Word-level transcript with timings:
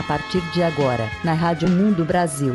A 0.00 0.02
partir 0.02 0.40
de 0.52 0.62
agora, 0.62 1.10
na 1.22 1.34
Rádio 1.34 1.68
Mundo 1.68 2.06
Brasil. 2.06 2.52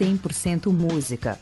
100% 0.00 0.72
música. 0.72 1.38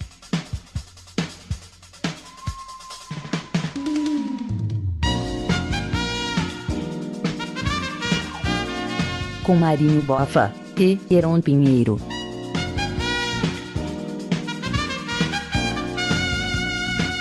Com 9.44 9.54
Marinho 9.54 10.02
Bofa 10.02 10.52
e 10.76 10.98
Heron 11.08 11.40
Pinheiro. 11.40 12.00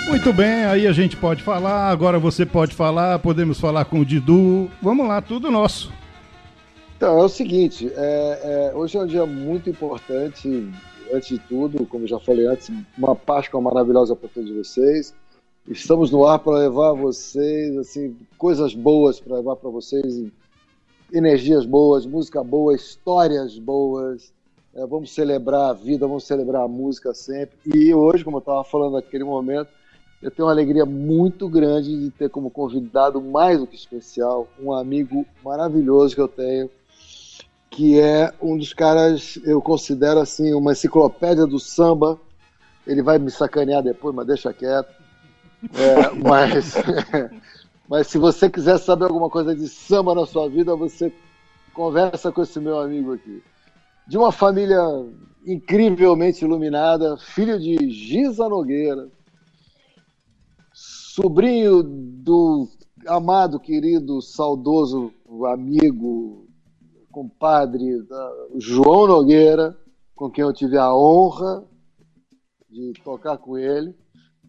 Muito 0.08 0.32
bem, 0.32 0.64
aí 0.64 0.88
a 0.88 0.92
gente 0.92 1.16
pode 1.16 1.44
falar, 1.44 1.88
agora 1.88 2.18
você 2.18 2.44
pode 2.44 2.74
falar, 2.74 3.20
podemos 3.20 3.60
falar 3.60 3.84
com 3.84 4.00
o 4.00 4.04
Didu. 4.04 4.68
Vamos 4.82 5.06
lá, 5.06 5.22
tudo 5.22 5.52
nosso. 5.52 5.94
Então, 6.96 7.18
é 7.18 7.24
o 7.24 7.28
seguinte, 7.28 7.92
é, 7.94 8.70
é, 8.72 8.74
hoje 8.74 8.96
é 8.96 9.02
um 9.02 9.06
dia 9.06 9.26
muito 9.26 9.68
importante, 9.68 10.66
antes 11.12 11.28
de 11.28 11.38
tudo, 11.38 11.84
como 11.84 12.06
já 12.06 12.18
falei 12.18 12.46
antes, 12.46 12.70
uma 12.96 13.14
Páscoa 13.14 13.60
maravilhosa 13.60 14.16
para 14.16 14.30
todos 14.30 14.50
vocês. 14.50 15.14
Estamos 15.68 16.10
no 16.10 16.24
ar 16.24 16.38
para 16.38 16.56
levar 16.56 16.94
vocês, 16.94 17.76
assim, 17.76 18.16
coisas 18.38 18.72
boas 18.72 19.20
para 19.20 19.36
levar 19.36 19.56
para 19.56 19.68
vocês, 19.68 20.24
energias 21.12 21.66
boas, 21.66 22.06
música 22.06 22.42
boa, 22.42 22.74
histórias 22.74 23.58
boas. 23.58 24.32
É, 24.74 24.86
vamos 24.86 25.12
celebrar 25.12 25.68
a 25.68 25.72
vida, 25.74 26.06
vamos 26.06 26.24
celebrar 26.24 26.62
a 26.62 26.68
música 26.68 27.12
sempre. 27.12 27.58
E 27.74 27.92
hoje, 27.92 28.24
como 28.24 28.38
eu 28.38 28.40
estava 28.40 28.64
falando 28.64 28.94
naquele 28.94 29.24
momento, 29.24 29.68
eu 30.22 30.30
tenho 30.30 30.46
uma 30.46 30.52
alegria 30.52 30.86
muito 30.86 31.46
grande 31.46 31.94
de 31.94 32.10
ter 32.10 32.30
como 32.30 32.50
convidado 32.50 33.20
mais 33.20 33.58
do 33.58 33.66
que 33.66 33.76
especial 33.76 34.48
um 34.58 34.72
amigo 34.72 35.26
maravilhoso 35.44 36.14
que 36.14 36.20
eu 36.22 36.28
tenho, 36.28 36.70
que 37.70 38.00
é 38.00 38.32
um 38.40 38.56
dos 38.56 38.72
caras, 38.72 39.38
eu 39.44 39.60
considero 39.60 40.20
assim, 40.20 40.54
uma 40.54 40.72
enciclopédia 40.72 41.46
do 41.46 41.58
samba. 41.58 42.18
Ele 42.86 43.02
vai 43.02 43.18
me 43.18 43.30
sacanear 43.30 43.82
depois, 43.82 44.14
mas 44.14 44.26
deixa 44.26 44.52
quieto. 44.52 44.94
É, 45.74 46.10
mas, 46.22 46.74
mas 47.88 48.06
se 48.06 48.18
você 48.18 48.48
quiser 48.48 48.78
saber 48.78 49.04
alguma 49.04 49.28
coisa 49.28 49.54
de 49.54 49.68
samba 49.68 50.14
na 50.14 50.26
sua 50.26 50.48
vida, 50.48 50.74
você 50.76 51.12
conversa 51.74 52.32
com 52.32 52.42
esse 52.42 52.58
meu 52.58 52.78
amigo 52.80 53.12
aqui. 53.12 53.42
De 54.06 54.16
uma 54.16 54.32
família 54.32 54.80
incrivelmente 55.44 56.44
iluminada, 56.44 57.16
filho 57.18 57.58
de 57.58 57.90
Giza 57.90 58.48
Nogueira, 58.48 59.08
sobrinho 60.72 61.82
do 61.82 62.68
amado, 63.06 63.60
querido, 63.60 64.20
saudoso 64.20 65.12
amigo, 65.46 66.45
compadre 67.16 68.06
João 68.58 69.06
Nogueira, 69.06 69.74
com 70.14 70.30
quem 70.30 70.44
eu 70.44 70.52
tive 70.52 70.76
a 70.76 70.94
honra 70.94 71.66
de 72.68 72.92
tocar 73.02 73.38
com 73.38 73.56
ele 73.56 73.96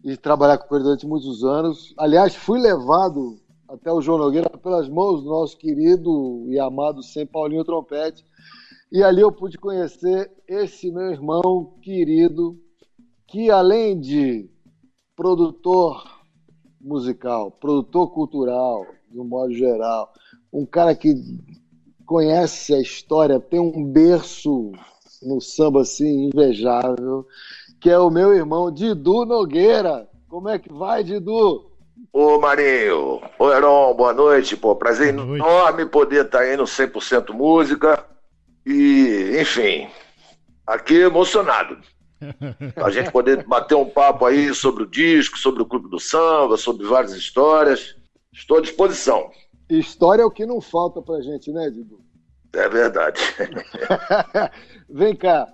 e 0.04 0.14
trabalhar 0.18 0.58
com 0.58 0.74
ele 0.74 0.84
durante 0.84 1.06
muitos 1.06 1.42
anos. 1.44 1.94
Aliás, 1.96 2.34
fui 2.34 2.60
levado 2.60 3.40
até 3.66 3.90
o 3.90 4.02
João 4.02 4.18
Nogueira 4.18 4.50
pelas 4.50 4.86
mãos 4.86 5.22
do 5.22 5.30
nosso 5.30 5.56
querido 5.56 6.44
e 6.50 6.58
amado 6.58 7.02
Sem 7.02 7.24
Paulinho 7.24 7.64
Trompete. 7.64 8.22
E 8.92 9.02
ali 9.02 9.22
eu 9.22 9.32
pude 9.32 9.56
conhecer 9.56 10.30
esse 10.46 10.90
meu 10.90 11.10
irmão 11.10 11.72
querido, 11.80 12.54
que 13.26 13.50
além 13.50 13.98
de 13.98 14.46
produtor 15.16 16.04
musical, 16.78 17.50
produtor 17.50 18.12
cultural, 18.12 18.84
de 19.10 19.18
um 19.18 19.24
modo 19.24 19.54
geral, 19.54 20.12
um 20.52 20.66
cara 20.66 20.94
que 20.94 21.14
conhece 22.08 22.74
a 22.74 22.80
história, 22.80 23.38
tem 23.38 23.60
um 23.60 23.84
berço 23.84 24.72
no 25.22 25.42
samba 25.42 25.82
assim 25.82 26.28
invejável, 26.28 27.26
que 27.78 27.90
é 27.90 27.98
o 27.98 28.08
meu 28.08 28.34
irmão 28.34 28.72
Didu 28.72 29.26
Nogueira. 29.26 30.08
Como 30.26 30.48
é 30.48 30.58
que 30.58 30.72
vai, 30.72 31.04
Didu? 31.04 31.70
Ô 32.10 32.40
Marinho, 32.40 33.20
ô 33.38 33.52
Heron, 33.52 33.94
boa 33.94 34.14
noite, 34.14 34.56
pô, 34.56 34.74
prazer 34.74 35.12
boa 35.12 35.26
noite. 35.26 35.44
enorme 35.44 35.84
poder 35.84 36.24
estar 36.24 36.38
tá 36.38 36.44
aí 36.44 36.56
no 36.56 36.64
100% 36.64 37.30
Música 37.34 38.02
e, 38.64 39.36
enfim, 39.38 39.86
aqui 40.66 40.94
emocionado. 40.94 41.76
a 42.82 42.90
gente 42.90 43.12
poder 43.12 43.46
bater 43.46 43.74
um 43.74 43.88
papo 43.88 44.24
aí 44.24 44.54
sobre 44.54 44.84
o 44.84 44.90
disco, 44.90 45.38
sobre 45.38 45.62
o 45.62 45.66
Clube 45.66 45.90
do 45.90 46.00
Samba, 46.00 46.56
sobre 46.56 46.86
várias 46.86 47.12
histórias. 47.12 47.94
Estou 48.32 48.56
à 48.56 48.60
disposição. 48.62 49.30
História 49.68 50.22
é 50.22 50.24
o 50.24 50.30
que 50.30 50.46
não 50.46 50.60
falta 50.62 51.02
pra 51.02 51.20
gente, 51.20 51.52
né, 51.52 51.68
Didu? 51.68 52.07
É 52.52 52.68
verdade. 52.68 53.20
Vem 54.88 55.14
cá, 55.14 55.46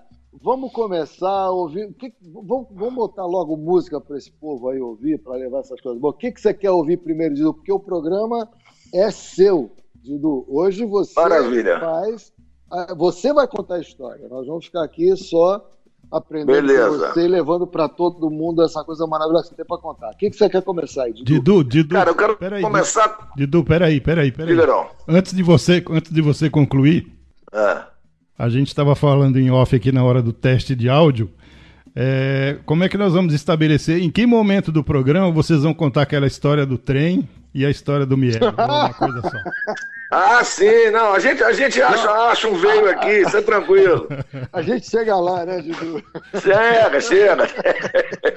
vamos 0.43 0.73
começar 0.73 1.51
ouvir. 1.51 1.93
Que, 1.95 2.13
vamos, 2.23 2.69
vamos 2.71 2.95
botar 2.95 3.27
logo 3.27 3.57
música 3.57 4.01
para 4.01 4.17
esse 4.17 4.31
povo 4.33 4.69
aí 4.69 4.81
ouvir, 4.81 5.19
para 5.19 5.37
levar 5.37 5.61
essas 5.61 5.81
coisas. 5.81 6.01
Bom, 6.01 6.09
o 6.09 6.13
que, 6.13 6.33
que 6.33 6.41
você 6.41 6.55
quer 6.55 6.71
ouvir 6.71 6.99
primeiro, 6.99 7.35
Didu? 7.35 7.55
Porque 7.55 7.73
o 7.73 7.81
programa 7.81 8.49
é 8.93 9.11
seu, 9.11 9.71
Didu. 9.97 10.45
Hoje 10.49 10.85
você 10.85 11.15
Maravilha. 11.21 11.81
faz. 11.81 12.33
Você 12.97 13.33
vai 13.33 13.47
contar 13.47 13.77
a 13.77 13.81
história. 13.81 14.29
Nós 14.29 14.47
vamos 14.47 14.67
ficar 14.67 14.85
aqui 14.85 15.17
só 15.17 15.65
aprendendo 16.17 16.67
Beleza. 16.67 17.09
com 17.09 17.15
você 17.15 17.27
levando 17.27 17.67
para 17.67 17.89
todo 17.89 18.31
mundo 18.31 18.63
essa 18.63 18.85
coisa 18.85 19.07
maravilhosa 19.07 19.45
que 19.45 19.49
você 19.51 19.57
tem 19.57 19.65
para 19.65 19.79
contar. 19.79 20.11
O 20.11 20.17
que, 20.17 20.31
que 20.31 20.37
você 20.37 20.49
quer 20.49 20.63
começar 20.63 21.05
aí, 21.05 21.13
Didu? 21.13 21.25
Didu, 21.25 21.65
Didu. 21.65 21.95
Cara, 21.95 22.11
eu 22.11 22.15
quero 22.15 22.37
peraí, 22.37 22.63
começar. 22.63 23.33
Didu, 23.37 23.65
peraí, 23.65 24.01
peraí, 24.01 24.31
peraí. 24.31 24.57
Diga, 24.57 24.87
Antes 25.09 25.35
de 25.35 25.43
você, 25.43 25.85
antes 25.91 26.13
de 26.13 26.23
você 26.23 26.49
concluir, 26.49 27.13
é. 27.53 27.83
a 28.39 28.49
gente 28.49 28.69
estava 28.69 28.95
falando 28.95 29.39
em 29.39 29.51
off 29.51 29.75
aqui 29.75 29.91
na 29.91 30.05
hora 30.05 30.23
do 30.23 30.33
teste 30.33 30.75
de 30.77 30.89
áudio. 30.89 31.31
É, 31.97 32.57
como 32.67 32.83
é 32.83 32.89
que 32.89 32.99
nós 32.99 33.13
vamos 33.13 33.33
estabelecer? 33.33 34.03
Em 34.03 34.11
que 34.11 34.27
momento 34.27 34.73
do 34.73 34.83
programa 34.83 35.31
vocês 35.31 35.63
vão 35.63 35.73
contar 35.73 36.03
aquela 36.03 36.27
história 36.27 36.67
do 36.67 36.77
trem 36.77 37.29
e 37.55 37.65
a 37.65 37.71
história 37.71 38.05
do 38.05 38.17
Miel? 38.17 38.41
Uma 38.57 38.93
coisa 38.93 39.23
só. 39.23 39.31
Ah, 40.11 40.45
sim, 40.45 40.91
não, 40.93 41.13
a 41.13 41.19
gente, 41.19 41.43
a 41.43 41.53
gente 41.53 41.83
acha, 41.83 42.09
acha 42.09 42.47
um 42.47 42.55
veio 42.55 42.89
aqui, 42.89 43.23
isso 43.23 43.37
é 43.37 43.43
tranquilo. 43.43 44.07
A 44.53 44.63
gente 44.63 44.89
chega 44.89 45.17
lá, 45.17 45.45
né, 45.45 45.61
Didu? 45.61 46.01
Chega, 46.41 47.01
chega. 47.01 47.49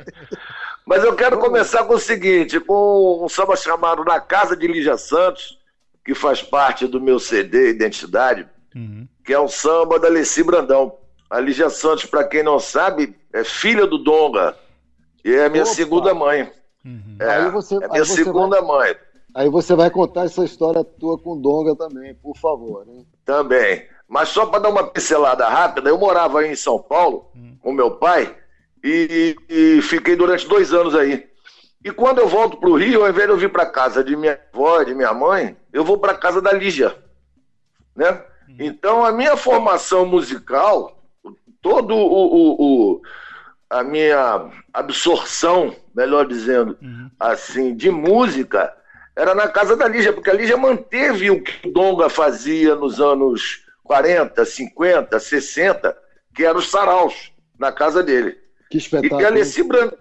Mas 0.87 1.03
eu 1.03 1.15
quero 1.15 1.37
começar 1.37 1.83
com 1.83 1.93
o 1.93 1.99
seguinte, 1.99 2.59
com 2.59 3.23
um 3.23 3.29
samba 3.29 3.55
chamado 3.55 4.03
Na 4.03 4.19
Casa 4.19 4.57
de 4.57 4.65
Lígia 4.65 4.97
Santos, 4.97 5.59
que 6.03 6.15
faz 6.15 6.41
parte 6.41 6.87
do 6.87 6.99
meu 6.99 7.19
CD 7.19 7.69
Identidade, 7.69 8.47
uhum. 8.73 9.07
que 9.23 9.31
é 9.31 9.39
um 9.39 9.47
samba 9.47 9.99
da 9.99 10.07
Leci 10.07 10.41
Brandão. 10.41 10.95
A 11.29 11.39
Lígia 11.39 11.69
Santos, 11.69 12.05
para 12.05 12.23
quem 12.23 12.41
não 12.41 12.57
sabe, 12.57 13.15
é 13.37 13.43
filha 13.43 13.85
do 13.85 13.97
Donga 13.97 14.55
e 15.23 15.33
é 15.33 15.49
minha 15.49 15.63
Opa. 15.63 15.73
segunda 15.73 16.13
mãe. 16.13 16.51
Uhum. 16.85 17.17
É, 17.19 17.49
você, 17.49 17.75
é 17.75 17.87
minha 17.87 18.05
segunda 18.05 18.61
vai... 18.61 18.67
mãe. 18.67 18.95
Aí 19.33 19.49
você 19.49 19.75
vai 19.75 19.89
contar 19.89 20.25
essa 20.25 20.43
história 20.43 20.83
tua 20.83 21.17
com 21.17 21.39
Donga 21.39 21.75
também, 21.75 22.15
por 22.15 22.35
favor. 22.37 22.85
Né? 22.85 23.03
Também. 23.25 23.85
Mas 24.07 24.29
só 24.29 24.45
para 24.45 24.59
dar 24.59 24.69
uma 24.69 24.87
pincelada 24.87 25.47
rápida, 25.47 25.89
eu 25.89 25.97
morava 25.97 26.39
aí 26.39 26.51
em 26.51 26.55
São 26.55 26.79
Paulo 26.79 27.29
hum. 27.35 27.55
com 27.61 27.71
meu 27.71 27.91
pai 27.91 28.35
e, 28.83 29.35
e, 29.49 29.81
fiquei 29.81 30.15
durante 30.15 30.47
dois 30.47 30.73
anos 30.73 30.95
aí. 30.95 31.27
E 31.83 31.91
quando 31.91 32.19
eu 32.19 32.27
volto 32.27 32.57
para 32.57 32.69
o 32.69 32.77
Rio, 32.77 33.03
ao 33.03 33.09
invés 33.09 33.27
de 33.27 33.33
eu 33.33 33.37
vir 33.37 33.51
para 33.51 33.65
casa 33.65 34.03
de 34.03 34.15
minha 34.15 34.39
avó, 34.53 34.81
de 34.81 34.95
minha 34.95 35.13
mãe, 35.13 35.57
eu 35.73 35.83
vou 35.83 35.97
para 35.97 36.15
casa 36.15 36.41
da 36.41 36.53
Lígia. 36.53 36.95
Né? 37.95 38.11
Hum. 38.49 38.55
Então 38.59 39.03
a 39.03 39.11
minha 39.11 39.35
formação 39.35 40.05
musical, 40.05 41.03
todo 41.61 41.93
o, 41.93 41.99
o, 41.99 42.93
o 42.93 43.01
a 43.69 43.83
minha 43.83 44.49
absorção, 44.73 45.75
melhor 45.95 46.27
dizendo, 46.27 46.77
uhum. 46.81 47.09
assim, 47.19 47.75
de 47.75 47.91
música 47.91 48.73
era 49.15 49.33
na 49.33 49.47
casa 49.47 49.75
da 49.75 49.87
Lígia, 49.87 50.13
porque 50.13 50.29
a 50.29 50.33
Lígia 50.33 50.55
manteve 50.55 51.31
o 51.31 51.41
que 51.41 51.67
o 51.67 51.71
Donga 51.71 52.07
fazia 52.07 52.75
nos 52.75 53.01
anos 53.01 53.65
40, 53.83 54.45
50, 54.45 55.19
60, 55.19 55.97
que 56.35 56.45
eram 56.45 56.59
os 56.59 56.69
saraus, 56.69 57.31
na 57.57 57.71
casa 57.71 58.03
dele. 58.03 58.37
Que 58.69 58.77
espetáculo. 58.77 59.19
E 59.19 59.25
a 59.25 59.27
Alessi, 59.27 59.63
Brand... 59.63 59.91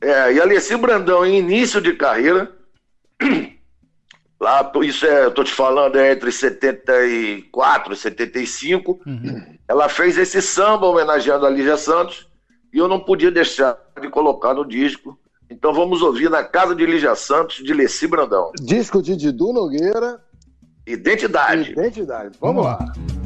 é, 0.00 0.32
e 0.32 0.40
Alessi 0.40 0.74
Brandão, 0.76 1.26
em 1.26 1.38
início 1.38 1.82
de 1.82 1.92
carreira, 1.92 2.50
lá, 4.40 4.72
isso 4.82 5.04
é, 5.04 5.26
eu 5.26 5.30
tô 5.32 5.44
te 5.44 5.52
falando, 5.52 5.98
é 5.98 6.12
entre 6.12 6.32
74 6.32 7.92
e 7.92 7.96
75, 7.96 9.00
uhum. 9.06 9.58
ela 9.68 9.88
fez 9.90 10.16
esse 10.16 10.40
samba 10.40 10.86
homenageando 10.86 11.44
a 11.44 11.50
Lígia 11.50 11.76
Santos, 11.76 12.26
e 12.72 12.78
eu 12.78 12.88
não 12.88 13.00
podia 13.00 13.30
deixar 13.30 13.78
de 14.00 14.08
colocar 14.08 14.54
no 14.54 14.64
disco 14.64 15.18
então 15.52 15.74
vamos 15.74 16.00
ouvir 16.00 16.30
na 16.30 16.42
Casa 16.42 16.74
de 16.74 16.86
Lígia 16.86 17.14
Santos, 17.14 17.62
de 17.62 17.74
Leci 17.74 18.06
Brandão. 18.06 18.52
Disco 18.58 19.02
de 19.02 19.14
Didu 19.14 19.52
Nogueira. 19.52 20.18
Identidade. 20.86 21.72
Identidade. 21.72 22.38
Vamos, 22.40 22.64
vamos 22.64 22.80
lá. 22.80 23.21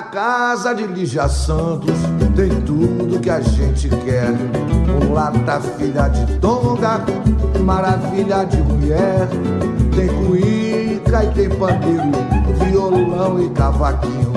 Casa 0.00 0.74
de 0.74 0.86
Lígia 0.86 1.28
Santos 1.28 1.92
tem 2.34 2.48
tudo 2.62 3.20
que 3.20 3.28
a 3.28 3.42
gente 3.42 3.86
quer. 3.88 4.30
Mulata, 5.04 5.60
filha 5.60 6.08
de 6.08 6.38
tonga, 6.38 7.04
maravilha 7.60 8.44
de 8.44 8.62
mulher. 8.62 9.28
Tem 9.94 10.08
cuíca 10.08 11.24
e 11.24 11.30
tem 11.34 11.50
pandeiro, 11.50 12.12
violão 12.64 13.38
e 13.42 13.50
cavaquinho. 13.50 14.32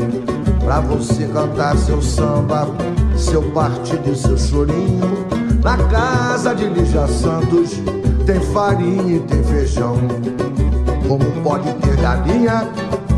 Pra 0.65 0.81
você 0.81 1.25
cantar 1.27 1.77
seu 1.77 2.01
samba, 2.01 2.67
seu 3.15 3.41
partido 3.51 4.11
e 4.11 4.15
seu 4.17 4.37
chorinho. 4.37 5.25
Na 5.63 5.77
casa 5.87 6.53
de 6.53 6.65
Lígia 6.65 7.07
Santos 7.07 7.71
tem 8.25 8.41
farinha 8.51 9.15
e 9.15 9.19
tem 9.21 9.41
feijão. 9.45 9.95
Como 11.07 11.23
pode 11.41 11.73
ter 11.75 11.95
galinha, 11.95 12.69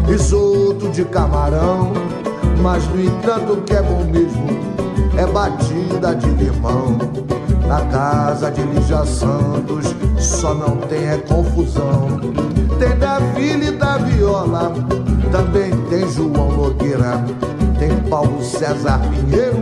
risoto 0.09 0.89
de 0.89 1.05
camarão. 1.05 1.93
Mas 2.61 2.85
no 2.87 3.01
entanto 3.01 3.53
o 3.53 3.61
que 3.61 3.73
é 3.73 3.81
bom 3.81 4.03
mesmo 4.03 4.47
é 5.17 5.25
batida 5.25 6.15
de 6.15 6.27
limão. 6.29 6.97
Na 7.67 7.81
casa 7.85 8.49
de 8.49 8.61
Lígia 8.63 9.05
Santos 9.05 9.95
só 10.17 10.53
não 10.53 10.77
tem 10.77 11.07
é 11.07 11.17
confusão. 11.17 12.19
Tem 12.79 12.97
da 12.97 13.19
e 13.37 13.71
da 13.71 13.97
viola, 13.97 14.73
também 15.31 15.69
tem 15.89 16.09
João 16.09 16.51
Nogueira, 16.53 17.23
tem 17.77 17.93
Paulo 18.09 18.41
César 18.41 18.99
Pinheiro, 19.09 19.59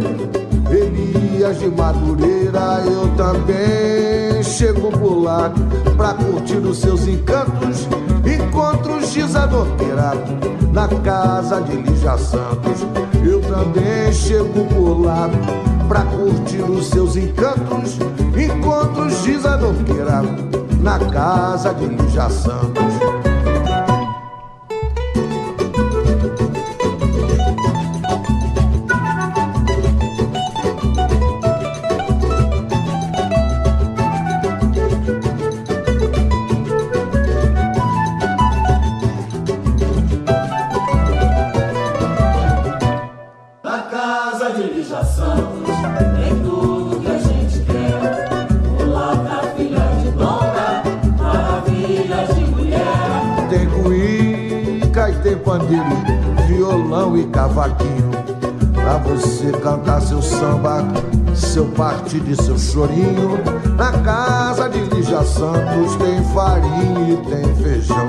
Elias 0.70 1.60
de 1.60 1.68
Madureira. 1.70 2.84
Eu 2.86 3.08
também 3.16 4.27
chego 4.44 4.92
por 4.92 5.24
lá 5.24 5.52
pra 5.96 6.14
curtir 6.14 6.58
os 6.58 6.78
seus 6.80 7.08
encantos. 7.08 7.88
Encontros 8.26 9.12
de 9.12 9.22
Nogueira 9.24 10.14
na 10.72 10.88
casa 10.88 11.62
de 11.62 11.78
Lígia 11.78 12.18
Santos. 12.18 12.86
Eu 13.26 13.42
também 13.42 14.12
chego 14.12 14.66
por 14.66 15.06
lá 15.06 15.30
pra 15.88 16.02
curtir 16.04 16.62
os 16.62 16.88
seus 16.88 17.16
encantos. 17.16 17.98
Encontros 18.36 19.24
de 19.24 19.38
Nogueira 19.38 20.22
na 20.82 21.00
casa 21.00 21.74
de 21.74 21.86
Lígia 21.86 22.30
Santos. 22.30 23.27
Pandeiro, 55.58 55.84
violão 56.48 57.18
e 57.18 57.24
cavaquinho. 57.26 58.12
Pra 58.74 58.98
você 59.00 59.52
cantar 59.52 60.02
seu 60.02 60.22
samba, 60.22 60.86
seu 61.36 61.66
partido 61.66 62.32
e 62.32 62.36
seu 62.36 62.58
chorinho. 62.58 63.40
Na 63.76 63.92
casa 64.04 64.70
de 64.70 64.80
Lígia 64.80 65.24
Santos 65.24 65.96
tem 65.98 66.24
farinha 66.34 67.14
e 67.14 67.18
tem 67.30 67.56
feijão. 67.56 68.08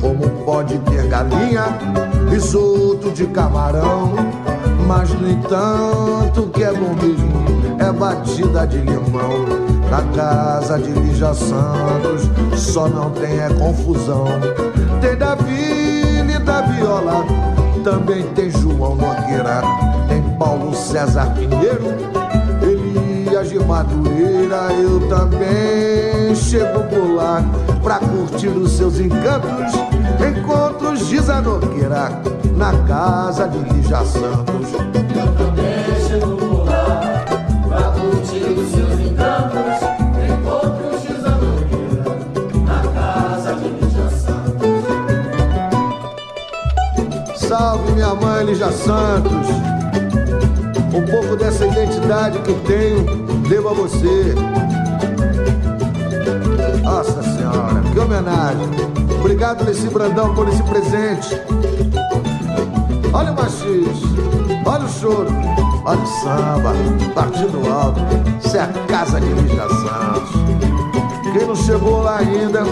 Como 0.00 0.28
pode 0.44 0.78
ter 0.78 1.06
galinha, 1.08 1.64
risoto 2.30 3.10
de 3.10 3.26
camarão. 3.26 4.14
Mas 4.86 5.10
no 5.10 5.28
entanto, 5.28 6.48
que 6.54 6.62
é 6.62 6.72
bom 6.72 6.94
mesmo 6.94 7.46
é 7.78 7.92
batida 7.92 8.66
de 8.66 8.78
limão. 8.78 9.44
Na 9.90 10.02
casa 10.14 10.78
de 10.78 10.90
Lígia 10.90 11.34
Santos 11.34 12.28
só 12.58 12.88
não 12.88 13.10
tem 13.10 13.38
é 13.38 13.48
confusão. 13.50 14.26
Tem 15.00 15.16
da 15.16 15.34
vila 15.34 15.66
e 15.70 15.75
da 16.46 16.62
viola, 16.62 17.26
também 17.82 18.22
tem 18.34 18.48
João 18.48 18.94
Nogueira, 18.94 19.62
tem 20.08 20.22
Paulo 20.38 20.72
César 20.74 21.34
Pinheiro, 21.34 21.94
Elias 22.62 23.50
de 23.50 23.58
Madureira. 23.58 24.72
Eu 24.80 25.08
também 25.08 26.34
chego 26.36 26.84
por 26.84 27.16
lá 27.16 27.44
pra 27.82 27.98
curtir 27.98 28.48
os 28.48 28.72
seus 28.72 29.00
encantos. 29.00 29.74
Encontros 30.24 31.08
de 31.08 31.18
Zanogueira 31.18 32.22
na 32.56 32.72
casa 32.86 33.48
de 33.48 33.58
Lígia 33.58 34.04
Santos. 34.04 35.15
Salve 47.58 47.92
minha 47.92 48.14
mãe 48.14 48.44
Lígia 48.44 48.70
Santos. 48.70 49.48
Um 50.92 51.02
pouco 51.10 51.36
dessa 51.36 51.66
identidade 51.66 52.38
que 52.40 52.52
tenho, 52.66 53.02
devo 53.48 53.70
a 53.70 53.72
você. 53.72 54.34
Nossa 56.82 57.22
Senhora, 57.22 57.80
que 57.90 57.98
homenagem. 57.98 58.68
Obrigado, 59.18 59.64
Leci 59.64 59.88
Brandão, 59.88 60.34
por 60.34 60.46
esse 60.48 60.62
presente. 60.64 61.40
Olha 63.14 63.32
o 63.32 63.34
machismo, 63.34 64.18
olha 64.66 64.84
o 64.84 64.88
choro, 64.90 65.30
olha 65.86 66.02
o 66.02 66.06
samba, 66.06 66.74
partido 67.14 67.72
alto. 67.72 68.00
Isso 68.44 68.54
é 68.54 68.60
a 68.60 68.68
casa 68.86 69.18
de 69.18 69.28
Lígia 69.28 69.66
Santos. 69.66 70.30
Quem 71.32 71.46
não 71.46 71.56
chegou 71.56 72.02
lá 72.02 72.18
ainda, 72.18 72.64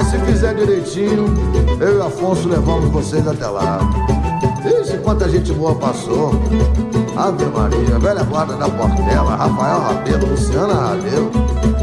Mas 0.00 0.08
se 0.08 0.18
fizer 0.20 0.54
direitinho, 0.54 1.26
eu 1.78 1.98
e 1.98 2.00
Afonso 2.00 2.48
levamos 2.48 2.88
vocês 2.88 3.28
até 3.28 3.46
lá. 3.46 3.80
Ixi, 4.80 4.96
quanta 4.96 5.28
gente 5.28 5.52
boa 5.52 5.74
passou. 5.74 6.30
Ave 7.14 7.44
Maria, 7.44 7.98
velha 7.98 8.24
guarda 8.24 8.56
da 8.56 8.66
Portela, 8.66 9.36
Rafael 9.36 9.78
Rabelo, 9.78 10.30
Luciana 10.30 10.72
Rabelo, 10.72 11.30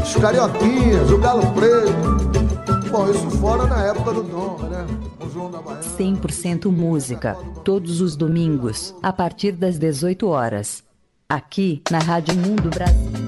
os 0.02 0.16
Carioquinhas, 0.16 1.08
o 1.12 1.18
Galo 1.18 1.46
Preto. 1.52 2.90
Bom, 2.90 3.08
isso 3.08 3.30
fora 3.38 3.68
na 3.68 3.84
época 3.84 4.12
do 4.12 4.24
Donga, 4.24 4.68
né? 4.68 4.86
O 5.24 5.30
João 5.30 5.48
da 5.48 5.60
Baiana. 5.60 5.84
100% 5.84 6.72
música, 6.72 7.36
todos 7.62 8.00
os 8.00 8.16
domingos, 8.16 8.96
a 9.00 9.12
partir 9.12 9.52
das 9.52 9.78
18 9.78 10.26
horas. 10.26 10.82
Aqui 11.28 11.82
na 11.88 12.00
Rádio 12.00 12.34
Mundo 12.34 12.68
Brasil. 12.68 13.27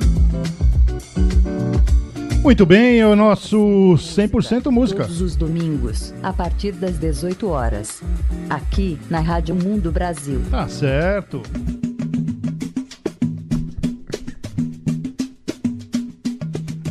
Muito 2.42 2.64
bem, 2.64 2.98
é 2.98 3.06
o 3.06 3.14
nosso 3.14 3.58
100% 3.98 4.70
música. 4.70 5.02
Todos 5.02 5.20
os 5.20 5.36
domingos, 5.36 6.14
a 6.22 6.32
partir 6.32 6.72
das 6.72 6.98
18 6.98 7.46
horas. 7.46 8.02
Aqui 8.48 8.98
na 9.10 9.20
Rádio 9.20 9.54
Mundo 9.54 9.92
Brasil. 9.92 10.40
Tá 10.50 10.66
certo. 10.66 11.42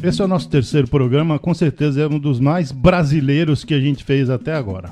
Esse 0.04 0.22
é 0.22 0.26
o 0.26 0.28
nosso 0.28 0.48
terceiro 0.48 0.88
programa, 0.88 1.40
com 1.40 1.54
certeza 1.54 2.02
é 2.02 2.08
um 2.08 2.20
dos 2.20 2.40
mais 2.40 2.72
brasileiros 2.72 3.66
que 3.66 3.74
a 3.74 3.80
gente 3.80 4.04
fez 4.04 4.30
até 4.30 4.54
agora. 4.54 4.92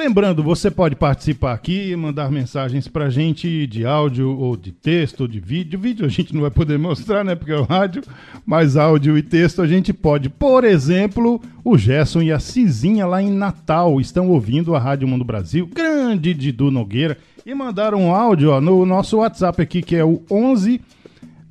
Lembrando, 0.00 0.42
você 0.42 0.70
pode 0.70 0.96
participar 0.96 1.52
aqui 1.52 1.94
mandar 1.94 2.30
mensagens 2.30 2.88
pra 2.88 3.10
gente 3.10 3.66
de 3.66 3.84
áudio 3.84 4.34
ou 4.34 4.56
de 4.56 4.72
texto 4.72 5.20
ou 5.20 5.28
de 5.28 5.38
vídeo. 5.38 5.78
Vídeo 5.78 6.06
a 6.06 6.08
gente 6.08 6.32
não 6.32 6.40
vai 6.40 6.50
poder 6.50 6.78
mostrar, 6.78 7.22
né? 7.22 7.34
Porque 7.34 7.52
é 7.52 7.58
o 7.58 7.64
rádio, 7.64 8.02
mas 8.46 8.78
áudio 8.78 9.18
e 9.18 9.22
texto 9.22 9.60
a 9.60 9.66
gente 9.66 9.92
pode. 9.92 10.30
Por 10.30 10.64
exemplo, 10.64 11.38
o 11.62 11.76
Gerson 11.76 12.22
e 12.22 12.32
a 12.32 12.40
Cizinha 12.40 13.04
lá 13.04 13.20
em 13.20 13.30
Natal 13.30 14.00
estão 14.00 14.30
ouvindo 14.30 14.74
a 14.74 14.78
Rádio 14.78 15.06
Mundo 15.06 15.22
Brasil, 15.22 15.66
grande 15.66 16.32
Didu 16.32 16.70
Nogueira, 16.70 17.18
e 17.44 17.54
mandaram 17.54 18.00
um 18.00 18.14
áudio 18.14 18.52
ó, 18.52 18.60
no 18.60 18.86
nosso 18.86 19.18
WhatsApp 19.18 19.60
aqui, 19.60 19.82
que 19.82 19.96
é 19.96 20.04
o 20.04 20.22
11 20.30 20.80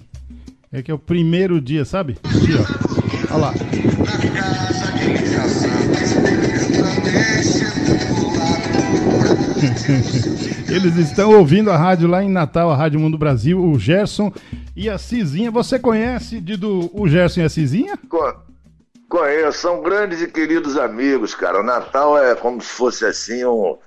É 0.71 0.83
que 0.83 0.91
é 0.91 0.93
o 0.93 0.99
primeiro 0.99 1.59
dia, 1.59 1.83
sabe? 1.83 2.15
Aqui, 2.23 2.51
ó. 2.53 3.33
Olha 3.33 3.37
lá. 3.45 3.53
Eles 10.69 10.95
estão 10.95 11.31
ouvindo 11.37 11.69
a 11.71 11.77
rádio 11.77 12.07
lá 12.07 12.23
em 12.23 12.29
Natal, 12.29 12.71
a 12.71 12.75
Rádio 12.75 12.99
Mundo 12.99 13.17
Brasil, 13.17 13.59
o 13.63 13.77
Gerson 13.77 14.31
e 14.75 14.89
a 14.89 14.97
Cizinha. 14.97 15.51
Você 15.51 15.77
conhece, 15.77 16.39
Dido, 16.39 16.89
o 16.93 17.07
Gerson 17.07 17.41
e 17.41 17.43
a 17.43 17.49
Cizinha? 17.49 17.97
Co- 18.09 18.35
Conheço, 19.09 19.59
são 19.59 19.83
grandes 19.83 20.21
e 20.21 20.27
queridos 20.27 20.77
amigos, 20.77 21.35
cara. 21.35 21.59
O 21.59 21.63
Natal 21.63 22.17
é 22.17 22.33
como 22.33 22.61
se 22.61 22.69
fosse 22.69 23.05
assim 23.05 23.43
um- 23.43 23.77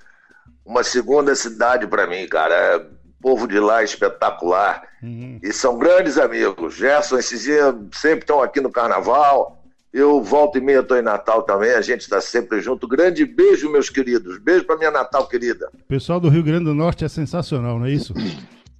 uma 0.66 0.84
segunda 0.84 1.34
cidade 1.34 1.86
pra 1.86 2.06
mim, 2.06 2.26
cara. 2.28 2.86
Povo 3.24 3.48
de 3.48 3.58
lá 3.58 3.80
é 3.80 3.84
espetacular. 3.84 4.82
Uhum. 5.02 5.38
E 5.42 5.50
são 5.50 5.78
grandes 5.78 6.18
amigos. 6.18 6.74
Gerson, 6.74 7.16
esses 7.16 7.44
dias 7.44 7.74
sempre 7.90 8.18
estão 8.18 8.42
aqui 8.42 8.60
no 8.60 8.70
carnaval. 8.70 9.64
Eu 9.90 10.22
volto 10.22 10.58
e 10.58 10.60
meia 10.60 10.80
estou 10.80 10.98
em 10.98 11.02
Natal 11.02 11.42
também, 11.42 11.70
a 11.70 11.80
gente 11.80 12.02
está 12.02 12.20
sempre 12.20 12.60
junto. 12.60 12.86
Grande 12.86 13.24
beijo, 13.24 13.72
meus 13.72 13.88
queridos. 13.88 14.36
Beijo 14.36 14.66
para 14.66 14.76
minha 14.76 14.90
Natal 14.90 15.26
querida. 15.26 15.70
O 15.72 15.88
pessoal 15.88 16.20
do 16.20 16.28
Rio 16.28 16.42
Grande 16.42 16.66
do 16.66 16.74
Norte 16.74 17.02
é 17.02 17.08
sensacional, 17.08 17.78
não 17.78 17.86
é 17.86 17.92
isso? 17.92 18.12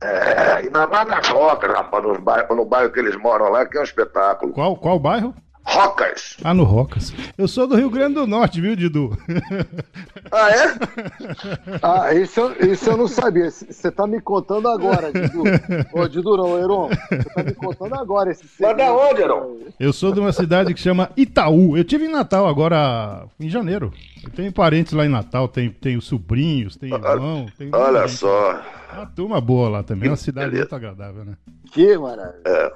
É, 0.03 0.67
e 0.67 0.69
na 0.69 0.87
Mata 0.87 1.27
Roca, 1.33 1.67
rapaz, 1.67 2.05
no 2.05 2.21
bairro, 2.21 2.55
no 2.55 2.67
bairro 2.67 2.93
que 2.93 3.01
eles 3.01 3.17
moram 3.17 3.49
lá, 3.49 3.65
que 3.65 3.79
é 3.79 3.81
um 3.81 3.85
espetáculo. 3.85 4.53
Qual, 4.53 4.77
qual 4.77 4.99
bairro? 4.99 5.35
Rocas. 5.67 6.37
Ah, 6.45 6.53
no 6.53 6.63
Rocas. 6.65 7.13
Eu 7.39 7.49
sou 7.49 7.67
do 7.67 7.75
Rio 7.77 7.89
Grande 7.91 8.15
do 8.17 8.27
Norte, 8.27 8.61
viu, 8.61 8.77
Didu? 8.77 9.17
Ah, 10.31 10.51
é? 10.51 10.75
Ah, 11.83 12.15
isso, 12.15 12.41
eu- 12.41 12.73
isso 12.73 12.91
eu 12.91 12.97
não 12.97 13.09
sabia. 13.09 13.51
Você 13.51 13.91
tá 13.91 14.07
me 14.07 14.21
contando 14.21 14.69
agora, 14.69 15.11
Didu. 15.13 15.43
Ô, 15.93 16.07
Didu, 16.07 16.37
não, 16.37 16.59
Heron. 16.59 16.89
Você 16.89 17.25
tá 17.35 17.43
me 17.43 17.53
contando 17.55 17.95
agora 17.95 18.31
esse 18.31 18.45
Mas 18.61 18.77
da 18.77 18.85
segredo. 18.85 18.93
onde, 18.99 19.23
Heron? 19.23 19.57
Eu 19.81 19.93
sou 19.93 20.13
de 20.13 20.21
uma 20.21 20.33
cidade 20.33 20.75
que 20.75 20.81
chama 20.81 21.11
Itaú. 21.17 21.77
Eu 21.77 21.85
tive 21.85 22.05
em 22.07 22.13
Natal 22.13 22.47
agora, 22.47 23.27
em 23.41 23.49
janeiro. 23.49 23.93
Eu 24.23 24.31
tenho 24.31 24.53
parentes 24.53 24.93
lá 24.93 25.05
em 25.05 25.09
Natal, 25.11 25.49
tenho, 25.49 25.73
tenho 25.73 26.01
sobrinhos, 26.01 26.77
tenho 26.77 26.95
irmão. 26.95 27.47
Tenho 27.59 27.71
Olha 27.75 28.07
gente. 28.07 28.19
só. 28.19 28.61
Uma 28.93 29.07
turma 29.07 29.41
boa 29.41 29.69
lá 29.69 29.83
também. 29.83 30.09
É 30.09 30.11
uma 30.11 30.17
cidade 30.17 30.47
Beleza. 30.51 30.65
muito 30.71 30.77
agradável, 30.77 31.25
né? 31.25 31.35
Que 31.73 31.97
maravilha. 31.99 32.41
É. 32.47 32.73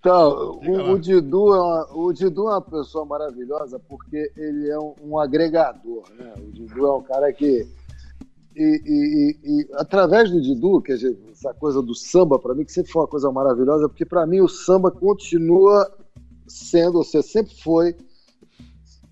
Então, 0.00 0.60
o, 0.64 0.92
o 0.92 0.98
Didu 0.98 1.54
é 1.54 1.60
uma, 1.60 1.86
o 1.92 2.12
Didu 2.12 2.48
é 2.48 2.52
uma 2.52 2.60
pessoa 2.62 3.04
maravilhosa 3.04 3.80
porque 3.80 4.30
ele 4.36 4.68
é 4.70 4.78
um, 4.78 4.94
um 5.02 5.18
agregador, 5.18 6.04
né? 6.16 6.32
O 6.38 6.52
Didu 6.52 6.86
é 6.86 6.92
um 6.96 7.02
cara 7.02 7.32
que. 7.32 7.66
E, 8.54 8.62
e- 8.62 9.36
e- 9.44 9.60
e 9.62 9.68
através 9.74 10.30
do 10.30 10.40
Didu, 10.40 10.80
quer 10.82 10.94
dizer, 10.94 11.16
essa 11.30 11.52
coisa 11.54 11.80
do 11.82 11.94
samba, 11.94 12.38
para 12.38 12.54
mim, 12.54 12.64
que 12.64 12.72
sempre 12.72 12.90
foi 12.92 13.02
uma 13.02 13.08
coisa 13.08 13.30
maravilhosa, 13.30 13.88
porque 13.88 14.04
para 14.04 14.26
mim 14.26 14.40
o 14.40 14.48
samba 14.48 14.90
continua 14.90 15.88
sendo, 16.46 16.98
ou 16.98 17.04
seja, 17.04 17.22
sempre 17.26 17.54
foi, 17.62 17.94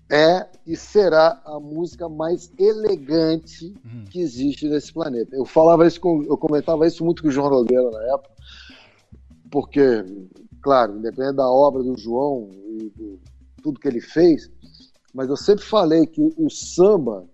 é 0.09 0.47
e 0.65 0.75
será 0.75 1.41
a 1.45 1.59
música 1.59 2.07
mais 2.09 2.51
elegante 2.57 3.73
Uhum. 3.85 4.05
que 4.09 4.19
existe 4.19 4.67
nesse 4.67 4.91
planeta. 4.93 5.35
Eu 5.35 5.45
falava 5.45 5.85
isso 5.85 5.99
com, 6.01 6.23
eu 6.23 6.37
comentava 6.37 6.87
isso 6.87 7.03
muito 7.05 7.21
com 7.21 7.27
o 7.29 7.31
João 7.31 7.49
Nogueira 7.49 7.89
na 7.91 8.03
época, 8.13 8.31
porque, 9.51 10.03
claro, 10.61 10.97
independente 10.97 11.35
da 11.37 11.49
obra 11.49 11.83
do 11.83 11.97
João 11.97 12.49
e 12.79 12.89
do 12.95 13.19
tudo 13.63 13.79
que 13.79 13.87
ele 13.87 13.99
fez, 14.01 14.49
mas 15.13 15.29
eu 15.29 15.35
sempre 15.35 15.63
falei 15.65 16.05
que 16.05 16.21
o 16.37 16.49
samba 16.49 17.25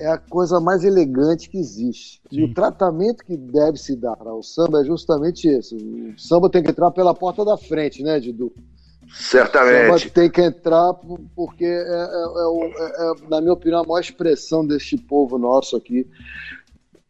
é 0.00 0.06
a 0.06 0.18
coisa 0.18 0.60
mais 0.60 0.84
elegante 0.84 1.48
que 1.48 1.58
existe. 1.58 2.20
E 2.30 2.36
Sim. 2.36 2.44
o 2.44 2.54
tratamento 2.54 3.24
que 3.24 3.36
deve 3.36 3.78
se 3.78 3.96
dar 3.96 4.18
ao 4.20 4.42
samba 4.42 4.80
é 4.80 4.84
justamente 4.84 5.48
esse. 5.48 5.74
O 5.76 6.14
samba 6.18 6.50
tem 6.50 6.62
que 6.62 6.70
entrar 6.70 6.90
pela 6.90 7.14
porta 7.14 7.44
da 7.44 7.56
frente, 7.56 8.02
né, 8.02 8.18
Didu? 8.20 8.46
O 8.46 9.14
samba 9.14 9.14
Certamente. 9.14 10.10
tem 10.10 10.30
que 10.30 10.40
entrar 10.40 10.94
por- 10.94 11.20
porque 11.34 11.64
é, 11.64 11.68
é- 11.68 11.82
é 11.82 12.82
é- 12.82 13.10
é, 13.10 13.28
na 13.28 13.40
minha 13.40 13.52
opinião, 13.52 13.80
a 13.80 13.86
maior 13.86 14.00
expressão 14.00 14.66
deste 14.66 14.96
povo 14.96 15.38
nosso 15.38 15.76
aqui. 15.76 16.06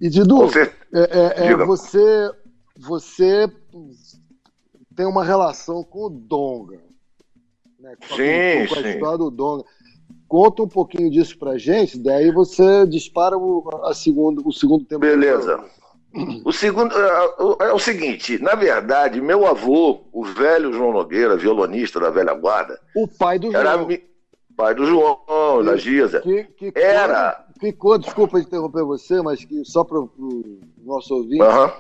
E 0.01 0.09
Didu, 0.09 0.45
é, 0.59 0.71
é- 0.93 1.45
é 1.45 1.49
Diga. 1.49 1.65
você, 1.65 2.31
você 2.79 3.49
tem 4.97 5.07
uma 5.07 5.25
relação 5.25 5.83
com 5.85 6.07
o 6.07 6.11
Donga. 6.11 6.79
Né? 7.81 7.97
Com 7.97 8.15
a- 8.15 8.17
Sim, 8.17 8.67
com 8.75 8.79
a 8.87 8.91
história 8.91 9.19
do 9.19 9.31
Donga. 9.31 9.65
Conta 10.29 10.63
um 10.63 10.69
pouquinho 10.69 11.11
disso 11.11 11.39
pra 11.39 11.59
gente, 11.59 11.99
daí 11.99 12.31
você 12.33 12.87
dispara 12.87 13.37
o, 13.37 13.69
a 13.85 13.93
segundo, 13.95 14.43
o 14.47 14.53
segundo 14.53 14.85
tempo. 14.85 15.01
Beleza. 15.01 15.63
O 16.45 16.53
segundo 16.53 16.95
é, 16.95 17.43
o- 17.43 17.57
é 17.77 17.79
seguinte, 17.79 18.39
na 18.39 18.55
verdade, 18.55 19.21
meu 19.21 19.47
avô, 19.47 20.03
o 20.13 20.25
velho 20.25 20.73
João 20.73 20.93
Nogueira, 20.93 21.37
violonista 21.37 21.99
da 21.99 22.11
velha 22.11 22.35
guarda, 22.35 22.79
O 22.95 23.09
pai 23.09 23.39
do 23.39 23.55
era 23.55 23.73
João. 23.75 23.87
mi- 23.87 24.03
pai 24.57 24.75
do 24.75 24.85
João, 24.85 25.19
da 25.65 25.77
Giza. 25.77 26.21
Que, 26.21 26.45
que 26.45 26.73
Era. 26.75 27.47
Ficou, 27.59 27.97
desculpa 27.97 28.39
interromper 28.41 28.85
você, 28.85 29.23
mas 29.23 29.43
que 29.45 29.65
só 29.65 29.85
para 29.85 29.99
o 30.01 30.61
nosso 30.85 31.15
ouvinte, 31.15 31.41
Aham. 31.43 31.73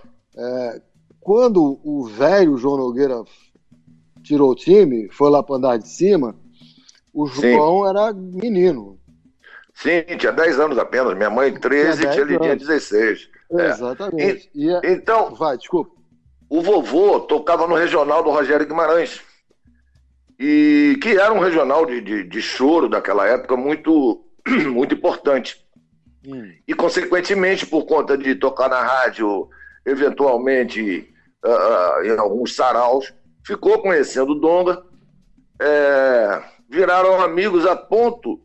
Quando 1.23 1.81
o 1.85 2.05
velho 2.07 2.57
João 2.57 2.77
Nogueira 2.77 3.23
tirou 4.23 4.51
o 4.51 4.55
time, 4.55 5.09
foi 5.11 5.31
lá 5.31 5.43
para 5.43 5.57
andar 5.57 5.77
de 5.79 5.89
cima, 5.89 6.35
o 7.13 7.29
Sim. 7.29 7.53
João 7.55 7.89
era 7.89 8.13
menino. 8.13 8.99
Sim, 9.75 10.03
tinha 10.19 10.33
10 10.33 10.61
anos 10.61 10.79
apenas. 10.79 11.17
Minha 11.17 11.31
mãe 11.31 11.53
13 11.53 12.01
Tinha 12.01 12.11
e 12.11 12.15
tinha 12.15 12.27
10 12.27 12.39
tinha 12.41 12.53
anos. 12.53 12.67
16. 12.67 13.29
É. 13.53 13.67
Exatamente. 13.69 14.51
E 14.55 14.71
é- 14.71 14.93
Então, 14.93 15.35
Vai, 15.35 15.57
desculpa. 15.57 15.93
o 16.49 16.61
vovô 16.63 17.21
tocava 17.21 17.67
no 17.67 17.75
regional 17.75 18.23
do 18.23 18.31
Rogério 18.31 18.67
Guimarães. 18.67 19.21
E 20.39 20.99
que 21.01 21.11
era 21.11 21.33
um 21.33 21.39
regional 21.39 21.87
de, 21.87 22.01
de, 22.01 22.25
de 22.25 22.43
choro 22.43 22.89
daquela 22.89 23.27
época 23.27 23.57
muito, 23.57 24.25
muito 24.73 24.95
importante. 24.95 25.65
Hum. 26.27 26.53
E, 26.67 26.75
consequentemente, 26.75 27.67
por 27.67 27.85
conta 27.85 28.17
de 28.17 28.35
tocar 28.35 28.69
na 28.69 28.81
rádio, 28.83 29.49
eventualmente 29.87 31.12
ah, 31.45 32.01
em 32.05 32.19
alguns 32.19 32.55
saraus, 32.55 33.13
ficou 33.45 33.83
conhecendo 33.83 34.33
o 34.33 34.41
Donga, 34.41 34.83
é, 35.61 36.43
viraram 36.69 37.21
amigos 37.21 37.67
a 37.67 37.77
ponto 37.77 38.41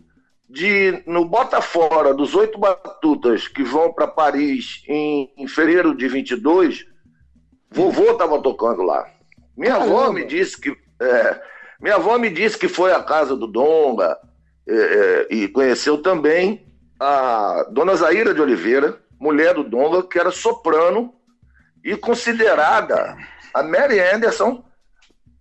de, 0.50 1.04
no 1.06 1.26
Bota 1.26 1.62
Fora 1.62 2.14
dos 2.14 2.34
oito 2.36 2.58
batutas 2.58 3.48
que 3.48 3.64
vão 3.64 3.92
para 3.94 4.08
Paris 4.08 4.84
em, 4.88 5.32
em 5.38 5.48
fevereiro 5.48 5.96
de 5.96 6.08
22, 6.08 6.86
vovô 7.70 8.12
estava 8.12 8.42
tocando 8.42 8.82
lá. 8.82 9.06
Minha 9.56 9.76
avó 9.76 10.02
Caramba. 10.02 10.14
me 10.14 10.26
disse 10.26 10.60
que. 10.60 10.76
é, 11.02 11.42
minha 11.80 11.96
avó 11.96 12.18
me 12.18 12.30
disse 12.30 12.58
que 12.58 12.68
foi 12.68 12.92
à 12.92 13.04
casa 13.04 13.36
do 13.36 13.46
Donga 13.46 14.18
é, 14.68 14.74
é, 14.76 15.28
e 15.30 15.48
conheceu 15.48 16.02
também 16.02 16.66
a 17.00 17.68
dona 17.72 17.96
Zaira 17.96 18.34
de 18.34 18.42
Oliveira, 18.42 19.00
mulher 19.20 19.54
do 19.54 19.64
Donga, 19.64 20.02
que 20.02 20.18
era 20.18 20.32
soprano 20.32 21.14
e 21.88 21.96
considerada 21.98 23.18
a 23.54 23.64
Mary 23.64 24.00
Anderson 24.00 24.64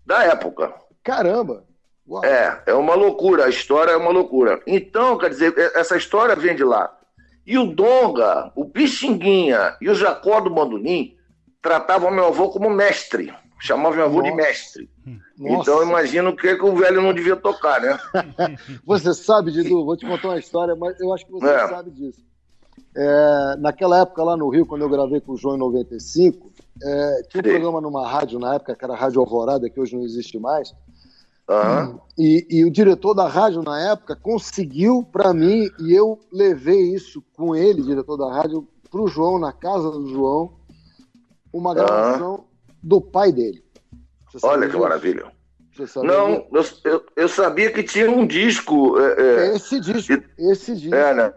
da 0.05 0.23
época. 0.25 0.73
Caramba! 1.03 1.65
Uau. 2.09 2.25
É, 2.25 2.63
é 2.67 2.75
uma 2.75 2.95
loucura, 2.95 3.47
a 3.47 3.49
história 3.49 3.91
é 3.91 3.97
uma 3.97 4.11
loucura. 4.13 4.63
Então, 4.65 5.19
quer 5.19 5.29
dizer, 5.31 5.53
essa 5.75 5.97
história 5.97 6.37
vem 6.37 6.55
de 6.55 6.63
lá. 6.63 6.97
E 7.45 7.59
o 7.59 7.67
Donga, 7.67 8.53
o 8.55 8.65
Pixinguinha 8.69 9.77
e 9.81 9.91
o 9.91 9.95
Jacó 9.95 10.41
do 10.41 10.49
Bandolim 10.51 11.17
tratavam 11.61 12.11
meu 12.13 12.27
avô 12.27 12.49
como 12.51 12.71
mestre, 12.71 13.35
chamavam 13.61 13.97
meu 13.97 14.07
avô 14.07 14.23
de 14.23 14.31
Nossa. 14.31 14.43
mestre. 14.43 14.91
Nossa. 15.37 15.61
Então, 15.63 15.83
imagino 15.83 16.31
o 16.31 16.37
que, 16.37 16.55
que 16.55 16.65
o 16.65 16.77
velho 16.77 17.03
não 17.03 17.13
devia 17.13 17.35
tocar, 17.37 17.81
né? 17.81 17.99
Você 18.87 19.13
sabe, 19.13 19.51
Didu, 19.51 19.85
vou 19.85 19.97
te 19.97 20.07
contar 20.07 20.29
uma 20.29 20.39
história, 20.39 20.77
mas 20.77 20.99
eu 21.01 21.13
acho 21.13 21.27
que 21.27 21.33
você 21.33 21.47
É. 21.49 21.69
sabe 21.69 21.91
disso. 21.91 22.25
É, 22.99 23.57
naquela 23.59 24.01
época 24.01 24.23
lá 24.23 24.39
no 24.39 24.49
Rio, 24.49 24.65
quando 24.65 24.81
eu 24.81 24.89
gravei 24.89 25.21
com 25.21 25.33
o 25.33 25.37
João 25.37 25.57
em 25.57 25.59
95, 25.59 26.51
é, 26.83 27.23
tinha 27.29 27.41
um 27.41 27.45
programa 27.45 27.81
numa 27.81 28.09
rádio 28.09 28.39
na 28.39 28.55
época, 28.55 28.75
que 28.75 28.83
era 28.83 28.95
a 28.95 28.97
Rádio 28.97 29.21
Alvorada, 29.21 29.69
que 29.69 29.79
hoje 29.79 29.95
não 29.95 30.03
existe 30.03 30.39
mais, 30.39 30.75
Aham. 31.47 32.01
e, 32.17 32.47
e 32.49 32.65
o 32.65 32.71
diretor 32.71 33.13
da 33.13 33.29
rádio 33.29 33.63
na 33.63 33.79
época 33.93 34.17
conseguiu 34.17 35.07
para 35.13 35.35
mim, 35.35 35.71
e 35.79 35.93
eu 35.93 36.19
levei 36.33 36.95
isso 36.95 37.23
com 37.37 37.55
ele, 37.55 37.83
diretor 37.83 38.17
da 38.17 38.33
rádio, 38.33 38.67
para 38.91 39.01
o 39.03 39.09
João, 39.09 39.39
na 39.39 39.53
casa 39.53 39.91
do 39.91 40.09
João, 40.09 40.55
uma 41.53 41.75
gravação 41.75 42.45
do 42.83 42.99
pai 42.99 43.31
dele. 43.31 43.63
Olha 44.43 44.63
que 44.63 44.67
disso? 44.69 44.81
maravilha. 44.81 45.37
Não, 46.03 46.47
eu, 46.85 47.05
eu, 47.15 47.29
sabia 47.29 47.71
que 47.71 47.83
tinha 47.83 48.11
um 48.11 48.27
disco. 48.27 48.99
É, 48.99 49.49
é, 49.51 49.57
Esse 49.57 49.79
disco, 49.79 50.23
esse 50.39 50.75
disco. 50.75 50.95
é, 50.95 51.13
né? 51.13 51.35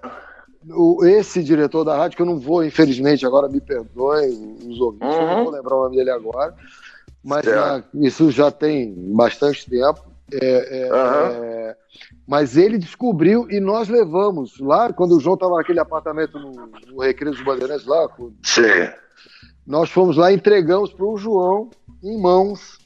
O- 0.68 1.04
esse 1.06 1.44
diretor 1.44 1.84
da 1.84 1.96
rádio, 1.98 2.16
que 2.18 2.22
eu 2.22 2.26
não 2.26 2.38
vou, 2.40 2.64
infelizmente, 2.64 3.26
agora 3.26 3.48
me 3.48 3.62
perdoem 3.62 4.58
os 4.68 4.80
ouvintes, 4.80 5.18
eu 5.20 5.26
não 5.26 5.36
Uhum. 5.36 5.44
vou 5.44 5.52
lembrar 5.52 5.76
o 5.76 5.84
nome 5.84 5.96
dele 5.98 6.12
agora, 6.12 6.54
mas 7.24 7.46
já- 7.46 7.84
isso 7.96 8.30
já 8.32 8.52
tem 8.52 8.94
bastante 9.14 9.70
tempo. 9.70 10.08
é, 10.32 10.38
é, 10.88 10.90
Aham. 10.92 11.30
é, 11.44 11.76
mas 12.28 12.56
ele 12.56 12.78
descobriu 12.78 13.50
e 13.50 13.60
nós 13.60 13.90
levamos 13.90 14.60
lá, 14.60 14.94
quando 14.94 15.18
o 15.18 15.20
João 15.20 15.34
estava 15.34 15.56
naquele 15.56 15.80
apartamento 15.80 16.38
no, 16.38 16.52
no 16.88 17.02
Recreio 17.02 17.34
dos 17.34 17.44
Bandeirantes, 17.44 17.88
lá, 17.88 18.08
com- 18.10 18.32
Sim. 18.44 18.62
nós 19.66 19.90
fomos 19.90 20.18
lá 20.18 20.32
e 20.32 20.36
entregamos 20.36 20.94
para 20.94 21.04
o 21.04 21.18
João, 21.18 21.72
em 22.04 22.22
mãos, 22.22 22.78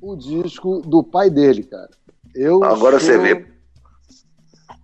o 0.00 0.16
disco 0.16 0.80
do 0.80 1.02
pai 1.04 1.28
dele, 1.28 1.64
cara. 1.64 1.90
Eu 2.34 2.64
Agora 2.64 2.98
sou- 2.98 3.08
você 3.10 3.18
vê. 3.18 3.46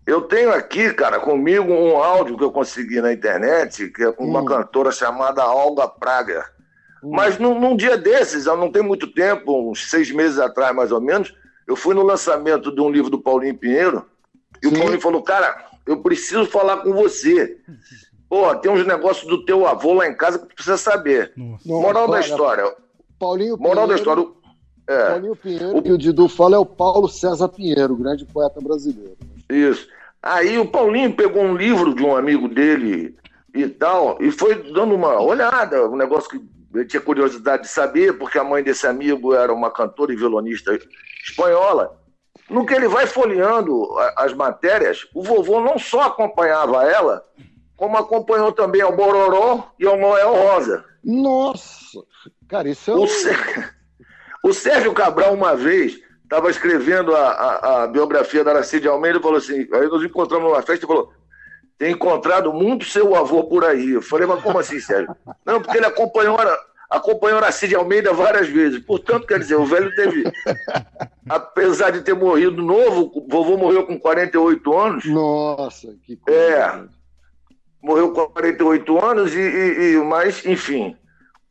Eu 0.06 0.23
tenho 0.23 0.52
aqui, 0.52 0.92
cara, 0.92 1.21
comigo 1.21 1.73
um 1.73 1.97
áudio 1.97 2.37
que 2.37 2.42
eu 2.44 2.50
consegui 2.50 3.00
na 3.00 3.12
internet, 3.12 3.88
que 3.90 4.02
é 4.02 4.12
com 4.12 4.25
uma 4.25 4.40
Hum. 4.40 4.44
cantora 4.47 4.90
chamada 4.90 5.47
Olga 5.47 5.87
Praga. 5.87 6.44
Hum. 7.02 7.11
Mas 7.12 7.38
num, 7.38 7.59
num 7.59 7.76
dia 7.76 7.97
desses, 7.97 8.49
há 8.49 8.56
não 8.56 8.71
tem 8.71 8.82
muito 8.82 9.06
tempo, 9.12 9.71
uns 9.71 9.88
seis 9.90 10.11
meses 10.11 10.38
atrás 10.38 10.75
mais 10.75 10.90
ou 10.90 11.00
menos, 11.00 11.32
eu 11.68 11.76
fui 11.76 11.94
no 11.94 12.02
lançamento 12.02 12.75
de 12.75 12.80
um 12.80 12.90
livro 12.90 13.11
do 13.11 13.21
Paulinho 13.21 13.56
Pinheiro, 13.56 14.04
e 14.62 14.68
Sim. 14.68 14.75
o 14.75 14.78
Paulinho 14.78 15.00
falou, 15.00 15.23
cara, 15.23 15.66
eu 15.87 15.99
preciso 16.02 16.47
falar 16.47 16.78
com 16.78 16.92
você, 16.92 17.59
Pô, 18.28 18.54
tem 18.56 18.73
uns 18.73 18.87
negócios 18.87 19.26
do 19.28 19.44
teu 19.44 19.66
avô 19.66 19.92
lá 19.92 20.09
em 20.09 20.14
casa 20.16 20.38
que 20.38 20.47
tu 20.47 20.54
precisa 20.54 20.78
saber. 20.78 21.32
Nossa. 21.37 21.68
Nossa, 21.68 21.82
Moral 21.82 22.06
da 22.06 22.12
olha, 22.14 22.21
história. 22.23 22.76
Paulinho 23.18 23.59
Moral 23.59 23.87
da 23.87 23.94
Pinheiro- 23.94 23.99
história. 23.99 24.23
o- 24.23 24.37
É, 24.88 25.06
Paulinho 25.11 25.37
Pinheiro, 25.37 25.82
que 25.82 25.92
o 25.92 25.99
Didu 25.99 26.28
fala 26.30 26.56
é 26.56 26.59
o 26.59 26.64
Paulo 26.64 27.09
César 27.09 27.49
Pinheiro, 27.50 27.94
grande 27.94 28.25
poeta 28.25 28.59
brasileiro. 28.59 29.18
Isso. 29.54 29.88
Aí 30.23 30.59
o 30.59 30.66
Paulinho 30.66 31.14
pegou 31.14 31.42
um 31.42 31.56
livro 31.56 31.94
de 31.94 32.02
um 32.04 32.16
amigo 32.16 32.49
dele 32.49 33.16
e 33.54 33.68
tal, 33.68 34.16
e 34.21 34.30
foi 34.30 34.54
dando 34.73 34.94
uma 34.94 35.21
olhada, 35.21 35.88
um 35.88 35.97
negócio 35.97 36.30
que 36.30 36.40
ele 36.75 36.85
tinha 36.87 37.02
curiosidade 37.02 37.64
de 37.64 37.68
saber, 37.68 38.16
porque 38.18 38.38
a 38.38 38.44
mãe 38.44 38.62
desse 38.62 38.87
amigo 38.87 39.35
era 39.35 39.52
uma 39.52 39.71
cantora 39.71 40.12
e 40.12 40.16
violonista 40.16 40.78
espanhola. 41.23 41.99
No 42.49 42.64
que 42.64 42.75
ele 42.75 42.88
vai 42.88 43.06
folheando 43.06 43.88
as 44.16 44.32
matérias, 44.32 45.06
o 45.14 45.23
vovô 45.23 45.61
não 45.61 45.78
só 45.78 46.02
acompanhava 46.02 46.82
ela, 46.85 47.23
como 47.76 47.97
acompanhou 47.99 48.52
também 48.52 48.80
ao 48.80 48.94
Bororó 48.97 49.68
e 49.78 49.87
ao 49.87 49.99
Noel 49.99 50.35
Rosa. 50.35 50.85
Nossa! 51.04 51.99
Cara, 52.49 52.68
isso 52.68 52.90
é 52.90 52.94
O, 52.94 53.02
um... 53.02 53.06
Sé- 53.06 53.71
o 54.44 54.52
Sérgio 54.52 54.92
Cabral, 54.92 55.35
uma 55.35 55.54
vez, 55.56 55.99
estava 56.33 56.51
escrevendo 56.51 57.15
a, 57.15 57.21
a- 57.29 57.83
a 57.83 57.87
biografia 57.87 58.43
da 58.43 58.53
Aracide 58.53 58.89
Almeida 58.89 59.19
e 59.19 59.23
falou 59.23 59.37
assim: 59.37 59.69
aí 59.73 59.87
nós 59.89 60.03
encontramos 60.03 60.49
numa 60.51 60.62
festa 60.62 60.85
e 60.85 60.89
falou. 60.89 61.12
Tem 61.79 61.93
encontrado 61.93 62.53
muito 62.53 62.85
seu 62.85 63.12
avô 63.17 63.43
por 63.45 63.65
aí. 63.65 63.91
Eu 63.91 64.03
falei, 64.03 64.25
mas 64.27 64.41
como 64.41 64.57
assim, 64.59 64.79
Sérgio? 64.79 65.17
Não, 65.45 65.61
porque 65.61 65.77
ele 65.79 65.87
acompanhou, 65.87 66.39
a- 66.39 66.59
acompanhou 66.89 67.39
Aracide 67.39 67.75
Almeida 67.75 68.12
várias 68.12 68.47
vezes. 68.49 68.79
Portanto, 68.79 69.27
quer 69.27 69.41
dizer, 69.41 69.57
o 69.57 69.65
velho 69.67 69.93
teve. 69.97 70.23
Apesar 71.29 71.91
de 71.91 72.03
ter 72.03 72.15
morrido 72.15 72.62
novo, 72.62 73.11
o 73.15 73.27
vovô 73.29 73.57
morreu 73.57 73.85
com 73.85 73.99
48 73.99 74.79
anos. 74.79 75.05
Nossa, 75.07 75.95
que 76.07 76.17
coisa. 76.17 76.39
É. 76.41 76.85
morreu 77.83 78.12
com 78.12 78.27
48 78.29 79.05
anos, 79.05 79.35
e, 79.35 79.41
e- 79.41 79.93
e- 79.95 80.05
mas, 80.05 80.47
enfim, 80.47 80.97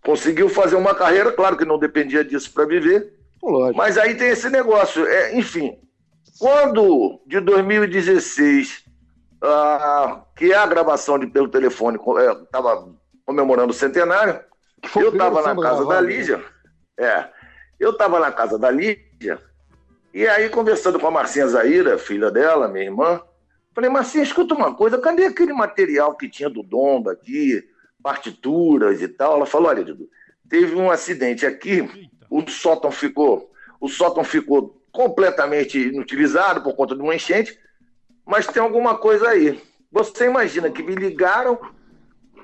conseguiu 0.01 0.47
fazer 0.47 0.75
uma 0.77 0.95
carreira, 0.95 1.33
claro 1.33 1.57
que 1.57 1.65
não 1.65 1.77
dependia 1.77 2.23
disso 2.23 2.53
para 2.53 2.65
viver, 2.65 3.11
Lógico. 3.43 3.77
mas 3.77 3.97
aí 3.97 4.15
tem 4.15 4.29
esse 4.29 4.49
negócio. 4.49 5.05
É, 5.05 5.35
enfim, 5.35 5.79
quando 6.39 7.19
de 7.25 7.39
2016, 7.39 8.85
ah, 9.43 10.23
que 10.35 10.51
é 10.51 10.55
a 10.55 10.67
gravação 10.67 11.17
de 11.17 11.27
pelo 11.27 11.47
telefone, 11.49 11.99
estava 12.43 12.87
comemorando 13.25 13.71
o 13.71 13.75
centenário, 13.75 14.39
eu 14.95 15.09
estava 15.09 15.41
na 15.41 15.61
casa 15.61 15.85
da 15.85 16.01
né? 16.01 16.07
Lígia. 16.07 16.43
É. 16.97 17.29
Eu 17.79 17.91
estava 17.91 18.19
na 18.19 18.31
casa 18.31 18.59
da 18.59 18.69
Lígia. 18.69 19.41
E 20.13 20.27
aí, 20.27 20.49
conversando 20.49 20.99
com 20.99 21.07
a 21.07 21.11
Marcinha 21.11 21.47
Zaira, 21.47 21.97
filha 21.97 22.29
dela, 22.29 22.67
minha 22.67 22.85
irmã, 22.85 23.21
falei, 23.73 23.89
Marcinha, 23.89 24.23
escuta 24.23 24.53
uma 24.53 24.75
coisa, 24.75 24.99
cadê 24.99 25.25
aquele 25.25 25.53
material 25.53 26.15
que 26.15 26.29
tinha 26.29 26.49
do 26.49 26.61
Domba 26.61 27.13
aqui, 27.13 27.63
partituras 28.03 29.01
e 29.01 29.07
tal? 29.07 29.37
Ela 29.37 29.45
falou, 29.45 29.69
olha, 29.69 29.83
Dudu, 29.83 30.09
teve 30.49 30.75
um 30.75 30.91
acidente 30.91 31.45
aqui, 31.45 32.09
o 32.31 32.49
sótão 32.49 32.89
ficou, 32.89 33.51
o 33.79 33.89
sótão 33.89 34.23
ficou 34.23 34.81
completamente 34.91 35.77
inutilizado 35.77 36.61
por 36.61 36.73
conta 36.73 36.95
de 36.95 37.01
uma 37.01 37.13
enchente, 37.13 37.59
mas 38.25 38.47
tem 38.47 38.63
alguma 38.63 38.97
coisa 38.97 39.29
aí. 39.29 39.61
Você 39.91 40.25
imagina 40.25 40.71
que 40.71 40.81
me 40.81 40.95
ligaram 40.95 41.59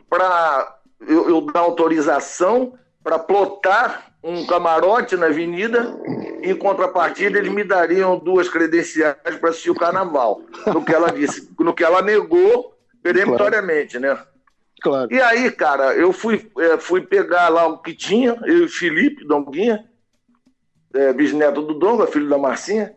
para 0.10 0.77
eu, 1.08 1.29
eu 1.29 1.41
dar 1.41 1.62
autorização 1.62 2.77
para 3.01 3.17
plotar 3.17 4.12
um 4.22 4.46
camarote 4.46 5.15
na 5.15 5.27
avenida, 5.27 5.98
em 6.41 6.53
contrapartida 6.53 7.38
eles 7.38 7.51
me 7.51 7.63
dariam 7.63 8.20
duas 8.20 8.50
credenciais 8.50 9.15
para 9.39 9.50
assistir 9.50 9.70
o 9.70 9.75
carnaval. 9.75 10.41
No 10.65 10.84
que 10.84 10.94
ela 10.94 11.12
disse, 11.12 11.50
no 11.58 11.74
que 11.74 11.84
ela 11.84 12.01
negou 12.01 12.77
peremptoriamente, 13.01 13.98
né? 14.00 14.18
Claro. 14.81 15.11
E 15.11 15.20
aí, 15.22 15.51
cara, 15.51 15.94
eu 15.96 16.13
fui, 16.13 16.50
eh, 16.59 16.77
fui 16.77 17.01
pegar 17.01 17.50
lá 17.50 17.66
o 17.68 17.79
que 17.81 17.94
tinha, 17.96 18.37
eu 18.46 18.57
e 18.59 18.63
o 18.63 18.70
Felipe 18.70 19.25
Donguinha, 19.25 19.83
eh, 20.94 21.13
bisneto 21.13 21.61
do 21.61 21.74
Donga, 21.74 22.07
filho 22.07 22.29
da 22.29 22.37
Marcinha, 22.37 22.94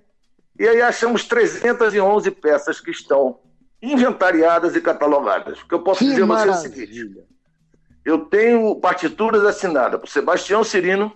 e 0.59 0.69
aí 0.69 0.83
achamos 0.83 1.25
311 1.25 2.31
peças 2.31 2.81
que 2.81 2.91
estão 2.91 3.41
inventariadas 3.83 4.77
e 4.77 4.81
catalogadas. 4.81 5.61
O 5.63 5.67
que 5.69 5.75
eu 5.75 5.83
posso 5.83 6.01
Que 6.01 6.11
dizer 6.11 6.23
a 6.23 6.27
você 6.27 6.49
é 6.49 6.51
o 6.51 6.55
seguinte: 6.55 7.17
eu 8.05 8.19
tenho 8.27 8.77
partituras 8.77 9.43
assinadas 9.45 9.99
por 10.01 10.09
Sebastião 10.09 10.63
Cirino, 10.63 11.13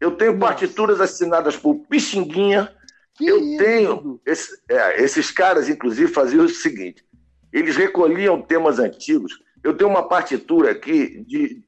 eu 0.00 0.12
tenho 0.12 0.32
Nossa. 0.32 0.46
partituras 0.46 1.00
assinadas 1.00 1.56
por 1.56 1.74
Pixinguinha, 1.88 2.72
Que 3.16 3.26
eu 3.26 3.38
isso, 3.38 3.58
tenho. 3.58 4.20
Esse- 4.24 4.62
é, 4.70 5.02
esses 5.02 5.32
caras, 5.32 5.68
inclusive, 5.68 6.12
faziam 6.12 6.44
o 6.44 6.48
seguinte: 6.48 7.04
eles 7.52 7.76
recolhiam 7.76 8.40
temas 8.40 8.78
antigos. 8.78 9.32
Eu 9.68 9.76
tenho 9.76 9.90
uma 9.90 10.02
partitura 10.02 10.70
aqui 10.70 11.22
de 11.26 11.62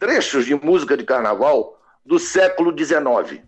trechos 0.00 0.46
de 0.46 0.54
música 0.56 0.96
de 0.96 1.04
carnaval 1.04 1.78
do 2.04 2.18
século 2.18 2.76
XIX. 2.76 3.40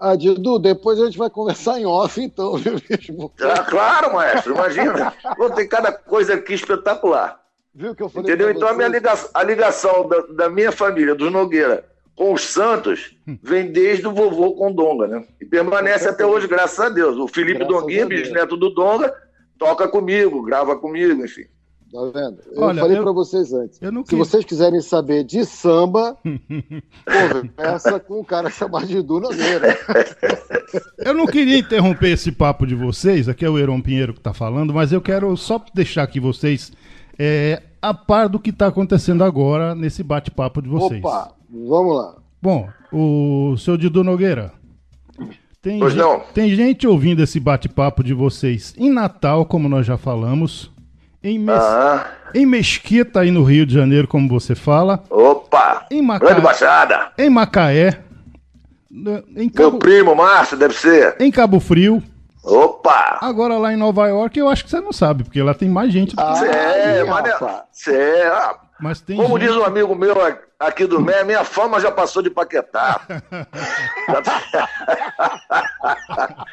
Ah, 0.00 0.16
Didu, 0.16 0.58
depois 0.58 0.98
a 0.98 1.04
gente 1.04 1.18
vai 1.18 1.28
conversar 1.28 1.78
em 1.78 1.84
off, 1.84 2.18
então, 2.18 2.56
viu 2.56 2.80
mesmo? 2.88 3.30
Ah, 3.42 3.62
claro, 3.62 4.14
maestro, 4.14 4.54
imagina. 4.54 5.12
Vou 5.36 5.50
ter 5.50 5.66
cada 5.66 5.92
coisa 5.92 6.34
aqui 6.34 6.54
espetacular. 6.54 7.38
Viu 7.74 7.94
que 7.94 8.02
eu 8.02 8.08
falei 8.08 8.30
Entendeu? 8.30 8.50
Então 8.50 8.68
a, 8.68 8.72
minha 8.72 8.88
ligação, 8.88 9.28
a 9.34 9.42
ligação 9.42 10.08
da, 10.08 10.20
da 10.34 10.48
minha 10.48 10.72
família, 10.72 11.14
dos 11.14 11.30
Nogueira, 11.30 11.84
com 12.14 12.32
os 12.32 12.40
Santos, 12.40 13.14
vem 13.42 13.70
desde 13.70 14.08
o 14.08 14.14
vovô 14.14 14.54
Condonga, 14.54 15.06
né? 15.06 15.26
E 15.38 15.44
permanece 15.44 16.08
até 16.08 16.24
hoje, 16.24 16.48
graças 16.48 16.80
a 16.80 16.88
Deus. 16.88 17.18
O 17.18 17.28
Felipe 17.28 17.58
Graças 17.58 17.74
Donguinha, 17.74 18.06
a 18.06 18.08
Deus. 18.08 18.22
bisneto 18.22 18.56
do 18.56 18.70
Donga, 18.70 19.14
toca 19.58 19.86
comigo, 19.86 20.42
grava 20.42 20.74
comigo, 20.78 21.22
enfim. 21.22 21.44
Tá 21.96 22.20
vendo? 22.20 22.38
Eu 22.52 22.62
Olha, 22.62 22.80
falei 22.82 22.98
eu- 22.98 23.02
pra 23.02 23.12
vocês 23.12 23.52
antes. 23.54 23.80
Eu 23.80 23.90
não 23.90 24.02
Se 24.04 24.10
quis. 24.10 24.18
vocês 24.18 24.44
quiserem 24.44 24.80
saber 24.82 25.24
de 25.24 25.44
samba, 25.46 26.14
conversa 27.56 27.98
com 28.00 28.20
um 28.20 28.24
cara 28.24 28.50
chamado 28.50 28.86
Didu 28.86 29.18
Nogueira. 29.20 29.78
Eu 30.98 31.14
não 31.14 31.26
queria 31.26 31.56
interromper 31.58 32.10
esse 32.12 32.30
papo 32.32 32.66
de 32.66 32.74
vocês, 32.74 33.28
aqui 33.28 33.44
é 33.44 33.48
o 33.50 33.58
Heron 33.58 33.80
Pinheiro 33.80 34.12
que 34.12 34.20
está 34.20 34.34
falando, 34.34 34.74
mas 34.74 34.92
eu 34.92 35.00
quero 35.00 35.34
só 35.36 35.62
deixar 35.74 36.02
aqui 36.02 36.20
vocês 36.20 36.72
é, 37.18 37.62
a 37.80 37.94
par 37.94 38.28
do 38.28 38.38
que 38.38 38.50
está 38.50 38.66
acontecendo 38.66 39.24
agora 39.24 39.74
nesse 39.74 40.02
bate-papo 40.02 40.60
de 40.60 40.68
vocês. 40.68 41.02
Opa, 41.02 41.32
vamos 41.50 41.96
lá. 41.96 42.14
Bom, 42.42 42.68
o 42.92 43.56
seu 43.56 43.76
Didu 43.78 44.04
Nogueira, 44.04 44.52
tem, 45.62 45.78
Pois 45.80 45.94
gen- 45.94 46.02
não. 46.02 46.20
tem 46.34 46.54
gente 46.54 46.86
ouvindo 46.86 47.22
esse 47.22 47.40
bate-papo 47.40 48.04
de 48.04 48.12
vocês 48.12 48.74
em 48.76 48.90
Natal, 48.90 49.46
como 49.46 49.68
nós 49.68 49.86
já 49.86 49.96
falamos, 49.96 50.70
em, 51.28 51.38
Mes- 51.38 51.60
Ah, 51.60 52.06
em 52.34 52.46
Mesquita, 52.46 53.20
aí 53.20 53.30
no 53.30 53.42
Rio 53.42 53.66
de 53.66 53.74
Janeiro, 53.74 54.06
como 54.06 54.28
você 54.28 54.54
fala, 54.54 55.02
opa! 55.10 55.86
em, 55.90 56.00
Maca... 56.02 56.24
Grande 56.26 56.40
Baixada! 56.40 57.08
em 57.18 57.28
Macaé, 57.30 57.98
né, 58.90 59.22
em 59.36 59.50
Meu 59.54 59.70
Cabo... 59.70 59.78
primo, 59.78 60.14
Márcio, 60.14 60.56
deve 60.56 60.74
ser. 60.74 61.16
em 61.20 61.30
Cabo 61.30 61.58
Frio, 61.60 62.02
Opa! 62.44 63.18
Agora 63.22 63.58
lá 63.58 63.72
em 63.72 63.76
Nova 63.76 64.06
York, 64.06 64.38
eu 64.38 64.48
acho 64.48 64.62
que 64.62 64.70
você 64.70 64.80
não 64.80 64.92
sabe, 64.92 65.24
porque 65.24 65.42
lá 65.42 65.52
tem 65.52 65.68
mais 65.68 65.92
gente. 65.92 66.14
do 66.14 66.16
que- 66.16 66.22
Ah, 66.22 66.34
Cê 66.36 66.46
é, 66.46 67.04
mas 67.04 67.26
é- 67.26 68.22
é, 68.22 68.26
ah, 68.28 68.54
Mas 68.80 69.00
tem 69.00 69.16
Como 69.16 69.38
gente... 69.38 69.48
diz 69.48 69.56
um 69.56 69.64
amigo 69.64 69.94
meu 69.94 70.14
aqui 70.60 70.86
do 70.86 71.00
Mé, 71.00 71.24
minha 71.24 71.44
fama 71.44 71.80
já 71.80 71.90
passou 71.90 72.22
de 72.22 72.28
Paquetá. 72.30 73.00
Tá- 74.22 74.68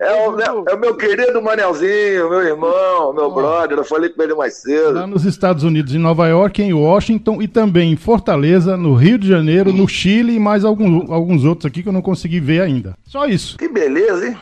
é, 0.00 0.12
o, 0.26 0.32
meu- 0.32 0.64
é 0.68 0.74
o 0.74 0.78
meu 0.78 0.96
querido 0.96 1.40
Manelzinho, 1.42 2.30
meu 2.30 2.40
irmão, 2.42 3.12
meu 3.12 3.30
brother. 3.30 3.78
Eu 3.78 3.84
falei 3.84 4.08
com 4.10 4.22
ele 4.22 4.34
mais 4.34 4.54
cedo. 4.62 4.94
Lá 4.94 5.06
nos 5.06 5.24
Estados 5.24 5.64
Unidos, 5.64 5.94
em 5.94 5.98
Nova 5.98 6.26
York, 6.28 6.62
em 6.62 6.72
Washington 6.72 7.42
e 7.42 7.48
também 7.48 7.92
em 7.92 7.96
Fortaleza, 7.96 8.76
no 8.76 8.94
Rio 8.94 9.18
de 9.18 9.28
Janeiro, 9.28 9.72
no 9.72 9.86
Chile 9.88 10.34
e 10.34 10.38
mais 10.40 10.64
alguns, 10.64 11.10
alguns 11.10 11.44
outros 11.44 11.66
aqui 11.66 11.82
que 11.82 11.88
eu 11.88 11.92
não 11.92 12.02
consegui 12.02 12.40
ver 12.40 12.62
ainda. 12.62 12.94
Só 13.04 13.26
isso. 13.26 13.58
Que 13.58 13.68
beleza, 13.68 14.28
hein? 14.28 14.36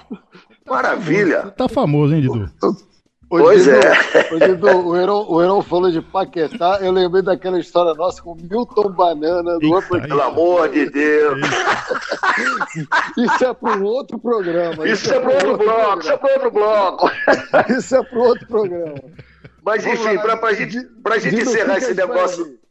Maravilha. 0.66 1.52
Tá 1.56 1.68
famoso, 1.68 2.14
hein, 2.14 2.20
Didu? 2.22 2.48
Ô, 3.34 3.38
Pois 3.38 3.66
é. 3.66 3.80
ô, 4.32 4.38
Didu, 4.38 4.88
o 4.88 4.96
Heron, 4.96 5.26
o 5.28 5.42
Heron 5.42 5.62
falou 5.62 5.90
de 5.90 6.00
Paquetá, 6.00 6.78
eu 6.80 6.92
lembrei 6.92 7.22
daquela 7.22 7.58
história 7.58 7.92
nossa 7.94 8.22
com 8.22 8.36
Milton 8.36 8.90
Banana 8.90 9.58
do 9.58 9.72
outro. 9.72 10.00
Pelo 10.00 10.22
amor 10.22 10.68
de 10.68 10.88
Deus. 10.88 11.40
Isso 13.18 13.44
é 13.44 13.54
para 13.54 13.76
um 13.78 13.84
outro 13.84 14.18
programa. 14.18 14.88
Isso 14.88 15.12
é 15.12 15.18
para 15.18 15.32
outro 15.32 15.56
bloco, 15.56 16.00
isso 16.00 16.12
é 16.12 16.16
para 16.16 16.32
outro 16.32 16.50
bloco. 16.50 17.10
Isso 17.76 17.96
é 17.96 18.02
para 18.04 18.18
outro 18.18 18.46
programa. 18.46 18.94
Mas 19.64 19.82
Vamos 19.84 20.00
enfim, 20.00 20.18
pra, 20.18 20.36
pra 20.36 20.52
gente, 20.52 20.80
pra 21.02 21.18
gente 21.18 21.42
encerrar 21.42 21.78
esse 21.78 21.94
negócio. 21.94 22.44
aí. 22.44 22.64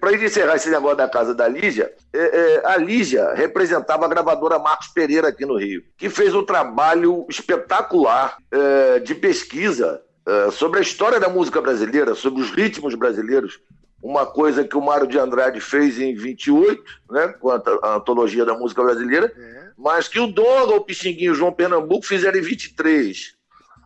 Para 0.00 0.12
gente 0.12 0.26
encerrar 0.26 0.54
esse 0.54 0.70
negócio 0.70 0.96
da 0.96 1.08
casa 1.08 1.34
da 1.34 1.48
Lígia, 1.48 1.92
é, 2.14 2.18
é, 2.18 2.62
a 2.66 2.76
Lígia 2.76 3.34
representava 3.34 4.04
a 4.04 4.08
gravadora 4.08 4.60
Marcos 4.60 4.86
Pereira 4.86 5.28
aqui 5.28 5.44
no 5.44 5.58
Rio, 5.58 5.82
que 5.98 6.08
fez 6.08 6.32
um 6.36 6.44
trabalho 6.44 7.26
espetacular 7.28 8.36
é, 8.52 9.00
de 9.00 9.12
pesquisa 9.16 10.00
é, 10.26 10.50
sobre 10.50 10.80
a 10.80 10.82
história 10.82 11.20
da 11.20 11.28
música 11.28 11.60
brasileira, 11.60 12.14
sobre 12.14 12.42
os 12.42 12.50
ritmos 12.50 12.94
brasileiros. 12.94 13.60
Uma 14.02 14.26
coisa 14.26 14.64
que 14.64 14.76
o 14.76 14.80
Mário 14.80 15.06
de 15.06 15.18
Andrade 15.18 15.60
fez 15.60 15.98
em 15.98 16.14
28, 16.14 16.82
né, 17.10 17.28
com 17.40 17.50
a, 17.50 17.62
a 17.82 17.94
antologia 17.96 18.44
da 18.44 18.54
música 18.54 18.82
brasileira, 18.82 19.32
mas 19.76 20.08
que 20.08 20.20
o 20.20 20.26
Donga, 20.26 20.74
o 20.74 20.80
Pixinguinho 20.80 21.28
e 21.28 21.30
o 21.30 21.34
João 21.34 21.52
Pernambuco 21.52 22.06
fizeram 22.06 22.38
em 22.38 22.42
23. 22.42 23.34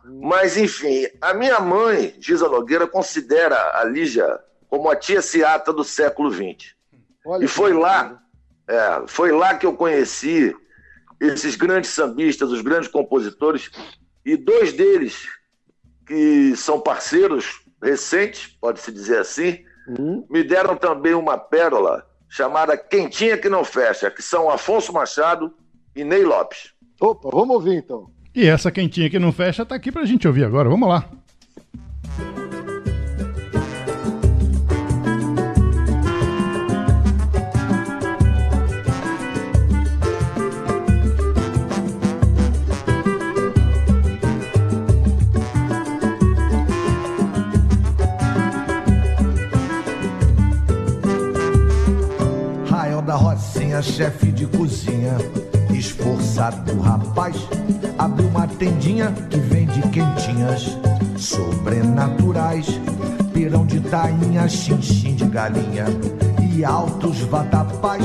Mas, 0.03 0.57
enfim, 0.57 1.07
a 1.21 1.33
minha 1.33 1.59
mãe, 1.59 2.15
Giza 2.19 2.49
Nogueira, 2.49 2.87
considera 2.87 3.79
a 3.79 3.83
Lígia 3.83 4.39
como 4.67 4.89
a 4.89 4.95
tia 4.95 5.21
Ciata 5.21 5.71
do 5.71 5.83
século 5.83 6.31
XX. 6.31 6.73
Olha 7.25 7.45
e 7.45 7.47
foi 7.47 7.73
lá, 7.73 8.19
é, 8.67 9.03
foi 9.05 9.31
lá 9.31 9.55
que 9.55 9.65
eu 9.65 9.73
conheci 9.73 10.55
esses 11.19 11.55
grandes 11.55 11.91
sambistas, 11.91 12.51
os 12.51 12.61
grandes 12.61 12.89
compositores, 12.89 13.69
e 14.25 14.35
dois 14.35 14.73
deles, 14.73 15.27
que 16.11 16.57
são 16.57 16.77
parceiros 16.77 17.61
recentes, 17.81 18.47
pode-se 18.59 18.91
dizer 18.91 19.19
assim, 19.19 19.59
uhum. 19.87 20.25
me 20.29 20.43
deram 20.43 20.75
também 20.75 21.13
uma 21.13 21.37
pérola 21.37 22.05
chamada 22.27 22.75
Quentinha 22.75 23.37
que 23.37 23.47
Não 23.47 23.63
Fecha, 23.63 24.11
que 24.11 24.21
são 24.21 24.49
Afonso 24.49 24.91
Machado 24.91 25.53
e 25.95 26.03
Ney 26.03 26.25
Lopes. 26.25 26.73
Opa, 26.99 27.29
vamos 27.31 27.55
ouvir 27.55 27.75
então. 27.75 28.11
E 28.35 28.45
essa 28.45 28.69
Quentinha 28.69 29.09
que 29.09 29.19
Não 29.19 29.31
Fecha 29.31 29.65
tá 29.65 29.73
aqui 29.73 29.89
pra 29.89 30.03
gente 30.03 30.27
ouvir 30.27 30.43
agora, 30.43 30.67
vamos 30.67 30.89
lá. 30.89 31.09
Chefe 53.81 54.31
de 54.31 54.45
cozinha, 54.45 55.17
esforçado 55.73 56.79
rapaz, 56.79 57.35
abriu 57.97 58.27
uma 58.29 58.47
tendinha 58.47 59.11
que 59.29 59.37
vende 59.37 59.81
quentinhas 59.89 60.77
sobrenaturais, 61.17 62.67
pirão 63.33 63.65
de 63.65 63.79
tainha, 63.81 64.47
chinchim 64.47 65.15
de 65.15 65.25
galinha 65.25 65.85
e 66.53 66.63
altos 66.63 67.19
vatapás, 67.21 68.03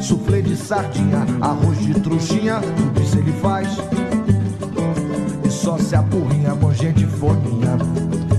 suflê 0.00 0.42
de 0.42 0.56
sardinha, 0.56 1.24
arroz 1.40 1.78
de 1.78 1.94
trouxinha, 2.00 2.60
tudo 2.76 3.02
isso 3.02 3.18
ele 3.18 3.32
faz. 3.40 3.68
E 5.44 5.50
só 5.50 5.78
se 5.78 5.96
apurrinha 5.96 6.50
com 6.56 6.74
gente 6.74 7.06
fominha 7.06 7.78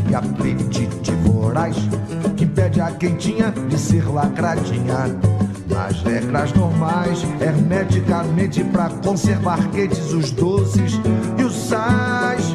e 0.09 0.15
apetite 0.15 1.11
voraz, 1.23 1.75
que 2.37 2.45
pede 2.45 2.81
a 2.81 2.91
quentinha 2.91 3.51
de 3.67 3.79
ser 3.79 4.07
lacradinha 4.11 5.33
as 5.85 6.01
regras 6.01 6.53
normais, 6.53 7.25
hermeticamente 7.41 8.63
para 8.63 8.89
conservar 8.89 9.59
quentes 9.71 10.13
os 10.13 10.31
doces 10.31 10.93
e 11.37 11.43
os 11.43 11.53
sais. 11.53 12.53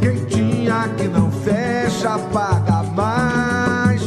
Quentinha 0.00 0.88
que 0.96 1.08
não 1.08 1.30
fecha, 1.30 2.18
paga 2.32 2.84
mais. 2.94 4.02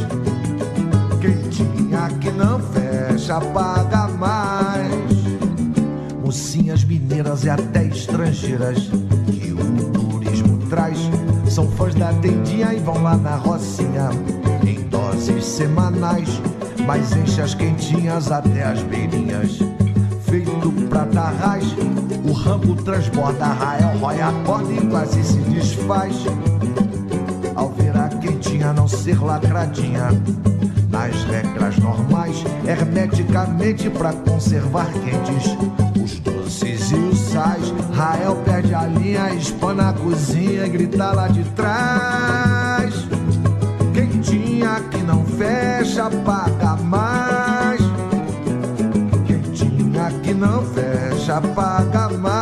Quentinha 1.20 2.10
que 2.22 2.32
não 2.32 2.60
fecha, 2.60 3.42
paga 3.42 4.08
mais. 4.08 4.90
Mocinhas 6.24 6.84
mineiras 6.86 7.44
e 7.44 7.50
até 7.50 7.88
estrangeiras 7.88 8.90
que 9.26 9.52
o 9.52 9.92
turismo 9.92 10.58
traz 10.70 10.98
são 11.50 11.70
fãs 11.72 11.94
da 11.96 12.14
tendinha 12.14 12.74
e 12.74 12.80
vão 12.80 13.04
lá 13.04 13.18
na 13.18 13.36
rocinha 13.36 14.10
em 14.66 14.82
doses 14.88 15.44
semanais 15.44 16.42
mas 16.90 17.16
enche 17.16 17.40
as 17.40 17.54
quentinhas 17.54 18.32
até 18.32 18.64
as 18.64 18.82
beirinhas. 18.82 19.60
Feito 20.24 20.72
pra 20.90 21.06
tarraz, 21.06 21.64
o 22.28 22.32
rambo 22.32 22.74
transborda, 22.78 23.46
Rael 23.46 23.96
rói 24.00 24.20
a 24.20 24.32
corda 24.44 24.74
e 24.74 24.88
quase 24.88 25.24
se 25.24 25.38
desfaz. 25.38 26.16
Ao 27.56 27.70
ver 27.74 27.96
a 27.96 28.08
quentinha 28.08 28.74
não 28.74 28.88
ser 28.88 29.24
lacradinha, 29.24 30.08
nas 30.90 31.24
regras 31.26 31.78
normais, 31.78 32.44
hermeticamente 32.66 33.88
pra 33.92 34.12
conservar 34.12 34.92
quentes 34.92 35.56
os 36.04 36.20
doces 36.22 36.90
e 36.90 36.96
os 36.96 37.20
sais. 37.20 37.72
Rael 37.94 38.36
perde 38.38 38.74
a 38.74 38.88
linha, 38.88 39.32
espana 39.36 39.90
a 39.90 39.94
cozinha 39.94 40.66
e 40.66 40.70
grita 40.70 41.12
lá 41.12 41.28
de 41.28 41.44
trás. 41.52 42.79
Fecha, 45.40 46.10
paga 46.26 46.76
mais. 46.84 47.80
Quentinha 49.26 50.12
que 50.22 50.34
não 50.34 50.66
fecha, 50.66 51.40
paga 51.56 52.10
mais. 52.10 52.39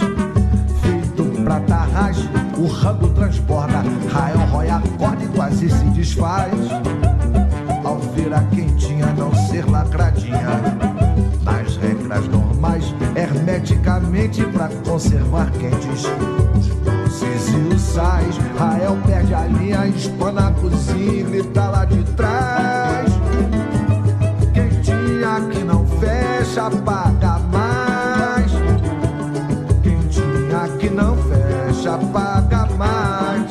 Feito 0.81 1.42
pra 1.42 1.61
tarras, 1.61 2.19
o 2.57 2.66
rango 2.66 3.09
transborda, 3.11 3.83
Rael 4.12 4.38
rói 4.51 4.71
a 4.71 4.83
corda 4.99 5.25
e 5.25 5.29
quase 5.29 5.69
se 5.69 5.85
desfaz. 5.87 6.53
Ao 7.85 7.99
ver 7.99 8.33
a 8.35 8.42
quentinha 8.45 9.07
não 9.16 9.35
ser 9.49 9.64
lacradinha, 9.69 10.61
nas 11.45 11.77
regras 11.77 12.27
normais, 12.29 12.95
hermeticamente 13.14 14.45
pra 14.47 14.69
conservar 14.85 15.51
quentes 15.53 16.05
e 17.47 17.75
os 17.75 17.81
sais. 17.81 18.37
Rael 18.59 18.97
perde 19.07 19.35
a 19.35 19.47
linha, 19.47 19.87
espana 19.88 20.49
a 20.49 20.53
cozinha 20.53 21.21
e 21.21 21.23
grita 21.23 21.69
lá 21.69 21.85
de 21.85 22.03
trás. 22.14 22.86
Paga 26.70 27.38
mais. 27.52 28.52
Quentinha 29.83 30.68
que 30.79 30.90
não 30.90 31.16
fecha, 31.16 31.98
paga 32.12 32.66
mais. 32.76 33.50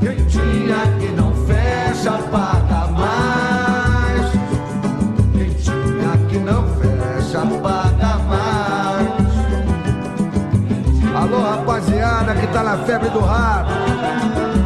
Quentinha 0.00 0.76
que 0.98 1.08
não 1.12 1.32
fecha, 1.46 2.12
paga 2.30 2.86
mais. 2.88 4.32
Quentinha 5.32 6.18
que 6.28 6.38
não 6.38 6.64
fecha, 6.76 7.40
paga 7.62 8.18
mais. 8.28 9.08
Alô, 11.16 11.40
rapaziada 11.40 12.34
que 12.34 12.46
tá 12.48 12.62
na 12.62 12.76
febre 12.78 13.08
do 13.10 13.20
rato. 13.20 13.72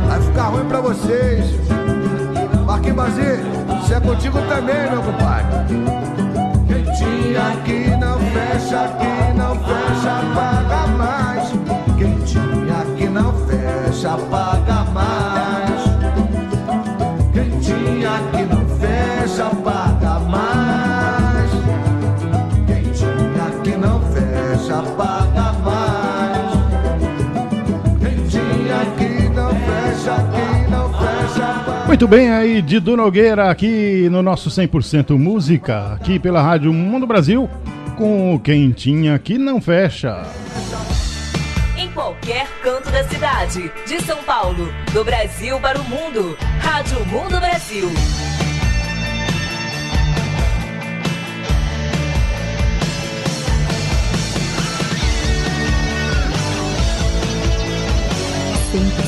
Vai 0.08 0.20
ficar 0.20 0.48
ruim 0.48 0.64
pra 0.66 0.80
vocês. 0.80 1.52
Marquinhos 2.66 2.96
Basílio, 2.96 3.44
isso 3.82 3.94
é 3.94 4.00
contigo 4.00 4.38
também, 4.48 4.90
meu 4.90 5.02
compadre. 5.02 6.21
Quentinha 7.02 7.56
que 7.64 7.96
não 7.96 8.18
fecha, 8.20 8.88
que 9.00 9.32
não 9.36 9.56
fecha, 9.56 10.22
paga 10.34 10.86
mais. 10.96 11.48
Quentinha 11.98 12.86
que 12.96 13.08
não 13.08 13.32
fecha, 13.46 14.16
paga 14.30 14.84
mais. 14.92 15.82
Quentinha 17.32 18.20
que 18.30 18.42
não 18.44 18.64
fecha, 18.78 19.44
paga 19.44 19.72
mais. 19.72 19.81
Muito 32.02 32.16
bem, 32.16 32.32
aí 32.32 32.60
Didu 32.60 32.96
Nogueira 32.96 33.48
aqui 33.48 34.08
no 34.10 34.24
nosso 34.24 34.50
100% 34.50 35.16
Música, 35.16 35.92
aqui 35.92 36.18
pela 36.18 36.42
Rádio 36.42 36.72
Mundo 36.72 37.06
Brasil, 37.06 37.48
com 37.96 38.34
o 38.34 38.40
Quentinha 38.40 39.16
que 39.20 39.38
não 39.38 39.60
fecha. 39.60 40.26
Em 41.78 41.88
qualquer 41.92 42.48
canto 42.60 42.90
da 42.90 43.04
cidade, 43.04 43.70
de 43.86 44.02
São 44.02 44.20
Paulo, 44.24 44.68
do 44.92 45.04
Brasil 45.04 45.60
para 45.60 45.80
o 45.80 45.84
mundo. 45.84 46.36
Rádio 46.58 47.06
Mundo 47.06 47.38
Brasil. 47.38 47.88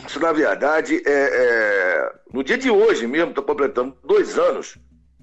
Isso 0.07 0.19
na 0.19 0.31
verdade 0.31 1.01
é, 1.05 1.11
é- 1.11 2.11
No 2.33 2.43
dia 2.43 2.57
de 2.57 2.69
hoje 2.69 3.07
mesmo, 3.07 3.33
tô 3.33 3.41
completando 3.43 3.95
dois 4.03 4.37
anos 4.37 4.77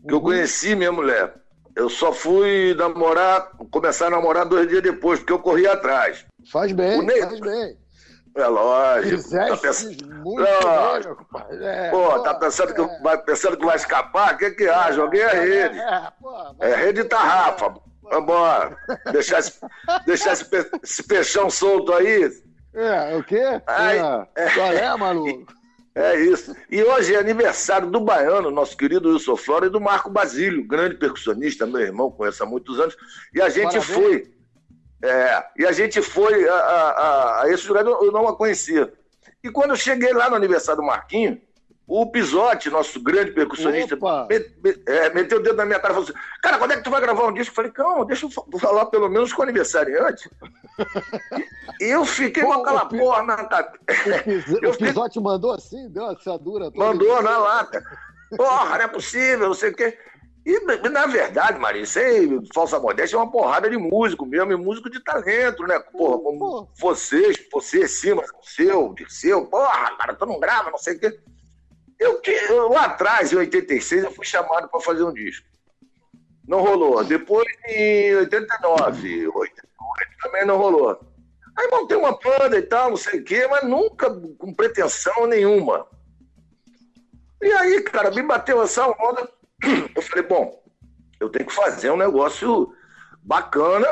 que 0.06 0.12
eu 0.14 0.20
conheci 0.20 0.74
minha 0.74 0.92
mulher. 0.92 1.34
Eu 1.76 1.88
só 1.88 2.12
fui 2.12 2.74
namorar, 2.76 3.52
começar 3.70 4.06
a 4.08 4.10
namorar 4.10 4.44
dois 4.46 4.68
dias 4.68 4.82
depois, 4.82 5.20
porque 5.20 5.32
eu 5.32 5.38
corri 5.38 5.66
atrás. 5.66 6.24
Faz 6.50 6.72
bem, 6.72 6.98
O 6.98 7.02
Ney- 7.02 7.20
faz 7.22 7.40
bem. 7.40 7.78
É 8.36 8.46
lógico. 8.46 9.16
Tá 9.16 9.22
Fizeste 9.22 9.60
pensando, 9.62 10.14
muito 10.24 10.42
Não. 10.42 10.92
bem, 10.92 11.02
meu 11.04 11.16
compadre. 11.16 11.64
É, 11.64 11.90
pô, 11.90 12.18
tá 12.20 12.34
pensando 12.34 12.74
que, 12.74 13.02
vai, 13.02 13.18
pensando 13.18 13.56
que 13.56 13.64
vai 13.64 13.76
escapar? 13.76 14.34
O 14.34 14.38
que 14.38 14.50
que 14.52 14.68
há? 14.68 14.90
Joguei 14.92 15.22
a 15.22 15.30
rede. 15.30 15.78
É, 15.78 16.12
pô, 16.20 16.30
É 16.60 16.74
rede 16.74 17.04
tarrafa. 17.04 17.74
Vambora. 18.10 18.76
Deixar 19.12 19.38
esse, 19.40 19.52
deixar 20.06 20.32
esse, 20.32 20.44
pe- 20.44 20.70
esse 20.82 21.02
peixão 21.02 21.48
solto 21.50 21.92
aí. 21.92 22.30
É, 22.74 23.16
o 23.16 23.24
quê? 23.24 23.42
Ai, 23.66 23.98
é. 24.36 24.50
Qual 24.50 24.72
é, 24.72 24.96
maluco? 24.96 25.52
É 25.94 26.16
isso. 26.20 26.54
E 26.70 26.82
hoje 26.82 27.14
é 27.14 27.18
aniversário 27.18 27.90
do 27.90 27.98
Baiano, 28.00 28.50
nosso 28.52 28.76
querido 28.76 29.08
Wilson 29.10 29.36
Flora, 29.36 29.66
e 29.66 29.70
do 29.70 29.80
Marco 29.80 30.08
Basílio, 30.08 30.64
grande 30.66 30.94
percussionista, 30.96 31.66
meu 31.66 31.80
irmão, 31.80 32.10
conheço 32.10 32.42
há 32.42 32.46
muitos 32.46 32.78
anos. 32.78 32.96
E 33.34 33.42
a 33.42 33.48
gente 33.48 33.72
Parabéns. 33.78 33.84
foi. 33.86 34.30
é, 35.02 35.44
e 35.58 35.66
a 35.66 35.72
gente 35.72 36.00
foi 36.02 36.48
a, 36.48 36.54
a, 36.54 36.90
a- 36.90 37.42
a 37.44 37.50
esse 37.50 37.66
lugar, 37.66 37.84
eu 37.84 38.12
não 38.12 38.28
a 38.28 38.36
conhecia. 38.36 38.92
E 39.42 39.50
quando 39.50 39.70
eu 39.70 39.76
cheguei 39.76 40.12
lá 40.12 40.30
no 40.30 40.36
aniversário 40.36 40.80
do 40.80 40.86
Marquinho, 40.86 41.40
o 41.88 42.04
Pisote, 42.10 42.68
nosso 42.68 43.00
grande 43.02 43.30
percussionista, 43.32 43.96
é, 44.86 45.10
meteu 45.14 45.38
o 45.38 45.42
dedo 45.42 45.56
na 45.56 45.64
minha 45.64 45.80
cara 45.80 45.94
e 45.94 45.96
falou 45.96 46.08
assim: 46.10 46.18
Cara, 46.42 46.58
quando 46.58 46.72
é 46.72 46.76
que 46.76 46.84
tu 46.84 46.90
vai 46.90 47.00
gravar 47.00 47.26
um 47.26 47.32
disco? 47.32 47.50
Eu 47.52 47.56
falei: 47.56 47.70
Calma, 47.70 48.04
deixa 48.04 48.26
eu 48.26 48.30
fa- 48.30 48.42
falar 48.60 48.86
pelo 48.86 49.08
menos 49.08 49.32
com 49.32 49.40
o 49.40 49.44
aniversariante. 49.44 50.30
E 51.80 51.84
eu 51.84 52.04
fiquei 52.04 52.42
com 52.42 52.52
aquela 52.52 52.86
porra 52.86 53.22
na 53.22 53.36
cabeça. 53.44 53.78
O 54.68 54.72
fiquei- 54.72 54.88
Pisote 54.88 55.20
mandou 55.20 55.52
assim, 55.52 55.88
deu 55.90 56.02
uma 56.04 56.12
assadura. 56.12 56.70
Mandou 56.74 57.22
na 57.22 57.38
lata. 57.38 57.82
Porra, 58.36 58.78
não 58.78 58.84
é 58.84 58.88
possível, 58.88 59.46
não 59.48 59.54
sei 59.54 59.70
o 59.70 59.74
quê. 59.74 59.96
E, 60.44 60.60
na 60.88 61.06
verdade, 61.06 61.58
Maria, 61.58 61.84
sem 61.86 62.40
falsa 62.54 62.80
modéstia, 62.80 63.16
é 63.16 63.20
uma 63.20 63.30
porrada 63.30 63.68
de 63.70 63.76
músico 63.76 64.24
mesmo, 64.26 64.50
e 64.52 64.56
músico 64.56 64.90
de 64.90 64.98
talento, 65.04 65.62
né? 65.66 65.78
Porra, 65.78 66.18
como 66.18 66.68
vocês, 66.80 67.36
você, 67.52 67.86
Cima, 67.86 68.22
seu, 68.42 68.94
seu, 69.08 69.46
porra, 69.46 69.96
cara, 69.98 70.14
tu 70.14 70.26
não 70.26 70.40
grava, 70.40 70.70
não 70.70 70.78
sei 70.78 70.96
o 70.96 70.98
quê. 71.00 71.18
Eu, 71.98 72.20
eu, 72.24 72.68
lá 72.68 72.84
atrás, 72.84 73.32
em 73.32 73.36
86, 73.36 74.04
eu 74.04 74.12
fui 74.12 74.24
chamado 74.24 74.68
para 74.68 74.80
fazer 74.80 75.02
um 75.02 75.12
disco. 75.12 75.46
Não 76.46 76.60
rolou. 76.60 77.02
Depois, 77.04 77.46
em 77.66 78.14
89, 78.16 79.26
88, 79.28 79.54
também 80.22 80.46
não 80.46 80.56
rolou. 80.56 80.98
Aí 81.56 81.68
montei 81.70 81.96
uma 81.96 82.16
banda 82.18 82.56
e 82.56 82.62
tal, 82.62 82.90
não 82.90 82.96
sei 82.96 83.20
o 83.20 83.24
quê, 83.24 83.46
mas 83.50 83.64
nunca 83.64 84.08
com 84.38 84.54
pretensão 84.54 85.26
nenhuma. 85.26 85.86
E 87.42 87.50
aí, 87.52 87.82
cara, 87.82 88.10
me 88.10 88.22
bateu 88.22 88.62
essa 88.62 88.86
onda. 88.88 89.28
Eu 89.94 90.02
falei, 90.02 90.24
bom, 90.24 90.62
eu 91.20 91.28
tenho 91.28 91.46
que 91.46 91.52
fazer 91.54 91.90
um 91.90 91.96
negócio 91.96 92.72
bacana 93.24 93.86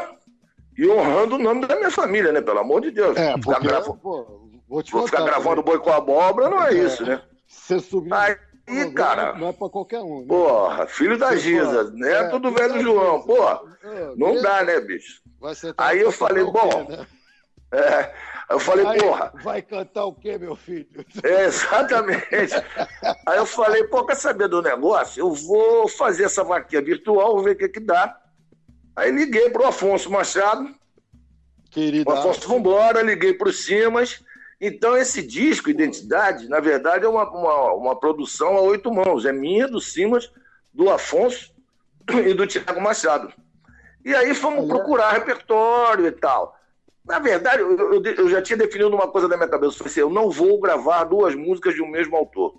e 0.78 0.86
honrando 0.88 1.34
o 1.34 1.38
nome 1.38 1.66
da 1.66 1.74
minha 1.74 1.90
família, 1.90 2.30
né? 2.30 2.40
Pelo 2.40 2.60
amor 2.60 2.80
de 2.82 2.92
Deus. 2.92 3.16
É, 3.16 3.32
Ficar 3.34 3.54
porque, 3.54 3.66
grava- 3.66 3.94
pô, 3.94 4.24
vou 4.68 4.82
Vou 4.88 5.06
ficar 5.06 5.22
gravando 5.24 5.56
né? 5.56 5.62
boi 5.62 5.78
com 5.80 5.90
abóbora, 5.92 6.48
não 6.48 6.62
é 6.62 6.72
isso, 6.72 7.04
né? 7.04 7.20
Você 7.46 7.78
subiu. 7.78 8.14
Aí, 8.14 8.36
cara, 8.94 9.34
Não 9.34 9.48
é 9.48 9.52
pra 9.52 9.68
qualquer 9.68 10.00
um. 10.00 10.20
Né? 10.22 10.26
porra, 10.28 10.86
filho 10.86 11.16
da 11.16 11.36
Giza, 11.36 11.84
pô, 11.84 11.90
neto 11.92 12.36
é, 12.36 12.38
do 12.40 12.50
velho 12.50 12.80
João, 12.80 13.22
porra, 13.22 13.60
É, 13.84 14.06
não 14.16 14.28
beleza? 14.28 14.42
dá, 14.42 14.64
né, 14.64 14.80
bicho? 14.80 15.22
Vai 15.40 15.54
Aí 15.78 16.00
eu 16.00 16.10
falei, 16.10 16.44
bom, 16.44 16.86
né? 16.88 17.06
É, 17.72 18.14
eu 18.50 18.58
falei, 18.58 18.86
Aí, 18.86 18.98
porra, 18.98 19.32
Vai 19.42 19.62
cantar 19.62 20.04
o 20.06 20.14
quê, 20.14 20.38
meu 20.38 20.56
filho? 20.56 20.86
É, 21.22 21.44
exatamente. 21.44 22.54
Aí 23.26 23.36
eu 23.38 23.46
falei, 23.46 23.84
pô, 23.84 24.04
quer 24.04 24.16
saber 24.16 24.48
do 24.48 24.62
negócio? 24.62 25.20
Eu 25.20 25.32
vou 25.32 25.88
fazer 25.88 26.24
essa 26.24 26.42
vaquinha 26.42 26.82
virtual, 26.82 27.34
vou 27.34 27.44
ver 27.44 27.52
o 27.52 27.58
que 27.58 27.68
que 27.68 27.80
dá. 27.80 28.16
Aí 28.96 29.10
liguei 29.10 29.50
pro 29.50 29.66
Afonso 29.66 30.10
Machado, 30.10 30.74
Querido. 31.70 32.10
o 32.10 32.14
Afonso, 32.14 32.48
vambora, 32.48 33.02
liguei 33.02 33.34
pro 33.34 33.52
Simas. 33.52 34.24
Então 34.60 34.96
esse 34.96 35.22
disco, 35.22 35.68
Identidade, 35.68 36.48
na 36.48 36.60
verdade 36.60 37.04
é 37.04 37.08
uma, 37.08 37.28
uma, 37.30 37.72
uma 37.74 37.96
produção 37.98 38.56
a 38.56 38.60
oito 38.62 38.90
mãos. 38.92 39.24
É 39.26 39.32
minha, 39.32 39.68
do 39.68 39.80
Simas, 39.80 40.30
do 40.72 40.90
Afonso 40.90 41.52
e 42.26 42.32
do 42.32 42.46
Tiago 42.46 42.80
Machado. 42.80 43.32
E 44.04 44.14
aí 44.14 44.34
fomos 44.34 44.60
Olha. 44.60 44.68
procurar 44.68 45.12
repertório 45.12 46.06
e 46.06 46.12
tal. 46.12 46.56
Na 47.04 47.18
verdade, 47.18 47.60
eu, 47.60 47.76
eu- 47.76 48.02
eu 48.02 48.28
já 48.28 48.40
tinha 48.42 48.56
definido 48.56 48.94
uma 48.94 49.08
coisa 49.08 49.28
na 49.28 49.36
minha 49.36 49.48
cabeça. 49.48 49.72
Eu 49.74 49.78
falei 49.78 49.90
assim, 49.90 50.00
eu 50.00 50.10
não 50.10 50.30
vou 50.30 50.60
gravar 50.60 51.04
duas 51.04 51.34
músicas 51.34 51.74
de 51.74 51.82
um 51.82 51.88
mesmo 51.88 52.16
autor. 52.16 52.54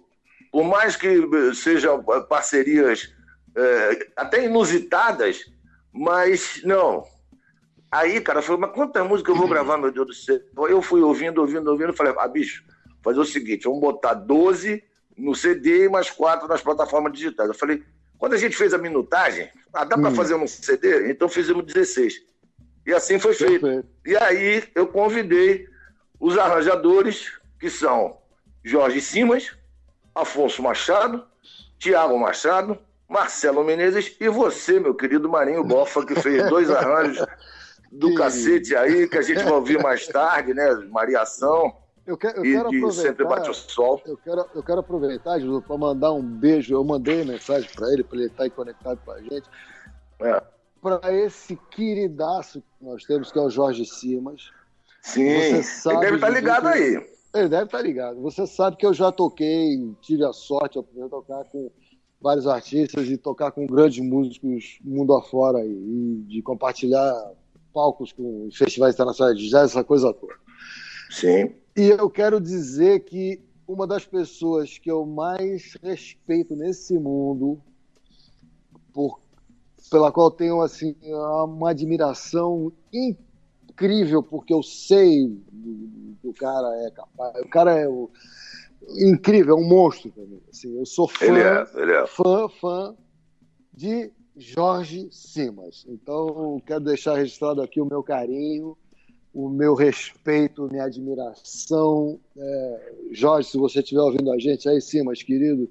Por 0.51 0.63
mais 0.63 0.95
que 0.95 1.07
eh, 1.07 1.53
sejam 1.53 2.03
eh, 2.09 2.21
parcerias 2.21 3.13
eh, 3.55 4.07
até 4.15 4.45
inusitadas, 4.45 5.39
mas 5.91 6.61
não. 6.63 7.03
Aí, 7.91 8.19
cara, 8.21 8.39
eu 8.39 8.43
falei, 8.43 8.61
mas 8.61 8.71
quanta 8.71 9.03
música 9.03 9.31
eu 9.31 9.35
vou 9.35 9.47
gravar, 9.47 9.77
meu 9.77 9.91
Deus 9.91 10.07
do 10.07 10.13
céu? 10.13 10.39
Eu 10.67 10.81
fui 10.81 11.01
ouvindo, 11.01 11.39
ouvindo, 11.39 11.69
ouvindo, 11.71 11.93
falei, 11.93 12.13
ah, 12.17 12.27
bicho, 12.27 12.63
fazer 13.01 13.19
o 13.19 13.25
seguinte, 13.25 13.63
vamos 13.63 13.79
botar 13.79 14.13
12 14.13 14.83
no 15.17 15.33
CD 15.33 15.85
e 15.85 15.89
mais 15.89 16.09
quatro 16.09 16.47
nas 16.47 16.61
plataformas 16.61 17.13
digitais. 17.13 17.47
Eu 17.47 17.55
falei, 17.55 17.81
quando 18.17 18.33
a 18.33 18.37
gente 18.37 18.55
fez 18.57 18.73
a 18.73 18.77
minutagem, 18.77 19.49
ah, 19.73 19.85
dá 19.85 19.97
para 19.97 20.09
Hum. 20.09 20.15
fazer 20.15 20.35
um 20.35 20.45
CD? 20.47 21.09
Então 21.09 21.29
fizemos 21.29 21.65
16. 21.65 22.15
E 22.85 22.93
assim 22.93 23.19
foi 23.19 23.33
feito. 23.33 23.61
Perfeito. 23.61 23.87
E 24.05 24.17
aí 24.17 24.63
eu 24.75 24.87
convidei 24.87 25.67
os 26.19 26.37
arranjadores, 26.37 27.31
que 27.59 27.69
são 27.69 28.17
Jorge 28.63 28.99
Simas, 29.01 29.55
Afonso 30.13 30.61
Machado, 30.61 31.23
Tiago 31.79 32.17
Machado, 32.19 32.77
Marcelo 33.07 33.63
Menezes 33.63 34.15
e 34.19 34.27
você, 34.27 34.79
meu 34.79 34.93
querido 34.93 35.29
Marinho 35.29 35.63
Bofa, 35.63 36.05
que 36.05 36.15
fez 36.15 36.49
dois 36.49 36.69
arranjos 36.71 37.25
do 37.91 38.13
cacete 38.15 38.75
aí, 38.75 39.07
que 39.07 39.17
a 39.17 39.21
gente 39.21 39.43
vai 39.43 39.53
ouvir 39.53 39.81
mais 39.81 40.07
tarde, 40.07 40.53
né? 40.53 40.73
Mariação 40.91 41.73
Eu, 42.05 42.17
que- 42.17 42.27
eu 42.27 42.45
e 42.45 42.53
quero 42.53 42.69
de 42.69 42.93
Sempre 42.93 43.25
Bate 43.25 43.49
o 43.49 43.51
aproveitar. 43.51 43.53
Sol. 43.53 44.01
Eu 44.05 44.17
quero, 44.17 44.45
eu 44.55 44.63
quero 44.63 44.79
aproveitar, 44.79 45.39
Jesus, 45.39 45.63
para 45.65 45.77
mandar 45.77 46.13
um 46.13 46.21
beijo. 46.23 46.73
Eu 46.73 46.83
mandei 46.83 47.23
mensagem 47.25 47.69
para 47.75 47.91
ele, 47.91 48.03
para 48.03 48.17
ele 48.17 48.27
estar 48.27 48.43
aí 48.43 48.49
conectado 48.49 48.99
com 49.03 49.11
a 49.11 49.21
gente. 49.21 49.43
É. 50.19 50.41
para 50.81 51.13
esse 51.13 51.55
queridaço 51.71 52.61
que 52.61 52.85
nós 52.85 53.03
temos, 53.03 53.31
que 53.31 53.37
é 53.37 53.41
o 53.41 53.49
Jorge 53.49 53.85
Simas. 53.85 54.51
Sim, 55.01 55.21
ele 55.21 55.41
deve 55.51 55.59
estar 56.15 56.27
sabe 56.27 56.29
ligado 56.29 56.67
aí. 56.67 57.09
Ele 57.33 57.49
deve 57.49 57.65
estar 57.65 57.81
ligado. 57.81 58.21
Você 58.21 58.47
sabe 58.47 58.77
que 58.77 58.85
eu 58.85 58.93
já 58.93 59.11
toquei, 59.11 59.93
tive 60.01 60.23
a 60.23 60.31
sorte 60.33 60.79
de 60.81 61.09
tocar 61.09 61.43
com 61.45 61.69
vários 62.21 62.47
artistas 62.47 63.07
e 63.07 63.17
tocar 63.17 63.51
com 63.51 63.67
grandes 63.67 63.99
músicos 64.03 64.79
mundo 64.83 65.13
afora 65.13 65.63
e, 65.65 65.69
e 65.69 66.23
de 66.27 66.41
compartilhar 66.41 67.13
palcos 67.77 68.11
com 68.11 68.49
festivais 68.51 68.95
internacionais 68.95 69.37
de 69.37 69.47
jazz, 69.51 69.69
essa 69.69 69.83
coisa 69.83 70.11
toda. 70.11 70.33
Sim. 71.11 71.51
E 71.75 71.83
eu 71.89 72.09
quero 72.09 72.41
dizer 72.41 73.01
que 73.01 73.39
uma 73.67 73.85
das 73.85 74.03
pessoas 74.03 74.79
que 74.79 74.89
eu 74.89 75.05
mais 75.05 75.77
respeito 75.83 76.55
nesse 76.55 76.97
mundo, 76.97 77.61
por, 78.91 79.19
pela 79.91 80.11
qual 80.11 80.31
tenho 80.31 80.59
assim 80.61 80.95
uma 81.03 81.69
admiração 81.69 82.73
incrível, 82.91 84.23
porque 84.23 84.51
eu 84.51 84.63
sei 84.63 85.39
que 86.19 86.27
o 86.27 86.33
cara 86.33 86.67
é 86.87 86.89
capaz. 86.89 87.35
O 87.45 87.47
cara 87.47 87.77
é 87.77 87.87
o- 87.87 88.09
incrível, 88.97 89.55
é 89.55 89.59
um 89.59 89.67
monstro 89.67 90.09
para 90.11 90.23
mim. 90.23 90.41
Assim, 90.49 90.75
eu 90.79 90.85
sou 90.85 91.07
fã, 91.07 91.25
Ele 91.25 91.41
é, 91.41 91.67
ele 91.75 91.91
é. 91.91 92.07
fã, 92.07 92.49
fã 92.49 92.95
de 93.71 94.11
Jorge 94.37 95.07
Simas. 95.11 95.85
Então, 95.87 96.61
quero 96.65 96.81
deixar 96.81 97.15
registrado 97.15 97.61
aqui 97.61 97.81
o 97.81 97.85
meu 97.85 98.03
carinho, 98.03 98.77
o 99.33 99.49
meu 99.49 99.73
respeito, 99.73 100.69
minha 100.69 100.85
admiração. 100.85 102.19
É, 102.37 102.93
Jorge, 103.11 103.49
se 103.49 103.57
você 103.57 103.79
estiver 103.79 104.01
ouvindo 104.01 104.31
a 104.31 104.37
gente 104.37 104.69
aí, 104.69 104.79
Simas, 104.79 105.23
querido, 105.23 105.69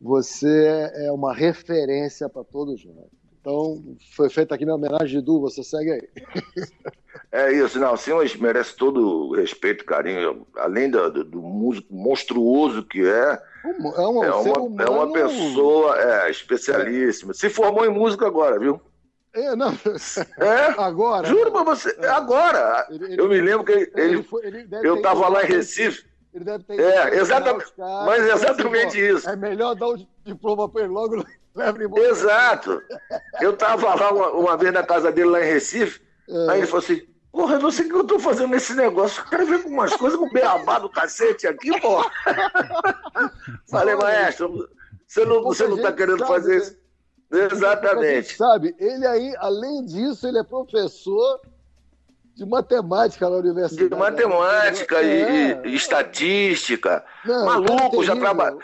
você 0.00 0.90
é 0.94 1.10
uma 1.10 1.34
referência 1.34 2.28
para 2.28 2.44
todos 2.44 2.84
nós. 2.84 3.18
Então, 3.40 3.96
foi 4.16 4.28
feita 4.28 4.54
aqui 4.54 4.64
minha 4.64 4.74
homenagem, 4.74 5.18
Edu, 5.20 5.40
você 5.40 5.62
segue 5.62 5.92
aí. 5.92 6.08
É 7.30 7.52
isso, 7.52 7.78
não, 7.78 7.94
o 7.94 7.96
Simas 7.96 8.34
merece 8.36 8.76
todo 8.76 9.28
o 9.28 9.34
respeito, 9.34 9.84
carinho, 9.84 10.46
além 10.56 10.90
do, 10.90 11.10
do- 11.10 11.24
do 11.24 11.40
músico 11.42 11.92
monstruoso 11.94 12.82
que 12.84 13.00
é, 13.06 13.38
É 13.64 14.00
uma, 14.06 14.26
é 14.26 14.32
ser 14.42 14.50
uma, 14.50 14.60
humano- 14.60 14.82
é 14.82 14.90
uma 14.90 15.12
pessoa 15.12 15.98
é, 16.00 16.30
especialíssima. 16.30 17.32
Se 17.34 17.48
formou 17.48 17.84
em 17.84 17.90
música 17.90 18.26
agora, 18.26 18.58
viu? 18.58 18.80
É, 19.34 19.54
não, 19.54 19.72
É, 20.38 20.64
agora. 20.80 21.26
juro 21.28 21.52
pra 21.52 21.62
você, 21.62 21.90
agora. 22.06 22.86
Ele- 22.90 23.04
ele- 23.04 23.20
Eu 23.20 23.28
me 23.28 23.40
lembro 23.40 23.64
que 23.64 23.72
ele, 23.72 23.90
ele 23.94 24.22
foi- 24.22 24.42
eu 24.82 25.00
tava 25.02 25.28
lá 25.28 25.42
em 25.44 25.46
pra- 25.46 25.56
Recife, 25.56 26.06
Ele 26.34 26.44
deve 26.44 26.64
ter 26.64 26.78
É, 26.80 27.02
pra 27.06 27.16
exatamente, 27.16 27.72
mas 27.78 28.22
assim, 28.22 28.32
exatamente 28.44 28.96
"Pô, 28.98 29.16
isso. 29.18 29.28
É 29.30 29.36
melhor 29.36 29.74
dar 29.74 29.88
o 29.88 29.96
diploma 30.24 30.68
para 30.68 30.82
ele 30.82 30.92
logo. 30.92 31.24
Exato. 32.10 32.82
Eu 33.40 33.56
tava 33.56 33.94
lá 33.94 34.12
uma, 34.12 34.30
uma 34.30 34.56
vez 34.56 34.72
na 34.72 34.82
casa 34.82 35.10
dele 35.10 35.30
lá 35.30 35.40
em 35.42 35.46
Recife, 35.52 36.00
É. 36.28 36.50
aí 36.50 36.58
ele 36.58 36.66
falou 36.66 36.82
assim, 36.84 37.02
porra, 37.32 37.54
eu 37.54 37.60
não 37.60 37.70
sei 37.70 37.86
o 37.86 37.88
que 37.88 37.94
eu 37.96 38.04
tô 38.04 38.18
fazendo 38.18 38.50
nesse 38.50 38.74
negócio. 38.74 39.22
Eu 39.22 39.28
quero 39.30 39.46
ver 39.46 39.62
com 39.62 39.68
umas 39.70 39.94
coisas 39.96 40.18
com 40.18 40.26
o 40.26 40.32
beabá 40.32 40.78
do 40.78 40.88
cacete 40.88 41.46
aqui, 41.46 41.78
porra. 41.80 42.10
Falei, 43.70 43.94
maestro, 43.96 44.68
você 45.06 45.24
não, 45.24 45.42
Pouca 45.42 45.48
você 45.56 45.66
não 45.68 45.80
tá 45.80 45.92
querendo 45.92 46.18
sabe, 46.18 46.30
fazer 46.32 46.50
né? 46.52 46.56
isso? 46.58 46.76
Gente 47.30 47.52
Exatamente. 47.54 48.36
Sabe, 48.36 48.74
ele 48.78 49.06
aí, 49.06 49.34
além 49.38 49.84
disso, 49.84 50.26
ele 50.26 50.38
é 50.38 50.42
professor 50.44 51.40
de 52.34 52.46
matemática 52.46 53.28
na 53.28 53.36
universidade. 53.36 53.88
De 53.90 53.94
matemática 53.96 55.02
e, 55.02 55.20
É. 55.22 55.60
e- 55.66 55.74
estatística. 55.74 57.04
Não, 57.24 57.44
Maluco, 57.44 57.68
cara, 57.90 58.02
é 58.02 58.06
já 58.06 58.12
terrível. 58.14 58.58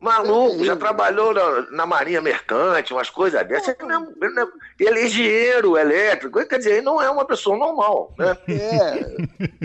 Maluco, 0.00 0.46
terrível. 0.46 0.64
já 0.64 0.76
trabalhou 0.76 1.34
na, 1.34 1.70
na 1.72 1.86
Marinha 1.86 2.22
Mercante, 2.22 2.92
umas 2.94 3.10
coisas 3.10 3.46
dessas. 3.46 3.76
Ele, 3.78 3.86
não 3.88 4.02
é- 4.04 4.08
ele 4.22 4.34
não 4.34 4.42
é- 4.44 4.48
ele 4.80 4.98
é 5.00 5.06
engenheiro 5.06 5.76
elétrico, 5.76 6.44
quer 6.46 6.56
dizer, 6.58 6.72
ele 6.72 6.82
não 6.82 7.02
é 7.02 7.10
uma 7.10 7.24
pessoa 7.26 7.56
normal, 7.58 8.14
né? 8.18 8.36
É, 8.48 9.16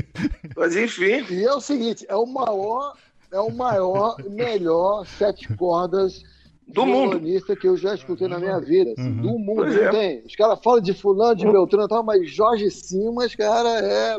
Mas 0.57 0.75
enfim, 0.75 1.25
e 1.29 1.43
é 1.45 1.53
o 1.53 1.61
seguinte, 1.61 2.05
é 2.09 2.15
o 2.15 2.25
maior, 2.25 2.93
é 3.31 3.39
o 3.39 3.49
maior 3.51 4.15
e 4.25 4.29
melhor 4.29 5.05
sete 5.05 5.53
cordas 5.55 6.21
Do 6.67 6.85
mundo. 6.85 7.19
que 7.59 7.67
eu 7.67 7.77
já 7.77 7.93
escutei 7.95 8.27
na 8.27 8.39
minha 8.39 8.59
vida, 8.59 8.91
assim, 8.97 9.09
Uhum. 9.09 9.21
do 9.21 9.39
mundo. 9.39 9.55
Pois 9.63 9.75
é. 9.77 9.89
tem. 9.89 10.23
Os 10.25 10.35
caras 10.35 10.59
falam 10.63 10.81
de 10.81 10.93
fulano, 10.93 11.35
de 11.35 11.45
Beltrano 11.45 11.85
e 11.85 11.89
tal, 11.89 12.03
mas 12.03 12.29
Jorge 12.29 12.69
Simas, 12.71 13.35
cara, 13.35 13.69
é... 13.85 14.17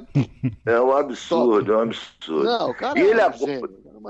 é 0.67 0.81
um 0.81 0.93
absurdo, 0.93 1.73
é 1.73 1.77
um 1.77 1.81
absurdo. 1.81 2.45
Não, 2.45 2.71
o 2.71 2.75
cara 2.75 2.99
E 2.99 3.03
ele 3.03 3.21
é 3.21 3.27
um 3.27 3.31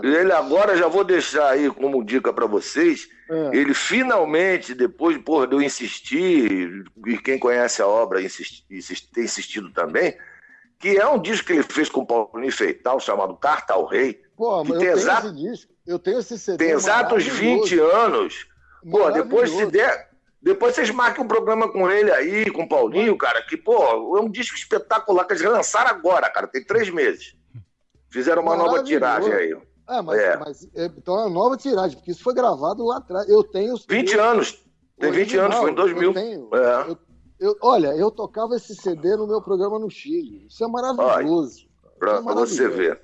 ele 0.05 0.33
agora, 0.33 0.77
já 0.77 0.89
vou 0.89 1.05
deixar 1.05 1.51
aí 1.51 1.71
como 1.71 2.05
dica 2.05 2.33
para 2.33 2.47
vocês, 2.47 3.09
É. 3.31 3.57
ele 3.57 3.75
finalmente, 3.75 4.75
depois 4.75 5.17
porra, 5.19 5.47
de 5.47 5.55
eu 5.55 5.63
insistir, 5.63 6.85
e 7.07 7.19
quem 7.19 7.39
conhece 7.39 7.81
a 7.83 7.87
obra 7.87 8.19
tem 8.19 9.25
insistido 9.25 9.71
também, 9.73 10.17
que 10.79 10.97
é 10.99 11.07
um 11.09 11.19
disco 11.21 11.47
que 11.47 11.53
ele 11.55 11.63
fez 11.63 11.89
com 11.89 12.01
o 12.03 12.07
Paulinho 12.07 12.53
Feital, 12.53 13.01
chamado 13.01 13.37
Carta 13.37 13.75
ao 13.75 13.87
Rei, 13.87 14.21
Pô, 14.37 14.63
que 14.63 14.69
mas 14.69 14.75
eu 14.75 14.79
tem 14.79 14.89
tenho 14.89 14.99
exato- 14.99 15.27
esse 15.29 15.37
disco, 15.37 15.73
eu 15.87 15.99
tenho 15.99 16.19
esse 16.19 16.39
CD 16.39 16.59
tem 16.65 16.75
exatos 16.75 17.25
20 17.25 17.77
maravilhoso, 17.77 17.97
anos. 17.97 18.47
Pô, 18.91 19.11
depois 19.11 19.51
se 19.51 19.67
der. 19.67 20.11
Depois 20.43 20.75
vocês 20.77 20.91
marquem 20.91 21.25
um 21.25 21.27
programa 21.27 21.69
com 21.73 21.91
ele 21.91 22.13
aí, 22.13 22.49
com 22.53 22.63
o 22.63 22.69
Paulinho, 22.69 23.17
cara, 23.19 23.43
que, 23.43 23.57
pô, 23.57 24.17
é 24.17 24.21
um 24.21 24.31
disco 24.31 24.55
espetacular 24.57 25.25
que 25.25 25.33
eles 25.33 25.43
lançaram 25.43 25.91
agora, 25.91 26.29
cara, 26.31 26.47
tem 26.47 26.63
três 26.63 26.89
meses. 26.91 27.35
Fizeram 28.11 28.43
uma 28.43 28.55
nova 28.55 28.85
tiragem 28.85 29.33
aí. 29.33 29.57
Ah, 29.89 30.03
mas, 30.03 30.19
É. 30.21 30.37
mas 30.37 30.69
é, 30.75 30.87
então 30.87 31.17
é 31.17 31.21
uma 31.23 31.31
nova 31.31 31.57
tiragem, 31.57 31.97
porque 31.97 32.11
isso 32.11 32.23
foi 32.23 32.35
gravado 32.35 32.85
lá 32.85 32.99
atrás. 32.99 33.29
Eu 33.29 33.45
tenho 33.45 33.75
o 33.75 33.79
20 33.89 34.09
CD 34.11 34.21
anos. 34.21 34.65
Tem 34.99 35.11
20 35.13 35.37
anos, 35.37 35.57
foi 35.57 35.71
em 35.71 35.75
2000. 35.75 36.03
Eu 36.09 36.15
tenho. 36.15 36.49
É. 36.55 36.91
Eu- 36.91 36.99
eu- 37.39 37.57
olha, 37.63 37.89
eu 37.97 38.11
tocava 38.11 38.57
esse 38.57 38.75
CD 38.75 39.15
no 39.17 39.27
meu 39.27 39.41
programa 39.43 39.79
no 39.79 39.91
Chile. 39.91 40.47
Isso 40.49 40.65
é 40.65 40.69
maravilhoso. 40.69 41.67
Pra, 41.99 42.17
É 42.17 42.21
você 42.21 42.69
ver. 42.69 43.01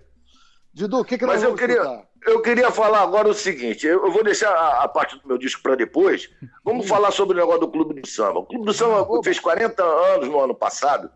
Didu, 0.74 1.00
o 1.00 1.04
que, 1.04 1.18
que 1.18 1.26
Mas 1.26 1.42
eu 1.42 1.54
queria- 1.54 1.76
escutar? 1.82 2.08
Eu 2.24 2.40
queria 2.40 2.70
falar 2.70 3.02
agora 3.02 3.28
o 3.28 3.34
seguinte: 3.34 3.86
eu 3.86 4.04
eu 4.06 4.12
vou 4.12 4.22
deixar 4.24 4.50
a, 4.50 4.84
a 4.84 4.88
parte 4.88 5.18
do 5.20 5.26
meu 5.28 5.36
disco 5.36 5.62
para 5.62 5.74
depois. 5.74 6.30
Vamos 6.64 6.86
falar 6.88 7.10
sobre 7.10 7.36
o 7.36 7.40
negócio 7.40 7.60
do 7.60 7.68
Clube 7.70 8.00
do 8.00 8.06
Samba. 8.08 8.38
O 8.40 8.46
Clube 8.46 8.64
do 8.64 8.72
Samba 8.72 9.06
fez 9.22 9.38
40 9.38 9.82
anos 9.84 10.28
no 10.28 10.40
ano 10.40 10.54
passado. 10.54 11.10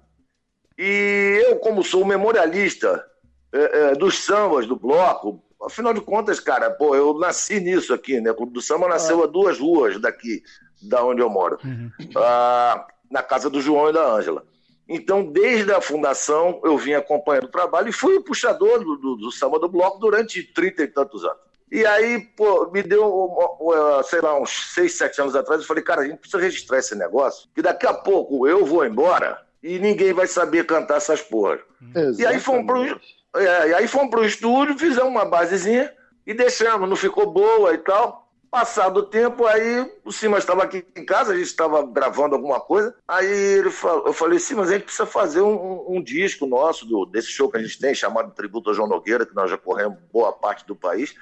E 0.79 1.43
eu, 1.49 1.57
como 1.61 1.83
sou 1.83 2.05
memorialista 2.05 3.03
é, 3.53 3.79
é, 3.91 3.95
dos 3.95 4.19
sambas 4.25 4.67
do 4.67 4.77
bloco, 4.77 5.43
afinal 5.63 5.93
de 5.93 6.01
contas, 6.01 6.41
cara, 6.41 6.71
pô, 6.71 6.95
eu 6.95 7.19
nasci 7.19 7.61
nisso 7.61 7.95
aqui, 7.95 8.21
né? 8.21 8.31
O 8.31 8.35
Clube 8.35 8.53
do 8.53 8.61
Samba 8.61 8.89
nasceu 8.89 9.23
a 9.23 9.27
duas 9.27 9.59
ruas 9.59 10.01
daqui, 10.01 10.43
da 10.83 11.05
onde 11.05 11.21
eu 11.21 11.31
moro, 11.31 11.59
Uhum. 11.65 11.91
Ah, 12.17 12.87
na 13.11 13.23
casa 13.23 13.49
do 13.49 13.61
João 13.61 13.89
e 13.89 13.93
da 13.93 14.07
Ângela. 14.07 14.45
Então, 14.89 15.25
desde 15.25 15.73
a 15.73 15.81
fundação, 15.81 16.61
eu 16.65 16.79
vim 16.79 16.93
acompanhando 16.93 17.45
o 17.45 17.51
trabalho 17.51 17.89
e 17.89 17.93
fui 17.93 18.17
o 18.17 18.23
puxador 18.23 18.79
do, 18.85 18.97
do, 18.97 19.17
do 19.17 19.33
samba 19.33 19.59
do 19.59 19.69
bloco 19.69 19.99
durante 19.99 20.43
30 20.43 20.83
e 20.83 20.89
tantos 20.89 21.25
anos. 21.25 21.39
E 21.71 21.85
aí, 21.85 22.21
pô, 22.37 22.71
me 22.71 22.83
deu, 22.83 23.05
uh, 23.05 24.03
sei 24.05 24.21
lá, 24.21 24.41
uns 24.41 24.73
6, 24.75 24.93
7 24.93 25.21
anos 25.21 25.35
atrás, 25.35 25.61
eu 25.61 25.67
falei, 25.67 25.83
cara, 25.83 26.03
a 26.03 26.05
gente 26.07 26.19
precisa 26.19 26.41
registrar 26.41 26.79
esse 26.79 26.95
negócio, 26.95 27.49
que 27.53 27.61
daqui 27.61 27.87
a 27.87 27.93
pouco 27.93 28.47
eu 28.47 28.65
vou 28.65 28.87
embora 28.87 29.45
e 29.63 29.79
ninguém 29.79 30.13
vai 30.13 30.27
saber 30.27 30.65
cantar 30.67 30.97
essas 30.99 31.21
porras. 31.23 31.61
E 32.19 32.25
aí 32.27 32.39
fomos 32.41 32.67
pro, 32.67 32.83
Exatamente. 32.85 33.17
é, 33.37 33.69
e 33.71 33.75
aí 33.75 33.89
fomos 33.89 34.11
pro 34.11 34.25
estúdio, 34.25 34.79
fizemos 34.79 35.09
uma 35.11 35.25
basezinha 35.25 35.93
e 36.27 36.35
deixamos, 36.35 36.89
não 36.89 36.97
ficou 36.97 37.31
boa 37.33 37.73
e 37.75 37.79
tal. 37.79 38.25
Passado 38.49 38.99
o 38.99 39.03
tempo, 39.03 39.45
aí 39.45 39.91
o 40.05 40.13
Simas 40.13 40.39
estava 40.45 40.63
aqui 40.63 40.87
em 40.97 41.05
casa, 41.05 41.33
a 41.33 41.37
gente 41.37 41.47
estava 41.49 41.85
gravando 41.85 42.35
alguma 42.37 42.61
coisa. 42.61 42.95
Aí 43.07 43.27
ele 43.27 43.71
falou, 43.71 44.07
eu 44.07 44.13
falei, 44.13 44.39
Simas, 44.39 44.71
a 44.71 44.75
gente 44.75 44.85
precisa 44.85 45.05
fazer 45.05 45.41
um, 45.43 45.53
um- 45.53 45.97
um 45.97 46.03
disco 46.03 46.47
nosso, 46.47 46.87
do- 46.87 47.05
desse 47.05 47.29
show 47.29 47.51
que 47.51 47.59
a 47.59 47.63
gente 47.63 47.79
tem, 47.79 47.95
chamado 47.95 48.33
Tributo 48.35 48.71
ao 48.71 48.75
João 48.75 48.89
Nogueira, 48.89 49.27
que 49.27 49.35
nós 49.35 49.51
já 49.51 49.59
corremos 49.59 49.99
boa 50.13 50.33
parte 50.33 50.65
do 50.67 50.75
país. 50.77 51.15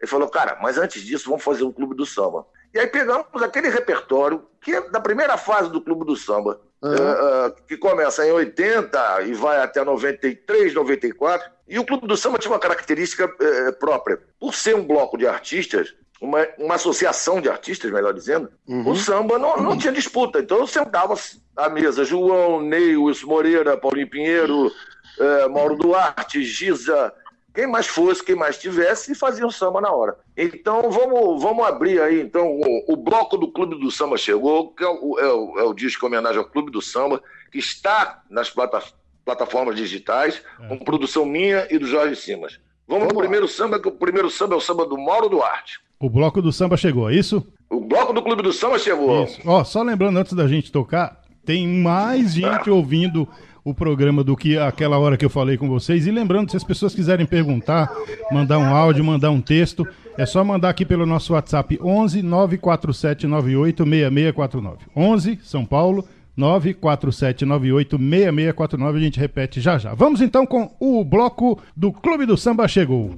Ele 0.00 0.10
falou, 0.10 0.28
cara, 0.28 0.58
mas 0.60 0.76
antes 0.76 1.00
disso, 1.02 1.30
vamos 1.30 1.44
fazer 1.44 1.62
um 1.64 1.72
clube 1.72 1.94
do 1.94 2.04
samba. 2.04 2.44
E 2.74 2.78
aí 2.78 2.88
pegamos 2.88 3.26
aquele 3.42 3.68
repertório, 3.68 4.44
que 4.60 4.72
é 4.72 4.90
da 4.90 5.00
primeira 5.00 5.38
fase 5.38 5.70
do 5.70 5.80
clube 5.80 6.04
do 6.04 6.16
samba, 6.16 6.60
Eh, 6.84 7.52
que 7.66 7.76
começa 7.78 8.26
em 8.26 8.30
80 8.32 9.22
e 9.22 9.32
vai 9.32 9.56
até 9.62 9.82
93, 9.84 10.74
94. 10.74 11.50
E 11.66 11.78
o 11.78 11.84
Clube 11.84 12.06
do 12.06 12.16
Samba 12.16 12.38
tinha 12.38 12.52
uma 12.52 12.58
característica 12.58 13.30
eh, 13.40 13.72
própria. 13.72 14.18
Por 14.38 14.54
ser 14.54 14.74
um 14.76 14.86
bloco 14.86 15.16
de 15.16 15.26
artistas, 15.26 15.94
uma, 16.20 16.46
uma 16.58 16.74
associação 16.74 17.40
de 17.40 17.48
artistas, 17.48 17.90
melhor 17.90 18.12
dizendo, 18.12 18.50
Uhum. 18.68 18.90
o 18.90 18.96
samba 18.96 19.38
não, 19.38 19.56
não 19.56 19.78
tinha 19.78 19.92
disputa. 19.92 20.40
Então 20.40 20.58
eu 20.58 20.66
sentava 20.66 21.14
à 21.56 21.68
mesa 21.70 22.04
João, 22.04 22.60
Ney, 22.60 22.96
Wilson 22.96 23.26
Moreira, 23.28 23.76
Paulinho 23.78 24.10
Pinheiro, 24.10 24.70
eh, 25.18 25.48
Mauro 25.48 25.76
Duarte, 25.76 26.42
Giza, 26.42 27.12
quem 27.54 27.66
mais 27.66 27.86
fosse, 27.86 28.24
quem 28.24 28.34
mais 28.34 28.58
tivesse, 28.58 29.12
e 29.12 29.14
fazia 29.14 29.46
o 29.46 29.50
samba 29.52 29.80
na 29.80 29.92
hora. 29.92 30.16
Então 30.36 30.90
vamos, 30.90 31.40
vamos 31.42 31.64
abrir 31.64 32.00
aí. 32.02 32.20
Então, 32.20 32.46
o, 32.60 32.92
o 32.92 32.96
bloco 32.96 33.36
do 33.36 33.46
Clube 33.52 33.78
do 33.78 33.90
Samba 33.90 34.16
chegou, 34.16 34.70
que 34.72 34.82
é 34.82 34.88
o, 34.88 35.18
é 35.18 35.32
o, 35.32 35.58
é 35.60 35.62
o 35.62 35.72
disco 35.72 36.04
em 36.04 36.08
homenagem 36.08 36.38
ao 36.38 36.44
Clube 36.44 36.70
do 36.72 36.82
Samba, 36.82 37.22
que 37.52 37.58
está 37.58 38.22
nas 38.28 38.50
plata- 38.50 38.82
plataformas 39.24 39.76
digitais, 39.76 40.42
com 40.68 40.76
produção 40.78 41.24
minha 41.24 41.66
e 41.70 41.78
do 41.78 41.86
Jorge 41.86 42.16
Simas. 42.16 42.58
Vamos, 42.88 43.04
Vamos 43.06 43.22
primeiro 43.22 43.48
samba, 43.48 43.80
que 43.80 43.88
o 43.88 43.92
primeiro 43.92 44.28
samba 44.28 44.54
é 44.54 44.58
o 44.58 44.60
samba 44.60 44.84
do 44.84 44.98
Mauro 44.98 45.28
Duarte. 45.28 45.78
O 46.00 46.10
bloco 46.10 46.42
do 46.42 46.52
samba 46.52 46.76
chegou, 46.76 47.08
é 47.08 47.14
isso? 47.14 47.46
O 47.70 47.80
bloco 47.80 48.12
do 48.12 48.20
Clube 48.22 48.42
do 48.42 48.52
Samba 48.52 48.78
chegou. 48.78 49.24
Isso. 49.24 49.40
Ó, 49.46 49.64
só 49.64 49.80
lembrando 49.82 50.18
antes 50.18 50.34
da 50.34 50.46
gente 50.46 50.70
tocar, 50.70 51.22
tem 51.46 51.66
mais 51.66 52.34
gente 52.34 52.68
ouvindo 52.68 53.26
o 53.64 53.72
programa 53.72 54.22
do 54.22 54.36
que 54.36 54.58
aquela 54.58 54.98
hora 54.98 55.16
que 55.16 55.24
eu 55.24 55.30
falei 55.30 55.56
com 55.56 55.68
vocês. 55.68 56.06
E 56.06 56.10
lembrando, 56.10 56.50
se 56.50 56.56
as 56.56 56.62
pessoas 56.62 56.94
quiserem 56.94 57.24
perguntar, 57.24 57.90
mandar 58.30 58.58
um 58.58 58.74
áudio, 58.74 59.02
mandar 59.02 59.30
um 59.30 59.40
texto, 59.40 59.86
é 60.18 60.26
só 60.26 60.44
mandar 60.44 60.68
aqui 60.68 60.84
pelo 60.84 61.06
nosso 61.06 61.32
WhatsApp 61.32 61.78
11 61.82 62.22
947 62.22 63.26
98 63.26 63.84
6649. 63.84 64.78
11 64.94 65.38
São 65.42 65.64
Paulo 65.64 66.04
947 66.36 67.44
98 67.46 67.96
6649. 67.96 68.98
A 68.98 69.00
gente 69.00 69.18
repete 69.18 69.60
já 69.60 69.78
já. 69.78 69.94
Vamos 69.94 70.20
então 70.20 70.44
com 70.44 70.70
o 70.78 71.02
bloco 71.02 71.58
do 71.74 71.90
Clube 71.90 72.26
do 72.26 72.36
Samba. 72.36 72.68
Chegou, 72.68 73.14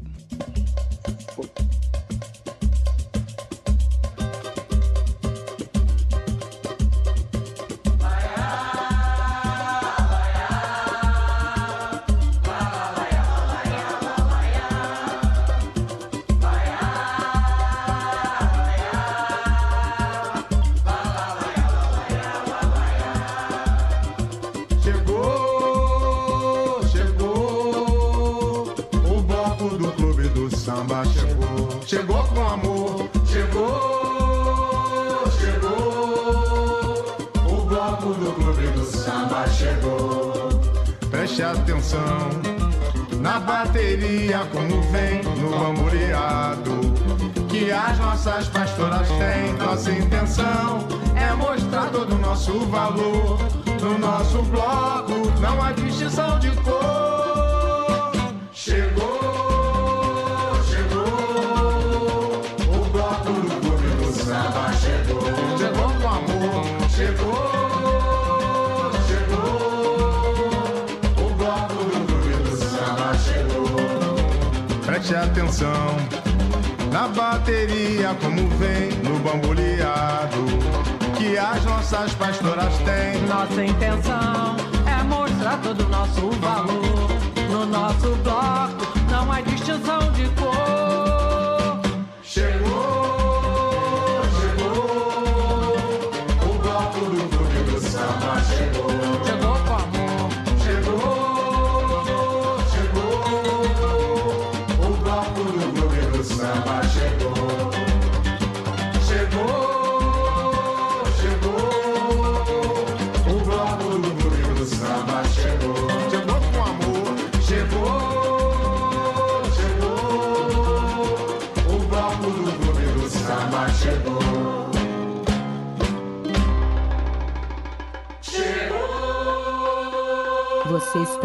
Preste 41.37 41.61
atenção 41.61 42.31
na 43.21 43.39
bateria 43.41 44.39
como 44.51 44.81
vem 44.91 45.23
no 45.23 45.51
bamboreado. 45.51 46.81
Que 47.47 47.71
as 47.71 47.99
nossas 47.99 48.49
pastoras 48.49 49.07
têm, 49.07 49.53
nossa 49.59 49.93
intenção 49.93 50.79
é 51.15 51.35
mostrar 51.35 51.91
todo 51.91 52.15
o 52.15 52.19
nosso 52.19 52.59
valor. 52.61 53.39
No 53.83 53.99
nosso 53.99 54.41
bloco 54.45 55.31
não 55.39 55.63
há 55.63 55.73
distinção 55.73 56.39
de 56.39 56.51
cor. 56.63 57.26
Atenção 75.23 75.97
na 76.93 77.09
bateria 77.09 78.15
como 78.23 78.49
vem 78.57 78.91
no 79.03 79.19
bamboleado 79.19 80.47
que 81.17 81.37
as 81.37 81.65
nossas 81.65 82.13
pastoras 82.15 82.75
têm. 82.79 83.21
Nossa 83.27 83.65
intenção 83.65 84.57
é 84.87 85.03
mostrar 85.05 85.59
todo 85.63 85.85
o 85.85 85.89
nosso 85.89 86.31
valor. 86.41 87.09
No 87.51 87.67
nosso 87.67 88.15
bloco 88.17 88.99
não 89.11 89.33
há 89.33 89.41
distinção 89.41 90.13
de 90.13 90.29
cor. 90.31 91.81
Chegou, 92.23 93.06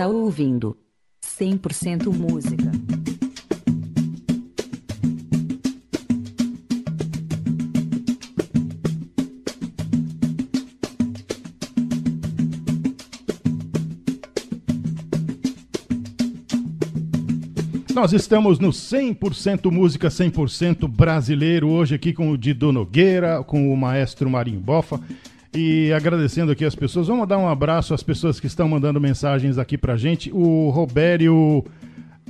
está 0.02 0.08
ouvindo 0.08 0.76
100% 1.24 2.12
música. 2.12 2.72
Nós 17.94 18.14
estamos 18.14 18.58
no 18.58 18.70
100% 18.70 19.70
música, 19.70 20.08
100% 20.08 20.88
brasileiro, 20.88 21.70
hoje 21.70 21.94
aqui 21.94 22.12
com 22.12 22.32
o 22.32 22.38
Dido 22.40 22.72
Nogueira, 22.72 23.44
com 23.44 23.72
o 23.72 23.78
maestro 23.78 24.28
Marinho 24.28 24.60
Bofa. 24.60 25.00
E 25.54 25.92
agradecendo 25.92 26.52
aqui 26.52 26.64
as 26.64 26.76
pessoas, 26.76 27.08
vamos 27.08 27.28
dar 27.28 27.38
um 27.38 27.48
abraço 27.48 27.94
às 27.94 28.02
pessoas 28.02 28.40
que 28.40 28.48
estão 28.48 28.70
mandando 28.70 29.02
mensagens 29.02 29.58
aqui 29.58 29.78
pra 29.78 29.98
gente. 29.98 30.32
O 30.32 30.70
Robério, 30.70 31.66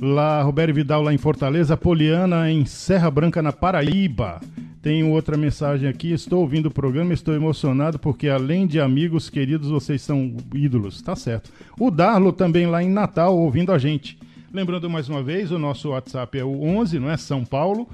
lá, 0.00 0.42
Robério 0.42 0.74
Vidal 0.74 1.02
lá 1.02 1.14
em 1.14 1.18
Fortaleza, 1.18 1.76
Poliana 1.76 2.50
em 2.50 2.64
Serra 2.64 3.08
Branca, 3.10 3.40
na 3.40 3.52
Paraíba. 3.52 4.40
Tem 4.82 5.04
outra 5.04 5.36
mensagem 5.36 5.88
aqui, 5.88 6.12
estou 6.12 6.40
ouvindo 6.40 6.66
o 6.66 6.70
programa, 6.72 7.12
estou 7.12 7.32
emocionado 7.32 8.00
porque 8.00 8.28
além 8.28 8.66
de 8.66 8.80
amigos 8.80 9.30
queridos, 9.30 9.68
vocês 9.68 10.02
são 10.02 10.36
ídolos. 10.52 11.00
Tá 11.00 11.14
certo. 11.14 11.52
O 11.78 11.92
Darlo 11.92 12.32
também 12.32 12.66
lá 12.66 12.82
em 12.82 12.90
Natal, 12.90 13.38
ouvindo 13.38 13.70
a 13.70 13.78
gente. 13.78 14.18
Lembrando 14.52 14.90
mais 14.90 15.08
uma 15.08 15.22
vez, 15.22 15.52
o 15.52 15.58
nosso 15.60 15.90
WhatsApp 15.90 16.36
é 16.36 16.44
o 16.44 16.60
11, 16.60 16.98
não 16.98 17.08
é? 17.08 17.16
São 17.16 17.44
Paulo, 17.44 17.88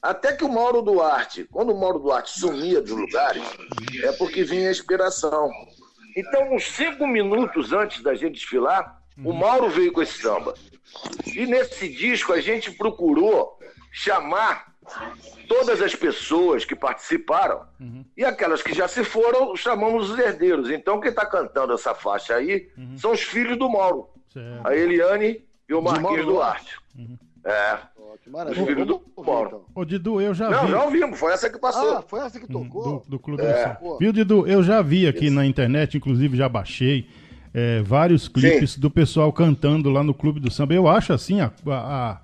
Até 0.00 0.32
que 0.32 0.44
o 0.44 0.48
Mauro 0.48 0.80
Duarte, 0.80 1.44
quando 1.52 1.74
o 1.74 1.78
Mauro 1.78 1.98
Duarte 1.98 2.38
sumia 2.40 2.80
dos 2.80 2.92
lugares, 2.92 3.42
é 4.02 4.12
porque 4.12 4.44
vinha 4.44 4.68
a 4.68 4.72
inspiração. 4.72 5.50
Então, 6.16 6.54
uns 6.54 6.64
cinco 6.64 7.06
minutos 7.06 7.70
antes 7.74 8.02
da 8.02 8.14
gente 8.14 8.34
desfilar, 8.34 9.01
o 9.24 9.32
Mauro 9.32 9.68
veio 9.68 9.92
com 9.92 10.02
esse 10.02 10.20
samba. 10.22 10.54
E 11.34 11.46
nesse 11.46 11.88
disco 11.88 12.32
a 12.32 12.40
gente 12.40 12.70
procurou 12.72 13.58
chamar 13.90 14.72
todas 15.48 15.80
as 15.80 15.94
pessoas 15.94 16.64
que 16.64 16.74
participaram 16.74 17.62
e 18.16 18.24
aquelas 18.24 18.62
que 18.62 18.74
já 18.74 18.88
se 18.88 19.04
foram, 19.04 19.54
chamamos 19.56 20.10
os 20.10 20.18
herdeiros. 20.18 20.70
Então, 20.70 21.00
quem 21.00 21.10
está 21.10 21.24
cantando 21.24 21.72
essa 21.72 21.94
faixa 21.94 22.34
aí 22.34 22.68
são 22.96 23.12
os 23.12 23.20
filhos 23.22 23.58
do 23.58 23.68
Mauro, 23.70 24.08
Certo. 24.32 24.66
a 24.66 24.74
Eliane 24.76 25.40
e 25.68 25.74
o 25.74 25.80
Marquinhos 25.82 26.26
Duarte. 26.26 26.76
É. 27.44 27.78
Ó, 27.98 28.16
que 28.22 28.30
Os 28.30 28.66
filhos 28.66 28.86
do 28.86 29.02
Mauro. 29.18 29.46
então. 29.48 29.64
Ô, 29.74 29.84
Didu, 29.84 30.20
eu 30.20 30.34
já 30.34 30.48
Não, 30.50 30.66
vi. 30.66 30.70
já 30.72 30.84
ouvimos, 30.84 31.18
foi 31.18 31.32
essa 31.32 31.48
que 31.50 31.58
passou. 31.58 31.96
Ah, 31.96 32.02
foi 32.02 32.20
essa 32.20 32.38
que 32.40 32.46
tocou? 32.46 33.00
do, 33.00 33.10
do 33.10 33.18
Clube 33.18 33.42
É. 33.42 33.76
Viu, 33.98 34.12
Didu? 34.12 34.46
Eu 34.46 34.62
já 34.62 34.80
vi 34.82 35.06
aqui 35.06 35.30
na 35.30 35.44
internet, 35.46 35.96
inclusive 35.96 36.36
já 36.36 36.48
baixei 36.48 37.08
é, 37.54 37.82
vários 37.82 38.28
clipes 38.28 38.78
do 38.78 38.90
pessoal 38.90 39.32
cantando 39.32 39.90
lá 39.90 40.02
no 40.02 40.14
Clube 40.14 40.40
do 40.40 40.50
Samba. 40.50 40.74
Eu 40.74 40.88
acho 40.88 41.12
assim, 41.12 41.40
a, 41.40 41.52
a- 41.66 41.70
a- 42.10 42.20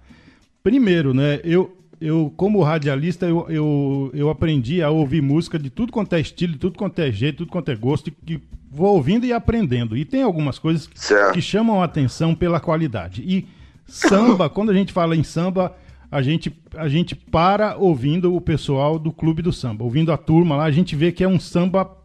primeiro, 0.62 1.12
né? 1.14 1.40
Eu, 1.44 1.76
eu 2.00 2.32
como 2.36 2.62
radialista, 2.62 3.26
eu, 3.26 3.46
eu, 3.50 4.10
eu 4.14 4.30
aprendi 4.30 4.82
a 4.82 4.90
ouvir 4.90 5.20
música 5.22 5.58
de 5.58 5.68
tudo 5.70 5.92
quanto 5.92 6.12
é 6.14 6.20
estilo, 6.20 6.52
de 6.54 6.58
tudo 6.58 6.78
quanto 6.78 6.98
é 7.00 7.10
jeito, 7.12 7.38
tudo 7.38 7.50
quanto 7.50 7.70
é 7.70 7.76
gosto, 7.76 8.10
que 8.24 8.40
vou 8.70 8.94
ouvindo 8.94 9.26
e 9.26 9.32
aprendendo. 9.32 9.96
E 9.96 10.04
tem 10.04 10.22
algumas 10.22 10.58
coisas 10.58 10.88
Certo. 10.94 11.34
que 11.34 11.40
chamam 11.40 11.80
a 11.80 11.84
atenção 11.84 12.34
pela 12.34 12.60
qualidade. 12.60 13.22
E 13.26 13.46
samba, 13.86 14.48
quando 14.50 14.70
a 14.70 14.74
gente 14.74 14.92
fala 14.92 15.16
em 15.16 15.22
samba, 15.22 15.74
a 16.10 16.22
gente, 16.22 16.50
a 16.76 16.88
gente 16.88 17.14
para 17.14 17.76
ouvindo 17.76 18.34
o 18.34 18.40
pessoal 18.40 18.98
do 18.98 19.12
Clube 19.12 19.42
do 19.42 19.52
Samba, 19.52 19.84
ouvindo 19.84 20.10
a 20.10 20.16
turma 20.16 20.56
lá, 20.56 20.64
a 20.64 20.70
gente 20.70 20.96
vê 20.96 21.12
que 21.12 21.22
é 21.22 21.28
um 21.28 21.38
samba 21.38 21.96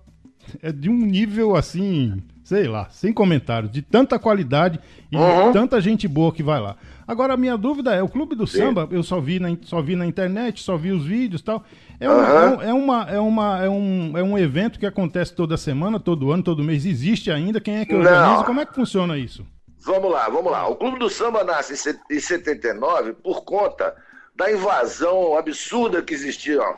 é 0.61 0.73
de 0.73 0.89
um 0.89 0.97
nível 1.05 1.55
assim, 1.55 2.21
sei 2.53 2.67
lá, 2.67 2.87
sem 2.91 3.11
comentários, 3.11 3.71
de 3.71 3.81
tanta 3.81 4.19
qualidade 4.19 4.79
e 5.11 5.15
Uhum. 5.17 5.47
de 5.47 5.53
tanta 5.53 5.81
gente 5.81 6.07
boa 6.07 6.31
que 6.31 6.43
vai 6.43 6.59
lá. 6.59 6.75
Agora, 7.07 7.33
a 7.33 7.37
minha 7.37 7.57
dúvida 7.57 7.93
é, 7.95 8.01
o 8.03 8.07
Clube 8.07 8.35
do 8.35 8.45
Sim. 8.45 8.59
Samba, 8.59 8.87
eu 8.91 9.01
só 9.01 9.19
vi, 9.19 9.39
na, 9.39 9.49
só 9.63 9.81
vi 9.81 9.95
na 9.95 10.05
internet, 10.05 10.61
só 10.61 10.77
vi 10.77 10.91
os 10.91 11.03
vídeos 11.03 11.41
e 11.41 11.43
tal. 11.43 11.63
É, 11.99 12.07
um, 12.09 12.13
Aham. 12.13 12.31
é, 12.31 12.45
um- 12.45 12.61
é 12.61 12.73
uma, 12.73 13.09
é, 13.09 13.19
uma, 13.19 13.63
é, 13.65 13.69
um, 13.69 14.17
é 14.17 14.23
um 14.23 14.37
evento 14.37 14.77
que 14.79 14.85
acontece 14.85 15.33
toda 15.33 15.57
semana, 15.57 15.99
todo 15.99 16.31
ano, 16.31 16.43
todo 16.43 16.63
mês. 16.63 16.85
Existe 16.85 17.31
ainda? 17.31 17.59
Quem 17.59 17.77
é 17.77 17.85
que 17.85 17.93
Não. 17.93 17.99
organiza? 18.01 18.43
Como 18.43 18.61
é 18.61 18.65
que 18.65 18.73
funciona 18.75 19.17
isso? 19.17 19.45
Vamos 19.85 20.11
lá, 20.11 20.29
vamos 20.29 20.51
lá. 20.51 20.67
O 20.69 20.75
Clube 20.75 20.99
do 20.99 21.09
Samba 21.09 21.43
nasce 21.43 21.73
em 21.73 21.75
se- 21.75 21.99
em 22.09 22.19
79 22.19 23.13
por 23.13 23.43
conta 23.43 23.93
da 24.35 24.49
invasão 24.51 25.35
absurda 25.37 26.01
que 26.01 26.13
existia 26.13 26.61
ó, 26.61 26.73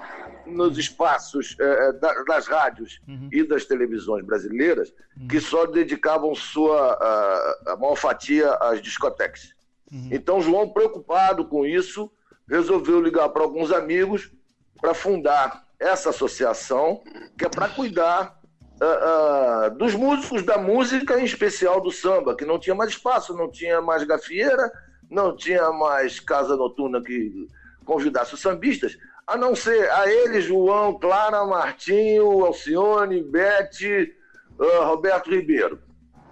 nos 0.46 0.78
espaços 0.78 1.56
eh, 1.60 1.64
eh, 1.90 1.92
da- 1.94 2.24
das 2.24 2.48
rádios 2.48 3.00
e 3.32 3.44
das 3.44 3.66
televisões 3.66 4.26
brasileiras, 4.26 4.94
que 5.30 5.40
só 5.40 5.66
dedicavam 5.66 6.34
sua 6.36 6.94
ah, 7.02 7.72
a 7.74 7.76
maior 7.78 7.96
fatia 7.96 8.52
às 8.56 8.82
discotecas. 8.82 9.54
Então, 10.12 10.42
João, 10.42 10.70
preocupado 10.70 11.46
com 11.46 11.66
isso, 11.66 12.12
resolveu 12.50 13.02
ligar 13.02 13.30
para 13.30 13.44
alguns 13.44 13.72
amigos 13.72 14.32
para 14.82 14.94
fundar 14.94 15.64
essa 15.80 16.10
associação, 16.10 17.02
que 17.38 17.46
é 17.46 17.50
para 17.50 17.70
cuidar 17.70 18.40
ah, 18.82 19.66
ah, 19.66 19.70
dos 19.70 19.94
músicos 19.96 20.44
da 20.44 20.58
música, 20.58 21.20
em 21.20 21.24
especial 21.26 21.80
do 21.80 21.92
samba, 21.92 22.36
que 22.36 22.46
não 22.46 22.60
tinha 22.60 22.76
mais 22.76 22.90
espaço, 22.92 23.34
não 23.36 23.50
tinha 23.50 23.82
mais 23.82 24.04
gafieira, 24.04 24.72
não 25.10 25.36
tinha 25.36 25.72
mais 25.72 26.20
casa 26.20 26.58
noturna 26.58 27.02
que 27.02 27.48
convidasse 27.86 28.34
os 28.34 28.42
sambistas, 28.42 28.98
a 29.28 29.36
não 29.36 29.56
ser 29.56 29.90
a 29.92 30.08
ele, 30.10 30.42
João, 30.42 31.00
Clara, 31.00 31.46
Martinho, 31.46 32.46
Alcione, 32.46 33.24
Bete, 33.24 34.14
ah, 34.60 34.86
Roberto 34.86 35.30
Ribeiro. 35.30 35.82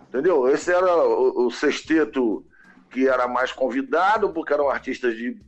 Entendeu? 0.09 0.47
Esse 0.47 0.71
era 0.71 0.95
o, 0.95 1.47
o 1.47 1.51
sexteto 1.51 2.45
que 2.91 3.07
era 3.07 3.27
mais 3.27 3.51
convidado, 3.51 4.31
porque 4.31 4.53
eram 4.53 4.69
artistas 4.69 5.15
de, 5.15 5.41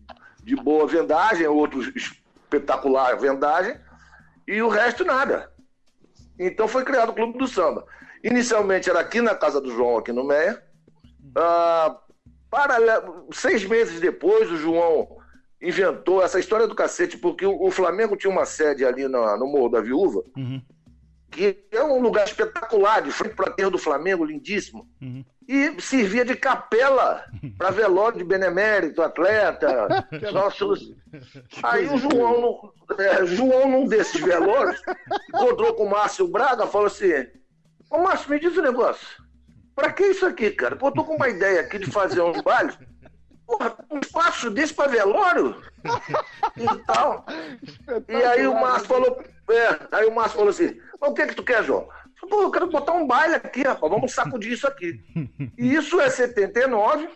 de 0.44 0.56
boa 0.56 0.88
vendagem, 0.88 1.46
outros 1.48 1.92
espetacular 1.96 3.16
vendagem, 3.20 3.80
e 4.48 4.62
o 4.62 4.68
resto 4.68 5.06
nada. 5.06 5.52
Então 6.40 6.68
foi 6.68 6.84
criado 6.84 7.10
o 7.10 7.14
Clube 7.14 7.38
do 7.38 7.48
Samba. 7.48 7.86
Inicialmente 8.24 8.90
era 8.90 9.00
aqui 9.00 9.22
na 9.22 9.36
casa 9.36 9.62
do 9.62 9.70
João, 9.70 9.98
aqui 9.98 10.12
no 10.12 10.26
Meia. 10.26 10.64
Ah, 11.36 12.00
paralel- 12.50 13.28
seis 13.32 13.64
meses 13.64 14.00
depois, 14.00 14.50
o 14.50 14.58
João 14.58 15.18
inventou 15.68 16.22
essa 16.24 16.40
história 16.40 16.68
do 16.68 16.76
cacete, 16.76 17.18
porque 17.18 17.46
o, 17.46 17.62
o 17.64 17.72
Flamengo 17.72 18.16
tinha 18.16 18.32
uma 18.32 18.46
sede 18.46 18.86
ali 18.86 19.08
na- 19.08 19.36
no 19.38 19.48
Morro 19.48 19.70
da 19.70 19.82
Viúva, 19.82 20.24
Uhum, 20.38 20.62
que 21.32 21.58
é 21.72 21.84
um 21.84 22.00
lugar 22.02 22.26
espetacular, 22.26 23.02
de 23.02 23.12
frente 23.12 23.36
para 23.36 23.52
terra 23.52 23.70
do 23.72 23.78
Flamengo, 23.78 24.24
lindíssimo. 24.26 24.88
uhum. 25.02 25.24
E 25.48 25.80
servia 25.80 26.26
de 26.26 26.36
capela 26.36 27.24
para 27.56 27.70
velório 27.70 28.18
de 28.18 28.24
benemérito, 28.24 29.02
atleta. 29.04 29.88
nossos... 30.34 30.92
Aí 31.62 31.88
o 31.88 31.98
João, 31.98 32.42
num- 32.42 32.72
é, 32.98 33.26
João, 33.28 33.70
num 33.70 33.86
desses 33.88 34.20
velórios, 34.20 34.82
encontrou 35.30 35.74
com 35.76 35.84
o 35.86 35.90
Márcio 35.90 36.28
Braga 36.28 36.66
falou 36.66 36.88
assim: 36.88 37.12
Ô 37.92 38.00
Márcio, 38.00 38.30
me 38.32 38.40
diz 38.40 38.58
um 38.58 38.62
negócio. 38.64 39.08
Pra 39.76 39.92
que 39.94 40.04
isso 40.06 40.26
aqui, 40.26 40.50
cara? 40.52 40.76
Pô, 40.76 40.88
eu 40.88 40.94
tô 40.94 41.04
com 41.04 41.16
uma 41.16 41.30
ideia 41.30 41.62
aqui 41.62 41.78
de 41.78 41.92
fazer 41.92 42.22
uns 42.22 42.42
bailes. 42.42 42.76
Porra, 43.46 43.76
um 43.92 44.00
espaço 44.00 44.50
desse 44.50 44.74
pra 44.74 44.88
velório? 44.88 45.56
E 46.58 46.78
tal. 46.88 47.26
E 48.08 48.16
aí 48.16 48.48
o 48.48 48.54
Márcio 48.60 48.88
falou, 48.88 49.24
é, 49.50 49.80
aí 49.92 50.06
o 50.08 50.16
Márcio 50.16 50.38
falou 50.38 50.50
assim, 50.50 50.80
mas 51.00 51.12
o 51.12 51.14
que 51.14 51.28
que 51.28 51.36
tu 51.36 51.44
quer, 51.44 51.64
João? 51.64 51.82
Eu 52.22 52.30
falei, 52.30 52.36
Pô, 52.36 52.42
eu 52.44 52.52
quero 52.52 52.68
botar 52.72 52.94
um 52.94 53.06
baile 53.06 53.36
aqui, 53.36 53.62
rapaz, 53.62 53.92
vamos 53.92 54.14
sacudir 54.14 54.54
isso 54.54 54.68
aqui. 54.68 55.00
E 55.58 55.76
isso 55.76 56.00
é 56.02 56.10
79, 56.10 57.08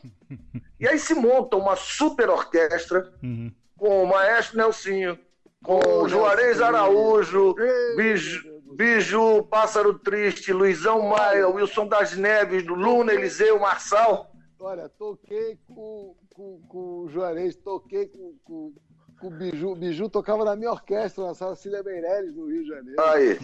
e 0.79 0.87
aí 0.87 0.99
se 0.99 1.15
monta 1.15 1.57
uma 1.57 1.75
super 1.75 2.29
orquestra 2.29 3.11
Uhum. 3.23 3.51
com 3.77 4.03
o 4.03 4.07
Maestro 4.07 4.57
Nelsinho, 4.57 5.17
com 5.63 5.79
Ô, 5.79 6.03
o 6.03 6.09
Juarez. 6.09 6.61
Araújo, 6.61 7.55
Biju. 7.95 8.59
Biju, 8.75 9.43
Pássaro 9.49 9.97
Triste, 9.97 10.53
Luizão 10.53 11.01
Maia, 11.09 11.49
Wilson 11.49 11.87
das 11.87 12.15
Neves, 12.15 12.65
Luna, 12.67 13.13
Eliseu, 13.13 13.59
Marçal. 13.59 14.31
Olha, 14.59 14.89
toquei 14.89 15.57
com, 15.67 16.15
com, 16.35 16.61
com 16.67 16.77
o 17.03 17.09
Juarez, 17.09 17.55
toquei 17.55 18.07
com, 18.07 18.35
com, 18.43 18.73
com 19.19 19.27
o 19.27 19.31
Biju. 19.31 19.69
O 19.71 19.75
Biju 19.75 20.09
tocava 20.09 20.43
na 20.43 20.55
minha 20.55 20.71
orquestra, 20.71 21.25
na 21.25 21.33
sala 21.33 21.55
Cília 21.55 21.81
Meirelles, 21.81 22.35
no 22.35 22.45
Rio 22.47 22.63
de 22.63 22.67
Janeiro. 22.69 23.01
Aí, 23.01 23.39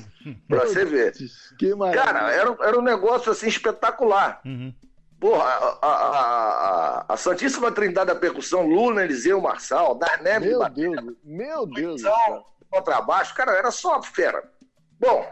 pra 0.48 0.66
você 0.66 0.84
ver. 0.84 1.14
Que 1.58 1.74
maravilha. 1.74 2.04
Cara, 2.06 2.32
era, 2.34 2.58
era 2.62 2.78
um 2.78 2.82
negócio 2.82 3.32
assim 3.32 3.48
espetacular. 3.48 4.42
Uhum. 4.46 4.74
Porra, 5.18 5.44
a, 5.46 5.78
a, 5.82 5.88
a, 5.88 7.00
a- 7.00 7.06
a 7.14 7.18
Santíssima 7.18 7.72
Trindade 7.72 8.08
da 8.08 8.16
Percussão, 8.20 8.68
Luna, 8.68 9.04
Eliseu, 9.06 9.40
Marçal, 9.40 9.96
das 9.96 10.22
Neves, 10.22 10.50
Meu 10.50 10.70
Deus, 10.70 11.16
meu 11.24 11.66
Deus. 11.66 12.02
Luizão, 12.04 12.46
contrabaixo, 12.70 13.34
cara, 13.34 13.54
era 13.54 13.72
só 13.72 14.02
fera. 14.04 14.44
Bom, 15.00 15.26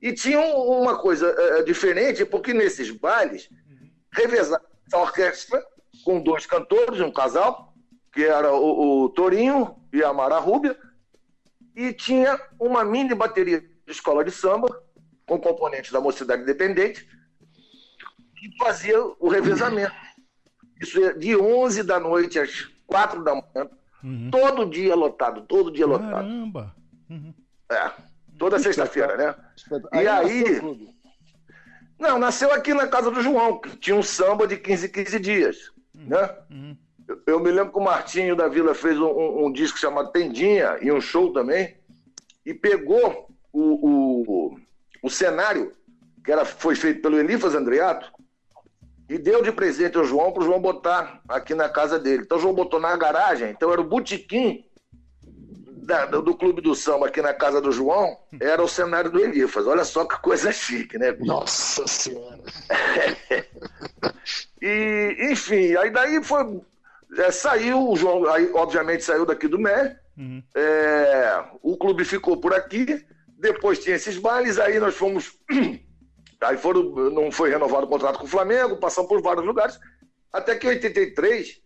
e 0.00 0.12
tinha 0.12 0.38
um- 0.38 0.82
uma 0.82 0.96
coisa 0.96 1.26
eh, 1.36 1.62
diferente, 1.64 2.24
porque 2.24 2.54
nesses 2.54 2.90
bailes, 2.92 3.50
revezava 4.12 4.64
essa 4.86 4.98
orquestra 4.98 5.62
com 6.04 6.20
dois 6.20 6.46
cantores, 6.46 7.00
um 7.00 7.10
casal, 7.10 7.74
que 8.12 8.24
era 8.24 8.52
o, 8.52 9.04
o 9.04 9.08
Torinho 9.10 9.76
e 9.92 10.02
a 10.02 10.12
Mara 10.12 10.38
Rúbia, 10.38 10.76
e 11.74 11.92
tinha 11.92 12.40
uma 12.58 12.84
mini 12.84 13.14
bateria 13.14 13.60
de 13.60 13.68
escola 13.92 14.24
de 14.24 14.30
samba, 14.30 14.68
com 15.26 15.38
componentes 15.38 15.90
da 15.90 16.00
Mocidade 16.00 16.42
Independente, 16.42 17.06
que 18.36 18.56
fazia 18.58 19.00
o 19.18 19.28
revezamento. 19.28 19.92
Isso 20.80 21.02
é 21.04 21.12
de 21.14 21.36
11 21.36 21.82
da 21.82 21.98
noite 21.98 22.38
às 22.38 22.64
4 22.86 23.22
da 23.24 23.34
manhã, 23.34 23.68
Uhum. 24.04 24.30
todo 24.30 24.66
dia 24.70 24.94
lotado, 24.94 25.42
todo 25.46 25.72
dia 25.72 25.86
lotado. 25.86 26.10
Caramba! 26.12 26.76
Uhum. 27.10 27.34
É, 27.72 27.90
toda 28.38 28.58
sexta-feira, 28.58 29.16
né? 29.16 29.34
E 30.00 30.06
aí- 30.06 30.60
clube. 30.60 30.94
Não, 31.98 32.18
nasceu 32.18 32.52
aqui 32.52 32.74
na 32.74 32.86
casa 32.86 33.10
do 33.10 33.22
João, 33.22 33.58
que 33.58 33.76
tinha 33.76 33.96
um 33.96 34.02
samba 34.02 34.46
de 34.46 34.56
15 34.56 34.88
15 34.90 35.18
dias, 35.18 35.72
né? 35.94 36.30
Uhum. 36.50 36.76
Eu, 37.08 37.20
eu 37.26 37.40
me 37.40 37.50
lembro 37.50 37.72
que 37.72 37.78
o 37.78 37.82
Martinho 37.82 38.36
da 38.36 38.48
Vila 38.48 38.74
fez 38.74 38.98
um, 38.98 39.06
um- 39.06 39.46
um 39.46 39.52
disco 39.52 39.78
chamado 39.78 40.10
Tendinha 40.12 40.76
e 40.82 40.90
um 40.92 41.00
show 41.00 41.32
também, 41.32 41.76
e 42.44 42.52
pegou 42.52 43.28
o, 43.52 43.60
o, 44.52 44.58
o 45.02 45.08
cenário, 45.10 45.72
que 46.24 46.30
era, 46.30 46.44
foi 46.44 46.74
feito 46.74 47.00
pelo 47.00 47.18
Elifas 47.18 47.54
Andreato, 47.54 48.12
e 49.08 49.16
deu 49.18 49.40
de 49.40 49.52
presente 49.52 49.96
ao 49.96 50.04
João 50.04 50.32
para 50.32 50.42
o 50.42 50.46
João 50.46 50.60
botar 50.60 51.22
aqui 51.28 51.54
na 51.54 51.68
casa 51.68 51.96
dele. 51.98 52.24
Então 52.24 52.36
o 52.38 52.40
João 52.40 52.52
botou 52.52 52.80
na 52.80 52.94
garagem, 52.96 53.50
então 53.50 53.72
era 53.72 53.80
o 53.80 53.84
botequim 53.84 54.65
da- 55.86 56.06
do, 56.06 56.20
do 56.20 56.34
Clube 56.36 56.60
do 56.60 56.74
Samba 56.74 57.06
aqui 57.06 57.22
na 57.22 57.32
casa 57.32 57.60
do 57.60 57.70
João, 57.72 58.18
era 58.40 58.62
o 58.62 58.68
cenário 58.68 59.10
do 59.10 59.20
Elifas. 59.20 59.66
Olha 59.66 59.84
só 59.84 60.04
que 60.04 60.20
coisa 60.20 60.50
chique, 60.52 60.98
né? 60.98 61.12
Nossa 61.20 61.86
Senhora. 61.86 62.40
E, 64.60 65.16
enfim, 65.30 65.76
aí 65.76 65.90
daí 65.90 66.22
foi. 66.24 66.60
é, 67.18 67.30
saiu, 67.30 67.88
o 67.90 67.96
João, 67.96 68.26
aí 68.28 68.50
obviamente 68.54 69.04
saiu 69.04 69.24
daqui 69.26 69.46
do 69.48 69.58
MER, 69.58 69.98
Uhum. 70.18 70.42
é, 70.56 71.44
o 71.62 71.76
clube 71.76 72.02
ficou 72.04 72.38
por 72.40 72.54
aqui, 72.54 73.04
depois 73.38 73.78
tinha 73.78 73.96
esses 73.96 74.16
bailes, 74.16 74.58
aí 74.58 74.80
nós 74.80 74.94
fomos. 74.94 75.32
Aí 76.38 76.58
foram, 76.58 76.82
não 77.10 77.32
foi 77.32 77.48
renovado 77.48 77.86
o 77.86 77.88
contrato 77.88 78.18
com 78.18 78.26
o 78.26 78.28
Flamengo, 78.28 78.76
passamos 78.76 79.08
por 79.08 79.22
vários 79.22 79.44
lugares, 79.46 79.78
até 80.30 80.54
que 80.54 80.66
em 80.66 80.70
83 80.70 81.60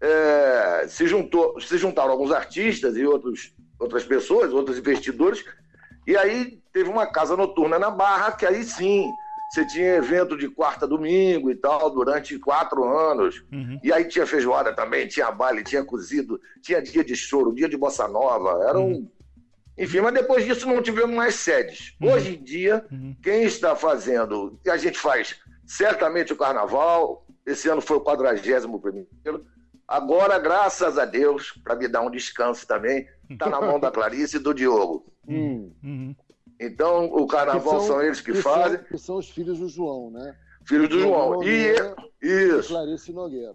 é, 0.00 0.86
se, 0.88 1.06
juntou, 1.06 1.60
se 1.60 1.78
juntaram 1.78 2.10
alguns 2.10 2.32
artistas 2.32 2.96
e 2.96 3.06
outros, 3.06 3.54
outras 3.78 4.04
pessoas, 4.04 4.52
outros 4.52 4.78
investidores, 4.78 5.44
e 6.06 6.16
aí 6.16 6.60
teve 6.72 6.88
uma 6.88 7.06
casa 7.06 7.36
noturna 7.36 7.78
na 7.78 7.90
Barra, 7.90 8.32
que 8.32 8.46
aí 8.46 8.62
sim, 8.62 9.10
você 9.50 9.66
tinha 9.66 9.96
evento 9.96 10.36
de 10.36 10.48
quarta 10.48 10.86
domingo 10.86 11.50
e 11.50 11.56
tal, 11.56 11.90
durante 11.90 12.38
quatro 12.38 12.84
anos. 12.84 13.44
Uhum. 13.52 13.78
E 13.82 13.92
aí 13.92 14.04
tinha 14.06 14.26
feijoada 14.26 14.72
também, 14.74 15.06
tinha 15.06 15.30
baile, 15.30 15.64
tinha 15.64 15.84
cozido, 15.84 16.40
tinha 16.62 16.82
dia 16.82 17.04
de 17.04 17.16
choro, 17.16 17.54
dia 17.54 17.68
de 17.68 17.76
bossa 17.76 18.06
nova. 18.08 18.64
Era 18.68 18.78
um. 18.78 19.08
Enfim, 19.78 20.00
mas 20.00 20.14
depois 20.14 20.44
disso 20.44 20.66
não 20.66 20.82
tivemos 20.82 21.14
mais 21.14 21.34
sedes. 21.34 21.94
Hoje 22.00 22.36
em 22.36 22.42
dia, 22.42 22.84
Uhum. 22.90 23.14
quem 23.22 23.42
está 23.44 23.76
fazendo, 23.76 24.58
e 24.64 24.70
a 24.70 24.76
gente 24.76 24.98
faz 24.98 25.36
certamente 25.66 26.32
o 26.32 26.36
carnaval, 26.36 27.26
esse 27.44 27.68
ano 27.68 27.80
foi 27.80 27.96
o 27.98 28.00
41 28.00 28.78
primeiro. 28.78 29.44
Agora, 29.88 30.38
graças 30.38 30.98
a 30.98 31.04
Deus, 31.04 31.52
para 31.62 31.76
me 31.76 31.86
dar 31.86 32.02
um 32.02 32.10
descanso 32.10 32.66
também, 32.66 33.06
está 33.30 33.48
na 33.48 33.60
mão 33.60 33.78
da 33.78 33.90
Clarice 33.90 34.36
e 34.36 34.40
do 34.40 34.52
Diogo. 34.52 35.06
Hum. 35.28 35.72
Uhum. 35.82 36.16
Então, 36.58 37.04
o 37.06 37.26
carnaval 37.26 37.80
Que 37.80 37.86
são, 37.86 38.02
eles 38.02 38.20
que, 38.20 38.32
que 38.32 38.42
fazem, 38.42 38.78
São, 38.78 38.86
que 38.88 38.98
são 38.98 39.16
os 39.16 39.28
filhos 39.30 39.58
do 39.58 39.68
João, 39.68 40.10
né? 40.10 40.34
filhos 40.66 40.88
do 40.88 40.98
João. 40.98 41.34
E 41.34 41.36
Nogueira 41.36 41.96
e 42.22 42.26
isso. 42.58 42.68
Clarice 42.70 43.12
Nogueira. 43.12 43.54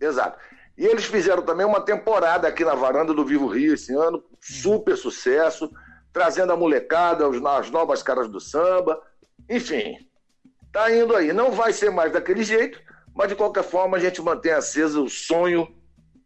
Exato. 0.00 0.38
E 0.78 0.84
eles 0.84 1.06
fizeram 1.06 1.42
também 1.42 1.64
uma 1.66 1.80
temporada 1.80 2.46
aqui 2.46 2.64
na 2.64 2.74
varanda 2.74 3.14
do 3.14 3.24
Vivo 3.24 3.46
Rio 3.48 3.74
esse 3.74 3.94
ano, 3.94 4.22
super 4.40 4.96
sucesso, 4.96 5.70
trazendo 6.12 6.52
a 6.52 6.56
molecada, 6.56 7.26
os- 7.28 7.42
as 7.44 7.70
novas 7.70 8.02
caras 8.02 8.28
do 8.28 8.38
samba. 8.38 9.00
Enfim, 9.48 9.96
tá 10.70 10.92
indo 10.94 11.16
aí. 11.16 11.32
Não 11.32 11.50
vai 11.50 11.72
ser 11.72 11.90
mais 11.90 12.12
daquele 12.12 12.44
jeito, 12.44 12.78
mas 13.16 13.28
de 13.28 13.34
qualquer 13.34 13.64
forma 13.64 13.96
a 13.96 14.00
gente 14.00 14.20
mantém 14.20 14.52
aceso 14.52 15.04
o 15.04 15.08
sonho 15.08 15.66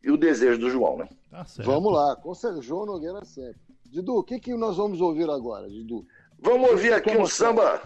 e 0.02 0.10
o 0.10 0.16
desejo 0.16 0.58
do 0.58 0.68
João, 0.68 0.98
né? 0.98 1.08
Tá 1.30 1.44
certo. 1.44 1.70
Vamos 1.70 1.92
lá, 1.92 2.16
com 2.16 2.34
certeza, 2.34 2.62
João 2.62 2.84
Nogueira 2.84 3.24
sempre. 3.24 3.60
Didu, 3.84 4.16
o 4.16 4.24
que, 4.24 4.40
que 4.40 4.54
nós 4.54 4.76
vamos 4.76 5.00
ouvir 5.00 5.30
agora, 5.30 5.68
Didu? 5.68 6.04
Vamos 6.40 6.70
ouvir 6.70 6.92
aqui 6.92 7.10
um 7.10 7.14
Como 7.14 7.28
samba. 7.28 7.80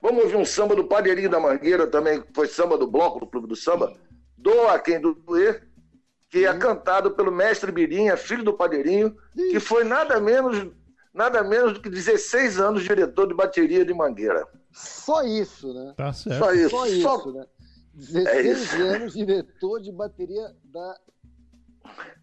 Vamos 0.00 0.24
ouvir 0.24 0.36
um 0.36 0.44
samba 0.44 0.76
do 0.76 0.84
Padeirinho 0.84 1.28
da 1.28 1.40
Mangueira 1.40 1.86
também, 1.86 2.22
que 2.22 2.32
foi 2.32 2.46
samba 2.46 2.78
do 2.78 2.86
bloco 2.86 3.20
do 3.20 3.26
Clube 3.26 3.48
do 3.48 3.56
Samba. 3.56 3.92
Doa 4.36 4.78
quem 4.78 5.00
doer, 5.00 5.68
que 6.30 6.46
é 6.46 6.56
cantado 6.56 7.10
pelo 7.10 7.32
mestre 7.32 7.72
Birinha, 7.72 8.16
filho 8.16 8.44
do 8.44 8.54
Padeirinho, 8.54 9.14
que 9.34 9.60
foi 9.60 9.84
nada 9.84 10.20
menos, 10.20 10.68
nada 11.12 11.42
menos 11.42 11.74
do 11.74 11.80
que 11.80 11.90
16 11.90 12.60
anos 12.60 12.82
diretor 12.84 13.26
de 13.26 13.34
bateria 13.34 13.84
de 13.84 13.92
Mangueira. 13.92 14.46
Só 14.72 15.22
isso, 15.22 15.74
né? 15.74 15.94
Tá 15.96 16.12
certo. 16.12 16.38
Só 16.38 16.52
isso. 16.54 16.70
Só 16.70 16.86
isso, 16.86 17.32
né? 17.32 17.44
16 17.94 18.74
É 18.74 18.76
anos, 18.82 19.14
diretor 19.14 19.80
de 19.80 19.92
bateria 19.92 20.54
da 20.64 20.96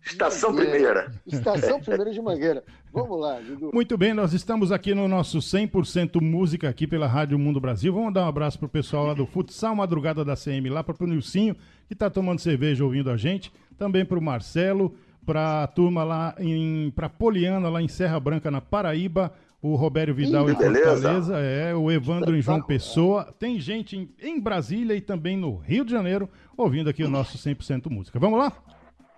Estação 0.05 0.51
Mangueira. 0.51 0.71
Primeira. 0.71 1.11
Estação 1.25 1.79
Primeira 1.79 2.11
de 2.11 2.21
Mangueira. 2.21 2.63
Vamos 2.93 3.19
lá, 3.19 3.39
Didu. 3.41 3.71
Muito 3.73 3.97
bem, 3.97 4.13
nós 4.13 4.33
estamos 4.33 4.71
aqui 4.71 4.95
no 4.95 5.07
nosso 5.07 5.39
100% 5.39 6.21
música 6.21 6.69
aqui 6.69 6.87
pela 6.87 7.05
Rádio 7.05 7.37
Mundo 7.37 7.59
Brasil. 7.59 7.93
Vamos 7.93 8.13
dar 8.13 8.25
um 8.25 8.29
abraço 8.29 8.57
pro 8.57 8.69
pessoal 8.69 9.07
lá 9.07 9.13
do 9.13 9.25
Futsal 9.25 9.75
Madrugada 9.75 10.23
da 10.23 10.35
CM, 10.35 10.69
lá 10.69 10.83
pro 10.83 11.05
Nilcinho, 11.05 11.55
que 11.87 11.95
tá 11.95 12.09
tomando 12.09 12.39
cerveja 12.39 12.83
ouvindo 12.83 13.11
a 13.11 13.17
gente. 13.17 13.51
Também 13.77 14.05
pro 14.05 14.21
Marcelo, 14.21 14.95
pra 15.25 15.67
turma 15.67 16.03
lá 16.03 16.33
em 16.39 16.91
pra 16.91 17.09
Poliana, 17.09 17.69
lá 17.69 17.81
em 17.81 17.87
Serra 17.87 18.19
Branca, 18.19 18.49
na 18.49 18.61
Paraíba. 18.61 19.33
O 19.61 19.75
Robério 19.75 20.13
Vidal 20.13 20.47
Ih, 20.47 20.53
em 20.53 20.55
beleza. 20.55 20.91
Fortaleza, 20.91 21.37
é, 21.39 21.75
o 21.75 21.91
Evandro 21.91 22.35
em 22.35 22.41
João 22.41 22.61
Pessoa. 22.61 23.33
Tem 23.39 23.59
gente 23.59 23.97
em, 23.97 24.09
em 24.21 24.39
Brasília 24.39 24.95
e 24.95 25.01
também 25.01 25.35
no 25.35 25.57
Rio 25.57 25.83
de 25.83 25.91
Janeiro 25.91 26.29
ouvindo 26.55 26.89
aqui 26.89 27.03
o 27.03 27.09
nosso 27.09 27.37
100% 27.37 27.89
música. 27.89 28.19
Vamos 28.19 28.39
lá? 28.39 28.53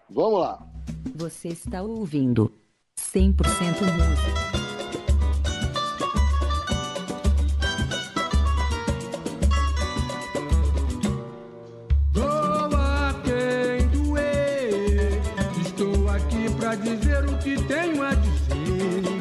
Vamos 0.10 0.40
lá. 0.40 0.66
Você 1.16 1.50
está 1.50 1.82
ouvindo 1.82 2.54
100% 2.98 3.36
música. 3.82 4.60
Dizer 16.84 17.26
o 17.26 17.38
que 17.40 17.56
tenho 17.64 18.04
a 18.04 18.14
dizer. 18.14 19.18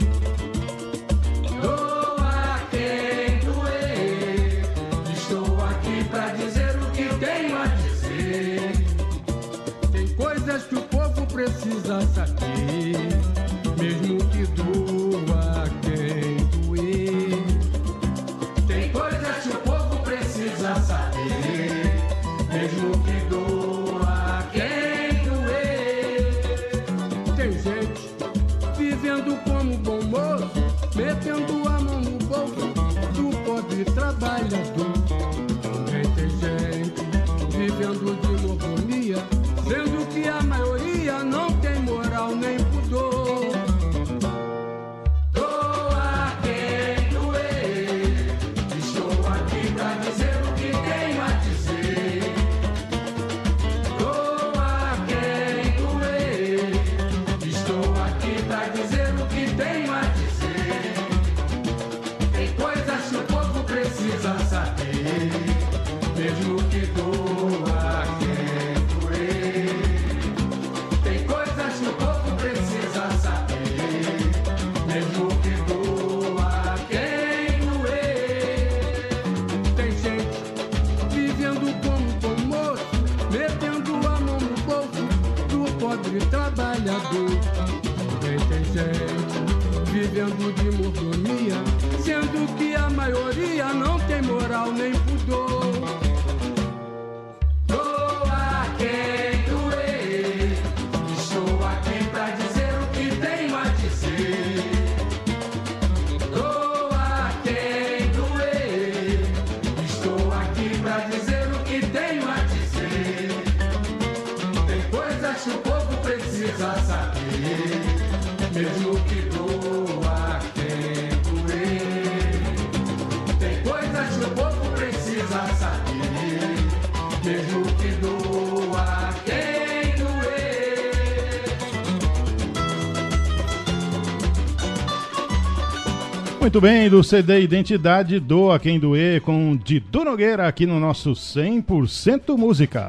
Muito 136.48 136.62
bem, 136.62 136.88
do 136.88 137.04
CD 137.04 137.42
Identidade 137.42 138.18
Doa 138.18 138.58
Quem 138.58 138.80
Doer 138.80 139.20
com 139.20 139.54
Didu 139.54 140.02
Nogueira 140.02 140.48
aqui 140.48 140.64
no 140.64 140.80
nosso 140.80 141.10
100% 141.10 142.38
Música. 142.38 142.88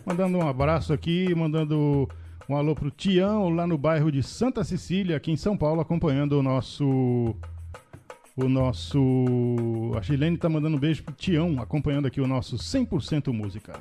Mandando 0.07 0.37
um 0.37 0.47
abraço 0.47 0.93
aqui, 0.93 1.35
mandando 1.35 2.07
um 2.47 2.55
alô 2.55 2.73
pro 2.73 2.89
Tião 2.89 3.49
lá 3.49 3.67
no 3.67 3.77
bairro 3.77 4.09
de 4.09 4.23
Santa 4.23 4.63
Cecília, 4.63 5.17
aqui 5.17 5.29
em 5.29 5.35
São 5.35 5.57
Paulo, 5.57 5.81
acompanhando 5.81 6.39
o 6.39 6.41
nosso 6.41 7.35
o 8.37 8.47
nosso 8.47 8.97
a 9.97 10.01
Chilene 10.01 10.37
tá 10.37 10.47
mandando 10.47 10.77
um 10.77 10.79
beijo 10.79 11.03
pro 11.03 11.13
Tião, 11.13 11.59
acompanhando 11.59 12.05
aqui 12.05 12.21
o 12.21 12.27
nosso 12.27 12.55
100% 12.55 13.33
música. 13.33 13.77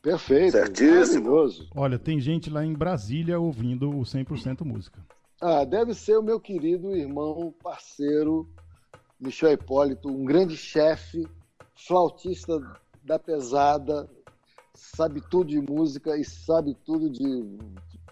Perfeito. 0.00 0.52
Certíssimo. 0.52 1.24
Maravilhoso. 1.24 1.68
Olha, 1.74 1.98
tem 1.98 2.20
gente 2.20 2.48
lá 2.48 2.64
em 2.64 2.74
Brasília 2.74 3.40
ouvindo 3.40 3.90
o 3.90 4.02
100% 4.02 4.64
música. 4.64 5.02
Ah, 5.46 5.62
deve 5.62 5.92
ser 5.92 6.16
o 6.16 6.22
meu 6.22 6.40
querido 6.40 6.96
irmão, 6.96 7.52
parceiro, 7.62 8.48
Michel 9.20 9.52
Hipólito, 9.52 10.08
um 10.08 10.24
grande 10.24 10.56
chefe 10.56 11.28
flautista 11.76 12.62
da 13.02 13.18
pesada, 13.18 14.08
sabe 14.72 15.20
tudo 15.20 15.50
de 15.50 15.60
música 15.60 16.16
e 16.16 16.24
sabe 16.24 16.74
tudo 16.86 17.10
de, 17.10 17.42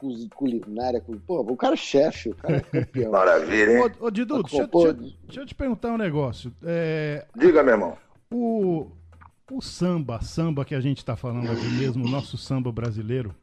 de 0.03 0.29
culinária. 0.35 1.03
Pô, 1.27 1.41
o 1.41 1.57
cara 1.57 1.73
é 1.73 1.77
chefe, 1.79 2.29
o 2.29 2.35
cara 2.35 2.59
é 2.59 2.61
campeão. 2.61 3.13
Maravilha, 3.13 3.79
hein? 3.87 3.93
Ô, 3.99 4.07
ô 4.09 4.11
Didu, 4.11 4.43
deixa, 4.43 4.69
Pô, 4.69 4.93
deixa- 4.93 5.17
deixa 5.25 5.41
eu 5.41 5.47
te 5.47 5.55
perguntar 5.55 5.91
um 5.91 5.97
negócio. 5.97 6.53
É, 6.63 7.25
Diga, 7.35 7.63
meu 7.63 7.73
irmão. 7.73 7.97
o, 8.31 8.89
o 9.51 9.63
samba, 9.63 10.21
samba 10.21 10.67
que 10.67 10.75
a 10.75 10.83
gente 10.83 11.03
tá 11.03 11.17
falando 11.17 11.51
aqui 11.51 11.65
mesmo, 11.79 12.05
o 12.05 12.11
nosso 12.11 12.37
samba 12.37 12.71
brasileiro, 12.71 13.35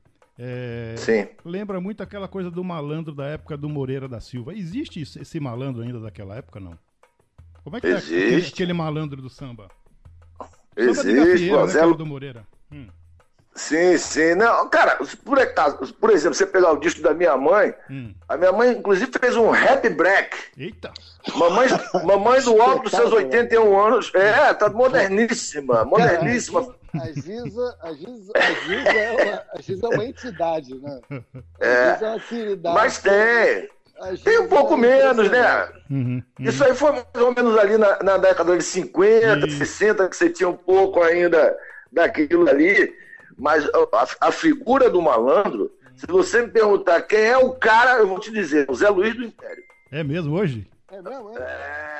é, 0.42 0.96
Sim. 0.98 1.28
lembra 1.44 1.82
muito 1.82 2.02
aquela 2.02 2.26
coisa 2.26 2.50
do 2.50 2.64
malandro 2.64 3.14
da 3.14 3.26
época 3.26 3.58
do 3.58 3.68
Moreira 3.68 4.08
da 4.08 4.22
Silva. 4.22 4.54
Existe 4.54 5.02
esse 5.02 5.38
malandro 5.38 5.82
ainda 5.82 6.00
daquela 6.00 6.38
época, 6.38 6.62
não? 6.62 6.80
Como 7.62 7.76
é 7.76 7.82
que 7.82 7.88
é 7.88 7.98
aquele, 7.98 8.24
Existe. 8.36 8.54
aquele 8.54 8.72
malandro 8.72 9.22
do 9.22 9.30
samba? 9.30 9.68
Samba 10.78 11.04
de 11.04 11.10
Existe, 11.10 11.50
gafieira, 11.50 11.88
né, 11.88 11.94
do 11.94 12.06
Moreira. 12.06 12.48
Hum. 12.72 12.88
Sim, 13.56 13.98
sim. 13.98 14.36
Não, 14.36 14.70
cara, 14.70 14.98
por, 15.26 15.38
acaso- 15.40 15.94
por 15.96 16.12
exemplo, 16.12 16.36
você 16.36 16.46
pegar 16.46 16.72
o 16.72 16.80
disco 16.80 17.02
da 17.02 17.14
minha 17.14 17.36
mãe, 17.36 17.74
Hum. 17.90 18.14
a 18.28 18.38
minha 18.38 18.52
mãe, 18.52 18.72
inclusive, 18.72 19.12
fez 19.20 19.36
um 19.36 19.50
rap 19.50 19.90
break. 19.90 20.38
Eita! 20.58 20.92
Mamãe, 21.36 21.68
mamãe 22.06 22.42
do 22.42 22.62
alto 22.62 22.84
dos 22.84 22.92
seus 22.92 23.12
81 23.12 23.80
anos. 23.80 24.12
É, 24.16 24.54
tá 24.54 24.70
moderníssima, 24.70 25.84
moderníssima. 25.84 26.74
A 26.94 27.06
Giza, 27.12 27.78
a 27.84 27.94
Giza, 27.94 28.32
a 28.36 28.52
Giza, 28.66 28.90
é, 28.90 29.12
uma, 29.12 29.44
a 29.54 29.62
Giza 29.62 29.86
é 29.86 29.90
uma 29.90 30.06
entidade, 30.06 30.76
né? 30.80 31.00
A 31.12 31.66
É. 31.66 31.94
Giza 31.94 32.06
é 32.06 32.10
uma 32.10 32.20
queridade. 32.20 32.76
Mas 32.76 32.98
tem. 33.00 33.70
Tem 34.24 34.40
um 34.40 34.48
pouco 34.48 34.76
é 34.76 34.78
menos, 34.78 35.30
né? 35.30 35.68
Uhum, 35.90 36.24
uhum. 36.40 36.46
Isso 36.46 36.64
aí 36.64 36.74
foi 36.74 36.94
mais 36.94 37.06
ou 37.16 37.36
menos 37.36 37.58
ali 37.58 37.78
na, 37.78 38.02
na 38.02 38.18
década 38.18 38.58
de 38.58 38.64
50, 38.64 39.46
Isso. 39.46 39.58
60, 39.58 40.08
que 40.08 40.16
você 40.16 40.30
tinha 40.30 40.48
um 40.48 40.56
pouco 40.56 41.04
ainda 41.04 41.56
daquilo 41.92 42.50
ali. 42.50 42.96
Mas 43.40 43.66
a, 43.66 44.28
a 44.28 44.32
figura 44.32 44.90
do 44.90 45.02
malandro, 45.02 45.72
se 45.96 46.06
você 46.06 46.42
me 46.42 46.50
perguntar 46.50 47.02
quem 47.04 47.20
é 47.22 47.38
o 47.38 47.52
cara, 47.54 48.00
eu 48.00 48.08
vou 48.08 48.20
te 48.20 48.32
dizer, 48.32 48.66
o 48.70 48.76
Zé 48.76 48.90
Luiz 48.90 49.16
do 49.16 49.24
Império. 49.24 49.64
É 49.92 50.04
mesmo 50.04 50.36
hoje? 50.38 50.68
É 50.92 51.02
mesmo, 51.02 51.38
é? 51.38 51.42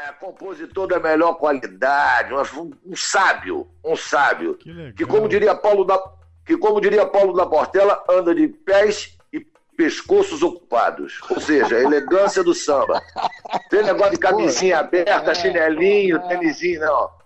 É, 0.10 0.12
compositor 0.20 0.88
da 0.88 1.00
melhor 1.00 1.34
qualidade, 1.36 2.34
um, 2.34 2.72
um 2.86 2.96
sábio, 2.96 3.68
um 3.84 3.96
sábio. 3.96 4.56
Que 4.56 4.72
legal. 4.72 4.94
Que 4.94 5.06
como 5.06 5.28
diria 5.30 5.56
Paulo 5.56 5.86
da, 5.86 5.98
que 6.46 6.58
como 6.58 6.82
diria 6.82 7.06
Paulo 7.06 7.34
da 7.34 7.46
Portela, 7.46 8.04
anda 8.10 8.34
de 8.36 8.48
pés 8.48 9.16
e 9.32 9.40
pescoços 9.78 10.42
ocupados. 10.42 11.20
Ou 11.30 11.40
seja, 11.40 11.78
a 11.78 11.82
elegância 11.84 12.44
do 12.44 12.54
samba. 12.54 13.02
Tem 13.70 13.84
negócio 13.84 14.14
de 14.14 14.18
camisinha 14.20 14.80
aberta, 14.80 15.32
É. 15.32 15.36
chinelinho, 15.36 16.18
É. 16.18 16.28
tênisinho, 16.28 16.82
não. 16.82 17.19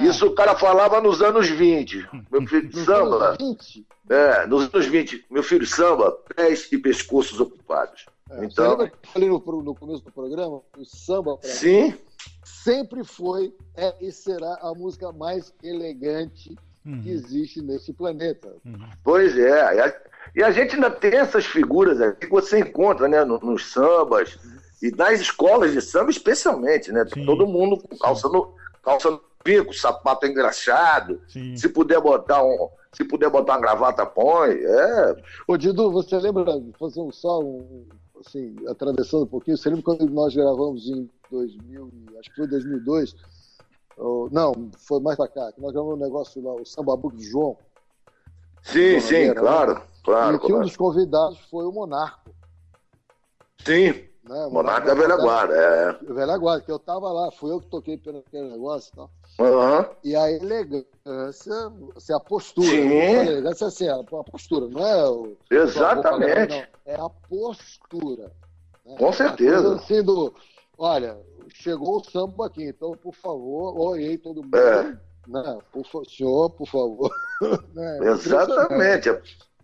Isso 0.00 0.26
o 0.26 0.34
cara 0.34 0.54
falava 0.56 1.00
nos 1.00 1.22
anos 1.22 1.48
20. 1.48 2.06
Meu 2.30 2.46
filho, 2.46 2.70
Nos 2.72 2.84
samba. 2.84 3.28
anos 3.28 3.38
20, 3.38 3.86
É, 4.10 4.46
nos 4.46 4.74
anos 4.74 4.86
20. 4.86 5.24
Meu 5.30 5.42
filho, 5.42 5.66
samba, 5.66 6.12
pés 6.36 6.68
e 6.70 6.76
pescoços 6.78 7.40
ocupados. 7.40 8.06
é, 8.30 8.36
Você 8.36 8.44
Então, 8.46 8.70
lembra 8.72 8.88
que 8.90 8.94
eu 9.06 9.10
falei 9.12 9.28
no, 9.28 9.62
no 9.62 9.74
começo 9.74 10.04
do 10.04 10.12
programa? 10.12 10.60
O 10.76 10.84
samba, 10.84 11.36
pra 11.38 11.48
mim, 11.48 11.54
sim, 11.54 11.94
sempre 12.44 13.04
foi 13.04 13.54
é, 13.76 13.94
e 14.00 14.12
será 14.12 14.58
a 14.60 14.74
música 14.74 15.10
mais 15.12 15.52
elegante 15.62 16.54
Uhum, 16.82 17.02
que 17.02 17.10
existe 17.10 17.60
nesse 17.60 17.92
planeta. 17.92 18.54
uhum. 18.64 18.88
Pois 19.04 19.36
é. 19.36 19.76
E 19.76 19.80
a, 19.80 20.00
e 20.36 20.42
a 20.42 20.50
gente 20.50 20.74
ainda 20.76 20.90
tem 20.90 21.12
essas 21.14 21.44
figuras 21.44 22.00
aqui 22.00 22.24
que 22.26 22.32
você 22.32 22.58
encontra 22.58 23.06
né, 23.06 23.22
no- 23.22 23.38
nos 23.38 23.70
sambas 23.70 24.38
e 24.82 24.90
nas 24.92 25.20
escolas 25.20 25.72
de 25.72 25.82
samba, 25.82 26.10
especialmente, 26.10 26.90
né? 26.90 27.04
Sim. 27.12 27.26
Todo 27.26 27.46
mundo 27.46 27.76
com 27.76 27.96
calça 28.82 29.10
no, 29.10 29.20
pico, 29.42 29.72
sapato 29.72 30.26
engraxado. 30.26 31.20
Sim. 31.28 31.56
Se 31.56 31.68
puder 31.68 32.00
botar 32.00 32.42
um. 32.44 32.68
Se 32.92 33.04
puder 33.04 33.30
botar 33.30 33.54
uma 33.54 33.60
gravata, 33.60 34.04
põe. 34.04 34.50
É. 34.50 35.16
Ô, 35.46 35.56
Didu, 35.56 35.90
você 35.92 36.18
lembra, 36.18 36.44
fazer 36.78 37.00
um 37.00 37.12
só, 37.12 37.40
um, 37.40 37.86
assim, 38.26 38.56
atravessando 38.68 39.22
um 39.22 39.28
pouquinho, 39.28 39.56
você 39.56 39.68
lembra 39.68 39.84
quando 39.84 40.06
nós 40.10 40.34
gravamos 40.34 40.88
em 40.88 41.08
2000, 41.30 41.88
e- 42.10 42.18
acho 42.18 42.30
que 42.30 42.36
foi 42.36 42.48
2002, 42.48 43.14
ou- 43.96 44.28
não, 44.32 44.70
foi 44.76 44.98
mais 45.00 45.16
pra 45.16 45.28
cá, 45.28 45.52
que 45.52 45.60
nós 45.60 45.72
gravamos 45.72 45.98
um 46.00 46.02
negócio 46.02 46.42
lá, 46.42 46.52
o 46.54 46.66
Samba 46.66 46.96
Book 46.96 47.16
do 47.16 47.22
João, 47.22 47.56
Sim, 48.62 48.98
sim, 49.00 49.08
Vera, 49.28 49.34
claro. 49.40 49.82
e 50.00 50.02
Claro, 50.04 50.38
que 50.40 50.46
um 50.46 50.48
claro. 50.48 50.64
dos 50.64 50.76
convidados 50.76 51.38
foi 51.50 51.64
o 51.64 51.72
Monarco. 51.72 52.30
Sim, 53.64 54.04
Né? 54.30 54.46
Monarca 54.48 54.86
da 54.86 54.94
Velha 54.94 55.16
Guarda. 55.16 55.54
É. 55.56 56.12
Velha 56.12 56.36
Guarda, 56.38 56.64
que 56.64 56.70
eu 56.70 56.78
tava 56.78 57.10
lá, 57.10 57.32
fui 57.32 57.50
eu 57.50 57.60
que 57.60 57.66
toquei 57.66 57.96
pelo 57.98 58.18
aquele 58.18 58.48
negócio 58.48 58.92
e 58.92 58.96
tal. 58.96 59.10
Aham. 59.40 59.88
E 60.04 60.14
a 60.14 60.30
elegância, 60.30 60.86
assim, 61.96 62.12
a 62.14 62.20
postura. 62.20 62.68
Sim. 62.68 63.00
A 63.00 63.24
elegância 63.24 63.66
assim, 63.66 63.88
a 63.88 63.96
a 63.96 64.24
postura, 64.24 64.68
não 64.68 64.86
é 64.86 65.08
o. 65.08 65.36
Exatamente. 65.50 66.48
Não, 66.54 66.64
é 66.86 66.94
a 66.94 67.08
postura. 67.28 68.30
né? 68.86 68.94
Com 68.96 69.12
certeza. 69.12 69.74
Assim 69.74 70.00
do, 70.00 70.32
olha, 70.78 71.18
chegou 71.52 71.96
o 71.96 72.04
samba 72.04 72.46
aqui, 72.46 72.68
então, 72.68 72.92
por 72.92 73.14
favor, 73.16 73.76
oi 73.80 74.16
todo 74.16 74.44
mundo. 74.44 74.56
É. 74.56 74.96
Né? 75.26 75.58
Por, 75.72 75.84
fa- 75.86 76.02
senhor, 76.08 76.50
por 76.50 76.68
favor. 76.68 77.10
Né? 77.74 77.98
Exatamente. 78.02 79.08
É, 79.08 79.20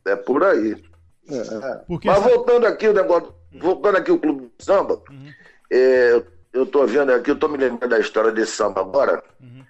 é 0.07 0.17
por 0.17 0.43
aí. 0.43 0.83
É, 1.29 1.37
é. 1.37 1.75
Porque 1.87 2.09
Mas 2.09 2.23
voltando 2.23 2.67
aqui 2.67 2.89
o 2.89 2.95
negócio, 2.95 3.35
voltando 3.61 3.96
aqui 3.96 4.11
o 4.12 4.18
Clube 4.18 4.42
do 4.57 4.64
Samba, 4.64 5.00
Uhum. 5.11 5.32
é, 5.70 6.22
eu 6.52 6.66
tô 6.66 6.86
vendo 6.86 7.12
aqui, 7.12 7.30
eu 7.30 7.38
tô 7.38 7.48
me 7.48 7.59
lembrando 7.59 7.90
da 7.90 7.98
história 7.98 8.32
desse 8.32 8.52
samba 8.52 8.80
agora, 8.80 9.22
Uhum. 9.40 9.64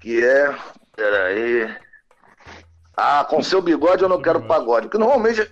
que 0.00 0.24
é. 0.24 0.54
Peraí. 0.96 1.74
Ah, 2.96 3.24
com 3.28 3.42
seu 3.42 3.62
bigode 3.62 4.02
eu 4.02 4.08
não 4.08 4.20
quero 4.20 4.42
pagode. 4.42 4.86
Porque 4.86 4.98
normalmente 4.98 5.50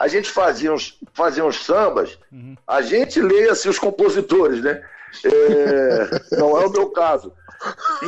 a 0.00 0.06
gente 0.06 0.30
fazia 0.30 0.72
uns, 0.72 0.98
fazia 1.12 1.44
uns 1.44 1.64
sambas, 1.64 2.18
Uhum. 2.30 2.54
a 2.66 2.80
gente 2.82 3.20
leia-se 3.20 3.68
os 3.68 3.78
compositores, 3.78 4.62
né? 4.62 4.82
É, 5.24 6.36
não 6.38 6.58
é 6.60 6.66
o 6.66 6.70
meu 6.70 6.90
caso. 6.90 7.32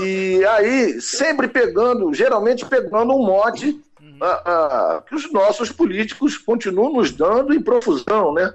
E 0.00 0.44
aí, 0.44 1.00
sempre 1.00 1.48
pegando, 1.48 2.12
geralmente 2.12 2.66
pegando 2.66 3.14
um 3.14 3.24
mote 3.24 3.80
ah, 4.20 4.42
ah, 4.44 5.02
que 5.06 5.14
os 5.14 5.30
nossos 5.32 5.70
políticos 5.70 6.36
continuam 6.38 6.92
nos 6.92 7.10
dando 7.12 7.52
em 7.54 7.60
profusão, 7.62 8.32
né? 8.34 8.52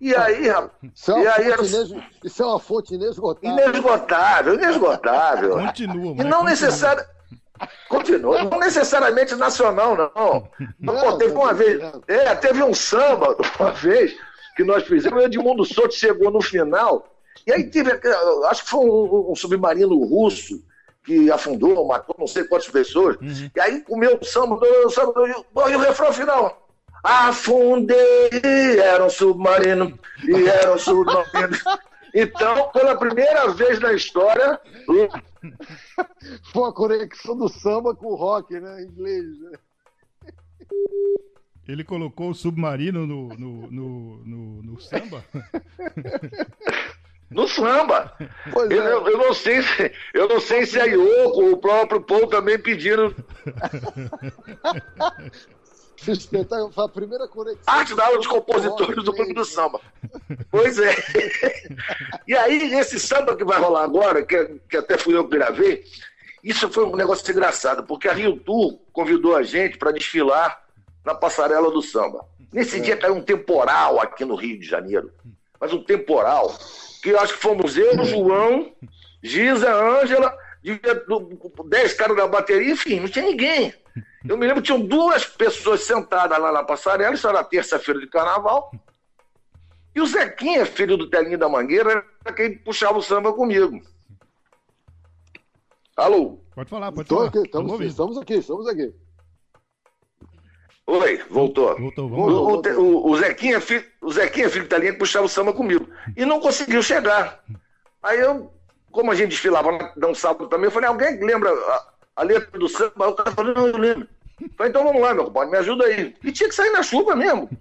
E 0.00 0.14
aí, 0.14 0.48
rapaz, 0.48 0.70
Isso, 0.94 1.10
é 1.10 1.14
uma 1.14 1.22
E 1.24 1.28
aí 1.28 1.34
fonte 1.52 1.74
era- 1.76 2.06
isso 2.24 2.42
é 2.42 2.46
uma 2.46 2.60
fonte 2.60 2.94
inesgotável. 2.94 3.50
inesgotável, 3.68 4.54
inesgotável. 4.54 5.50
Continua, 5.58 6.14
E 6.16 6.24
não 6.24 6.44
continua. 7.88 8.44
não 8.44 8.58
necessariamente 8.58 9.34
nacional, 9.36 9.96
não. 9.96 10.48
Não, 10.80 10.94
Pô, 11.00 11.18
teve 11.18 11.32
uma 11.34 11.52
vez, 11.52 11.80
é, 12.08 12.34
teve 12.34 12.62
um 12.62 12.74
samba 12.74 13.36
uma 13.60 13.70
vez 13.72 14.14
que 14.56 14.64
nós 14.64 14.82
fizemos, 14.84 15.22
o 15.22 15.26
Edmundo 15.26 15.64
Souto 15.64 15.94
chegou 15.94 16.30
no 16.30 16.40
final, 16.42 17.06
e 17.46 17.52
aí 17.52 17.64
teve, 17.70 17.92
aquela- 17.92 18.48
acho 18.50 18.64
que 18.64 18.70
foi 18.70 18.80
um, 18.84 19.30
um 19.30 19.34
submarino 19.36 19.96
russo 20.04 20.62
que 21.04 21.30
afundou, 21.32 21.86
matou 21.86 22.14
não 22.18 22.26
sei 22.26 22.44
quantas 22.44 22.68
pessoas, 22.68 23.16
Uhum. 23.16 23.50
e 23.54 23.60
aí 23.60 23.80
comeu 23.80 24.18
o 24.20 24.24
samba, 24.24 24.56
o 24.84 24.90
samba 24.90 25.12
e 25.70 25.74
o 25.74 25.78
refrão 25.78 26.12
final. 26.12 26.61
Afundei, 27.02 28.78
era 28.80 29.04
um 29.04 29.10
submarino, 29.10 29.98
e 30.24 30.46
era 30.48 30.72
um 30.74 30.78
submarino. 30.78 31.56
Então, 32.14 32.68
pela 32.70 32.96
primeira 32.96 33.48
vez 33.52 33.80
na 33.80 33.92
história, 33.92 34.60
Foi 36.52 36.68
a 36.68 36.72
conexão 36.72 37.36
do 37.36 37.48
samba 37.48 37.94
com 37.94 38.06
o 38.08 38.14
rock, 38.14 38.52
né? 38.60 38.82
Em 38.82 38.86
inglês. 38.86 39.40
Né? 39.40 39.58
Ele 41.66 41.82
colocou 41.84 42.30
o 42.30 42.34
submarino 42.34 43.06
no, 43.06 43.28
no, 43.28 43.70
no, 43.70 44.16
no, 44.24 44.62
no 44.62 44.80
samba? 44.80 45.24
no 47.30 47.48
samba. 47.48 48.12
Pois 48.52 48.70
Eu, 48.70 48.82
é. 48.82 48.92
eu- 48.92 49.08
eu 49.08 49.18
não 49.18 49.32
sei 49.34 49.62
se, 49.62 49.92
eu 50.14 50.28
não 50.28 50.40
sei 50.40 50.66
se 50.66 50.78
a 50.78 50.84
Yoko 50.84 51.40
ou 51.42 51.52
o 51.52 51.56
próprio 51.58 52.00
Paul 52.02 52.26
também 52.28 52.58
pediram 52.58 53.12
Fiz 56.02 56.18
espetáculo, 56.18 56.72
foi 56.72 56.84
a 56.84 56.88
primeira 56.88 57.28
conexão. 57.28 57.62
arte 57.74 57.94
da 57.94 58.04
aula 58.06 58.18
dos 58.18 58.26
compositores 58.26 59.04
do 59.04 59.12
Clube 59.12 59.32
do 59.34 59.44
Samba. 59.44 59.80
Pois 60.50 60.78
é. 60.78 60.94
E 62.26 62.34
aí, 62.36 62.74
esse 62.74 62.98
samba 63.00 63.36
que 63.36 63.44
vai 63.44 63.58
rolar 63.60 63.82
agora, 63.84 64.24
que, 64.24 64.60
que 64.68 64.76
até 64.76 64.96
fui 64.96 65.16
eu 65.16 65.24
que 65.28 65.36
gravei, 65.36 65.84
isso 66.42 66.70
foi 66.70 66.84
um 66.84 66.94
negócio 66.96 67.30
engraçado, 67.30 67.82
porque 67.84 68.08
a 68.08 68.12
Rio 68.12 68.36
Tour 68.36 68.78
convidou 68.92 69.36
a 69.36 69.42
gente 69.42 69.76
para 69.78 69.92
desfilar 69.92 70.60
na 71.04 71.14
passarela 71.14 71.70
do 71.70 71.82
samba. 71.82 72.24
Nesse 72.52 72.80
dia 72.80 72.96
caiu 72.96 73.14
um 73.14 73.22
temporal 73.22 74.00
aqui 74.00 74.24
no 74.24 74.34
Rio 74.34 74.58
de 74.58 74.66
Janeiro, 74.66 75.10
mas 75.60 75.72
um 75.72 75.82
temporal, 75.82 76.56
que 77.02 77.10
eu 77.10 77.20
acho 77.20 77.34
que 77.34 77.40
fomos 77.40 77.76
eu, 77.76 78.04
João, 78.04 78.72
Giza, 79.22 79.72
Ângela, 79.74 80.36
devia 80.62 80.94
do- 80.94 81.38
10 81.68 81.94
caras 81.94 82.16
da 82.16 82.26
bateria, 82.26 82.72
enfim, 82.72 83.00
não 83.00 83.08
tinha 83.08 83.24
ninguém. 83.24 83.74
Eu 84.28 84.36
me 84.36 84.46
lembro 84.46 84.62
que 84.62 84.66
tinham 84.66 84.80
duas 84.86 85.24
pessoas 85.26 85.80
sentadas 85.82 86.38
lá 86.38 86.52
na 86.52 86.62
passarela, 86.62 87.14
isso 87.14 87.28
era 87.28 87.42
terça-feira 87.42 88.00
de 88.00 88.06
carnaval. 88.06 88.70
E 89.94 90.00
o 90.00 90.06
Zequinha, 90.06 90.64
filho 90.64 90.96
do 90.96 91.10
Telinho 91.10 91.36
da 91.38 91.48
Mangueira, 91.48 92.04
era 92.24 92.34
quem 92.34 92.56
puxava 92.56 92.98
o 92.98 93.02
samba 93.02 93.32
comigo. 93.32 93.80
Alô? 95.96 96.40
Pode 96.54 96.70
falar, 96.70 96.92
pode 96.92 97.08
Tô 97.08 97.16
falar. 97.16 97.28
aqui, 97.28 97.48
Tamo 97.50 97.66
estamos, 97.66 97.86
estamos 97.86 98.18
aqui, 98.18 98.34
estamos 98.34 98.66
aqui. 98.68 98.94
Oi, 100.86 101.22
voltou. 101.30 101.76
Voltou, 101.78 102.08
lá. 102.08 102.16
o, 102.80 102.80
o- 102.82 103.10
o 103.10 103.16
Zequinha, 103.16 103.60
fi- 103.60 103.84
o 104.00 104.12
Zequinha, 104.12 104.48
filho 104.50 104.68
linha, 104.78 104.92
que 104.92 104.98
puxava 104.98 105.26
o 105.26 105.28
samba 105.28 105.52
comigo. 105.52 105.88
E 106.16 106.24
não 106.24 106.40
conseguiu 106.40 106.82
chegar. 106.82 107.42
Aí 108.02 108.18
eu, 108.18 108.52
como 108.90 109.10
a 109.10 109.14
gente 109.14 109.30
desfilava 109.30 109.70
lá 109.70 110.08
um 110.08 110.14
sábado 110.14 110.48
também, 110.48 110.66
eu 110.66 110.70
falei, 110.70 110.88
alguém 110.88 111.18
que 111.18 111.24
lembra 111.24 111.50
a, 112.16 112.22
letra 112.22 112.58
do 112.58 112.68
samba? 112.68 113.08
O 113.08 113.14
cara 113.14 113.30
falou, 113.32 113.54
não, 113.54 113.68
eu 113.68 113.78
lembro. 113.78 114.08
Falei, 114.56 114.70
então 114.70 114.84
vamos 114.84 115.00
lá, 115.00 115.14
meu 115.14 115.26
compadre, 115.26 115.50
me 115.50 115.58
ajuda 115.58 115.84
aí. 115.84 116.14
E 116.22 116.32
tinha 116.32 116.48
que 116.48 116.54
sair 116.54 116.70
na 116.70 116.82
chuva 116.82 117.14
mesmo. 117.14 117.48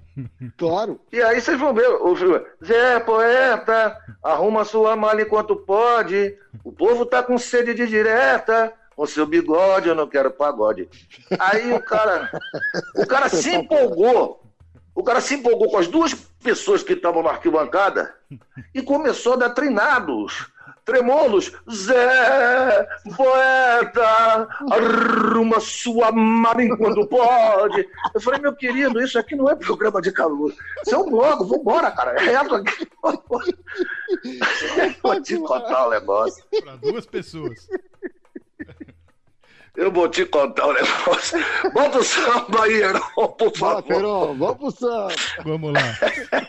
Claro. 0.58 1.00
E 1.12 1.22
aí 1.22 1.40
vocês 1.40 1.58
vão 1.58 1.74
ver, 1.74 1.88
o 1.88 2.16
filme, 2.16 2.42
Zé 2.64 3.00
Poeta, 3.00 3.98
arruma 4.22 4.66
sua 4.66 4.96
mala 4.96 5.22
enquanto 5.22 5.56
pode. 5.56 6.38
O 6.64 6.72
povo 6.72 7.06
tá 7.06 7.24
com 7.24 7.38
sede 7.38 7.74
de 7.74 7.88
direta. 7.88 8.74
Com 8.96 9.06
seu 9.06 9.26
bigode, 9.26 9.88
eu 9.88 9.96
não 9.96 10.08
quero 10.08 10.30
pagode. 10.30 10.88
Aí 11.40 11.74
o 11.74 11.82
cara, 11.82 12.30
o 12.96 13.08
cara 13.08 13.30
se 13.30 13.56
empolgou. 13.56 14.44
O 14.94 15.04
cara 15.04 15.22
se 15.22 15.36
empolgou 15.36 15.72
com 15.72 15.78
as 15.78 15.88
duas 15.88 16.14
pessoas 16.44 16.84
que 16.84 16.94
estavam 16.94 17.24
na 17.24 17.32
arquibancada 17.32 18.14
e 18.76 18.82
começou 18.82 19.34
a 19.34 19.38
dar 19.38 19.50
treinados, 19.52 20.51
tremolos. 20.86 21.52
Zé, 21.72 22.88
poeta, 23.16 24.48
arruma 24.70 25.60
sua 25.60 26.12
mala 26.12 26.64
enquanto 26.64 27.08
pode. 27.08 27.88
Eu 28.14 28.22
falei, 28.22 28.40
meu 28.42 28.56
querido, 28.56 29.02
isso 29.02 29.18
aqui 29.20 29.36
não 29.36 29.50
é 29.50 29.56
programa 29.56 30.02
de 30.02 30.12
calor. 30.12 30.54
Isso 30.86 30.96
é 30.96 30.98
um 30.98 31.10
blog, 31.10 31.48
vambora, 31.48 31.92
cara. 31.92 32.12
É 32.22 32.32
reto 32.32 32.56
aqui. 32.56 32.88
Vou 35.02 35.22
te 35.22 35.38
contar 35.38 35.88
o 35.88 35.92
negócio. 35.92 36.44
Para 36.64 36.76
duas 36.76 37.06
pessoas. 37.06 37.68
Eu 39.76 39.90
vou 39.90 40.10
te 40.10 40.26
contar 40.26 40.68
o 40.68 40.74
negócio. 40.74 41.40
Bota 41.74 42.00
o 42.00 42.04
samba 42.04 42.64
aí, 42.66 42.74
Heron, 42.74 43.00
por 43.38 43.58
favor. 43.58 44.36
Vamos 44.36 44.58
pro 44.58 44.72
samba. 44.72 45.14
Vamos 45.46 45.72
lá. 45.72 45.98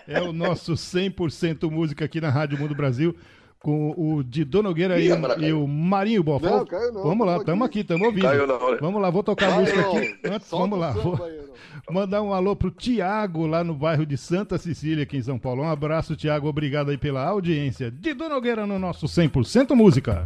É 0.08 0.20
o 0.20 0.32
nosso 0.32 0.72
100% 0.72 1.70
música 1.70 2.04
aqui 2.04 2.20
na 2.20 2.30
Rádio 2.30 2.58
Mundo 2.58 2.74
Brasil. 2.74 3.16
Com 3.62 3.94
o 3.96 4.24
Didô 4.24 4.60
Nogueira 4.62 4.98
e, 5.00 5.12
Amara, 5.12 5.38
e 5.38 5.52
o 5.52 5.66
Marinho 5.68 6.22
Bofó. 6.22 6.50
Não, 6.50 6.66
caiu 6.66 6.92
não, 6.92 7.02
Vamos 7.04 7.26
lá, 7.26 7.32
tamo 7.34 7.42
estamos 7.42 7.66
aqui. 7.66 7.80
estamos 7.80 8.06
ouvindo. 8.06 8.22
Caiu 8.22 8.46
não, 8.46 8.72
né? 8.72 8.78
Vamos 8.80 9.00
lá, 9.00 9.08
vou 9.08 9.22
tocar 9.22 9.52
a 9.52 9.60
música 9.60 9.80
aqui. 9.80 10.18
Antes, 10.24 10.50
vamos 10.50 10.78
lá. 10.78 10.90
Vou 10.90 11.18
mandar 11.90 12.22
um 12.22 12.32
alô 12.34 12.56
pro 12.56 12.70
Tiago, 12.70 13.46
lá 13.46 13.62
no 13.62 13.74
bairro 13.74 14.04
de 14.04 14.16
Santa 14.16 14.58
Cecília, 14.58 15.04
aqui 15.04 15.16
em 15.16 15.22
São 15.22 15.38
Paulo. 15.38 15.62
Um 15.62 15.68
abraço, 15.70 16.16
Tiago. 16.16 16.48
Obrigado 16.48 16.90
aí 16.90 16.98
pela 16.98 17.24
audiência. 17.24 17.90
Didô 17.90 18.28
Nogueira 18.28 18.66
no 18.66 18.78
nosso 18.78 19.06
100% 19.06 19.74
música. 19.74 20.24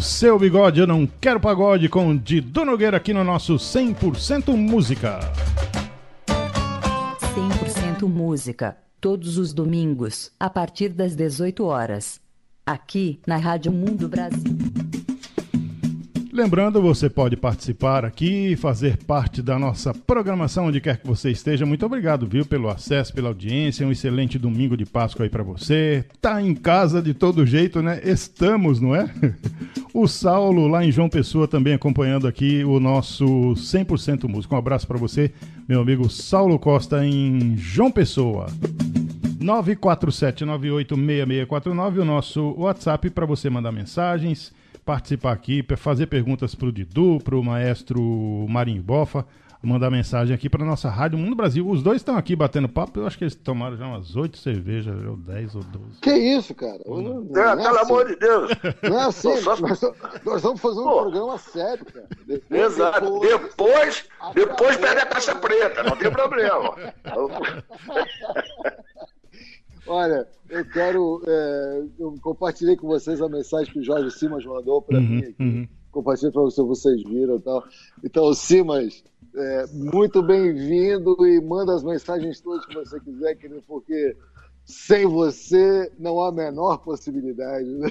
Seu 0.00 0.38
bigode, 0.38 0.80
eu 0.80 0.86
não 0.86 1.06
quero 1.20 1.40
pagode. 1.40 1.88
Com 1.88 2.16
Didô 2.16 2.64
Nogueira 2.64 2.96
aqui 2.96 3.12
no 3.12 3.24
nosso 3.24 3.56
100% 3.56 4.56
música. 4.56 5.20
100% 7.98 8.06
música, 8.08 8.76
todos 9.00 9.38
os 9.38 9.52
domingos, 9.52 10.30
a 10.38 10.50
partir 10.50 10.90
das 10.90 11.14
18 11.14 11.64
horas. 11.64 12.20
Aqui 12.66 13.20
na 13.26 13.36
Rádio 13.36 13.72
Mundo 13.72 14.08
Brasil. 14.08 14.67
Lembrando, 16.38 16.80
você 16.80 17.10
pode 17.10 17.36
participar 17.36 18.04
aqui, 18.04 18.54
fazer 18.54 18.96
parte 18.98 19.42
da 19.42 19.58
nossa 19.58 19.92
programação 19.92 20.66
onde 20.66 20.80
quer 20.80 20.98
que 20.98 21.04
você 21.04 21.32
esteja. 21.32 21.66
Muito 21.66 21.84
obrigado, 21.84 22.28
viu, 22.28 22.46
pelo 22.46 22.68
acesso, 22.68 23.12
pela 23.12 23.26
audiência. 23.26 23.84
Um 23.84 23.90
excelente 23.90 24.38
domingo 24.38 24.76
de 24.76 24.86
Páscoa 24.86 25.26
aí 25.26 25.28
pra 25.28 25.42
você. 25.42 26.04
Tá 26.20 26.40
em 26.40 26.54
casa 26.54 27.02
de 27.02 27.12
todo 27.12 27.44
jeito, 27.44 27.82
né? 27.82 28.00
Estamos, 28.04 28.80
não 28.80 28.94
é? 28.94 29.12
O 29.92 30.06
Saulo 30.06 30.68
lá 30.68 30.84
em 30.84 30.92
João 30.92 31.08
Pessoa 31.08 31.48
também 31.48 31.74
acompanhando 31.74 32.28
aqui 32.28 32.62
o 32.62 32.78
nosso 32.78 33.24
100% 33.24 34.28
músico. 34.28 34.54
Um 34.54 34.58
abraço 34.58 34.86
pra 34.86 34.96
você, 34.96 35.32
meu 35.68 35.80
amigo 35.80 36.08
Saulo 36.08 36.56
Costa 36.56 37.04
em 37.04 37.56
João 37.56 37.90
Pessoa. 37.90 38.46
947986649, 39.40 41.98
o 41.98 42.04
nosso 42.04 42.54
WhatsApp 42.56 43.10
para 43.10 43.26
você 43.26 43.50
mandar 43.50 43.72
mensagens, 43.72 44.52
participar 44.92 45.32
aqui, 45.32 45.62
para 45.62 45.76
fazer 45.76 46.06
perguntas 46.06 46.54
pro 46.54 46.72
Didu, 46.72 47.18
pro 47.22 47.44
maestro 47.44 48.00
Marinho 48.48 48.82
Bofa, 48.82 49.26
mandar 49.62 49.90
mensagem 49.90 50.34
aqui 50.34 50.48
para 50.48 50.64
nossa 50.64 50.88
Rádio 50.88 51.18
Mundo 51.18 51.36
Brasil. 51.36 51.68
Os 51.68 51.82
dois 51.82 51.98
estão 51.98 52.16
aqui 52.16 52.34
batendo 52.34 52.70
papo, 52.70 52.98
eu 53.00 53.06
acho 53.06 53.18
que 53.18 53.24
eles 53.24 53.34
tomaram 53.34 53.76
já 53.76 53.86
umas 53.86 54.16
oito 54.16 54.38
cervejas, 54.38 54.94
ou 55.06 55.14
dez 55.18 55.54
ou 55.54 55.62
doze. 55.62 56.00
Que 56.00 56.10
isso, 56.14 56.54
cara? 56.54 56.78
Não, 56.86 57.20
não 57.20 57.42
É, 57.42 57.52
é 57.52 57.56
pelo 57.56 57.68
assim. 57.68 57.78
amor 57.92 58.06
de 58.06 58.16
Deus. 58.16 58.50
Não 58.82 58.98
é 58.98 59.04
assim, 59.04 59.36
Só- 59.42 59.56
nós, 59.60 59.80
nós 60.24 60.42
vamos 60.42 60.60
fazer 60.60 60.80
um 60.80 60.84
Pô. 60.84 61.02
programa 61.02 61.36
sério, 61.36 61.84
cara. 61.84 62.06
Depois- 62.26 62.60
Exato. 62.62 63.20
depois- 63.20 63.28
Depois, 63.38 64.08
depois 64.34 64.82
a 64.84 65.04
caixa 65.06 65.34
preta, 65.34 65.82
não 65.82 65.96
tem 65.96 66.10
problema. 66.10 66.74
Olha, 69.88 70.26
eu 70.50 70.64
quero. 70.66 71.22
é, 71.26 71.82
eu 71.98 72.14
compartilhei 72.20 72.76
com 72.76 72.86
vocês 72.86 73.20
a 73.22 73.28
mensagem 73.28 73.72
que 73.72 73.78
o 73.80 73.84
Jorge 73.84 74.10
Simas 74.10 74.44
mandou 74.44 74.82
para 74.82 75.00
mim 75.00 75.18
aqui. 75.20 75.34
uhum. 75.40 75.68
Compartilhei 75.90 76.32
para 76.32 76.42
vocês, 76.42 76.66
vocês 76.66 77.02
viram 77.02 77.36
e 77.36 77.40
tal. 77.40 77.64
Então, 78.04 78.32
Simas, 78.34 79.02
é, 79.34 79.66
muito 79.72 80.22
bem-vindo 80.22 81.26
e 81.26 81.40
manda 81.40 81.74
as 81.74 81.82
mensagens 81.82 82.40
todas 82.40 82.64
que 82.66 82.74
você 82.74 83.00
quiser, 83.00 83.34
querido, 83.36 83.62
porque 83.66 84.14
sem 84.64 85.06
você 85.06 85.90
não 85.98 86.20
há 86.20 86.28
a 86.28 86.32
menor 86.32 86.76
possibilidade. 86.78 87.64
né? 87.70 87.90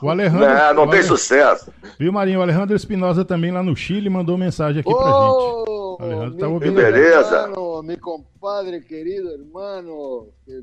O 0.00 0.08
Alejandro. 0.08 0.44
É, 0.46 0.72
não 0.72 0.86
tem 0.88 1.00
Ale- 1.00 1.08
sucesso. 1.08 1.70
Viu, 1.98 2.10
Marinho? 2.10 2.38
O 2.38 2.42
Alejandro 2.42 2.74
Espinosa 2.74 3.26
também 3.26 3.50
lá 3.52 3.62
no 3.62 3.76
Chile 3.76 4.08
mandou 4.08 4.38
mensagem 4.38 4.80
aqui 4.80 4.90
pra 4.90 5.04
gente. 5.04 5.68
Alejandro 6.00 6.38
tá 6.38 6.48
ouvindo. 6.48 6.74
Beleza. 6.76 7.52
mi 7.84 7.96
compadre 7.98 8.80
querido, 8.80 9.28
hermano, 9.32 10.28
que 10.46 10.62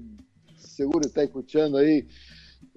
seguro 0.75 1.05
está 1.07 1.23
escutando 1.23 1.77
aí. 1.77 2.05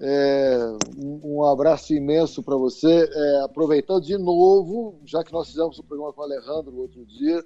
É, 0.01 0.59
um, 0.97 1.39
um 1.39 1.45
abraço 1.45 1.93
imenso 1.93 2.43
para 2.43 2.57
você. 2.57 3.09
É, 3.13 3.41
aproveitando 3.43 4.03
de 4.03 4.17
novo, 4.17 5.01
já 5.05 5.25
que 5.25 5.33
nós 5.33 5.49
fizemos 5.49 5.79
o 5.79 5.83
programa 5.85 6.13
com 6.13 6.21
o 6.21 6.25
Alejandro 6.25 6.71
no 6.71 6.81
outro 6.83 7.05
dia, 7.05 7.43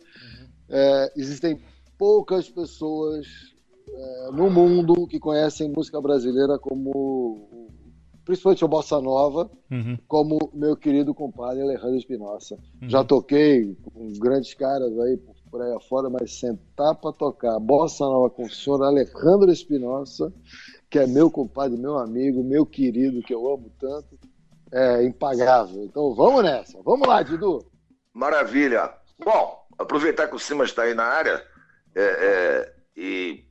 é, 0.68 1.12
existem 1.16 1.58
poucas 1.98 2.50
pessoas 2.50 3.26
é, 3.88 4.30
no 4.32 4.50
mundo 4.50 5.06
que 5.06 5.18
conhecem 5.18 5.72
música 5.74 6.00
brasileira 6.00 6.58
como, 6.58 7.68
principalmente 8.24 8.64
a 8.64 8.68
bossa 8.68 9.00
nova, 9.00 9.50
Uhum. 9.70 9.96
como 10.06 10.38
meu 10.52 10.76
querido 10.76 11.14
compadre 11.14 11.62
Alejandro 11.62 11.96
Espinosa. 11.96 12.58
Uhum. 12.82 12.90
Já 12.90 13.02
toquei 13.02 13.74
com 13.82 14.12
grandes 14.18 14.52
caras 14.52 14.92
aí 14.98 15.16
por, 15.52 15.60
aí 15.60 15.74
afora, 15.74 16.08
mas 16.08 16.40
sentar 16.40 16.94
para 16.94 17.12
tocar 17.12 17.60
bossa 17.60 18.02
nova 18.04 18.30
com 18.30 18.44
o 18.44 18.50
senhor 18.50 18.82
Alejandro 18.82 19.52
Espinosa, 19.52 20.32
que 20.88 20.98
é 20.98 21.06
meu 21.06 21.30
compadre, 21.30 21.78
meu 21.78 21.98
amigo, 21.98 22.42
meu 22.42 22.64
querido, 22.64 23.22
que 23.22 23.34
eu 23.34 23.46
amo 23.52 23.70
tanto, 23.78 24.18
é 24.72 25.04
impagável. 25.04 25.84
Então 25.84 26.14
vamos 26.14 26.42
nessa. 26.42 26.82
Vamos 26.82 27.06
lá, 27.06 27.22
Didu. 27.22 27.70
Maravilha. 28.14 28.94
Bom, 29.22 29.66
aproveitar 29.78 30.26
que 30.26 30.36
o 30.36 30.38
Simas 30.38 30.70
está 30.70 30.84
aí 30.84 30.94
na 30.94 31.04
área 31.04 31.44
é, 31.94 32.02
é, 32.02 32.74
e 32.96 33.44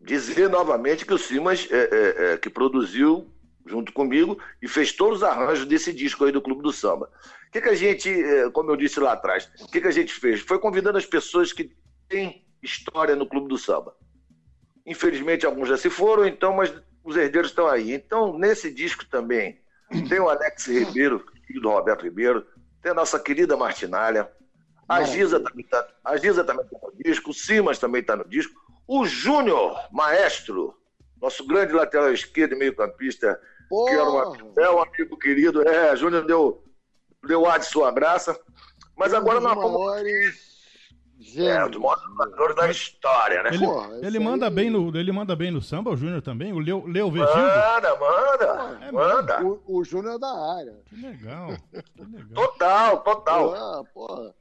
dizer 0.00 0.50
novamente 0.50 1.06
que 1.06 1.14
o 1.14 1.18
Simas 1.18 1.68
é, 1.70 1.76
é, 1.76 2.32
é, 2.32 2.38
que 2.38 2.50
produziu 2.50 3.30
junto 3.64 3.92
comigo 3.92 4.38
e 4.60 4.66
fez 4.66 4.92
todos 4.92 5.18
os 5.18 5.24
arranjos 5.24 5.66
desse 5.66 5.92
disco 5.92 6.24
aí 6.24 6.32
do 6.32 6.42
Clube 6.42 6.62
do 6.62 6.72
Samba. 6.72 7.08
O 7.48 7.50
que, 7.52 7.60
que 7.60 7.68
a 7.68 7.74
gente, 7.74 8.10
é, 8.10 8.50
como 8.50 8.70
eu 8.70 8.76
disse 8.76 9.00
lá 9.00 9.12
atrás, 9.12 9.50
o 9.60 9.68
que, 9.68 9.80
que 9.80 9.88
a 9.88 9.92
gente 9.92 10.12
fez? 10.12 10.40
Foi 10.40 10.58
convidando 10.58 10.98
as 10.98 11.06
pessoas 11.06 11.52
que 11.52 11.70
têm 12.08 12.44
história 12.62 13.16
no 13.16 13.26
Clube 13.26 13.48
do 13.48 13.58
Samba. 13.58 13.94
Infelizmente, 14.84 15.46
alguns 15.46 15.68
já 15.68 15.76
se 15.76 15.88
foram, 15.88 16.26
então, 16.26 16.54
mas 16.54 16.74
os 17.02 17.16
herdeiros 17.16 17.50
estão 17.50 17.66
aí. 17.68 17.92
Então, 17.92 18.36
nesse 18.38 18.72
disco 18.72 19.06
também, 19.06 19.60
tem 20.08 20.20
o 20.20 20.28
Alex 20.28 20.66
Ribeiro, 20.66 21.24
filho 21.46 21.60
do 21.60 21.70
Roberto 21.70 22.02
Ribeiro, 22.02 22.46
tem 22.82 22.92
a 22.92 22.94
nossa 22.94 23.18
querida 23.18 23.56
Martinalha, 23.56 24.30
a 24.88 25.02
Giza 25.02 25.40
também 25.40 25.64
está 25.64 25.86
a 26.04 26.16
Giza 26.16 26.44
também 26.44 26.64
tá 26.64 26.78
no 26.82 27.02
disco, 27.02 27.30
o 27.30 27.34
Simas 27.34 27.78
também 27.78 28.00
está 28.00 28.14
no 28.14 28.28
disco, 28.28 28.54
o 28.86 29.04
Júnior, 29.04 29.76
maestro, 29.90 30.74
nosso 31.20 31.44
grande 31.46 31.72
lateral 31.72 32.12
esquerdo 32.12 32.52
e 32.52 32.58
meio-campista, 32.58 33.40
que 33.68 33.90
era 33.90 34.08
uma, 34.08 34.36
é 34.58 34.70
um 34.70 34.82
amigo 34.82 35.18
querido, 35.18 35.66
é, 35.68 35.96
Júnior 35.96 36.24
deu, 36.24 36.62
deu 37.26 37.46
ar 37.46 37.58
de 37.58 37.66
sua 37.66 37.90
graça, 37.90 38.38
mas 38.96 39.12
agora 39.14 39.40
nós 39.40 39.54
vamos. 39.54 40.46
É, 41.34 41.64
um 41.64 41.70
dos 41.70 41.80
maiores 41.80 42.04
jogadores 42.04 42.56
da 42.56 42.70
história, 42.70 43.42
né? 43.42 43.50
Ele, 43.52 43.66
Porra, 43.66 43.98
ele 44.02 44.18
manda 44.18 44.46
aí- 44.46 44.52
bem 44.54 44.70
no, 44.70 44.96
ele 44.96 45.10
manda 45.12 45.34
bem 45.34 45.50
no 45.50 45.60
samba, 45.62 45.90
o 45.90 45.96
Júnior 45.96 46.20
também, 46.22 46.52
o 46.52 46.58
Leo, 46.58 46.86
Leo 46.86 47.10
Vegildo. 47.10 47.32
Manda, 47.36 47.96
manda, 47.98 48.78
É 48.86 48.92
manda. 48.92 49.44
O, 49.44 49.60
o 49.78 49.84
Júnior 49.84 50.14
é 50.14 50.18
da 50.18 50.28
área. 50.56 50.78
Que 50.86 50.94
legal, 50.96 51.48
que 51.72 52.02
legal. 52.04 52.28
Total, 52.34 52.98
total. 53.02 53.54
Ah, 53.54 53.82
porra. 53.92 54.34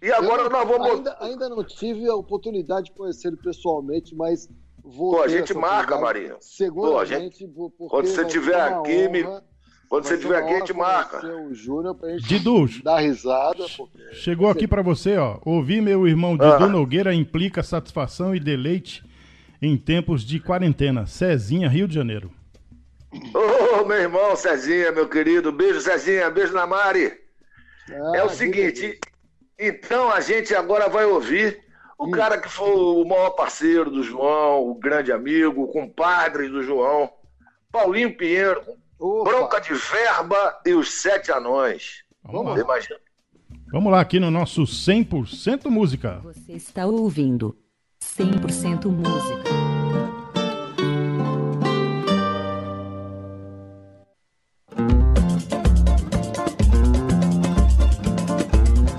E 0.00 0.10
agora 0.12 0.42
Eu 0.42 0.50
nós 0.50 0.66
vamos. 0.68 0.90
Ainda, 0.90 1.16
ainda 1.20 1.48
não 1.48 1.62
tive 1.64 2.08
a 2.08 2.14
oportunidade 2.14 2.86
de 2.86 2.92
conhecer 2.92 3.28
ele 3.28 3.36
pessoalmente, 3.36 4.14
mas 4.14 4.48
vou. 4.82 5.16
Pô, 5.16 5.22
a 5.22 5.28
gente 5.28 5.52
marca. 5.54 5.96
Seguramente, 6.40 6.72
Pô, 6.72 6.98
a 6.98 7.04
gente- 7.04 7.88
quando 7.88 8.06
você 8.06 8.22
estiver 8.22 8.60
aqui, 8.60 9.08
me- 9.08 9.24
honra, 9.26 9.44
Quando 9.92 10.04
você 10.06 10.16
uma 10.26 10.38
aqui, 10.38 10.54
a 10.54 10.58
gente 10.60 10.72
marca. 10.72 11.26
O 11.36 11.52
Júnior 11.52 11.94
pra 11.94 12.08
gente 12.12 12.26
Didu, 12.26 12.66
dar 12.82 13.00
risada. 13.00 13.66
Porque... 13.76 14.14
chegou 14.14 14.48
aqui 14.48 14.66
pra 14.66 14.80
você, 14.80 15.18
ó. 15.18 15.38
Ouvir 15.44 15.82
meu 15.82 16.08
irmão 16.08 16.32
Didu 16.32 16.64
Ah. 16.64 16.66
Nogueira 16.66 17.12
implica 17.12 17.62
satisfação 17.62 18.34
e 18.34 18.40
deleite 18.40 19.04
em 19.60 19.76
tempos 19.76 20.24
de 20.24 20.40
quarentena. 20.40 21.04
Cezinha, 21.04 21.68
Rio 21.68 21.86
de 21.86 21.94
Janeiro. 21.94 22.32
Ô, 23.34 23.84
meu 23.84 23.98
irmão 23.98 24.34
Cezinha, 24.34 24.92
meu 24.92 25.10
querido. 25.10 25.52
Beijo, 25.52 25.82
Cezinha. 25.82 26.30
Beijo 26.30 26.54
na 26.54 26.66
Mari. 26.66 27.12
Ah, 27.90 28.12
É 28.16 28.24
o 28.24 28.30
seguinte, 28.30 28.98
então 29.58 30.10
a 30.10 30.20
gente 30.20 30.54
agora 30.54 30.88
vai 30.88 31.04
ouvir 31.04 31.60
o 31.98 32.06
Hum. 32.06 32.10
cara 32.12 32.38
que 32.40 32.48
foi 32.48 32.74
o 32.74 33.04
maior 33.04 33.32
parceiro 33.32 33.90
do 33.90 34.02
João, 34.02 34.70
o 34.70 34.74
grande 34.74 35.12
amigo, 35.12 35.64
o 35.64 35.68
compadre 35.68 36.48
do 36.48 36.62
João, 36.62 37.10
Paulinho 37.70 38.16
Pinheiro, 38.16 38.62
Opa, 39.02 39.30
Bronca 39.30 39.60
de 39.60 39.74
Verba 39.74 40.60
e 40.64 40.74
os 40.74 41.02
Sete 41.02 41.32
Anões. 41.32 42.04
Vamos 42.22 42.56
lá. 42.56 42.60
imagina? 42.60 43.00
Vamos 43.72 43.90
lá 43.90 44.00
aqui 44.00 44.20
no 44.20 44.30
nosso 44.30 44.62
100% 44.62 45.68
música. 45.68 46.20
Você 46.22 46.52
está 46.52 46.86
ouvindo 46.86 47.58
100% 48.00 48.86
música. 48.86 49.42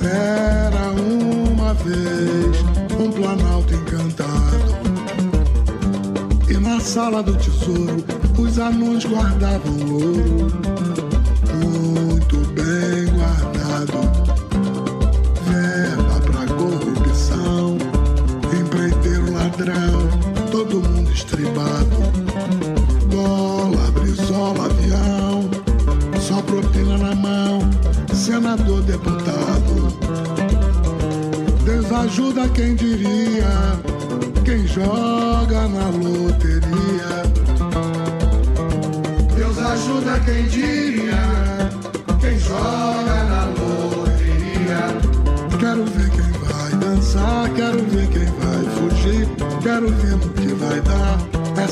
Era 0.01 0.91
uma 0.91 1.73
vez 1.75 2.61
um 2.99 3.09
planalto 3.09 3.73
encantado. 3.73 4.73
E 6.49 6.57
na 6.57 6.81
sala 6.81 7.23
do 7.23 7.37
tesouro 7.37 7.92
anões 8.63 9.05
guardavam 9.05 9.79
ouro. 9.91 10.62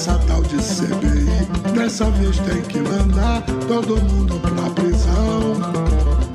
Essa 0.02 0.18
tal 0.26 0.42
de 0.42 0.58
CBI, 0.58 1.76
dessa 1.76 2.10
vez 2.10 2.36
tem 2.40 2.60
que 2.64 2.80
mandar 2.80 3.44
todo 3.68 4.02
mundo 4.02 4.40
pra 4.40 4.68
prisão. 4.72 5.62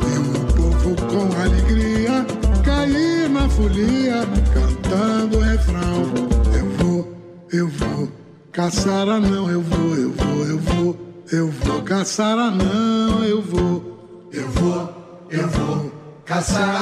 E 0.06 0.18
o 0.20 0.54
povo 0.54 0.94
com 1.08 1.42
alegria 1.42 2.24
cair 2.62 3.28
na 3.28 3.48
folia, 3.48 4.22
cantando 4.54 5.40
refrão. 5.40 6.04
Eu 6.56 6.70
vou, 6.78 7.12
eu 7.52 7.68
vou 7.68 8.08
caçar 8.52 9.08
anão, 9.08 9.50
eu 9.50 9.60
vou, 9.60 9.96
eu 9.96 10.12
vou, 10.12 10.46
eu 10.46 10.58
vou, 10.60 10.96
eu 11.32 11.50
vou 11.50 11.82
caçar 11.82 12.38
anão, 12.38 13.24
eu 13.24 13.42
vou, 13.42 14.28
eu 14.32 14.48
vou, 14.48 15.26
eu 15.28 15.48
vou 15.48 15.92
caçar 16.24 16.75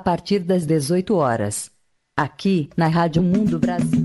a 0.00 0.02
partir 0.02 0.38
das 0.38 0.64
18 0.64 1.14
horas. 1.14 1.70
Aqui 2.16 2.70
na 2.74 2.88
Rádio 2.88 3.22
Mundo 3.22 3.58
Brasil. 3.58 4.02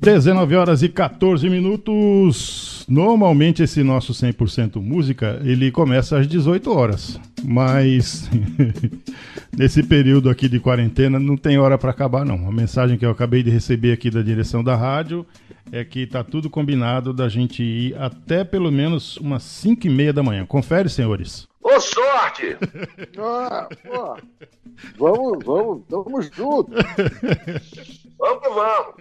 Dezenove 0.00 0.56
horas 0.56 0.82
e 0.82 0.88
14 0.88 1.50
minutos. 1.50 2.86
Normalmente 2.88 3.62
esse 3.62 3.82
nosso 3.82 4.14
100% 4.14 4.80
música, 4.80 5.38
ele 5.44 5.70
começa 5.70 6.18
às 6.18 6.26
18 6.26 6.72
horas. 6.72 7.20
Mas 7.44 8.30
nesse 9.54 9.82
período 9.82 10.30
aqui 10.30 10.48
de 10.48 10.58
quarentena 10.58 11.18
não 11.18 11.36
tem 11.36 11.58
hora 11.58 11.76
para 11.76 11.90
acabar 11.90 12.24
não. 12.24 12.48
A 12.48 12.52
mensagem 12.52 12.96
que 12.96 13.04
eu 13.04 13.10
acabei 13.10 13.42
de 13.42 13.50
receber 13.50 13.92
aqui 13.92 14.10
da 14.10 14.22
direção 14.22 14.64
da 14.64 14.74
rádio 14.74 15.26
é 15.74 15.84
que 15.84 16.06
tá 16.06 16.22
tudo 16.22 16.48
combinado 16.48 17.12
da 17.12 17.28
gente 17.28 17.60
ir 17.60 17.96
até 18.00 18.44
pelo 18.44 18.70
menos 18.70 19.16
umas 19.16 19.42
5 19.42 19.88
e 19.88 19.90
meia 19.90 20.12
da 20.12 20.22
manhã. 20.22 20.46
Confere, 20.46 20.88
senhores. 20.88 21.48
Ô, 21.60 21.80
sorte! 21.80 22.56
Ah, 23.18 23.68
pô. 23.82 24.16
Vamos, 24.96 25.44
vamos, 25.44 25.82
vamos 25.88 26.30
juntos. 26.30 26.74
Vamos 28.16 28.42
que 28.42 28.48
vamos. 28.48 28.94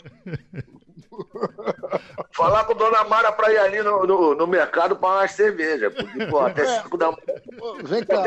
Falar 2.32 2.66
com 2.66 2.74
Dona 2.74 3.04
Mara 3.04 3.32
pra 3.32 3.52
ir 3.52 3.58
ali 3.58 3.82
no, 3.84 4.06
no, 4.06 4.36
no 4.36 4.48
mercado 4.48 4.96
pra 4.96 5.10
umas 5.10 5.32
cerveja. 5.32 5.92
Porque, 5.92 6.26
pô, 6.26 6.40
até 6.40 6.82
5 6.82 6.98
da 6.98 7.12
manhã. 7.12 7.84
Vem 7.84 8.04
cá. 8.06 8.26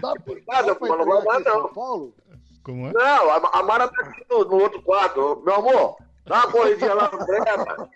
Dá, 0.00 0.74
pô, 0.74 0.86
não 0.96 1.04
vai 1.04 1.24
lá, 1.24 1.40
não. 1.40 1.52
São 1.52 1.74
Paulo? 1.74 2.14
Como 2.62 2.88
é? 2.88 2.92
Não, 2.92 3.30
a, 3.30 3.50
a 3.52 3.62
Mara 3.62 3.88
tá 3.88 4.02
aqui 4.02 4.24
no, 4.30 4.44
no 4.44 4.54
outro 4.60 4.80
quarto. 4.82 5.42
Meu 5.44 5.54
amor, 5.54 5.96
dá 6.26 6.36
uma 6.36 6.52
corridinha 6.52 6.94
lá 6.94 7.10
no 7.10 7.26
Brema. 7.26 7.90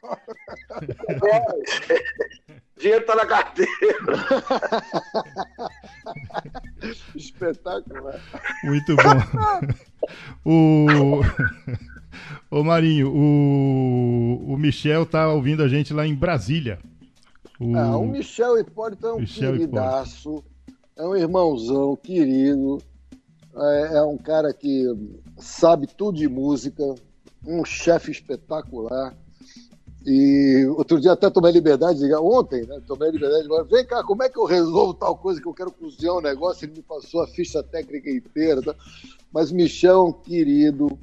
Dinheiro 2.79 3.07
tá 3.07 3.15
na 3.15 3.27
carteira. 3.27 3.71
Espetacular. 7.15 8.21
Muito 8.65 8.97
bom. 8.97 9.73
o... 10.45 11.21
Ô 12.51 12.63
Marinho, 12.63 13.13
o... 13.15 14.53
o 14.53 14.57
Michel 14.59 15.07
tá 15.07 15.29
ouvindo 15.29 15.63
a 15.63 15.69
gente 15.69 15.95
lá 15.95 16.07
em 16.07 16.15
Brasília. 16.15 16.79
O... 17.59 17.75
Ah, 17.75 17.97
o 17.97 18.07
Michel 18.07 18.59
Hipólito 18.59 19.07
é 19.07 19.15
um 19.15 19.21
Michel 19.21 19.53
queridaço, 19.53 20.45
é 20.95 21.03
um 21.03 21.17
irmãozão 21.17 21.97
querido, 21.97 22.79
é, 23.57 23.97
é 23.97 24.03
um 24.03 24.19
cara 24.19 24.53
que 24.53 24.85
sabe 25.39 25.87
tudo 25.87 26.19
de 26.19 26.29
música, 26.29 26.95
um 27.47 27.65
chefe 27.65 28.11
espetacular. 28.11 29.15
E 30.05 30.65
outro 30.77 31.01
dia 31.01 31.13
até 31.13 31.29
tomei 31.29 31.51
liberdade 31.51 31.99
de 31.99 32.05
ligar, 32.05 32.21
ontem, 32.21 32.65
né? 32.65 32.81
Tomei 32.87 33.11
liberdade 33.11 33.49
de 33.49 33.65
vem 33.69 33.85
cá, 33.85 34.05
como 34.05 34.23
é 34.23 34.29
que 34.29 34.39
eu 34.39 34.45
resolvo 34.45 34.95
tal 34.95 35.17
coisa 35.17 35.41
que 35.41 35.49
eu 35.49 35.55
quero 35.55 35.73
cozinhar 35.73 36.15
um 36.15 36.21
negócio? 36.21 36.65
Ele 36.65 36.75
me 36.75 36.83
passou 36.83 37.23
a 37.23 37.27
ficha 37.27 37.61
técnica 37.61 38.09
inteira. 38.09 38.63
Tá? 38.63 38.75
Mas 39.33 39.51
Michel 39.51 40.17
é 40.23 40.29
querido. 40.29 40.97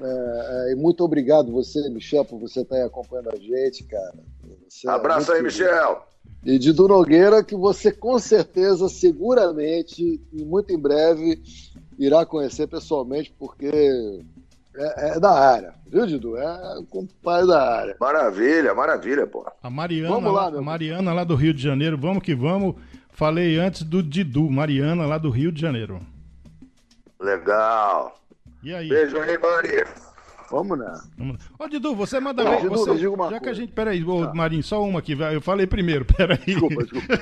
é, 0.00 0.72
é, 0.72 0.74
muito 0.74 1.04
obrigado 1.04 1.52
você, 1.52 1.86
Michel, 1.90 2.24
por 2.24 2.38
você 2.38 2.62
estar 2.62 2.76
aí 2.76 2.82
acompanhando 2.82 3.30
a 3.30 3.36
gente, 3.36 3.84
cara. 3.84 4.14
Você 4.68 4.88
é 4.88 4.90
Abraço 4.90 5.30
aí, 5.30 5.42
muito 5.42 5.54
querido. 5.54 5.72
Michel. 5.74 6.06
E 6.44 6.58
de 6.58 6.72
Du 6.72 6.88
Nogueira, 6.88 7.44
que 7.44 7.54
você 7.54 7.92
com 7.92 8.18
certeza, 8.18 8.88
seguramente, 8.88 10.20
e 10.32 10.44
muito 10.44 10.72
em 10.72 10.78
breve, 10.78 11.42
irá 11.98 12.26
conhecer 12.26 12.66
pessoalmente, 12.66 13.34
porque 13.38 14.22
é, 14.76 15.16
é 15.16 15.20
da 15.20 15.30
área, 15.32 15.74
viu, 15.86 16.06
Didu? 16.06 16.36
É 16.36 16.78
um 16.78 16.84
compadre 16.84 17.46
da 17.48 17.76
área. 17.78 17.96
Maravilha, 18.00 18.74
maravilha, 18.74 19.26
pô. 19.26 19.46
A 19.62 19.70
Mariana, 19.70 20.08
Vamos 20.14 20.32
lá, 20.32 20.46
a 20.48 20.62
Mariana 20.62 21.12
lá 21.12 21.24
do 21.24 21.34
Rio 21.34 21.54
de 21.54 21.62
Janeiro, 21.62 21.96
vamos 21.98 22.22
que 22.22 22.34
vamos. 22.34 22.74
Falei 23.10 23.58
antes 23.58 23.82
do 23.84 24.02
Didu, 24.02 24.50
Mariana 24.50 25.06
lá 25.06 25.18
do 25.18 25.30
Rio 25.30 25.52
de 25.52 25.60
Janeiro. 25.60 26.00
Legal. 27.20 28.18
E 28.62 28.74
aí? 28.74 28.88
Beijo 28.88 29.16
aí, 29.18 29.38
Mari. 29.38 29.84
Vamos 30.50 30.78
né? 30.78 31.00
Vamos- 31.16 31.38
Ô, 31.58 31.66
Didu, 31.68 31.94
você 31.96 32.20
manda 32.20 32.44
bem. 32.44 32.56
Didu, 32.62 32.70
você- 32.70 32.90
me 32.92 32.96
diga 32.98 33.10
uma 33.10 33.24
já 33.24 33.30
que 33.30 33.36
a 33.36 33.40
coisa. 33.40 33.54
gente. 33.60 33.72
Peraí, 33.72 34.04
ô, 34.04 34.26
Tá. 34.26 34.34
Marinho, 34.34 34.62
só 34.62 34.82
uma 34.84 34.98
aqui. 34.98 35.12
Eu 35.12 35.40
falei 35.40 35.66
primeiro, 35.66 36.04
peraí. 36.16 36.38
Desculpa, 36.44 36.82
desculpa. 36.82 37.18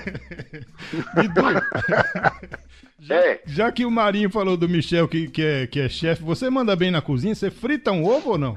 Didu, 1.21 1.43
Ei, 3.11 3.41
já 3.47 3.73
que 3.73 3.85
o 3.85 3.91
Marinho 3.91 4.31
falou 4.31 4.57
do 4.57 4.69
Michel 4.69 5.09
que, 5.09 5.29
que 5.29 5.43
é, 5.43 5.67
que 5.67 5.81
é 5.81 5.89
chefe, 5.89 6.23
você 6.23 6.49
manda 6.49 6.77
bem 6.77 6.91
na 6.91 7.03
cozinha? 7.03 7.35
Você 7.35 7.51
frita 7.51 7.91
um 7.91 8.05
ovo 8.05 8.31
ou 8.31 8.39
não? 8.39 8.57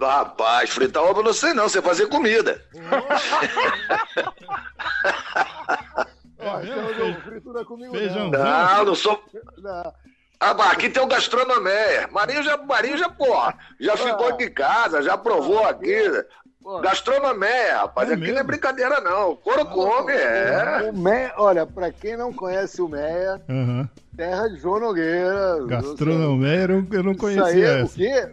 rapaz, 0.00 0.70
fritar 0.70 1.02
ovo 1.02 1.20
eu 1.20 1.24
não 1.24 1.32
sei 1.32 1.52
não, 1.52 1.68
você 1.68 1.82
fazer 1.82 2.06
comida. 2.06 2.64
Ó, 6.42 6.60
então, 6.62 6.98
não, 6.98 7.20
fritura 7.20 7.64
comigo 7.64 7.92
Feijão. 7.92 8.30
não. 8.30 8.42
Não, 8.42 8.84
não 8.86 8.94
sou. 8.94 9.22
Não. 9.58 9.92
Ah, 10.42 10.52
aqui 10.70 10.88
tem 10.88 11.02
o 11.02 11.06
gastronomia. 11.06 12.08
Marinho 12.10 12.42
já, 12.42 12.56
Marinho 12.56 12.96
já, 12.96 13.10
porra, 13.10 13.58
já 13.78 13.94
ficou 13.94 14.28
aqui 14.28 14.44
em 14.44 14.52
casa, 14.52 15.02
já 15.02 15.18
provou 15.18 15.62
aqui. 15.66 15.94
Pô, 16.62 16.78
Gastronomia, 16.80 17.78
rapaz. 17.78 18.10
É 18.10 18.14
aqui 18.14 18.32
não 18.32 18.40
é 18.40 18.42
brincadeira, 18.42 19.00
não. 19.00 19.34
Couro 19.36 19.64
come, 19.66 20.12
é. 20.12 20.90
O 20.92 20.96
Meia, 20.96 21.32
olha, 21.36 21.66
pra 21.66 21.90
quem 21.90 22.16
não 22.16 22.32
conhece 22.32 22.82
o 22.82 22.88
Meia, 22.88 23.40
Aham. 23.48 23.88
Terra 24.20 24.48
de 24.48 24.58
João 24.58 24.78
Nogueira. 24.80 25.64
Gastronomia, 25.66 26.48
eu 26.62 26.68
não, 26.68 26.86
eu 26.92 27.02
não 27.02 27.12
Isso 27.12 27.26
aí 27.26 27.36
conhecia 27.36 27.66
é 27.66 27.82
o 27.82 27.84
essa. 27.84 27.96
quê? 27.96 28.28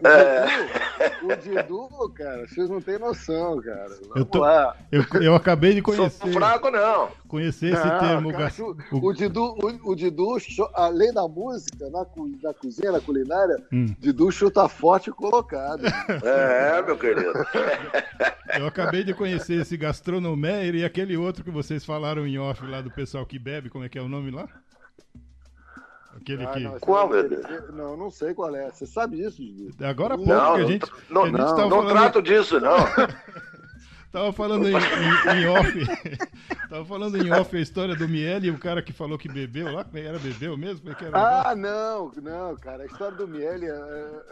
O, 1.22 1.36
Didu, 1.36 1.84
o 1.84 1.88
Didu, 1.88 2.12
cara, 2.14 2.46
vocês 2.46 2.68
não 2.68 2.80
têm 2.80 2.98
noção, 2.98 3.58
cara. 3.62 3.88
Vamos 3.88 4.16
Eu 4.16 4.24
tô- 4.26 4.40
lá. 4.40 4.76
Eu, 4.92 5.04
eu 5.22 5.34
acabei 5.34 5.70
de 5.72 5.82
Sou 5.82 5.94
conhecer, 5.94 6.32
fraco, 6.32 6.70
não. 6.70 7.08
conhecer 7.26 7.72
esse 7.72 7.86
Não, 7.86 7.98
termo. 8.00 8.32
cara, 8.32 8.52
o, 8.60 8.96
o- 8.98 9.06
o 9.06 9.12
Didu, 9.14 9.44
o, 9.44 9.90
o 9.92 9.94
Didu, 9.96 10.36
além 10.74 11.10
da 11.12 11.26
música, 11.26 11.88
na, 11.88 12.00
na 12.42 12.52
cozinha, 12.54 12.92
na 12.92 13.00
culinária, 13.00 13.56
Hum. 13.72 13.86
Didu 13.98 14.30
chuta 14.30 14.68
forte 14.68 15.08
e 15.08 15.12
colocado. 15.12 15.82
É, 16.22 16.82
meu 16.82 16.98
querido. 16.98 17.32
Eu 18.58 18.66
acabei 18.66 19.04
de 19.04 19.14
conhecer 19.14 19.62
esse 19.62 19.76
gastronomeiro 19.76 20.76
e 20.76 20.84
aquele 20.84 21.16
outro 21.16 21.42
que 21.44 21.50
vocês 21.50 21.82
falaram 21.84 22.26
em 22.26 22.38
off 22.38 22.62
lá 22.66 22.80
do 22.82 22.90
pessoal 22.90 23.24
que 23.24 23.38
bebe, 23.38 23.70
como 23.70 23.84
é 23.84 23.88
que 23.88 23.98
é 23.98 24.02
o 24.02 24.08
nome 24.08 24.30
lá? 24.30 24.46
Aquele 26.34 26.44
Ah, 26.46 26.52
que. 26.52 26.60
não, 26.60 26.78
Qual, 26.80 27.08
meu 27.08 27.28
dele- 27.28 27.42
Não, 27.72 27.96
não 27.96 28.10
sei 28.10 28.34
qual 28.34 28.54
é. 28.54 28.70
Você 28.70 28.86
sabe 28.86 29.16
disso, 29.16 29.42
Didu? 29.42 29.84
Agora 29.84 30.14
há 30.14 30.16
pouco 30.16 30.32
Não, 30.32 30.54
que 30.56 30.60
a 30.62 30.66
gente, 30.66 30.86
não, 31.10 31.22
a 31.22 31.26
gente 31.26 31.38
não, 31.38 31.56
não 31.56 31.70
falando, 31.70 31.90
trato 31.90 32.22
disso, 32.22 32.60
não. 32.60 32.76
tava 34.12 34.32
falando 34.32 34.68
em, 34.68 34.72
em- 34.74 35.40
em 35.42 35.46
off. 35.46 36.18
tava 36.68 36.84
falando 36.84 37.16
em 37.16 37.30
off 37.32 37.56
a 37.56 37.60
história 37.60 37.94
do 37.94 38.08
Miele 38.08 38.48
e 38.48 38.50
o 38.50 38.58
cara 38.58 38.82
que 38.82 38.92
falou 38.92 39.18
que 39.18 39.28
bebeu 39.28 39.72
lá, 39.72 39.80
é 39.82 39.84
que 39.84 39.98
era 39.98 40.18
bebeu 40.18 40.56
mesmo? 40.56 40.88
É 40.88 40.92
era? 40.92 41.04
negócio? 41.04 41.48
Ah, 41.50 41.54
não, 41.54 42.12
não, 42.22 42.56
cara. 42.56 42.82
A 42.82 42.86
história 42.86 43.16
do 43.16 43.26
Miele 43.28 43.66
é. 43.66 43.70
é- 43.70 44.22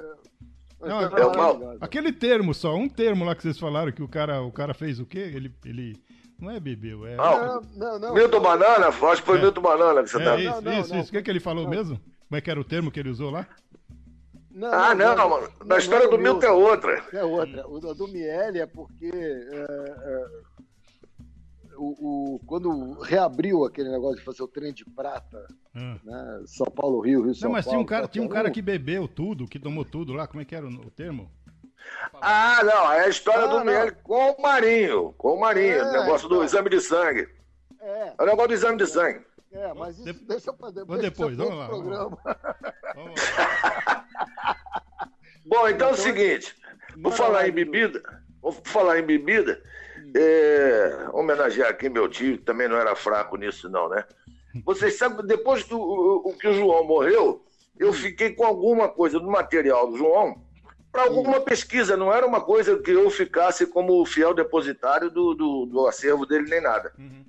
é- 0.83 0.89
Não, 0.89 1.01
é 1.01 1.07
o 1.09 1.11
mal. 1.37 1.55
maravilhosa. 1.55 1.79
Aquele 1.81 2.13
termo 2.13 2.53
só, 2.53 2.75
um 2.77 2.89
termo 2.89 3.25
lá 3.25 3.35
que 3.35 3.43
vocês 3.43 3.59
falaram 3.59 3.91
que 3.93 4.03
o 4.03 4.09
cara, 4.09 4.43
o 4.43 4.53
cara 4.53 4.75
fez 4.75 5.01
o 5.01 5.07
quê? 5.07 5.19
Ele, 5.19 5.55
ele 5.65 5.97
Não 6.39 6.51
é 6.51 6.61
bebeu, 6.61 7.07
é. 7.07 7.17
Não, 7.17 7.61
Não, 7.77 7.99
não, 7.99 8.15
Milton 8.15 8.41
Banana, 8.41 8.89
acho 8.89 9.21
que 9.23 9.27
foi 9.27 9.39
É. 9.39 9.43
Milton 9.43 9.61
Banana 9.63 10.03
que 10.03 10.11
você 10.11 10.21
É 10.21 10.25
tá. 10.25 10.37
isso, 10.37 10.51
Não, 10.51 10.61
não, 10.63 10.81
isso, 10.81 10.93
não. 10.95 11.01
isso. 11.01 11.09
O 11.09 11.13
que, 11.13 11.23
que 11.23 11.31
ele 11.31 11.41
falou 11.41 11.67
mesmo? 11.69 11.97
Como 12.29 12.37
é 12.37 12.41
que 12.41 12.51
era 12.51 12.61
o 12.61 12.65
termo 12.65 12.91
que 12.91 13.01
ele 13.01 13.09
usou 13.09 13.31
lá? 13.31 13.47
Não, 14.51 14.73
Ah, 14.73 14.95
não, 14.95 15.29
mano. 15.31 15.49
Na 15.65 15.79
história 15.79 16.09
do 16.09 16.19
Milton 16.19 16.47
é 16.47 16.51
outra. 16.51 17.05
É 17.13 17.23
outra. 17.25 17.67
O 17.69 17.79
do 17.95 18.09
Miele 18.09 18.59
é 18.59 18.67
porque 18.67 19.11
é, 19.13 19.67
é, 19.69 20.27
o, 21.77 22.35
o- 22.37 22.39
quando 22.47 22.99
reabriu 23.01 23.65
aquele 23.65 23.91
negócio 23.91 24.17
de 24.19 24.25
fazer 24.25 24.43
o 24.43 24.49
trem 24.49 24.73
de 24.73 24.85
prata, 24.85 25.47
Ah. 25.75 25.99
né? 26.03 26.43
São 26.47 26.67
Paulo, 26.67 27.01
Rio, 27.01 27.23
Rio, 27.23 27.35
São 27.35 27.49
Não, 27.49 27.53
mas 27.55 27.65
Paulo. 27.67 27.77
tinha 27.79 27.83
um 27.83 27.87
cara, 27.87 28.09
tinha 28.09 28.25
um 28.25 28.29
cara 28.29 28.51
que 28.51 28.63
bebeu 28.63 29.07
tudo, 29.07 29.47
que 29.47 29.59
tomou 29.59 29.85
tudo 29.85 30.13
lá. 30.15 30.27
Como 30.27 30.41
é 30.41 30.45
que 30.45 30.55
era 30.55 30.67
o, 30.67 30.71
o 30.71 30.91
termo? 30.91 31.31
Ah, 32.21 32.61
não, 32.65 32.93
é 32.93 33.05
a 33.05 33.09
história 33.09 33.45
Ah, 33.45 33.47
do 33.49 33.59
não. 33.59 33.65
Miele 33.65 33.93
com 34.03 34.31
o 34.33 34.43
Marinho. 34.43 35.15
Com 35.19 35.35
o 35.35 35.41
Marinho, 35.41 35.75
É, 35.79 35.83
o 35.89 35.93
negócio 35.93 36.29
do 36.29 36.37
então. 36.37 36.45
exame 36.45 36.71
de 36.71 36.81
sangue. 36.81 37.29
É, 37.81 38.13
É 38.19 38.23
o 38.23 38.27
negócio 38.27 38.49
do 38.49 38.55
exame 38.55 38.79
de 38.79 38.87
sangue. 38.87 39.25
é, 39.53 39.73
mas 39.75 39.95
isso 39.99 40.05
De- 40.13 40.25
deixa 40.27 40.53
pra 40.53 40.71
depois. 40.71 41.01
Depois, 41.01 41.37
vamos 41.37 41.55
lá, 41.57 41.67
vamos 41.69 41.83
programa. 41.87 42.19
Vamos 42.95 43.21
lá. 43.37 44.05
Bom, 45.47 45.69
então 45.69 45.89
é 45.89 45.93
o 45.93 45.95
Então, 45.95 45.95
seguinte, 45.95 46.55
vou 46.95 47.03
manda 47.05 47.17
falar 47.17 47.49
em 47.49 47.53
bebida, 47.53 48.03
vou 48.43 48.53
falar 48.53 48.99
em 48.99 49.03
bebida, 49.05 49.63
é, 50.15 51.09
homenagear 51.13 51.71
aqui 51.71 51.89
meu 51.89 52.09
tio, 52.09 52.39
que 52.39 52.45
também 52.45 52.67
não 52.69 52.77
era 52.77 52.97
fraco 52.97 53.37
nisso 53.37 53.69
não, 53.69 53.89
né? 53.89 54.05
Vocês 54.65 54.97
sabem, 54.99 55.25
depois 55.27 55.63
que 55.63 55.75
o, 55.75 55.79
o- 55.79 56.31
o 56.31 56.35
que 56.37 56.49
o 56.49 56.53
João 56.55 56.85
morreu, 56.85 57.45
eu 57.79 57.93
fiquei 57.93 58.31
com 58.35 58.45
alguma 58.45 58.89
coisa 58.89 59.21
do 59.21 59.31
material 59.31 59.87
do 59.91 59.97
João 59.99 60.43
para 60.97 61.05
alguma 61.05 61.41
pesquisa, 61.43 61.95
não 61.95 62.11
era 62.11 62.27
uma 62.27 62.41
coisa 62.41 62.79
que 62.79 62.91
eu 62.91 63.11
ficasse 63.11 63.67
como 63.67 64.03
fiel 64.07 64.33
depositário 64.33 65.11
do, 65.11 65.35
do, 65.35 65.67
do 65.67 65.87
acervo 65.87 66.25
dele 66.25 66.49
nem 66.49 66.63
nada. 66.63 66.91
Uhum. 66.99 67.23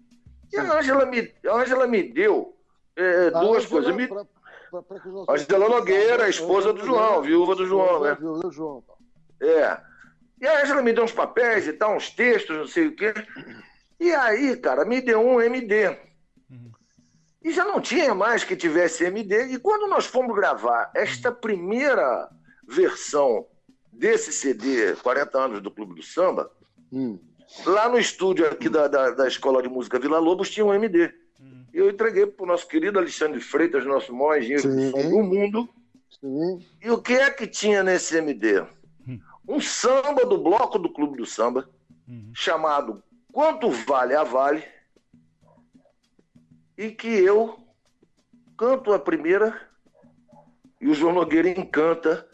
E 0.54 0.58
a 0.58 0.78
Ângela 0.80 1.06
me, 1.06 1.34
a 1.46 1.54
Ângela 1.54 1.86
me 1.86 2.02
deu 2.02 2.56
é, 2.96 3.30
duas 3.30 3.66
Angela, 3.66 3.70
coisas. 3.70 3.94
Me- 3.96 4.08
pra- 4.08 4.24
pra- 4.72 4.82
pra 4.84 5.34
Angela 5.34 5.68
Nogueira, 5.68 6.24
a 6.24 6.30
esposa 6.30 6.72
do 6.72 6.82
Angela 6.82 6.98
João, 7.10 7.22
viúva 7.22 7.56
do 7.56 7.66
João, 7.68 8.00
né? 8.04 8.16
Viúva 8.18 8.40
do 8.40 8.52
João. 8.54 8.82
tá. 8.88 8.94
É. 9.46 9.78
E 10.42 10.48
a 10.48 10.64
Angela 10.64 10.82
me 10.82 10.94
deu 10.94 11.04
uns 11.04 11.12
papéis 11.12 11.68
e 11.68 11.74
tal, 11.74 11.94
uns 11.98 12.10
textos, 12.10 12.56
não 12.56 12.68
sei 12.68 12.88
o 12.88 12.96
quê. 12.96 13.14
E 14.00 14.14
aí, 14.14 14.56
cara, 14.56 14.86
me 14.86 15.02
deu 15.02 15.20
um 15.20 15.42
MD. 15.42 15.98
E 17.44 17.52
já 17.52 17.66
não 17.66 17.82
tinha 17.82 18.16
mais 18.16 18.46
que 18.46 18.56
tivesse 18.56 19.04
MD. 19.04 19.48
E 19.48 19.60
quando 19.60 19.90
nós 19.90 20.06
fomos 20.06 20.34
gravar 20.34 20.90
esta 20.96 21.34
primeira 21.34 22.30
versão 22.66 23.46
desse 23.98 24.32
CD, 24.32 24.96
40 24.98 25.38
anos 25.38 25.62
do 25.62 25.72
Clube 25.72 25.96
do 25.96 26.04
Samba, 26.04 26.52
Hum. 26.92 27.20
lá 27.66 27.90
no 27.90 27.98
estúdio 27.98 28.48
aqui 28.48 28.70
da, 28.70 28.88
da, 28.88 29.12
da 29.12 29.28
Escola 29.28 29.62
de 29.62 29.68
Música 29.68 30.00
Vila 30.00 30.20
Lobos 30.20 30.50
tinha 30.50 30.66
um 30.66 30.74
MD. 30.74 31.14
E 31.74 31.78
eu 31.78 31.90
entreguei 31.90 32.26
para 32.26 32.44
o 32.44 32.48
nosso 32.48 32.68
querido 32.68 32.98
Alexandre 32.98 33.40
Freitas, 33.42 33.86
nosso 33.86 34.14
maior 34.14 34.38
engenheiro 34.38 34.76
de 34.76 34.92
som 34.92 35.10
do 35.10 35.24
mundo. 35.24 35.70
Sim. 36.22 36.66
E 36.82 36.90
o 36.90 37.02
que 37.02 37.14
é 37.14 37.30
que 37.30 37.46
tinha 37.46 37.84
nesse 37.84 38.18
MD? 38.18 38.66
Um 39.48 39.60
samba 39.62 40.26
do 40.26 40.38
bloco 40.38 40.78
do 40.80 40.92
Clube 40.92 41.18
do 41.18 41.26
Samba, 41.26 41.70
chamado 42.34 43.02
Quanto 43.32 43.70
Vale 43.70 44.14
a 44.16 44.24
Vale, 44.24 44.64
e 46.78 46.92
que 46.92 47.08
eu 47.08 47.58
canto 48.58 48.94
a 48.94 49.00
primeira 49.00 49.60
e 50.82 50.88
o 50.90 50.94
João 50.94 51.14
Nogueira 51.14 51.50
encanta 51.50 52.27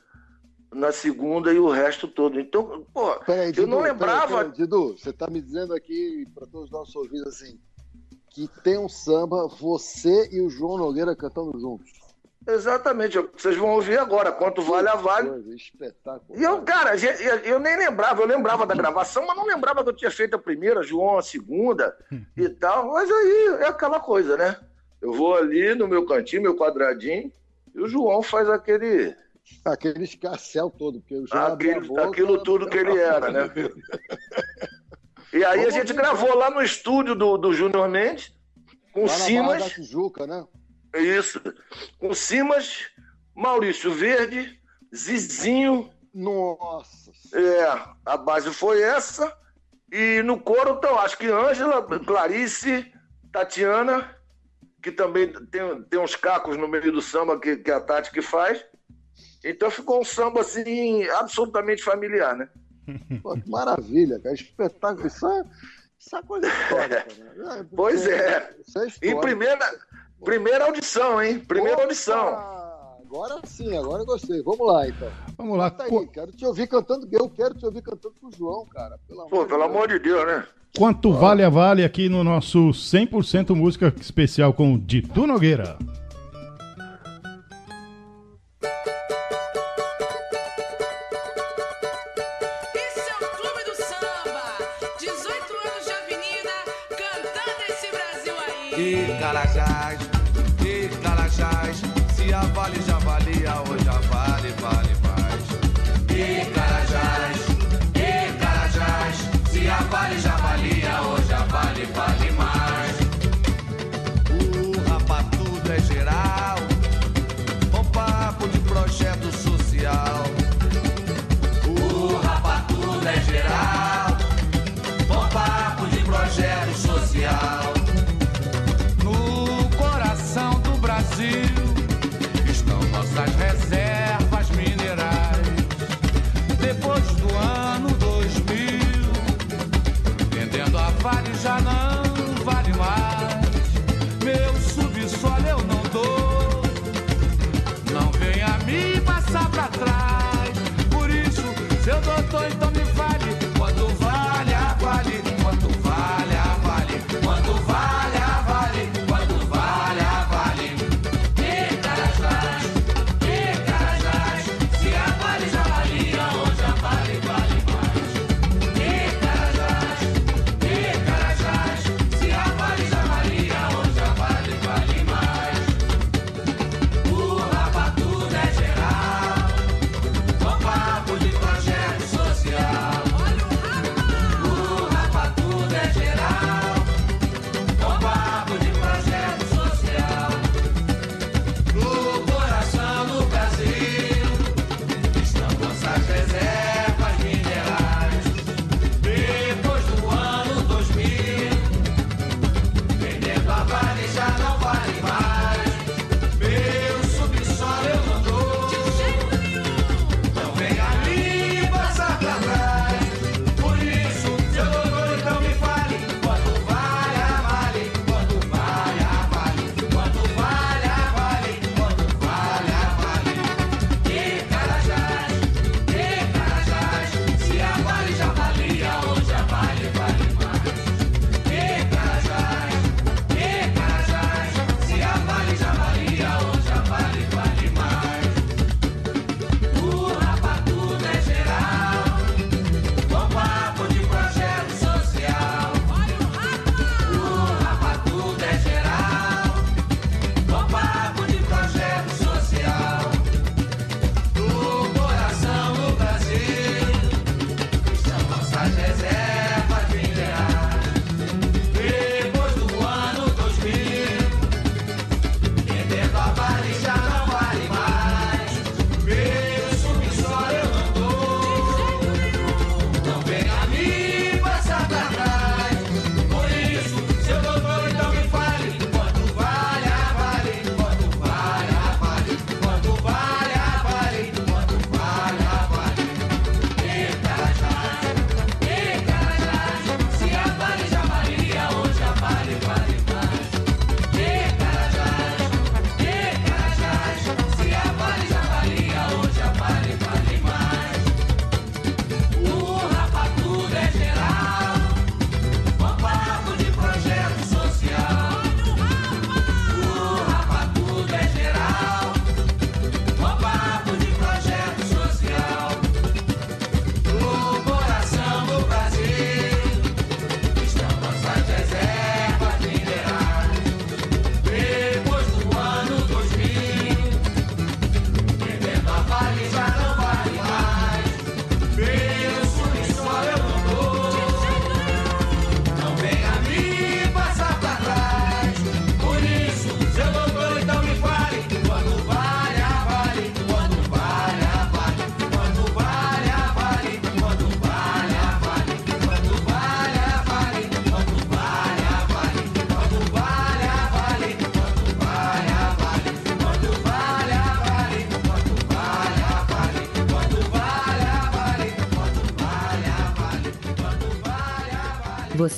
na 0.74 0.91
segunda 0.91 1.52
e 1.54 1.60
o 1.60 1.70
resto 1.70 2.08
todo. 2.08 2.40
Então, 2.40 2.86
pô, 2.94 3.16
Peraí, 3.26 3.48
eu 3.48 3.54
Didu, 3.54 3.68
não 3.68 3.78
peraí, 3.78 3.91
lembrava. 3.91 4.38
peraí, 4.38 4.52
Didu, 4.54 4.98
você 4.98 5.14
tá 5.14 5.28
me 5.30 5.41
dizendo 5.41 5.74
aqui 5.74 6.26
para 6.34 6.45
todos 6.48 6.66
os 6.66 6.72
nossos 6.72 6.95
ouvidos 6.95 7.28
assim 7.28 7.60
que 8.34 8.50
tem 8.64 8.80
um 8.80 8.90
samba, 8.90 9.48
você 9.48 10.28
e 10.32 10.41
o 10.41 10.50
João 10.50 10.76
Nogueira 10.78 11.16
cantando 11.16 11.58
juntos. 11.60 11.91
Exatamente, 12.48 13.18
vocês 13.38 13.56
vão 13.56 13.70
ouvir 13.70 13.98
agora, 13.98 14.32
Quanto 14.32 14.62
Vale 14.62 14.90
a 14.90 14.95
Vale. 14.95 15.30
Coisa, 15.30 15.56
espetáculo. 15.56 16.38
E 16.38 16.44
eu, 16.44 16.62
cara, 16.64 16.91
eu 17.45 17.60
nem 17.60 17.78
lembrava, 17.78 18.22
eu 18.22 18.28
lembrava 18.28 18.66
da 18.66 18.76
gravação, 18.76 19.26
mas 19.26 19.38
não 19.38 19.45
lembrava 19.45 19.84
que 19.84 19.90
eu 19.90 19.95
tinha 19.95 20.12
feito 20.12 20.36
a 20.36 20.40
primeira, 20.40 20.84
João 20.84 21.18
a 21.18 21.22
segunda 21.22 21.95
e 22.36 22.50
tal. 22.50 22.91
Mas 22.91 23.10
aí 23.10 23.58
é 23.62 23.68
aquela 23.68 24.00
coisa, 24.00 24.36
né? 24.36 24.60
Eu 25.00 25.14
vou 25.14 25.36
ali 25.36 25.74
no 25.76 25.88
meu 25.88 26.06
cantinho, 26.06 26.41
meu 26.41 26.58
quadradinho, 26.58 27.32
e 27.74 27.80
o 27.80 27.88
João 27.88 28.22
faz 28.24 28.50
aquele. 28.50 29.16
Aquele 29.65 30.03
escarcel 30.03 30.70
todo, 30.70 30.99
porque 30.99 31.24
abre 31.32 31.72
a 31.72 31.78
aquilo, 31.78 31.88
boca, 31.88 32.07
aquilo 32.07 32.44
tudo 32.44 32.70
que 32.70 32.78
ele 32.78 32.98
era, 32.98 33.32
né? 33.32 33.52
E 35.34 35.44
aí 35.44 35.61
a 35.61 35.64
Vamos 35.64 35.74
gente 35.74 35.94
gravou 35.94 36.38
lá 36.38 36.52
no 36.52 36.61
estúdio 36.61 37.15
do, 37.15 37.38
do 37.38 37.53
Júnior 37.53 37.90
Mendes, 37.90 38.32
com 38.91 39.02
Lá 39.02 39.07
Simas. 39.07 39.64
da 39.64 39.70
Tijuca, 39.70 40.28
né? 40.28 40.45
Isso. 40.95 41.41
Com 41.98 42.14
Simas, 42.14 42.91
Maurício 43.36 43.91
Verde, 43.91 44.60
Zizinho. 44.95 45.90
Nossa. 46.14 47.11
É, 47.34 47.95
a 48.06 48.15
base 48.15 48.53
foi 48.53 48.82
essa. 48.84 49.36
E 49.91 50.22
no 50.24 50.40
coro, 50.40 50.76
então, 50.78 50.99
acho 50.99 51.18
que 51.18 51.28
Ângela, 51.28 51.82
Clarice, 52.06 52.94
Tatiana, 53.32 54.15
que 54.84 54.91
também 54.91 55.34
tem, 55.49 55.84
tem 55.84 55.99
uns 55.99 56.15
cacos 56.15 56.57
no 56.57 56.68
meio 56.68 56.91
do 56.91 57.02
samba 57.02 57.40
que, 57.40 57.57
que 57.57 57.72
a 57.72 57.80
Tati 57.80 58.11
que 58.11 58.22
faz. 58.22 58.64
Então 59.44 59.70
ficou 59.70 59.99
um 60.02 60.06
samba 60.06 60.41
assim, 60.41 61.03
absolutamente 61.10 61.84
familiar, 61.84 62.36
né? 62.36 62.48
Pô, 63.22 63.34
que 63.36 63.49
maravilha, 63.49 64.20
cara. 64.20 64.34
Espetáculo. 64.36 65.07
Isso 65.07 65.28
é, 65.28 65.44
isso 65.99 66.15
é 66.15 66.22
coisa 66.24 66.48
histórica, 66.48 67.06
né? 67.18 67.60
É, 67.60 67.65
Pois 67.76 68.06
é. 68.07 68.56
Isso 68.65 68.80
é 68.80 69.15
primeira, 69.15 69.60
primeira 70.24 70.65
audição, 70.65 71.22
hein? 71.22 71.40
Primeira 71.40 71.74
Opa! 71.76 71.84
audição. 71.84 72.53
Agora 73.06 73.40
sim, 73.45 73.78
agora 73.78 74.02
eu 74.02 74.06
gostei. 74.07 74.41
Vamos 74.41 74.65
lá, 74.65 74.88
então. 74.88 75.07
Vamos 75.38 75.57
lá. 75.57 75.70
Tá 75.70 75.84
aí, 75.84 75.90
Qu- 75.90 76.07
quero 76.07 76.32
te 76.32 76.45
ouvir 76.45 76.68
cantando. 76.68 77.07
Eu 77.11 77.30
quero 77.30 77.53
te 77.53 77.64
ouvir 77.65 77.84
cantando 77.84 78.15
com 78.20 78.28
o 78.28 78.32
João, 78.32 78.65
cara. 78.65 78.98
Pelo 79.07 79.28
Pô, 79.30 79.36
amor 79.41 79.48
pelo 79.48 79.60
de 79.60 79.65
amor 79.70 79.88
de 79.88 79.99
Deus, 79.99 80.26
né? 80.26 80.48
Quanto 80.76 81.14
vale 81.14 81.44
a 81.44 81.49
vale 81.49 81.84
aqui 81.84 82.10
no 82.10 82.24
nosso 82.24 82.70
100% 82.72 83.53
música 83.56 83.94
especial 84.02 84.52
com 84.53 84.76
Ditu 84.80 85.28
Nogueira. 85.28 85.78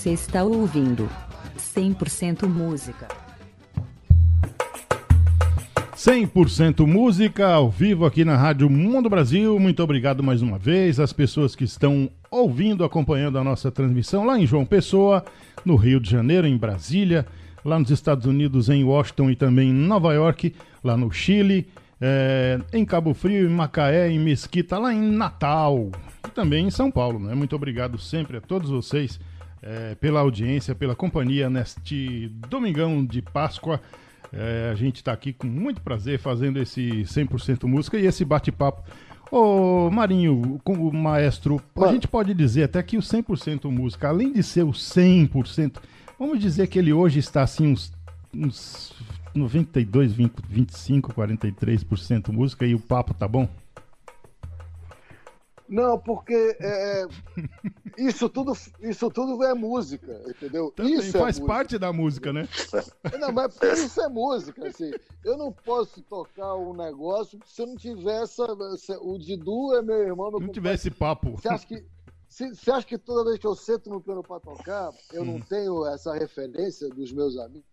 Você 0.06 0.11
está 0.11 0.44
ouvindo 0.44 1.10
100% 1.57 2.48
música. 2.48 3.07
100% 5.98 6.86
música 6.86 7.48
ao 7.48 7.72
vivo 7.72 8.06
aqui 8.06 8.23
na 8.23 8.38
Rádio 8.38 8.69
Mundo 8.69 9.10
Brasil. 9.10 9.57
Muito 9.57 9.82
obrigado 9.82 10.22
mais 10.22 10.44
uma 10.44 10.60
vez 10.60 10.99
às 10.99 11.11
pessoas 11.11 11.56
que 11.56 11.64
estão 11.64 12.07
ouvindo, 12.30 12.84
acompanhando 12.84 13.40
a 13.40 13.44
nossa 13.44 13.72
transmissão 13.72 14.27
lá 14.27 14.40
em 14.40 14.45
João 14.45 14.64
Pessoa, 14.64 15.26
no 15.65 15.76
Rio 15.76 15.99
de 15.99 16.11
Janeiro, 16.11 16.45
em 16.45 16.56
Brasília, 16.56 17.26
lá 17.65 17.80
nos 17.80 17.90
Estados 17.90 18.27
Unidos, 18.27 18.69
em 18.69 18.84
Washington 18.84 19.32
e 19.32 19.36
também 19.36 19.72
em 19.72 19.73
Nova 19.73 20.14
York, 20.14 20.53
lá 20.84 20.95
no 20.95 21.11
Chile, 21.11 21.68
eh, 21.99 22.60
em 22.72 22.86
Cabo 22.86 23.15
Frio, 23.15 23.49
em 23.49 23.52
Macaé, 23.52 24.11
em 24.11 24.19
Mesquita, 24.19 24.77
lá 24.77 24.94
em 24.94 25.02
Natal 25.02 25.90
e 26.27 26.30
também 26.30 26.68
em 26.68 26.69
São 26.69 26.91
Paulo. 26.91 27.18
Né? 27.18 27.34
Muito 27.34 27.56
obrigado 27.56 27.98
sempre 27.98 28.38
a 28.38 28.41
todos 28.41 28.69
vocês 28.69 29.19
eh, 29.61 29.95
pela 29.99 30.19
audiência, 30.19 30.76
pela 30.76 30.95
companhia 30.95 31.49
neste 31.49 32.30
domingão 32.49 33.06
de 33.06 33.22
Páscoa. 33.22 33.82
É, 34.32 34.69
a 34.72 34.76
gente 34.76 34.98
está 34.98 35.14
aqui 35.14 35.32
com 35.32 35.48
muito 35.48 35.82
prazer 35.82 36.19
fazendo 36.19 36.60
esse 36.60 37.03
100% 37.03 37.65
música 37.65 37.98
e 37.98 38.06
esse 38.06 38.26
bate-papo. 38.26 38.84
Ô 39.32 39.90
Marinho, 39.90 40.60
com 40.64 40.73
o 40.73 40.94
maestro, 40.94 41.61
a 41.76 41.88
gente 41.88 42.07
pode 42.07 42.34
dizer 42.34 42.64
até 42.64 42.82
que 42.84 42.98
o 42.98 43.02
100% 43.02 43.72
música, 43.72 44.10
além 44.10 44.32
de 44.32 44.44
ser 44.44 44.64
o 44.64 44.72
100%, 44.72 45.77
vamos 46.19 46.40
dizer 46.40 46.68
que 46.68 46.77
ele 46.77 46.94
hoje 46.94 47.19
está 47.19 47.44
assim 47.44 47.68
uns, 47.68 47.91
uns 48.34 48.94
92, 49.34 50.14
20, 50.14 50.34
25, 50.48 51.14
43% 51.14 52.32
música 52.32 52.65
e 52.65 52.76
o 52.76 52.80
papo 52.80 53.14
tá 53.14 53.27
bom? 53.27 53.48
Não, 55.68 55.98
porque 55.98 56.56
é, 56.60 57.06
isso, 57.98 58.30
tudo, 58.30 58.54
isso 58.82 59.10
tudo 59.10 59.44
é 59.44 59.54
música, 59.54 60.22
entendeu? 60.28 60.72
Também 60.72 60.94
isso 60.94 61.18
é 61.18 61.20
faz 61.20 61.40
música. 61.40 61.48
parte 61.48 61.78
da 61.80 61.92
música, 61.92 62.32
né? 62.32 62.48
Não, 63.20 63.32
mas 63.32 63.58
isso 63.84 64.00
é 64.02 64.08
música, 64.08 64.68
assim. 64.68 64.92
Eu 65.24 65.38
não 65.38 65.52
posso 65.52 66.02
tocar 66.04 66.56
um 66.56 66.74
negócio 66.76 67.40
se 67.46 67.62
eu 67.62 67.68
não 67.68 67.76
essa- 68.74 69.00
o 69.02 69.18
Didu 69.18 69.76
é 69.76 69.82
meu 69.82 69.98
irmão, 69.98 70.30
meu 70.32 70.40
Se 70.40 70.46
não 70.46 70.48
compadre. 70.48 70.54
tiver 70.54 70.74
esse 70.76 70.92
papo. 70.92 71.32
Você 71.32 71.48
acha 71.48 71.66
que. 71.66 71.84
Você 72.28 72.70
acha 72.72 72.86
que 72.86 72.98
toda 72.98 73.24
vez 73.24 73.40
que 73.40 73.48
eu 73.48 73.56
sento 73.56 73.90
no 73.90 74.02
piano 74.02 74.22
para 74.22 74.40
tocar, 74.42 74.92
eu 75.14 75.22
Hum. 75.22 75.26
não 75.26 75.40
tenho 75.42 75.86
essa 75.86 76.14
referência 76.14 76.90
dos 76.90 77.12
meus 77.14 77.38
amigos? 77.38 77.64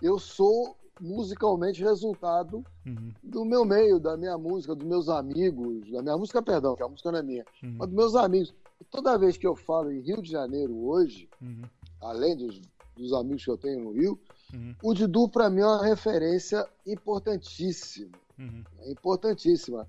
Eu 0.00 0.18
sou 0.18 0.76
musicalmente 1.00 1.82
resultado 1.82 2.64
Uhum. 2.86 3.10
do 3.22 3.44
meu 3.44 3.64
meio, 3.64 3.98
da 3.98 4.16
minha 4.16 4.36
música, 4.38 4.74
dos 4.74 4.86
meus 4.86 5.08
amigos, 5.08 5.90
da 5.90 6.02
minha 6.02 6.16
música, 6.16 6.42
perdão, 6.42 6.76
que 6.76 6.82
a 6.82 6.88
música 6.88 7.10
não 7.10 7.18
é 7.18 7.22
minha, 7.22 7.44
Uhum. 7.62 7.76
mas 7.78 7.88
dos 7.88 7.96
meus 7.96 8.14
amigos. 8.14 8.54
E 8.80 8.84
toda 8.84 9.16
vez 9.18 9.36
que 9.36 9.46
eu 9.46 9.56
falo 9.56 9.90
em 9.90 10.00
Rio 10.00 10.20
de 10.22 10.30
Janeiro 10.30 10.76
hoje, 10.86 11.28
Uhum. 11.40 11.62
além 12.00 12.36
dos, 12.36 12.60
dos 12.96 13.12
amigos 13.12 13.44
que 13.44 13.50
eu 13.50 13.56
tenho 13.58 13.82
no 13.84 13.92
Rio, 13.92 14.18
Uhum. 14.52 14.74
o 14.82 14.94
Didu 14.94 15.28
para 15.28 15.50
mim 15.50 15.60
é 15.60 15.66
uma 15.66 15.84
referência 15.84 16.68
importantíssima, 16.86 18.12
Uhum. 18.38 18.62
é 18.80 18.90
importantíssima, 18.92 19.86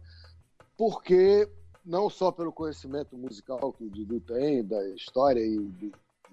porque 0.78 1.50
não 1.86 2.10
só 2.10 2.32
pelo 2.32 2.52
conhecimento 2.52 3.16
musical 3.18 3.72
que 3.74 3.84
o 3.84 3.90
Didu 3.90 4.20
tem, 4.22 4.64
da 4.64 4.88
história 4.90 5.40
e 5.40 5.60
de, 5.60 5.92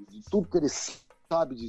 de 0.08 0.22
tudo 0.30 0.48
que 0.48 0.56
ele 0.56 0.68
sabe 0.68 1.54
de- 1.54 1.68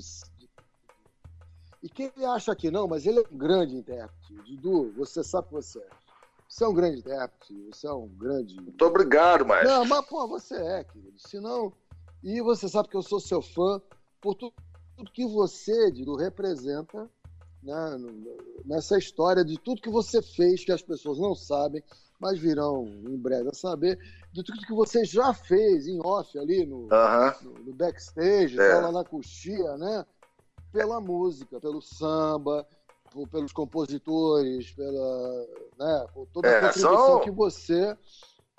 e 1.83 1.89
quem 1.89 2.11
acha 2.25 2.55
que 2.55 2.71
não, 2.71 2.87
mas 2.87 3.05
ele 3.05 3.19
é 3.19 3.23
um 3.31 3.37
grande 3.37 3.75
intérprete. 3.75 4.33
Didu, 4.45 4.91
você 4.93 5.23
sabe 5.23 5.49
que 5.49 5.53
você 5.53 5.79
é. 5.79 5.89
Você 6.47 6.63
é 6.63 6.67
um 6.67 6.73
grande 6.73 6.99
intérprete, 6.99 7.53
você 7.71 7.87
é 7.87 7.91
um 7.91 8.07
grande. 8.07 8.55
Muito 8.55 8.85
obrigado, 8.85 9.45
maestro. 9.45 9.69
Não, 9.75 9.85
mas 9.85 10.05
pô, 10.07 10.27
você 10.27 10.55
é, 10.55 10.83
querido. 10.83 11.19
Se 11.19 11.39
não. 11.39 11.73
E 12.23 12.41
você 12.41 12.69
sabe 12.69 12.87
que 12.89 12.95
eu 12.95 13.01
sou 13.03 13.19
seu 13.19 13.41
fã 13.41 13.81
por 14.21 14.35
tu- 14.35 14.53
tudo 14.95 15.11
que 15.11 15.25
você, 15.27 15.91
Didu, 15.91 16.15
representa 16.15 17.09
né, 17.61 17.97
nessa 18.65 18.97
história 18.97 19.43
de 19.43 19.57
tudo 19.59 19.81
que 19.81 19.89
você 19.89 20.21
fez, 20.21 20.63
que 20.63 20.71
as 20.71 20.81
pessoas 20.81 21.17
não 21.17 21.33
sabem, 21.35 21.83
mas 22.19 22.39
virão 22.39 22.85
em 22.85 23.17
breve 23.17 23.49
a 23.49 23.53
saber, 23.53 23.97
de 24.31 24.43
tudo 24.43 24.65
que 24.65 24.73
você 24.73 25.03
já 25.03 25.33
fez 25.33 25.87
em 25.87 25.99
off 26.05 26.37
ali 26.37 26.65
no, 26.65 26.87
Aham. 26.93 27.33
no, 27.41 27.53
no 27.65 27.73
backstage, 27.73 28.59
É. 28.59 28.75
lá 28.75 28.91
na 28.91 29.03
coxia, 29.03 29.75
né? 29.77 30.05
Pela 30.73 30.99
música, 30.99 31.59
pelo 31.59 31.81
samba, 31.81 32.67
por- 33.13 33.27
pelos 33.29 33.53
compositores, 33.53 34.71
pela, 34.71 35.45
né, 35.77 36.07
por 36.13 36.25
toda 36.33 36.49
a 36.49 36.51
É, 36.51 36.61
contribuição 36.61 37.05
são- 37.05 37.19
que 37.19 37.29
você 37.31 37.95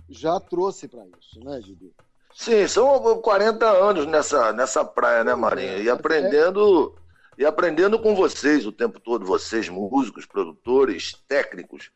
já 0.09 0.39
trouxe 0.39 0.87
para 0.87 1.05
isso, 1.19 1.41
né, 1.45 1.59
Didu? 1.61 1.93
Sim, 2.33 2.67
são 2.69 3.21
40 3.21 3.69
anos 3.69 4.07
nessa, 4.07 4.53
nessa 4.53 4.85
praia, 4.85 5.25
né, 5.25 5.35
Marinho? 5.35 5.83
E 5.83 5.91
aprendendo, 5.91 6.95
e 7.37 7.45
aprendendo 7.45 8.01
com 8.01 8.15
vocês 8.15 8.65
o 8.67 8.73
tempo 8.73 9.01
todo, 9.01 9.25
vocês, 9.27 9.69
músicos, 9.69 10.25
produtores, 10.25 11.15
técnicos, 11.29 11.91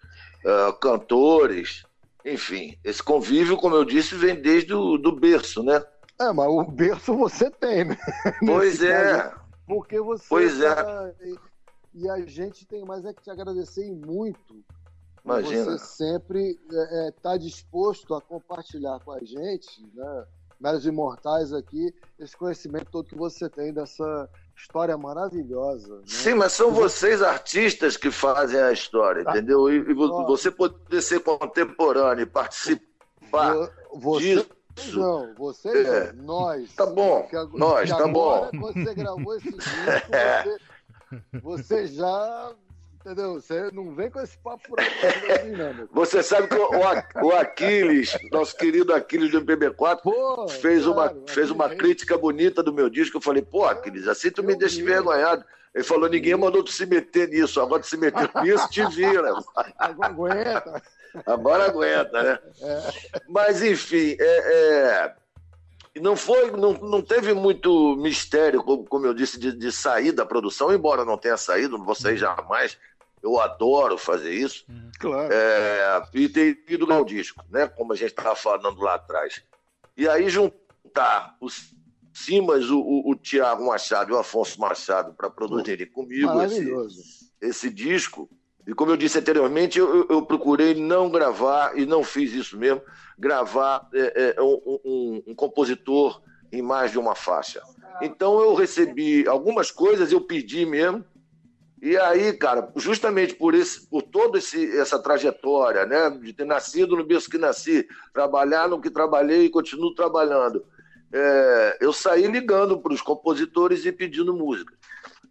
ah, 0.44 0.72
cantores, 0.80 1.84
enfim. 2.24 2.76
Esse 2.84 3.02
convívio, 3.02 3.56
como 3.56 3.74
eu 3.76 3.84
disse, 3.84 4.14
vem 4.16 4.34
desde 4.40 4.74
o 4.74 4.96
do 4.98 5.12
berço, 5.12 5.62
né? 5.62 5.80
É, 6.20 6.32
mas 6.32 6.48
o 6.48 6.64
berço 6.64 7.14
você 7.16 7.48
tem, 7.50 7.84
né? 7.84 7.96
Pois 8.44 8.80
Nesse 8.80 8.86
é. 8.88 9.12
caso, 9.22 9.38
Porque 9.68 10.00
você. 10.00 10.24
Pois 10.28 10.60
é. 10.60 10.74
tá- 10.74 11.12
E, 11.94 12.08
a 12.08 12.20
gente 12.26 12.66
tem 12.66 12.84
mais 12.84 13.04
é 13.04 13.12
que 13.12 13.22
te 13.22 13.30
agradecer 13.30 13.90
muito. 13.90 14.64
Imagina. 15.24 15.64
Você 15.64 15.78
sempre 15.78 16.58
está 17.08 17.36
disposto 17.36 18.14
a 18.14 18.20
compartilhar 18.20 18.98
com 19.00 19.12
a 19.12 19.20
gente, 19.20 19.86
né? 19.94 20.26
Meros 20.60 20.86
Imortais 20.86 21.52
aqui, 21.52 21.94
esse 22.18 22.36
conhecimento 22.36 22.90
todo 22.90 23.08
que 23.08 23.16
você 23.16 23.48
tem 23.48 23.72
dessa 23.72 24.28
história 24.56 24.96
maravilhosa. 24.98 25.96
né? 25.98 26.02
Sim, 26.06 26.34
mas 26.34 26.52
são 26.52 26.72
vocês 26.72 27.22
artistas 27.22 27.96
que 27.96 28.10
fazem 28.10 28.60
a 28.60 28.72
história, 28.72 29.22
entendeu? 29.22 29.70
E, 29.70 29.76
e 29.76 29.94
você 29.94 30.50
poder 30.50 31.00
ser 31.00 31.20
contemporâneo 31.20 32.22
e 32.22 32.26
participar 32.26 33.54
Você 33.94 34.34
disso. 34.34 34.50
Não, 34.94 35.34
você 35.34 35.68
É. 35.68 36.12
não, 36.12 36.24
nós. 36.24 36.74
Tá 36.74 36.86
bom, 36.86 37.22
Que 37.24 37.36
nós, 37.59 37.90
que 37.90 37.96
tá 37.96 38.05
agora, 38.05 38.50
bom. 38.52 38.60
Quando 38.60 38.84
você 38.84 38.94
gravou 38.94 39.36
esse 39.36 39.50
disco, 39.50 39.70
você, 41.42 41.42
você 41.42 41.86
já. 41.86 42.52
Entendeu? 43.00 43.34
Você 43.34 43.70
não 43.72 43.94
vem 43.94 44.10
com 44.10 44.20
esse 44.20 44.36
papo 44.38 44.68
por 44.68 44.80
aí, 44.80 45.52
não, 45.52 45.68
irmão. 45.68 45.88
Você 45.92 46.22
sabe 46.22 46.48
que 46.48 46.56
o, 46.56 46.70
o 47.22 47.32
Aquiles, 47.32 48.18
nosso 48.32 48.56
querido 48.56 48.92
Aquiles 48.92 49.30
do 49.30 49.40
MPB4, 49.40 50.50
fez, 50.60 50.84
uma, 50.86 51.14
fez 51.28 51.50
uma 51.50 51.68
crítica 51.70 52.18
bonita 52.18 52.62
do 52.62 52.72
meu 52.72 52.90
disco. 52.90 53.16
Eu 53.16 53.20
falei, 53.22 53.40
pô, 53.40 53.64
Aquiles, 53.64 54.09
assim 54.09 54.30
tu 54.30 54.42
me 54.42 54.55
deixa 54.56 54.80
envergonhado. 54.80 55.44
Ele 55.74 55.84
falou, 55.84 56.08
ninguém 56.08 56.36
mandou 56.36 56.62
tu 56.62 56.72
se 56.72 56.86
meter 56.86 57.28
nisso. 57.28 57.60
Agora 57.60 57.82
tu 57.82 57.88
se 57.88 57.96
meteu 57.96 58.28
nisso, 58.42 58.68
te 58.68 58.84
vira. 58.88 59.32
Agora 59.78 60.08
aguenta. 60.08 60.82
Agora 61.26 61.64
aguenta, 61.66 62.22
né? 62.22 62.38
É. 62.60 62.92
Mas, 63.28 63.62
enfim, 63.62 64.16
é, 64.18 64.24
é, 64.24 65.14
não 66.00 66.16
foi, 66.16 66.50
não, 66.50 66.72
não 66.74 67.02
teve 67.02 67.34
muito 67.34 67.96
mistério, 67.96 68.62
como, 68.62 68.84
como 68.84 69.06
eu 69.06 69.14
disse, 69.14 69.38
de, 69.38 69.52
de 69.52 69.72
sair 69.72 70.12
da 70.12 70.26
produção, 70.26 70.72
embora 70.72 71.04
não 71.04 71.18
tenha 71.18 71.36
saído, 71.36 71.78
não 71.78 71.84
vou 71.84 71.94
sair 71.94 72.16
jamais. 72.16 72.78
Eu 73.22 73.40
adoro 73.40 73.98
fazer 73.98 74.32
isso. 74.32 74.64
Claro. 74.98 75.32
É, 75.32 76.02
e 76.14 76.28
ter 76.28 76.62
ido 76.68 76.92
ao 76.92 77.04
disco, 77.04 77.44
né? 77.50 77.66
Como 77.66 77.92
a 77.92 77.96
gente 77.96 78.10
estava 78.10 78.36
falando 78.36 78.80
lá 78.80 78.94
atrás. 78.94 79.42
E 79.96 80.08
aí 80.08 80.28
juntar 80.28 81.36
os 81.40 81.74
Simas, 82.24 82.70
o, 82.70 82.80
o, 82.80 83.10
o 83.10 83.14
Tiago 83.14 83.66
Machado 83.66 84.10
e 84.10 84.14
o 84.14 84.18
Afonso 84.18 84.60
Machado 84.60 85.14
para 85.14 85.30
produzirem 85.30 85.86
comigo 85.86 86.26
esse, 86.46 86.64
esse 87.40 87.70
disco. 87.70 88.28
E 88.66 88.74
como 88.74 88.90
eu 88.92 88.96
disse 88.96 89.18
anteriormente, 89.18 89.78
eu, 89.78 90.06
eu- 90.10 90.26
procurei 90.26 90.74
não 90.74 91.08
gravar, 91.10 91.78
e 91.78 91.86
não 91.86 92.02
fiz 92.04 92.32
isso 92.34 92.58
mesmo, 92.58 92.82
gravar 93.18 93.88
é, 93.94 94.34
é, 94.36 94.42
um, 94.42 94.60
um- 94.84 95.22
um 95.28 95.34
compositor 95.34 96.20
em 96.52 96.60
mais 96.60 96.90
de 96.92 96.98
uma 96.98 97.14
faixa. 97.14 97.62
Então 98.02 98.38
eu 98.40 98.54
recebi 98.54 99.26
algumas 99.26 99.70
coisas, 99.70 100.12
eu 100.12 100.20
pedi 100.20 100.66
mesmo. 100.66 101.04
E 101.80 101.96
aí, 101.96 102.32
cara, 102.32 102.70
justamente 102.76 103.34
por, 103.34 103.54
esse, 103.54 103.88
por 103.88 104.02
toda 104.02 104.38
esse, 104.38 104.76
essa 104.78 104.98
trajetória, 105.00 105.86
né, 105.86 106.10
de 106.10 106.32
ter 106.32 106.44
nascido 106.44 106.96
no 106.96 107.06
berço 107.06 107.30
que 107.30 107.38
nasci, 107.38 107.86
trabalhar 108.12 108.68
no 108.68 108.80
que 108.80 108.90
trabalhei 108.90 109.44
e 109.44 109.50
continuo 109.50 109.94
trabalhando, 109.94 110.64
é, 111.12 111.78
eu 111.80 111.93
saí 111.93 112.26
ligando 112.26 112.78
para 112.78 112.93
os 112.93 113.01
compositores 113.01 113.85
e 113.85 113.93
pedindo 113.93 114.35
música. 114.35 114.74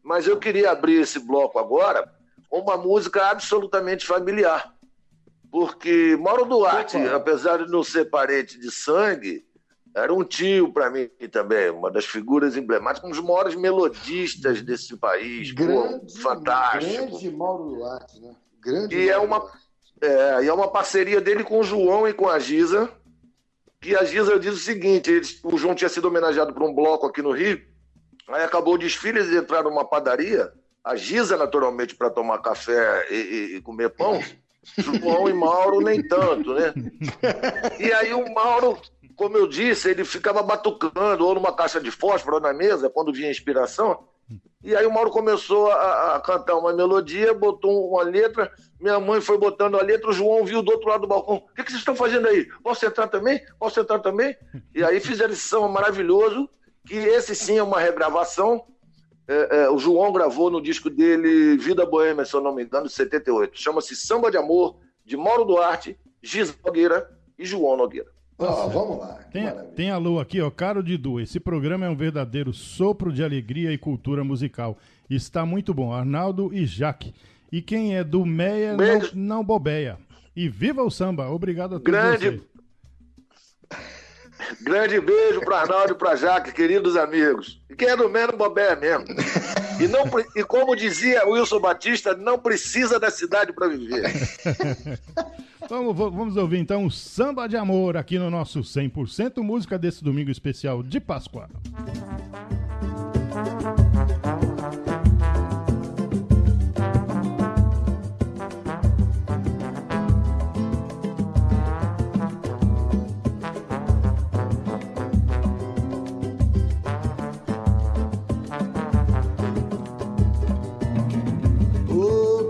Mas 0.03 0.27
eu 0.27 0.37
queria 0.37 0.71
abrir 0.71 1.01
esse 1.01 1.19
bloco 1.19 1.59
agora 1.59 2.11
com 2.49 2.59
uma 2.59 2.77
música 2.77 3.29
absolutamente 3.29 4.05
familiar. 4.05 4.73
Porque 5.51 6.17
Mauro 6.19 6.45
Duarte, 6.45 6.97
apesar 7.07 7.65
de 7.65 7.71
não 7.71 7.83
ser 7.83 8.05
parente 8.05 8.59
de 8.59 8.71
sangue, 8.71 9.45
era 9.95 10.13
um 10.13 10.23
tio 10.23 10.71
para 10.71 10.89
mim 10.89 11.09
também, 11.31 11.71
uma 11.71 11.89
das 11.89 12.05
figuras 12.05 12.55
emblemáticas, 12.55 13.09
um 13.09 13.11
dos 13.11 13.23
maiores 13.23 13.55
melodistas 13.55 14.61
desse 14.61 14.95
país, 14.97 15.51
pô, 15.51 15.63
Grande, 15.63 16.21
fantástico. 16.21 17.07
grande 17.07 17.31
Mauro 17.31 17.75
Duarte, 17.75 18.21
né? 18.21 18.35
Grande 18.61 18.95
E 18.95 19.09
é 19.09 19.17
Mauro 19.17 19.27
uma, 19.27 19.51
é, 20.01 20.43
e 20.43 20.47
é 20.47 20.53
uma 20.53 20.67
parceria 20.67 21.19
dele 21.19 21.43
com 21.43 21.59
o 21.59 21.63
João 21.63 22.07
e 22.07 22.13
com 22.13 22.29
a 22.29 22.37
Giza, 22.37 22.89
que 23.81 23.95
a 23.95 24.03
Giza 24.03 24.39
diz 24.39 24.53
o 24.53 24.57
seguinte: 24.59 25.11
eles- 25.11 25.39
o 25.43 25.57
João 25.57 25.75
tinha 25.75 25.89
sido 25.89 26.07
homenageado 26.07 26.53
por 26.53 26.63
um 26.63 26.73
bloco 26.73 27.05
aqui 27.05 27.21
no 27.21 27.31
Rio, 27.31 27.61
aí 28.29 28.43
acabou 28.43 28.75
o 28.75 28.77
desfile, 28.77 29.19
eles 29.19 29.31
entraram 29.33 29.69
numa 29.69 29.85
padaria, 29.85 30.51
a 30.83 30.95
Giza, 30.95 31.35
naturalmente, 31.37 31.95
para 31.95 32.09
tomar 32.09 32.39
café 32.41 33.07
e, 33.11 33.55
e- 33.57 33.61
comer 33.61 33.89
pão, 33.89 34.21
João 34.77 35.29
e 35.29 35.33
Mauro 35.33 35.81
nem 35.81 36.01
tanto, 36.05 36.53
né? 36.53 36.73
E 37.79 37.91
aí 37.93 38.13
o 38.13 38.33
Mauro, 38.33 38.77
como 39.15 39.37
eu 39.37 39.47
disse, 39.47 39.89
ele 39.89 40.03
ficava 40.05 40.41
batucando, 40.43 41.25
ou 41.25 41.35
numa 41.35 41.53
caixa 41.53 41.79
de 41.79 41.91
fósforo 41.91 42.35
ou 42.37 42.41
na 42.41 42.53
mesa, 42.53 42.89
quando 42.89 43.13
vinha 43.13 43.29
inspiração. 43.31 44.07
E 44.63 44.75
aí 44.75 44.85
o 44.85 44.91
Mauro 44.91 45.09
começou 45.11 45.71
a, 45.71 46.15
a 46.15 46.19
cantar 46.19 46.55
uma 46.57 46.73
melodia, 46.73 47.33
botou 47.33 47.89
uma 47.91 48.03
letra, 48.03 48.51
minha 48.79 48.99
mãe 48.99 49.19
foi 49.19 49.37
botando 49.37 49.75
a 49.75 49.81
letra, 49.81 50.09
o 50.09 50.13
João 50.13 50.45
viu 50.45 50.61
do 50.61 50.71
outro 50.71 50.89
lado 50.89 51.01
do 51.01 51.07
balcão. 51.07 51.37
O 51.37 51.53
que, 51.55 51.63
que 51.63 51.71
vocês 51.71 51.81
estão 51.81 51.95
fazendo 51.95 52.27
aí? 52.27 52.47
Posso 52.61 52.85
entrar 52.85 53.07
também? 53.07 53.41
Posso 53.59 53.79
entrar 53.79 53.99
também? 53.99 54.35
E 54.73 54.83
aí 54.83 54.99
fizeram 54.99 55.33
esse 55.33 55.47
samba 55.47 55.67
maravilhoso, 55.67 56.47
que 56.85 56.95
esse 56.95 57.35
sim 57.35 57.57
é 57.57 57.63
uma 57.63 57.79
regravação. 57.79 58.65
É, 59.27 59.63
é, 59.63 59.69
o 59.69 59.77
João 59.77 60.13
gravou 60.13 60.49
no 60.49 60.61
disco 60.61 60.89
dele 60.89 61.57
Vida 61.57 61.85
Boêmia, 61.85 62.23
se 62.23 62.33
eu 62.33 62.41
não 62.41 62.53
me 62.53 62.63
engano, 62.63 62.87
de 62.87 62.93
78. 62.93 63.59
Chama-se 63.59 63.95
Samba 63.95 64.31
de 64.31 64.37
Amor, 64.37 64.77
de 65.03 65.17
Mauro 65.17 65.43
Duarte, 65.43 65.97
Giz 66.21 66.55
Nogueira 66.63 67.09
e 67.37 67.45
João 67.45 67.75
Nogueira. 67.75 68.07
Ó, 68.39 68.67
vamos 68.67 68.99
lá. 68.99 69.15
Tem, 69.31 69.45
maravilha. 69.45 69.73
tem 69.73 69.89
alô 69.89 70.19
aqui, 70.19 70.39
ó. 70.39 70.49
Caro 70.51 70.83
Didu, 70.83 71.19
esse 71.19 71.39
programa 71.39 71.87
é 71.87 71.89
um 71.89 71.95
verdadeiro 71.95 72.53
sopro 72.53 73.11
de 73.11 73.23
alegria 73.23 73.73
e 73.73 73.77
cultura 73.77 74.23
musical. 74.23 74.77
Está 75.09 75.45
muito 75.45 75.73
bom. 75.73 75.91
Arnaldo 75.91 76.53
e 76.53 76.65
Jaque. 76.65 77.13
E 77.51 77.61
quem 77.61 77.95
é 77.95 78.03
do 78.03 78.25
Meia 78.25 78.71
não, 78.71 78.77
Beijo. 78.77 79.11
não 79.15 79.43
bobeia. 79.43 79.97
E 80.35 80.47
viva 80.49 80.83
o 80.83 80.91
samba. 80.91 81.29
Obrigado 81.29 81.75
a 81.75 81.79
todos 81.79 81.83
Grande- 81.91 82.29
vocês. 82.29 82.41
Grande 84.61 85.01
beijo 85.01 85.41
para 85.41 85.61
Arnaldo 85.61 85.93
e 85.93 85.95
para 85.95 86.15
Jaque, 86.15 86.51
queridos 86.53 86.95
amigos. 86.95 87.59
E 87.69 87.75
quem 87.75 87.89
é 87.89 87.97
do 87.97 88.07
menos 88.07 88.35
bobé 88.37 88.75
mesmo. 88.75 89.03
E, 89.79 89.87
não, 89.87 90.03
e 90.35 90.43
como 90.43 90.75
dizia 90.75 91.25
Wilson 91.27 91.59
Batista, 91.59 92.15
não 92.15 92.37
precisa 92.37 92.99
da 92.99 93.09
cidade 93.09 93.51
para 93.51 93.67
viver. 93.67 94.03
Vamos, 95.67 95.93
vo- 95.97 96.11
vamos 96.11 96.37
ouvir 96.37 96.59
então 96.59 96.85
o 96.85 96.91
Samba 96.91 97.47
de 97.47 97.57
Amor 97.57 97.97
aqui 97.97 98.19
no 98.19 98.29
nosso 98.29 98.59
100% 98.61 99.41
música 99.41 99.77
desse 99.77 100.03
domingo 100.03 100.29
especial 100.29 100.83
de 100.83 100.99
Páscoa. 100.99 101.49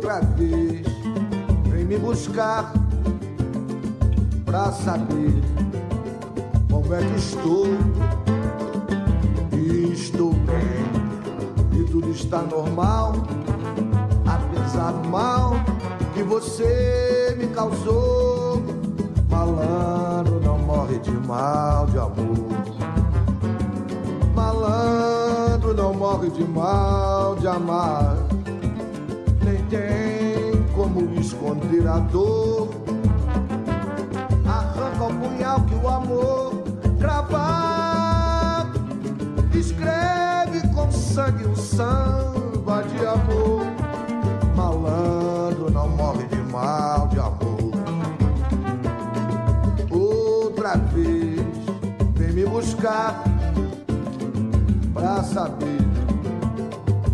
Outra 0.08 0.22
vez 0.38 0.88
vem 1.70 1.84
me 1.84 1.98
buscar 1.98 2.72
pra 4.46 4.72
saber 4.72 5.34
como 6.72 6.94
é 6.94 7.00
que 7.00 7.16
estou. 7.18 7.68
E 9.52 9.92
estou 9.92 10.32
bem, 10.32 11.82
e 11.82 11.84
tudo 11.92 12.10
está 12.12 12.42
normal, 12.44 13.16
apesar 14.26 14.94
do 14.94 15.10
mal 15.10 15.56
que 16.14 16.24
você 16.24 17.36
me 17.38 17.48
causou. 17.48 18.64
Malandro 19.30 20.40
não 20.40 20.58
morre 20.60 21.00
de 21.00 21.12
mal 21.12 21.86
de 21.88 21.98
amor. 21.98 22.48
Malandro 24.34 25.74
não 25.74 25.94
morre 25.94 26.30
de 26.30 26.46
mal 26.46 27.36
de 27.36 27.48
amar 27.48 28.27
esconder 31.68 31.88
a 31.88 32.00
dor. 32.00 32.70
Arranca 34.46 35.04
o 35.04 35.14
punhal 35.14 35.62
que 35.62 35.76
o 35.76 35.88
amor 35.88 36.64
cravar. 37.00 38.72
Escreve 39.54 40.68
com 40.74 40.92
sangue 40.92 41.46
um 41.46 41.56
samba 41.56 42.84
de 42.84 43.06
amor. 43.06 43.66
Malandro 44.56 45.70
não 45.72 45.90
morre 45.90 46.26
de 46.26 46.38
mal 46.52 47.08
de 47.08 47.20
amor. 47.20 47.58
Outra 49.92 50.78
vez 50.78 51.42
vem 52.16 52.34
me 52.34 52.46
buscar 52.46 53.24
pra 54.94 55.24
saber 55.24 55.78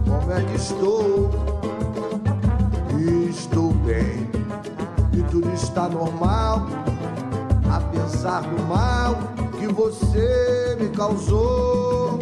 como 0.06 0.32
é 0.32 0.42
que. 0.44 0.54
Estou 0.56 1.43
está 5.74 5.90
normal, 5.90 6.68
apesar 7.68 8.42
do 8.42 8.62
mal 8.68 9.16
que 9.58 9.66
você 9.66 10.78
me 10.80 10.88
causou. 10.90 12.20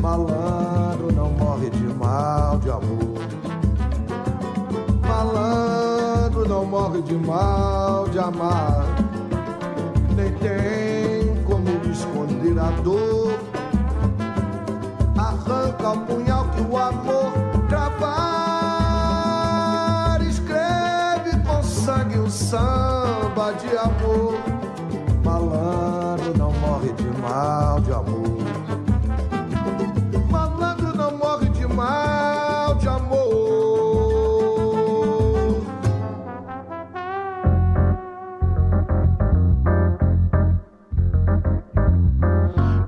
Malandro 0.00 1.12
não 1.12 1.30
morre 1.30 1.68
de 1.70 1.82
mal 1.94 2.58
de 2.58 2.70
amor. 2.70 3.18
Malandro 5.00 6.48
não 6.48 6.64
morre 6.64 7.02
de 7.02 7.14
mal 7.14 8.08
de 8.08 8.20
amar, 8.20 8.84
nem 10.14 10.32
tem 10.34 11.42
como 11.42 11.68
esconder 11.90 12.56
a 12.56 12.70
dor. 12.82 13.32
Arranca 15.18 15.90
o 15.90 16.00
punhal 16.06 16.44
que 16.50 16.60
o 16.60 16.78
amor 16.78 17.21
samba 22.52 23.52
de 23.52 23.74
amor. 23.78 24.34
Malandro 25.24 26.36
não 26.36 26.52
morre 26.52 26.92
de 26.92 27.08
mal 27.18 27.80
de 27.80 27.92
amor. 27.92 28.42
Malandro 30.30 30.94
não 30.94 31.16
morre 31.16 31.48
de 31.48 31.66
mal 31.66 32.74
de 32.74 32.88
amor. 32.88 33.22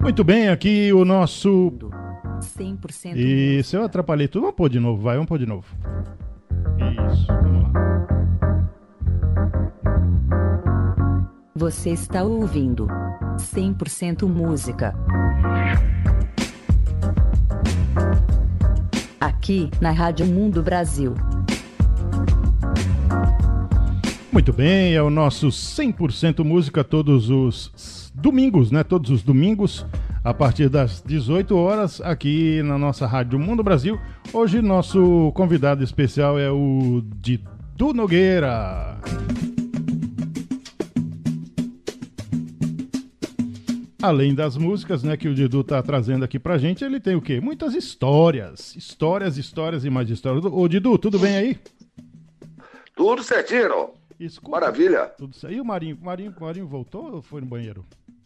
Muito 0.02 0.22
bem, 0.22 0.50
aqui 0.50 0.92
o 0.92 1.06
nosso. 1.06 1.72
100% 2.58 3.16
Isso, 3.16 3.76
eu 3.76 3.84
atrapalhei 3.84 4.28
tudo. 4.28 4.42
Vamos 4.42 4.56
pôr 4.56 4.68
de 4.68 4.78
novo, 4.78 5.00
vai, 5.00 5.14
vamos 5.14 5.28
pôr 5.28 5.38
de 5.38 5.46
novo. 5.46 5.66
Isso, 6.76 7.26
vamos 7.28 7.72
lá. 7.72 7.83
Você 11.64 11.92
está 11.92 12.22
ouvindo 12.22 12.86
100% 13.38 14.28
música. 14.28 14.94
Aqui 19.18 19.70
na 19.80 19.90
Rádio 19.90 20.26
Mundo 20.26 20.62
Brasil. 20.62 21.14
Muito 24.30 24.52
bem, 24.52 24.92
é 24.92 25.00
o 25.00 25.08
nosso 25.08 25.48
100% 25.48 26.44
música 26.44 26.84
todos 26.84 27.30
os 27.30 28.12
domingos, 28.14 28.70
né? 28.70 28.84
Todos 28.84 29.10
os 29.10 29.22
domingos, 29.22 29.86
a 30.22 30.34
partir 30.34 30.68
das 30.68 31.02
18 31.02 31.56
horas, 31.56 31.98
aqui 32.02 32.62
na 32.62 32.76
nossa 32.76 33.06
Rádio 33.06 33.38
Mundo 33.38 33.62
Brasil. 33.64 33.98
Hoje, 34.34 34.60
nosso 34.60 35.32
convidado 35.34 35.82
especial 35.82 36.38
é 36.38 36.50
o 36.50 37.02
Didu 37.22 37.94
Nogueira. 37.94 38.98
Além 44.04 44.34
das 44.34 44.54
músicas, 44.58 45.02
né, 45.02 45.16
que 45.16 45.26
o 45.26 45.34
Didu 45.34 45.64
tá 45.64 45.82
trazendo 45.82 46.26
aqui 46.26 46.38
pra 46.38 46.58
gente, 46.58 46.84
ele 46.84 47.00
tem 47.00 47.16
o 47.16 47.22
quê? 47.22 47.40
Muitas 47.40 47.74
histórias. 47.74 48.76
Histórias, 48.76 49.38
histórias 49.38 49.82
e 49.82 49.88
mais 49.88 50.10
histórias. 50.10 50.44
Ô, 50.44 50.68
Didu, 50.68 50.98
tudo 50.98 51.18
bem 51.18 51.34
aí? 51.34 51.58
Tudo 52.94 53.22
certinho. 53.22 53.92
Escuta. 54.20 54.50
Maravilha. 54.50 55.06
Tudo 55.16 55.34
certo. 55.34 55.54
E 55.54 55.58
o 55.58 55.64
Marinho? 55.64 55.96
O 55.98 56.04
Marinho, 56.04 56.34
o 56.38 56.44
Marinho 56.44 56.66
voltou 56.66 57.14
ou 57.14 57.22
foi 57.22 57.40
no 57.40 57.46
banheiro? 57.46 57.82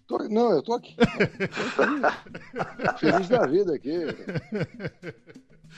Tô- 0.09 0.19
não, 0.29 0.51
eu 0.51 0.65
tô 0.65 0.75
aqui. 0.75 0.97
Feliz 2.99 3.29
da 3.29 3.47
vida 3.47 3.77
aqui. 3.77 3.99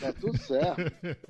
Tá 0.00 0.14
tudo 0.18 0.38
certo. 0.38 0.90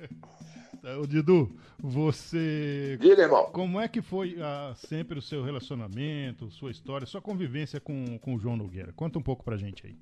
Ô, 0.99 1.05
Didu, 1.05 1.51
você. 1.79 2.97
Diga, 2.99 3.23
irmão. 3.23 3.45
Como 3.51 3.79
é 3.79 3.87
que 3.87 4.01
foi 4.01 4.37
ah, 4.41 4.73
sempre 4.75 5.19
o 5.19 5.21
seu 5.21 5.43
relacionamento, 5.43 6.49
sua 6.49 6.71
história, 6.71 7.05
sua 7.05 7.21
convivência 7.21 7.79
com, 7.79 8.17
com 8.19 8.35
o 8.35 8.39
João 8.39 8.57
Nogueira? 8.57 8.91
Conta 8.93 9.19
um 9.19 9.21
pouco 9.21 9.43
pra 9.43 9.57
gente 9.57 9.85
aí. 9.85 9.95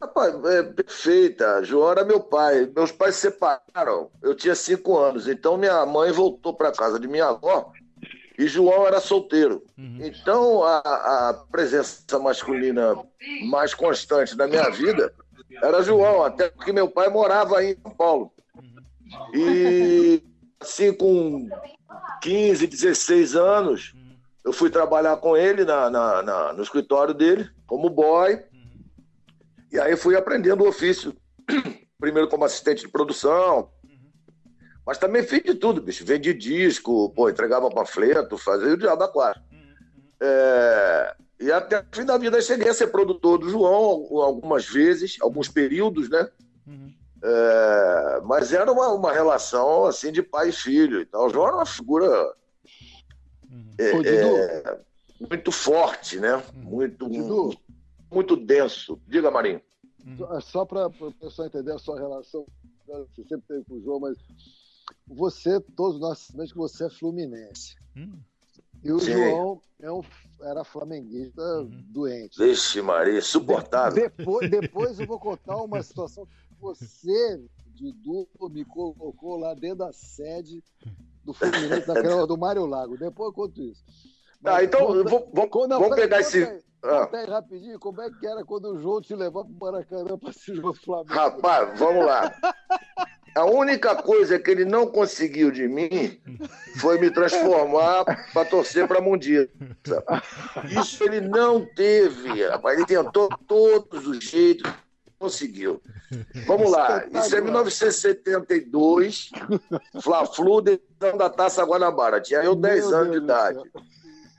Rapaz, 0.00 0.34
é 0.44 0.62
perfeita. 0.62 1.62
João 1.62 1.90
era 1.90 2.04
meu 2.04 2.20
pai. 2.20 2.70
Meus 2.74 2.92
pais 2.92 3.14
se 3.14 3.22
separaram. 3.22 4.10
Eu 4.20 4.34
tinha 4.34 4.54
cinco 4.54 4.98
anos. 4.98 5.28
Então 5.28 5.56
minha 5.56 5.86
mãe 5.86 6.10
voltou 6.12 6.52
para 6.52 6.72
casa 6.72 6.98
de 6.98 7.08
minha 7.08 7.28
avó 7.28 7.72
e 8.38 8.46
João 8.46 8.86
era 8.86 9.00
solteiro. 9.00 9.64
Então, 9.78 10.62
a, 10.62 10.78
a 10.78 11.34
presença 11.50 12.18
masculina 12.18 12.94
mais 13.48 13.72
constante 13.74 14.36
na 14.36 14.46
minha 14.46 14.68
vida 14.70 15.12
era 15.62 15.82
João, 15.82 16.22
até 16.22 16.50
porque 16.50 16.72
meu 16.72 16.88
pai 16.88 17.08
morava 17.08 17.58
aí 17.58 17.72
em 17.72 17.80
São 17.80 17.92
Paulo. 17.92 18.32
E 19.34 20.22
assim, 20.60 20.92
com 20.92 21.48
15, 22.22 22.66
16 22.66 23.34
anos, 23.36 23.94
eu 24.44 24.52
fui 24.52 24.70
trabalhar 24.70 25.16
com 25.18 25.36
ele 25.36 25.64
na, 25.64 25.90
na- 25.90 26.22
na- 26.22 26.52
no 26.52 26.62
escritório 26.62 27.12
dele, 27.14 27.48
como 27.66 27.90
boy. 27.90 28.40
E 29.72 29.78
aí 29.78 29.96
fui 29.96 30.16
aprendendo 30.16 30.64
o 30.64 30.68
ofício. 30.68 31.14
Primeiro 32.00 32.28
como 32.28 32.44
assistente 32.44 32.82
de 32.82 32.88
produção. 32.88 33.70
Mas 34.86 34.98
também 34.98 35.22
fiz 35.24 35.42
de 35.42 35.54
tudo, 35.54 35.82
bicho. 35.82 36.04
Vendi 36.04 36.32
disco, 36.32 37.10
pô, 37.10 37.28
entregava 37.28 37.68
panfleto, 37.70 38.38
fazia 38.38 38.74
o 38.74 38.76
diabo 38.76 39.02
a 39.02 39.08
quatro. 39.08 39.42
É, 40.20 41.14
e 41.40 41.50
até 41.52 41.80
o 41.80 41.84
fim 41.92 42.04
da 42.04 42.16
vida 42.16 42.40
cheguei 42.40 42.68
a 42.68 42.74
ser 42.74 42.86
produtor 42.88 43.38
do 43.38 43.50
João 43.50 43.74
al- 43.74 44.22
algumas 44.22 44.64
vezes, 44.66 45.16
alguns 45.20 45.48
períodos, 45.48 46.08
né? 46.08 46.28
É, 47.28 48.20
mas 48.24 48.52
era 48.52 48.70
uma, 48.70 48.92
uma 48.92 49.12
relação 49.12 49.84
assim 49.86 50.12
de 50.12 50.22
pai 50.22 50.50
e 50.50 50.52
filho. 50.52 51.00
Então, 51.00 51.26
o 51.26 51.28
João 51.28 51.48
era 51.48 51.56
uma 51.56 51.66
figura 51.66 52.06
é, 53.78 53.92
Ô, 53.94 54.02
Didu. 54.02 54.36
é, 54.36 54.80
muito 55.28 55.50
forte, 55.50 56.20
né? 56.20 56.40
Muito, 56.54 57.08
Didu. 57.08 57.56
muito 58.12 58.36
denso. 58.36 59.00
Diga, 59.08 59.28
Marinho. 59.30 59.60
Só- 60.16 60.40
Só 60.40 60.64
para 60.64 60.86
o 60.86 61.12
pessoal 61.14 61.48
entender 61.48 61.72
a 61.72 61.78
sua 61.78 61.98
relação, 61.98 62.46
você 62.86 63.24
sempre 63.24 63.44
teve 63.48 63.64
com 63.64 63.74
o 63.74 63.82
João, 63.82 63.98
mas 63.98 64.16
você, 65.08 65.58
todos 65.74 65.98
nós 65.98 66.18
sabemos 66.18 66.52
que 66.52 66.58
você 66.58 66.84
é 66.86 66.90
fluminense. 66.90 67.74
E 68.84 68.92
o 68.92 69.00
Sim. 69.00 69.12
João 69.14 69.60
é 69.80 69.90
um- 69.90 70.02
era 70.42 70.62
flamenguista 70.62 71.42
doente. 71.88 72.38
Vixe, 72.38 72.80
Maria, 72.82 73.18
insuportável. 73.18 73.94
Depois, 74.08 74.48
depois 74.48 75.00
eu 75.00 75.06
vou 75.08 75.18
contar 75.18 75.56
uma 75.56 75.82
situação 75.82 76.26
você, 76.60 77.40
Didu, 77.74 78.26
me 78.50 78.64
colocou 78.64 79.36
lá 79.38 79.54
dentro 79.54 79.78
da 79.78 79.92
sede 79.92 80.62
do 81.24 81.32
Fluminense, 81.34 81.86
daquela 81.86 82.26
do 82.26 82.36
Mário 82.38 82.66
Lago. 82.66 82.96
Depois 82.96 83.28
eu 83.28 83.32
conto 83.34 83.60
isso. 83.62 83.84
Tá, 84.42 84.62
então 84.62 84.86
vamos, 84.88 85.04
vamos, 85.32 85.68
Não, 85.68 85.80
vamos 85.80 85.88
peraí, 85.96 86.02
pegar 86.08 86.20
esse. 86.20 86.44
aí, 86.44 86.60
Ah. 86.84 87.08
aí 87.12 87.26
rapidinho, 87.26 87.78
como 87.80 88.00
é 88.00 88.10
que 88.10 88.26
era 88.26 88.44
quando 88.44 88.66
o 88.72 88.78
João 88.80 89.00
te 89.00 89.14
levava 89.14 89.44
pro 89.46 89.54
Maracanã 89.72 90.16
para 90.18 90.32
jogo 90.32 90.72
do 90.72 90.74
Flamengo? 90.74 91.12
Rapaz, 91.14 91.78
vamos 91.78 92.04
lá. 92.06 92.32
A 93.34 93.44
única 93.44 93.94
coisa 93.96 94.38
que 94.38 94.50
ele 94.50 94.64
não 94.64 94.86
conseguiu 94.86 95.50
de 95.50 95.68
mim 95.68 95.88
foi 96.78 96.98
me 96.98 97.10
transformar 97.10 98.04
para 98.32 98.48
torcer 98.48 98.86
para 98.88 99.00
Mundiça. 99.00 99.50
Isso 100.80 101.04
ele 101.04 101.20
não 101.20 101.66
teve, 101.74 102.46
rapaz. 102.46 102.78
Ele 102.78 102.86
tentou 102.86 103.28
todos 103.46 104.06
os 104.06 104.24
jeitos, 104.24 104.72
conseguiu. 105.18 105.80
Vamos 106.46 106.70
lá. 106.70 107.06
Isso 107.06 107.36
é 107.36 107.40
1972, 107.40 109.30
Fla-Flu, 110.02 110.60
decisão 110.60 111.16
da 111.16 111.28
Taça 111.28 111.64
Guanabara. 111.64 112.20
Tinha 112.20 112.42
eu 112.42 112.54
10 112.54 112.92
anos 112.92 113.12
de 113.12 113.24
idade. 113.24 113.58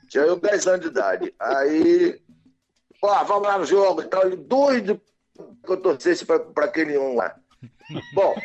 Tinha 0.10 0.24
eu 0.24 0.40
10 0.40 0.68
anos 0.68 0.82
de 0.82 0.88
idade. 0.88 1.34
Aí, 1.40 2.22
pô, 3.02 3.08
vamos 3.26 3.48
lá 3.48 3.58
no 3.58 3.66
jogo 3.66 4.02
e 4.02 4.06
tal. 4.06 4.26
Ele 4.26 4.38
doido 4.38 5.02
que 5.66 5.72
eu 5.72 5.78
torcesse 5.78 6.26
para 6.26 6.66
aquele 6.66 6.98
um 6.98 7.16
lá. 7.16 7.36
Bom, 8.14 8.36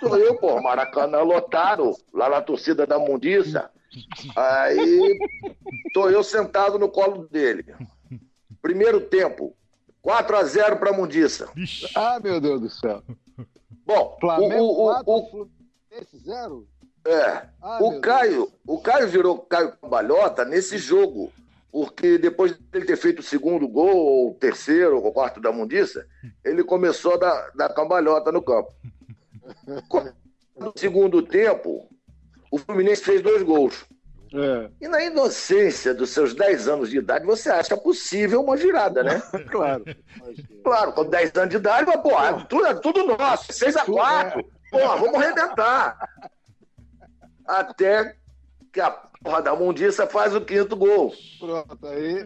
tô 0.00 0.16
eu, 0.16 0.36
pô, 0.36 0.60
Maracanã 0.60 1.22
lotado, 1.22 1.96
lá 2.12 2.28
na 2.28 2.42
torcida 2.42 2.86
da 2.86 2.98
Mundiça. 2.98 3.70
Aí, 4.36 5.18
tô 5.92 6.08
eu 6.08 6.22
sentado 6.22 6.78
no 6.78 6.88
colo 6.88 7.26
dele. 7.28 7.74
Primeiro 8.60 9.00
tempo, 9.00 9.56
4 10.02 10.36
a 10.36 10.44
0 10.44 10.76
para 10.76 10.92
Mundiça. 10.92 11.48
Ah, 11.94 12.20
meu 12.22 12.40
Deus 12.40 12.60
do 12.60 12.68
céu. 12.68 13.02
Bom, 13.86 14.16
Flamengo 14.20 14.64
o, 14.64 14.90
o, 14.90 15.04
4, 15.04 15.10
o, 15.10 15.16
o, 15.16 15.30
Fluminense 15.30 16.18
0? 16.18 16.68
é, 17.06 17.46
Ah, 17.60 17.78
o 17.80 18.00
Caio, 18.00 18.52
o 18.66 18.80
Caio 18.80 19.08
virou 19.08 19.38
Caio 19.38 19.76
Cambalhota 19.76 20.44
nesse 20.44 20.76
jogo, 20.76 21.32
porque 21.70 22.18
depois 22.18 22.56
dele 22.58 22.84
ter 22.84 22.96
feito 22.96 23.20
o 23.20 23.24
segundo 23.24 23.66
gol, 23.68 23.96
ou 23.96 24.30
o 24.32 24.34
terceiro, 24.34 24.96
ou 24.96 25.06
o 25.06 25.12
quarto 25.12 25.40
da 25.40 25.52
mundiça, 25.52 26.06
ele 26.44 26.62
começou 26.62 27.14
a 27.14 27.16
dar, 27.16 27.50
dar 27.54 27.68
cambalhota 27.70 28.30
no 28.32 28.42
campo. 28.42 28.72
No 30.54 30.70
segundo 30.76 31.22
tempo, 31.22 31.88
o 32.50 32.58
Fluminense 32.58 33.02
fez 33.02 33.22
dois 33.22 33.42
gols. 33.42 33.86
É, 34.34 34.70
E 34.80 34.88
na 34.88 35.02
inocência 35.02 35.92
dos 35.92 36.10
seus 36.10 36.34
10 36.34 36.68
anos 36.68 36.90
de 36.90 36.98
idade, 36.98 37.24
você 37.26 37.50
acha 37.50 37.76
possível 37.76 38.42
uma 38.42 38.56
virada, 38.56 39.02
né? 39.02 39.22
claro. 39.50 39.84
Claro, 40.64 40.92
com 40.92 41.04
10 41.04 41.32
anos 41.36 41.50
de 41.50 41.56
idade, 41.56 41.86
mas, 41.86 42.00
pô, 42.00 42.18
é 42.18 42.44
tudo, 42.44 42.66
é 42.66 42.74
tudo 42.74 43.04
nosso, 43.04 43.52
6x4. 43.52 44.44
Pô, 44.70 44.78
vamos 44.78 45.14
arrebentar. 45.14 45.98
Até 47.46 48.16
que 48.72 48.80
a 48.80 48.90
porra 48.90 49.42
da 49.42 49.54
mundiça 49.54 50.06
faz 50.06 50.34
o 50.34 50.40
quinto 50.40 50.76
gol. 50.76 51.12
Pronto, 51.38 51.86
aí. 51.86 52.24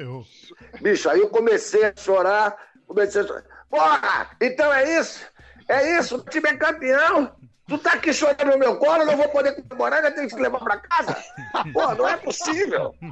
Bicho, 0.81 1.11
aí 1.11 1.21
eu 1.21 1.29
comecei 1.29 1.85
a 1.87 1.93
chorar, 1.97 2.57
comecei 2.87 3.23
a 3.23 3.27
chorar. 3.27 3.45
Porra, 3.69 4.31
então 4.41 4.73
é 4.73 4.99
isso? 5.01 5.27
É 5.69 5.99
isso, 5.99 6.17
o 6.17 6.23
time 6.23 6.49
é 6.51 6.57
campeão. 6.57 7.35
Tu 7.69 7.79
tá 7.79 7.95
aqui 7.95 8.13
chorando 8.13 8.53
no 8.53 8.59
meu 8.59 8.77
colo, 8.77 9.03
eu 9.03 9.07
não 9.07 9.17
vou 9.17 9.29
poder 9.29 9.61
comemorar, 9.61 10.05
eu 10.05 10.15
tenho 10.15 10.29
que 10.29 10.37
te 10.37 10.41
levar 10.41 10.61
pra 10.61 10.79
casa. 10.79 11.17
Pô, 11.73 11.95
não 11.95 12.09
é 12.09 12.17
possível. 12.17 12.95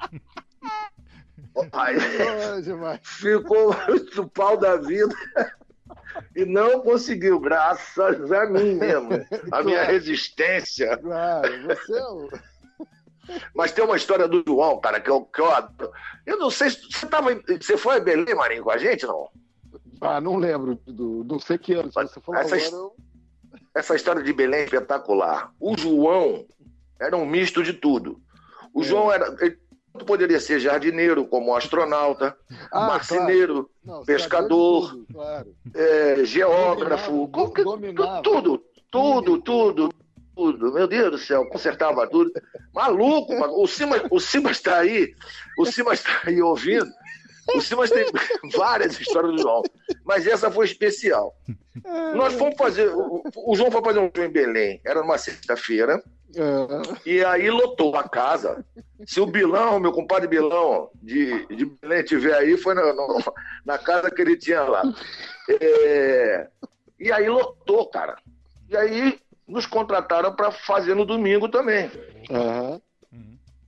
Aí, 1.73 1.97
ficou 3.03 3.75
muito 3.89 4.29
pau 4.31 4.57
da 4.57 4.77
vida 4.77 5.15
e 6.35 6.45
não 6.45 6.81
conseguiu, 6.81 7.39
graças 7.41 8.33
a 8.33 8.47
mim 8.47 8.75
mesmo, 8.75 9.11
a 9.53 9.63
minha 9.63 9.79
Claro. 9.79 9.93
resistência. 9.93 10.97
Claro, 10.97 11.63
você 11.67 11.99
é 11.99 12.07
o. 12.07 12.29
Mas 13.55 13.73
tem 13.73 13.85
uma 13.85 13.97
história 13.97 14.29
do 14.29 14.43
João, 14.47 14.81
cara, 14.81 15.01
que 15.01 15.11
eu, 15.11 15.25
que 15.25 15.41
eu 15.41 15.51
adoro. 15.51 15.93
Eu 16.27 16.39
não 16.39 16.51
sei 16.51 16.71
se 16.71 16.81
você 16.91 17.07
tava. 17.07 17.31
Você 17.61 17.77
foi 17.77 17.97
a 17.97 18.01
Belém, 18.01 18.35
Marinho, 18.35 18.65
com 18.65 18.71
a 18.71 18.79
gente, 18.79 19.07
não? 19.07 19.29
Ah, 20.01 20.21
não 20.21 20.37
lembro 20.37 20.79
do. 20.87 21.25
Não 21.25 21.39
sei 21.39 21.57
que 21.57 21.73
ano. 21.73 21.91
Se 21.91 21.95
você 21.95 22.21
falou 22.21 22.41
Essa 22.41 22.57
agora, 22.57 22.71
eu... 22.71 22.97
Essa 23.75 23.95
história 23.97 24.23
de 24.23 24.33
Belém 24.33 24.61
é 24.61 24.65
espetacular. 24.65 25.53
O 25.59 25.77
João 25.77 26.47
era 27.01 27.17
um 27.17 27.27
misto 27.27 27.63
de 27.63 27.73
tudo. 27.73 28.21
O 28.73 28.83
É. 28.83 28.85
João 28.85 29.13
era. 29.13 29.35
Ele 29.41 29.59
poderia 30.07 30.41
ser 30.41 30.59
jardineiro, 30.59 31.25
como 31.27 31.55
astronauta, 31.55 32.37
Ah, 32.73 32.87
marceneiro, 32.89 33.71
Não, 33.85 34.01
sabia 34.01 34.07
pescador, 34.17 34.91
tudo, 34.91 35.07
claro. 35.13 35.55
é, 35.75 36.25
geógrafo, 36.25 37.29
Dominava, 37.63 38.23
tudo, 38.23 38.63
tudo, 38.91 39.39
tudo, 39.41 39.89
tudo. 40.35 40.73
Meu 40.73 40.89
Deus 40.89 41.11
do 41.13 41.19
céu, 41.19 41.47
consertava 41.49 42.09
tudo. 42.09 42.33
Maluco, 42.75 43.33
o 43.61 43.67
Simas, 43.69 44.03
o 44.11 44.19
Simas 44.19 44.57
está 44.57 44.79
aí, 44.79 45.15
o 45.59 45.65
Simas 45.65 46.01
está 46.01 46.23
aí 46.27 46.43
ouvindo. 46.43 46.87
O 47.55 47.61
Simas 47.61 47.91
tem 47.91 48.07
várias 48.57 48.99
histórias 49.01 49.33
do 49.33 49.43
João, 49.43 49.63
mas 50.05 50.27
essa 50.27 50.51
foi 50.51 50.65
especial. 50.67 51.35
Nós 52.15 52.35
fomos 52.35 52.55
fazer, 52.57 52.89
o, 52.89 53.23
o 53.35 53.57
João 53.57 53.71
foi 53.71 53.83
fazer 53.83 53.99
um 53.99 54.11
show 54.15 54.25
em 54.25 54.31
Belém, 54.31 54.81
era 54.85 55.01
numa 55.01 55.19
sexta-feira, 55.19 56.03
É, 56.37 57.11
e 57.11 57.25
aí 57.25 57.49
lotou 57.51 57.95
a 57.97 58.09
casa. 58.09 58.65
Se 59.07 59.21
o 59.21 59.27
Bilão, 59.27 59.79
meu 59.79 59.93
compadre 59.93 60.27
Bilão 60.27 60.89
de, 61.03 61.47
de 61.55 61.65
Belém 61.67 62.01
estiver 62.01 62.35
aí, 62.35 62.57
foi 62.57 62.75
na, 62.75 62.93
no- 62.93 63.23
na 63.65 63.77
casa 63.79 64.11
que 64.11 64.21
ele 64.23 64.37
tinha 64.37 64.63
lá. 64.63 64.83
É, 65.61 66.49
e 66.99 67.13
aí 67.13 67.29
lotou, 67.29 67.87
cara. 67.89 68.17
E 68.69 68.77
aí 68.77 69.19
nos 69.47 69.67
contrataram 69.67 70.35
para 70.35 70.51
fazer 70.51 70.95
no 70.95 71.05
domingo 71.05 71.49
também. 71.49 71.91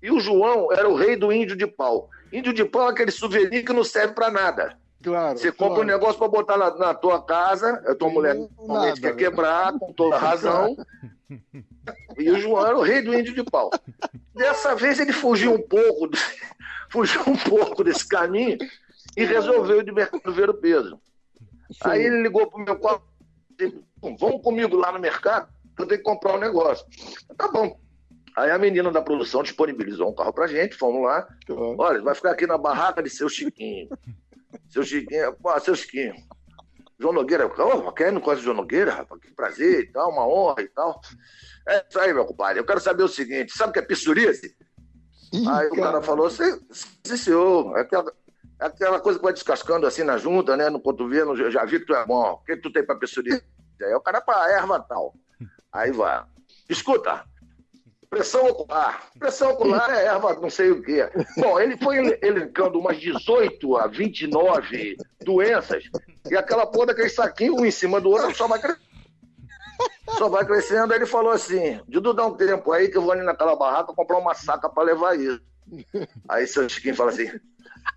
E 0.03 0.11
o 0.11 0.19
João 0.21 0.73
era 0.73 0.89
o 0.89 0.95
rei 0.97 1.17
do 1.17 1.33
índio 1.33 1.57
de 1.57 1.67
pau. 1.67 2.09
Índio 2.37 2.53
de 2.53 2.65
pau 2.65 2.89
é 2.89 2.91
aquele 2.91 3.11
souvenir 3.11 3.65
que 3.65 3.73
não 3.73 3.83
serve 3.83 4.15
para 4.15 4.31
nada. 4.31 4.79
Claro. 5.03 5.39
Você 5.39 5.53
compra 5.53 5.83
um 5.83 5.87
claro. 5.87 5.89
negócio 5.89 6.19
para 6.19 6.29
botar 6.29 6.57
na, 6.57 6.75
na 6.77 6.95
tua 6.95 7.23
casa, 7.23 7.83
a 7.87 7.95
tua 7.95 8.09
E 8.09 8.13
mulher 8.13 8.35
normalmente 8.35 9.01
quer 9.01 9.17
quebrar, 9.17 9.73
com 9.79 9.93
toda 9.93 10.19
razão. 10.19 10.77
E 12.17 12.31
o 12.31 12.39
João 12.39 12.65
era 12.65 12.79
o 12.79 12.83
rei 12.83 13.03
do 13.03 13.13
índio 13.13 13.35
de 13.35 13.43
pau. 13.43 13.69
Dessa 14.33 14.77
vez 14.77 15.01
ele 15.01 15.13
fugiu 15.13 15.55
um 15.55 15.61
pouco, 15.61 16.09
fugiu 16.89 17.21
um 17.27 17.37
pouco 17.37 17.83
desse 17.83 18.07
caminho 18.07 18.57
e 19.17 19.25
resolveu 19.25 19.81
ir 19.81 19.85
de 19.85 19.91
mercado 19.91 20.33
ver 20.33 20.49
o 20.49 20.55
peso. 20.55 21.01
Aí 21.83 22.03
ele 22.03 22.23
ligou 22.23 22.49
pro 22.49 22.61
meu 22.61 22.77
quarto 22.77 23.03
e 23.59 23.67
disse, 23.67 23.85
"Bom, 23.97 24.17
vamos 24.17 24.41
comigo 24.41 24.77
lá 24.77 24.93
no 24.93 25.01
mercado, 25.01 25.49
eu 25.77 25.87
tenho 25.87 25.99
que 25.99 26.05
comprar 26.05 26.35
um 26.35 26.39
negócio. 26.39 26.87
Tá 27.37 27.49
bom. 27.49 27.77
Aí 28.37 28.51
a 28.51 28.59
menina 28.59 28.93
da 28.93 29.01
produção 29.01 29.43
disponibilizou 29.43 30.11
um 30.11 30.15
carro 30.15 30.33
pra 30.33 30.47
gente, 30.47 30.77
fomos 30.77 31.03
lá. 31.03 31.27
Claro. 31.47 31.77
Olha, 31.79 32.03
vai 32.03 32.15
ficar 32.15 32.33
aqui 32.33 32.47
na 32.47 32.59
barraca 32.59 33.03
de 33.03 33.09
seu 33.09 33.29
Chiquinho. 33.29 33.89
Seu 34.71 34.83
Chiquinho, 34.83 35.35
pô, 35.35 35.59
seu 35.61 35.75
Chiquinho. 35.75 36.15
João 36.99 37.13
Nogueira, 37.13 37.47
oh, 37.47 37.93
quem 37.93 38.11
não 38.11 38.23
conhece 38.23 38.41
o 38.41 38.45
João 38.45 38.57
Nogueira, 38.57 38.91
rapaz? 38.91 39.21
Que 39.21 39.35
prazer 39.35 39.81
e 39.81 39.93
tal, 39.93 40.11
uma 40.11 40.27
honra 40.27 40.63
e 40.63 40.69
tal. 40.69 40.99
É 41.69 41.85
isso 41.87 42.01
aí, 42.01 42.13
meu 42.15 42.25
compadre. 42.25 42.59
Eu 42.59 42.65
quero 42.65 42.81
saber 42.81 43.03
o 43.03 43.09
seguinte: 43.09 43.53
sabe 43.53 43.71
o 43.71 43.73
que 43.73 43.81
é 43.81 43.83
psoríase? 43.83 44.57
Aí 45.47 45.67
o 45.69 45.77
cara 45.77 46.01
falou, 46.01 46.31
sim, 46.31 46.59
sim, 46.71 47.17
senhor, 47.17 47.77
é 47.77 47.83
aquela, 47.83 48.13
é 48.61 48.67
aquela 48.67 49.01
coisa 49.01 49.19
que 49.19 49.25
vai 49.25 49.35
descascando 49.35 49.87
assim 49.87 50.03
na 50.03 50.17
junta, 50.17 50.57
né, 50.57 50.71
no 50.71 50.81
cotovelo, 50.81 51.37
eu 51.37 51.51
já 51.51 51.65
vi 51.65 51.81
que 51.81 51.87
tu 51.87 51.95
é 51.95 52.07
bom, 52.07 52.33
o 52.33 52.39
que 52.39 52.57
tu 52.57 52.73
tem 52.73 52.85
pra 52.85 52.97
psoríase? 52.97 53.43
Aí 53.83 53.95
o 53.95 54.01
cara, 54.01 54.21
pra 54.21 54.51
erva 54.51 54.81
tal. 54.81 55.15
Aí 55.73 55.93
vai, 55.93 56.25
escuta, 56.71 57.25
pressão 58.09 58.47
ocular, 58.47 59.11
pressão 59.19 59.51
ocular 59.53 59.91
é 59.91 60.05
erva 60.07 60.35
não 60.35 60.51
sei 60.51 60.71
o 60.71 60.83
quê. 60.83 61.09
Bom, 61.37 61.59
ele 61.59 61.77
foi 61.77 61.99
ele- 61.99 62.19
elencando 62.23 62.79
umas 62.79 62.99
18 62.99 63.77
a 63.77 63.87
29 63.87 64.97
doenças, 65.25 65.85
e 66.31 66.37
aquela 66.37 66.67
porra 66.67 66.87
daquele 66.87 67.09
saquinho, 67.09 67.57
um 67.57 67.67
em 67.67 67.71
cima 67.71 68.01
do 68.01 68.11
outro, 68.11 68.35
só 68.35 68.47
vai 68.49 68.59
crescendo. 68.59 68.87
Só 70.17 70.29
vai 70.29 70.47
crescendo, 70.47 70.93
aí 70.93 70.99
ele 70.99 71.07
falou 71.07 71.33
assim: 71.33 71.81
Dudu, 71.87 72.15
dá 72.15 72.25
um 72.25 72.35
tempo 72.35 72.73
aí 72.73 72.89
que 72.89 72.97
eu 72.97 73.03
vou 73.03 73.13
ali 73.13 73.23
naquela 73.23 73.55
barraca 73.57 73.93
comprar 73.93 74.19
uma 74.19 74.35
saca 74.35 74.69
pra 74.69 74.83
levar 74.85 75.19
isso. 75.19 75.41
Aí 76.29 76.47
seu 76.47 76.69
Chiquinho 76.69 76.95
fala 76.95 77.11
assim: 77.11 77.31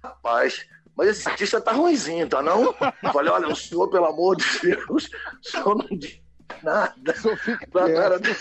rapaz, 0.03 0.65
mas 0.97 1.09
esse 1.09 1.29
artista 1.29 1.61
tá 1.61 1.71
ruimzinho, 1.71 2.27
tá 2.27 2.41
não? 2.41 2.75
Eu 3.03 3.13
falei: 3.13 3.31
olha, 3.31 3.47
o 3.47 3.55
senhor, 3.55 3.87
pelo 3.89 4.07
amor 4.07 4.35
de 4.35 4.43
Deus, 4.61 5.09
senhor 5.41 5.75
não 5.75 5.97
diz 5.97 6.19
nada. 6.63 7.13
Pra 7.71 7.93
cara 7.93 8.19
dele. 8.19 8.35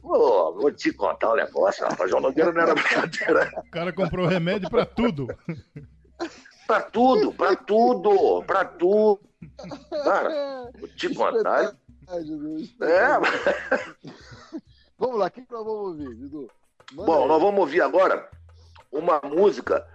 Pô, 0.00 0.52
vou 0.54 0.72
te 0.72 0.92
contar 0.92 1.32
um 1.32 1.36
negócio, 1.36 1.86
rapaz. 1.86 2.10
João 2.10 2.22
Nogueira 2.22 2.52
não 2.52 2.62
era 2.62 2.74
brincadeira. 2.74 3.50
O 3.56 3.70
cara 3.70 3.92
comprou 3.92 4.26
remédio 4.26 4.68
pra 4.70 4.84
tudo. 4.84 5.28
Pra 6.66 6.80
tudo, 6.80 7.32
pra 7.32 7.54
tudo, 7.54 8.42
pra 8.46 8.64
tudo. 8.64 9.20
Cara, 9.90 10.70
vou 10.78 10.88
te 10.88 11.14
contar. 11.14 11.76
É, 12.82 13.18
Vamos 14.98 15.18
lá, 15.18 15.26
o 15.26 15.30
que 15.30 15.40
nós 15.40 15.64
vamos 15.64 15.88
ouvir, 15.88 16.14
Dudu? 16.14 16.50
Bom, 16.92 17.22
aí. 17.22 17.28
nós 17.28 17.42
vamos 17.42 17.60
ouvir 17.60 17.80
agora 17.80 18.28
uma 18.92 19.20
música 19.20 19.86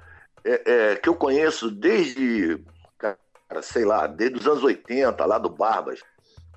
é, 0.44 0.92
é, 0.92 0.96
que 0.96 1.08
eu 1.08 1.16
conheço 1.16 1.72
desde, 1.72 2.64
cara, 2.98 3.18
sei 3.62 3.86
lá, 3.86 4.08
desde 4.08 4.38
os 4.38 4.48
anos 4.48 4.64
80, 4.64 5.26
lá 5.26 5.38
do 5.38 5.50
Barbas, 5.50 6.02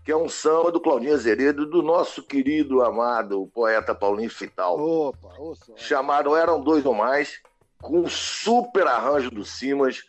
que 0.04 0.10
é 0.12 0.16
um 0.16 0.28
samba 0.28 0.72
do 0.72 0.80
Claudinho 0.80 1.14
Azeredo, 1.14 1.64
do 1.66 1.82
nosso 1.82 2.22
querido, 2.22 2.82
amado 2.82 3.48
poeta 3.54 3.94
Paulinho 3.94 4.30
Fital. 4.30 4.78
Opa, 4.80 5.28
só. 5.54 5.72
Chamaram 5.76 6.36
Eram 6.36 6.60
Dois 6.60 6.84
ou 6.84 6.94
Mais, 6.94 7.40
com 7.80 8.00
um 8.00 8.08
super 8.08 8.86
arranjo 8.86 9.30
do 9.30 9.44
Simas 9.44 10.02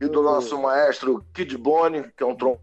e 0.00 0.06
do 0.06 0.22
nosso 0.22 0.60
maestro 0.60 1.24
Kid 1.34 1.56
Boni, 1.58 2.04
que 2.16 2.22
é 2.22 2.26
um 2.26 2.34
trom 2.36 2.56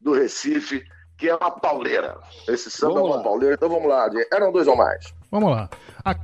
do 0.00 0.12
Recife, 0.14 0.84
que 1.18 1.28
é 1.28 1.34
uma 1.36 1.50
pauleira. 1.50 2.18
Esse 2.48 2.70
samba 2.70 2.94
Vamos 2.94 3.08
é 3.08 3.12
uma 3.12 3.16
lá. 3.18 3.22
pauleira, 3.22 3.54
então 3.54 3.68
vamos 3.68 3.88
lá. 3.88 4.08
Eram 4.32 4.52
Dois 4.52 4.66
ou 4.68 4.76
Mais. 4.76 5.12
Vamos 5.30 5.50
lá. 5.50 5.68
A- 6.04 6.14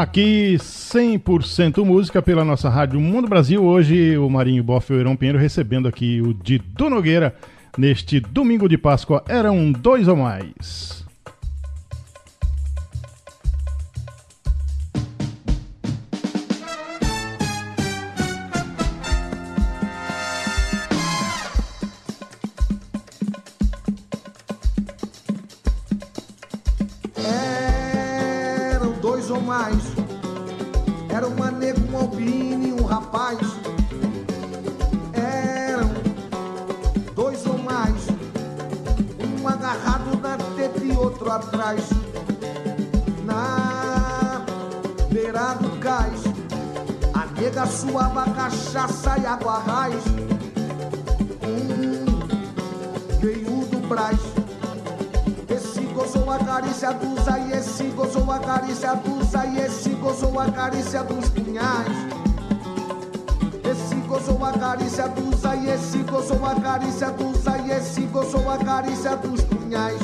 Aqui, 0.00 0.54
100% 0.60 1.84
música 1.84 2.22
pela 2.22 2.44
nossa 2.44 2.68
rádio 2.68 3.00
Mundo 3.00 3.26
Brasil. 3.26 3.64
Hoje, 3.64 4.16
o 4.16 4.30
Marinho 4.30 4.62
Boff 4.62 4.92
e 4.92 4.96
o 4.96 5.00
Heron 5.00 5.16
Pinheiro 5.16 5.40
recebendo 5.40 5.88
aqui 5.88 6.22
o 6.22 6.32
Didu 6.32 6.88
Nogueira 6.88 7.34
neste 7.76 8.20
domingo 8.20 8.68
de 8.68 8.78
Páscoa. 8.78 9.24
Eram 9.28 9.72
dois 9.72 10.06
ou 10.06 10.14
mais. 10.14 10.97
Carícia 60.88 61.04
dos 61.04 61.28
punhais. 61.28 61.86
Esse 63.70 63.94
gozou 64.06 64.42
a 64.42 64.52
carícia 64.52 65.06
dos 65.08 65.44
ai, 65.44 65.70
esse 65.70 65.98
gozou 65.98 66.46
a 66.46 66.54
carícia 66.54 67.10
dos 67.10 67.46
ai, 67.46 67.72
esse 67.72 68.00
gozou 68.02 68.50
a 68.50 68.56
carícia 68.56 69.14
dos 69.16 69.42
punhais. 69.42 70.00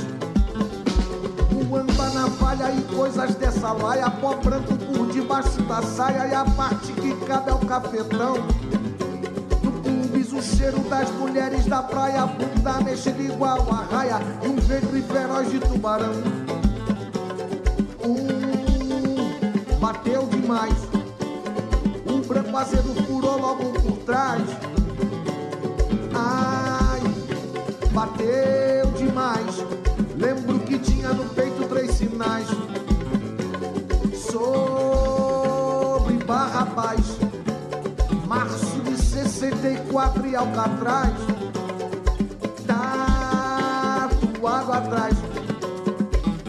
O 1.52 1.76
amba 1.76 2.10
na 2.10 2.28
falha 2.32 2.70
e 2.70 2.82
coisas 2.94 3.34
dessa 3.36 3.72
laia, 3.72 4.10
pó 4.10 4.34
branco 4.34 4.76
por 4.76 5.06
debaixo 5.10 5.62
da 5.62 5.80
saia 5.80 6.28
e 6.28 6.34
a 6.34 6.44
parte 6.44 6.92
que 6.92 7.14
cabe 7.24 7.50
é 7.50 7.54
o 7.54 7.58
cafetão. 7.60 8.34
O 10.36 10.42
cheiro 10.42 10.80
das 10.90 11.08
mulheres 11.12 11.64
da 11.66 11.80
praia, 11.80 12.26
bunda 12.26 12.80
mexendo 12.80 13.20
igual 13.20 13.66
a 13.70 13.94
raia 13.94 14.18
e 14.42 14.48
um 14.48 14.56
ventre 14.56 15.00
feroz 15.00 15.48
de 15.48 15.60
tubarão. 15.60 16.33
Demais, 20.44 20.76
o 22.06 22.18
branco 22.28 22.54
azedo 22.54 22.94
furou 23.06 23.40
logo 23.40 23.72
por 23.80 23.96
trás. 24.04 24.42
Ai, 26.12 27.00
bateu 27.92 28.90
demais. 28.94 29.64
Lembro 30.18 30.58
que 30.60 30.78
tinha 30.78 31.14
no 31.14 31.24
peito 31.30 31.66
três 31.66 31.92
sinais. 31.92 32.46
Sobre 34.30 36.22
Barra 36.24 36.66
Paz, 36.66 37.18
março 38.26 38.80
de 38.82 38.98
64 38.98 40.26
e 40.26 40.36
Alcatraz. 40.36 41.14
Tatuado 42.66 44.72
atrás. 44.72 45.16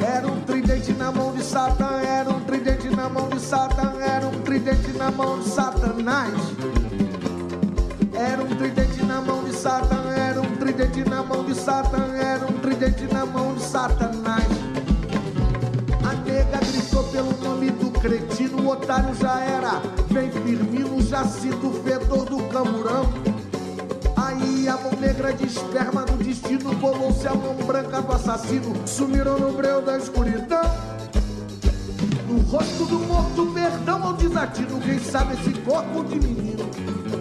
Era 0.06 0.28
um 0.28 0.42
tridente 0.42 0.92
na 0.92 1.14
mão 1.14 1.34
de 1.34 1.42
Satã, 1.42 2.02
era 2.02 2.30
um 2.30 2.45
tridente 2.66 2.96
na 2.96 3.08
mão 3.08 3.30
de 3.30 3.40
Satã, 3.40 3.94
era 4.02 4.26
um 4.26 4.42
tridente 4.42 4.92
na 4.98 5.12
mão 5.12 5.38
de 5.38 5.48
Satanás. 5.50 6.34
Era 8.12 8.42
um 8.42 8.56
tridente 8.56 9.06
na 9.06 9.22
mão 9.22 9.44
de 9.44 9.54
Satã, 9.54 10.02
era 10.10 10.42
um 10.42 10.56
tridente 10.56 11.08
na 11.08 11.22
mão 11.22 11.44
de 11.44 11.54
Satã, 11.54 12.08
era 12.16 12.44
um 12.44 12.54
tridente 12.54 13.06
na 13.14 13.24
mão 13.24 13.54
de 13.54 13.62
Satanás. 13.62 14.48
A 16.10 16.14
nega 16.28 16.58
gritou 16.58 17.04
pelo 17.04 17.38
nome 17.44 17.70
do 17.70 17.92
cretino, 18.00 18.60
o 18.64 18.70
otário 18.70 19.14
já 19.14 19.40
era. 19.42 19.80
Vem 20.10 20.32
Firmino, 20.32 21.00
já 21.04 21.24
sinto 21.24 21.68
o 21.68 21.84
fedor 21.84 22.26
do 22.26 22.42
camurão. 22.50 23.08
Aí 24.16 24.68
a 24.68 24.76
mão 24.78 24.94
negra 25.00 25.32
de 25.34 25.46
esperma 25.46 26.02
do 26.02 26.18
destino 26.24 26.74
bolou-se 26.74 27.28
a 27.28 27.36
mão 27.36 27.58
branca 27.68 28.02
do 28.02 28.12
assassino. 28.12 28.76
Sumiram 28.88 29.38
no 29.38 29.52
breu 29.52 29.84
da 29.84 30.00
escuridão. 30.00 30.55
Rosto 32.56 32.86
do 32.86 33.00
morto, 33.00 33.48
perdão 33.48 34.02
ao 34.02 34.14
desatino. 34.14 34.80
Quem 34.80 34.98
sabe 34.98 35.34
esse 35.34 35.52
corpo 35.60 36.06
de 36.06 36.16
menino 36.16 36.64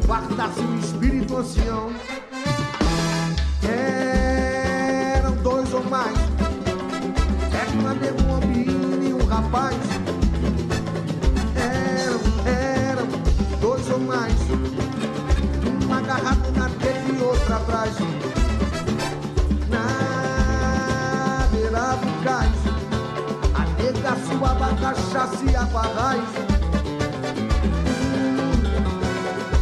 guardasse 0.06 0.61
o 0.61 0.78
espírito 0.78 1.36
ancião. 1.36 1.90
Eram 5.16 5.35
dois 5.39 5.74
ou 5.74 5.82
mais. 5.90 6.16
Era 7.52 7.70
uma 7.73 7.94
nega, 7.94 8.23
um 8.23 8.31
homem 8.31 8.65
e 9.09 9.12
um 9.12 9.27
rapaz. 9.27 9.77
Eram, 11.56 12.20
eram 12.47 13.09
dois 13.61 13.90
ou 13.90 13.98
mais. 13.98 14.35
Um 15.82 15.93
agarrado 15.93 16.52
na 16.56 16.64
suava 24.45 24.75
cachaça 24.77 25.43
e 25.43 25.57
raiz. 25.57 26.29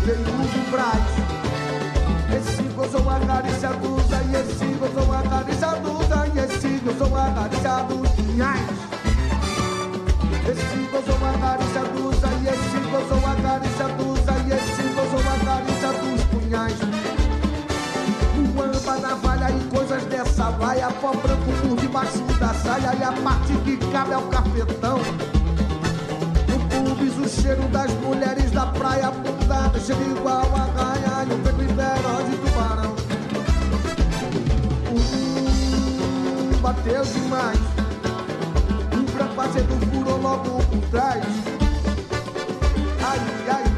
Veio 0.05 0.19
do 0.19 0.71
Braz. 0.73 1.07
Esse 2.37 2.63
gozou 2.75 3.09
a 3.09 3.21
carícia 3.21 3.69
dos 3.75 4.13
ai, 4.13 4.41
esse 4.41 4.65
gozou 4.75 5.13
a 5.13 5.23
carícia 5.23 5.69
dos 5.69 6.13
ai, 6.13 6.33
esse 6.45 6.81
gozou 6.85 7.17
a 7.17 7.31
carícia 7.31 7.85
dos. 7.85 8.11
Esse 10.51 10.89
gozou 10.91 11.21
a 11.29 11.33
carícia 11.39 11.85
dos 11.85 12.25
ai, 12.25 12.49
esse 12.53 12.79
gozou 12.91 13.23
a 13.25 13.35
carícia 13.37 13.89
dos 13.89 14.12
navalha 19.13 19.51
e 19.51 19.61
coisas 19.69 20.05
dessa 20.07 20.51
vaia. 20.53 20.91
Pó 20.91 21.13
branco 21.13 21.53
por 21.61 21.77
debaixo 21.77 22.23
da 22.41 22.55
saia 22.55 22.97
e 22.99 23.03
a 23.03 23.13
parte 23.13 23.53
que 23.65 23.77
cabe 23.93 24.13
é 24.13 24.17
o 24.17 24.23
cafetão. 24.23 24.99
No 26.49 26.59
pubis 26.69 27.19
o 27.19 27.29
cheiro 27.29 27.63
das 27.69 27.93
mulheres 28.01 28.51
da 28.51 28.67
praia 28.67 29.09
apontada 29.09 29.79
chega 29.79 30.03
igual 30.03 30.49
a 30.55 30.65
raia 30.81 31.27
e 31.29 31.33
o 31.35 31.37
vento 31.43 31.75
feroz 31.75 32.31
de 32.31 32.37
tubarão. 32.39 32.97
Hum, 34.93 36.53
bateu 36.63 37.05
demais. 37.05 37.61
O 38.95 39.05
preconceito 39.13 39.75
furou 39.91 40.19
logo 40.23 40.63
por 40.65 40.81
trás. 40.91 41.25
Ai, 43.05 43.19
ai, 43.49 43.72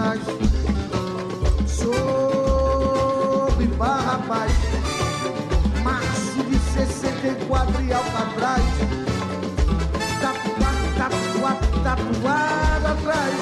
sinais. 0.00 0.20
Sob 1.66 3.66
barra 3.76 4.18
paz. 4.26 4.52
Março 5.82 6.42
de 6.44 6.58
64 6.58 7.82
e 7.82 7.92
Alcatraz. 7.92 8.64
Tatuado, 10.20 10.94
tatuado, 10.96 11.66
tatuado 11.82 12.86
atrás. 12.86 13.34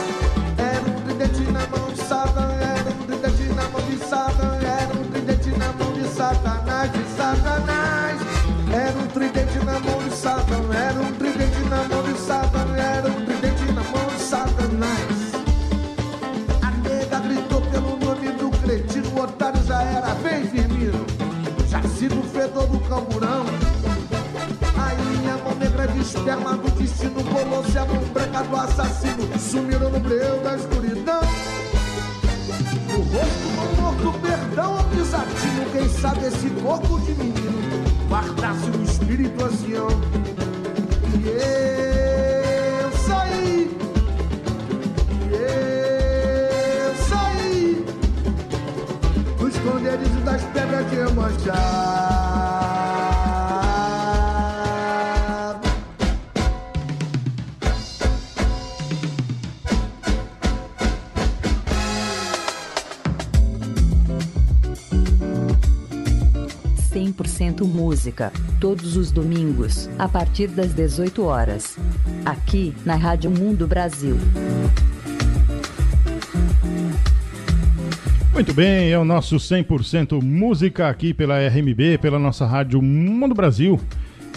Era 0.59 0.91
um 0.91 0.95
tridente 1.05 1.45
na 1.53 1.67
mão 1.67 1.93
de 1.93 2.01
Satan, 2.01 2.51
era 2.61 2.91
um 2.91 3.05
tridente 3.07 3.45
na 3.55 3.69
mão 3.69 3.83
de 3.83 3.99
Satan, 3.99 4.59
era 4.63 4.95
um 4.99 5.05
tridente 5.11 5.51
na 5.51 5.73
mão 5.73 5.93
de 5.93 6.09
Satanás, 6.09 6.91
de 6.93 7.05
Satanás. 7.17 8.19
Era 8.73 8.99
um 8.99 9.07
tridente 9.07 9.59
na 9.65 9.79
mão 9.81 10.03
de 10.03 10.11
Satan, 10.15 10.63
camburão. 22.99 23.45
Aí 24.77 25.31
a 25.31 25.45
mão 25.45 25.55
negra 25.55 25.87
de 25.89 26.01
esperma 26.01 26.57
do 26.57 26.71
destino 26.73 27.23
colou-se 27.25 27.79
a 27.79 27.85
mão 27.85 28.03
branca 28.13 28.43
do 28.43 28.57
assassino. 28.57 29.39
Sumiram 29.39 29.91
no 29.91 30.01
breu 30.01 30.41
da 30.43 30.57
escuridão. 30.57 31.21
No 32.89 33.03
rosto 33.03 33.49
do 33.55 33.81
morto, 33.81 34.19
perdão 34.21 34.79
ao 34.79 34.85
desatino. 34.85 35.71
Quem 35.73 35.89
sabe 35.89 36.27
esse 36.27 36.51
corpo 36.63 36.99
de 37.01 37.13
menino 37.13 37.85
guardasse 38.09 38.71
o 38.71 38.83
espírito 38.83 39.45
ancião. 39.45 39.89
E 41.15 41.29
eu 42.83 42.93
saí. 43.07 43.79
E 45.31 45.35
eu 46.85 46.95
saí. 47.09 47.85
Do 49.39 49.49
esconderijo 49.49 50.21
das 50.25 50.43
pedras 50.43 50.91
de 50.91 50.97
Iemanjá. 50.97 52.18
Cento 67.59 67.67
música, 67.67 68.33
todos 68.61 68.97
os 68.97 69.11
domingos, 69.11 69.91
a 69.99 70.09
partir 70.09 70.47
das 70.47 70.73
18 70.73 71.25
horas. 71.25 71.77
Aqui 72.25 72.73
na 72.87 72.95
Rádio 72.95 73.33
Mundo 73.33 73.67
Brasil. 73.67 74.17
Muito 78.33 78.55
bem, 78.55 78.93
é 78.93 78.97
o 78.97 79.05
nosso 79.05 79.39
100% 79.39 80.23
música 80.23 80.89
aqui 80.89 81.13
pela 81.13 81.37
RMB, 81.49 81.99
pela 82.01 82.17
nossa 82.17 82.47
rádio 82.47 82.81
Mundo 82.81 83.35
Brasil. 83.35 83.81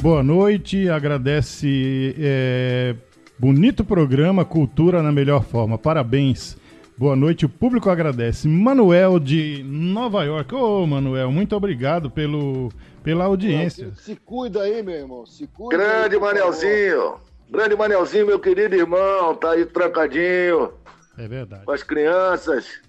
Boa 0.02 0.23
noite, 0.23 0.89
agradece. 0.89 2.15
é, 2.18 2.95
bonito 3.38 3.85
programa, 3.85 4.43
cultura 4.43 5.03
na 5.03 5.11
melhor 5.11 5.43
forma. 5.43 5.77
Parabéns. 5.77 6.57
Boa 6.98 7.15
noite, 7.15 7.45
o 7.45 7.49
público 7.49 7.89
agradece. 7.89 8.48
Manuel 8.48 9.19
de 9.19 9.64
Nova 9.64 10.23
York. 10.23 10.53
Ô, 10.53 10.85
Manuel, 10.85 11.31
muito 11.31 11.56
obrigado 11.56 12.11
pelo, 12.11 12.72
pela 13.03 13.25
audiência. 13.25 13.91
Se 13.95 14.15
cuida 14.15 14.61
aí, 14.61 14.81
meu 14.83 14.95
irmão. 14.95 15.25
Se 15.25 15.47
cuida. 15.47 15.77
Grande 15.77 16.15
aí. 16.15 16.21
Manelzinho. 16.21 17.15
Grande 17.49 17.75
Manelzinho, 17.75 18.27
meu 18.27 18.39
querido 18.39 18.75
irmão. 18.75 19.35
Tá 19.35 19.51
aí 19.51 19.65
trancadinho 19.65 20.71
É 21.17 21.27
verdade. 21.27 21.65
com 21.65 21.71
as 21.71 21.83
crianças. 21.83 22.79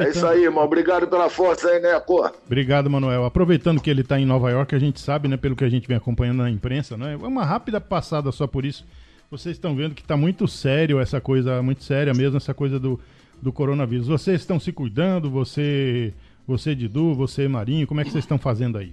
É 0.00 0.08
isso 0.10 0.26
aí, 0.26 0.44
irmão. 0.44 0.64
Obrigado 0.64 1.08
pela 1.08 1.30
força 1.30 1.68
aí, 1.68 1.80
né, 1.80 1.98
cor? 2.00 2.32
Obrigado, 2.44 2.90
Manuel. 2.90 3.24
Aproveitando 3.24 3.80
que 3.80 3.88
ele 3.88 4.02
está 4.02 4.20
em 4.20 4.26
Nova 4.26 4.50
York, 4.50 4.74
a 4.74 4.78
gente 4.78 5.00
sabe, 5.00 5.28
né, 5.28 5.36
pelo 5.38 5.56
que 5.56 5.64
a 5.64 5.68
gente 5.68 5.88
vem 5.88 5.96
acompanhando 5.96 6.38
na 6.38 6.50
imprensa, 6.50 6.96
né? 6.96 7.16
Uma 7.16 7.44
rápida 7.44 7.80
passada 7.80 8.30
só 8.30 8.46
por 8.46 8.66
isso. 8.66 8.84
Vocês 9.30 9.56
estão 9.56 9.74
vendo 9.74 9.94
que 9.94 10.02
está 10.02 10.14
muito 10.14 10.46
sério 10.46 11.00
essa 11.00 11.20
coisa, 11.22 11.62
muito 11.62 11.82
séria 11.84 12.12
mesmo, 12.12 12.36
essa 12.36 12.52
coisa 12.52 12.78
do, 12.78 13.00
do 13.40 13.50
coronavírus. 13.50 14.06
Vocês 14.08 14.42
estão 14.42 14.60
se 14.60 14.72
cuidando, 14.72 15.30
você, 15.30 16.12
você 16.46 16.74
Didu, 16.74 17.14
você 17.14 17.48
Marinho, 17.48 17.86
como 17.86 17.98
é 18.00 18.04
que 18.04 18.10
vocês 18.10 18.24
estão 18.24 18.36
fazendo 18.36 18.76
aí? 18.76 18.92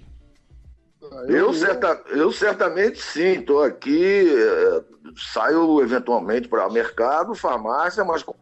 Eu, 1.28 1.52
certa, 1.52 2.02
eu 2.08 2.32
certamente 2.32 3.02
sim. 3.02 3.42
Tô 3.42 3.60
aqui, 3.60 4.28
eh, 4.28 4.82
saio 5.16 5.82
eventualmente 5.82 6.48
para 6.48 6.70
mercado, 6.70 7.34
farmácia, 7.34 8.04
mas 8.04 8.22
com 8.22 8.34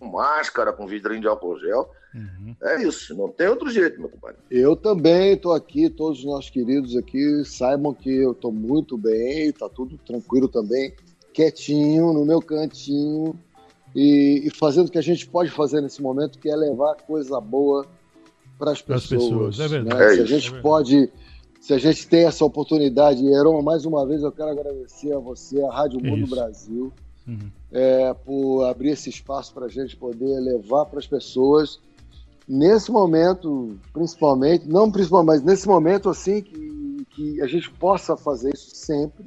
máscara, 0.00 0.72
com 0.72 0.86
vidrinho 0.86 1.20
de 1.20 1.28
álcool 1.28 1.58
gel. 1.58 1.90
É 2.62 2.82
isso, 2.82 3.16
não 3.16 3.28
tem 3.28 3.48
outro 3.48 3.70
jeito, 3.70 3.98
meu 3.98 4.10
compadre. 4.10 4.36
Eu 4.50 4.76
também 4.76 5.32
estou 5.32 5.52
aqui, 5.52 5.88
todos 5.88 6.18
os 6.18 6.24
nossos 6.24 6.50
queridos 6.50 6.94
aqui 6.94 7.42
saibam 7.44 7.94
que 7.94 8.14
eu 8.14 8.32
estou 8.32 8.52
muito 8.52 8.98
bem, 8.98 9.46
está 9.46 9.68
tudo 9.68 9.96
tranquilo 9.98 10.46
também, 10.46 10.94
quietinho, 11.32 12.12
no 12.12 12.24
meu 12.24 12.42
cantinho 12.42 13.34
e, 13.94 14.42
e 14.44 14.50
fazendo 14.50 14.88
o 14.88 14.90
que 14.90 14.98
a 14.98 15.02
gente 15.02 15.26
pode 15.26 15.50
fazer 15.50 15.80
nesse 15.80 16.02
momento, 16.02 16.38
que 16.38 16.50
é 16.50 16.56
levar 16.56 16.96
coisa 16.96 17.40
boa 17.40 17.86
para 18.58 18.72
as 18.72 18.82
pessoas. 18.82 19.08
pessoas, 19.08 19.60
é 19.60 19.68
verdade. 19.68 19.98
né? 19.98 20.04
É 20.04 20.14
se 20.14 20.20
a 20.20 20.26
gente 20.26 20.48
é 20.48 20.50
verdade. 20.50 20.62
pode, 20.62 21.12
se 21.62 21.72
a 21.72 21.78
gente 21.78 22.08
tem 22.08 22.24
essa 22.26 22.44
oportunidade, 22.44 23.24
e 23.24 23.32
Heron, 23.32 23.62
mais 23.62 23.84
uma 23.86 24.04
vez 24.04 24.20
eu 24.22 24.32
quero 24.32 24.50
agradecer 24.50 25.12
a 25.14 25.18
você, 25.20 25.62
a 25.62 25.70
Rádio 25.72 26.00
Que 26.00 26.10
Mundo 26.10 26.24
isso. 26.24 26.34
Brasil, 26.34 26.92
Uhum. 27.26 27.38
é, 27.70 28.12
por 28.12 28.64
abrir 28.64 28.90
esse 28.90 29.08
espaço 29.08 29.54
para 29.54 29.66
a 29.66 29.68
gente 29.68 29.96
poder 29.96 30.40
levar 30.40 30.86
para 30.86 30.98
as 30.98 31.06
pessoas 31.06 31.78
nesse 32.48 32.90
momento, 32.90 33.76
principalmente, 33.92 34.66
não 34.68 34.90
principalmente, 34.90 35.28
mas 35.38 35.42
nesse 35.44 35.68
momento 35.68 36.10
assim 36.10 36.42
que, 36.42 37.06
que 37.10 37.40
a 37.40 37.46
gente 37.46 37.70
possa 37.70 38.16
fazer 38.16 38.52
isso 38.52 38.74
sempre, 38.74 39.24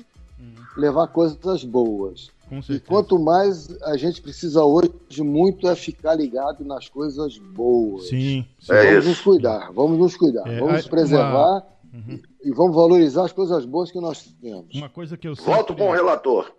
levar 0.75 1.07
coisas 1.07 1.63
boas. 1.63 2.29
E 2.69 2.79
quanto 2.81 3.17
mais 3.17 3.69
a 3.83 3.95
gente 3.95 4.21
precisa 4.21 4.61
hoje 4.65 4.91
muito 5.19 5.69
é 5.69 5.73
ficar 5.75 6.15
ligado 6.15 6.65
nas 6.65 6.89
coisas 6.89 7.37
boas. 7.37 8.09
Sim, 8.09 8.45
sim. 8.59 8.73
É 8.73 8.83
vamos 8.87 8.97
isso. 8.99 9.07
nos 9.07 9.21
cuidar, 9.21 9.71
vamos 9.71 9.97
nos 9.97 10.17
cuidar, 10.17 10.45
É, 10.51 10.59
vamos 10.59 10.85
a- 10.85 10.89
preservar 10.89 11.65
Uhum. 11.95 12.19
e 12.43 12.51
vamos 12.51 12.75
valorizar 12.75 13.23
as 13.23 13.31
coisas 13.31 13.65
boas 13.65 13.89
que 13.89 13.99
nós 14.01 14.23
temos. 14.41 14.75
Uma 14.75 14.89
coisa 14.89 15.15
que 15.15 15.27
eu 15.27 15.35
sempre... 15.35 15.53
Volto 15.53 15.73
com 15.73 15.87
o 15.87 15.93
relator. 15.93 16.51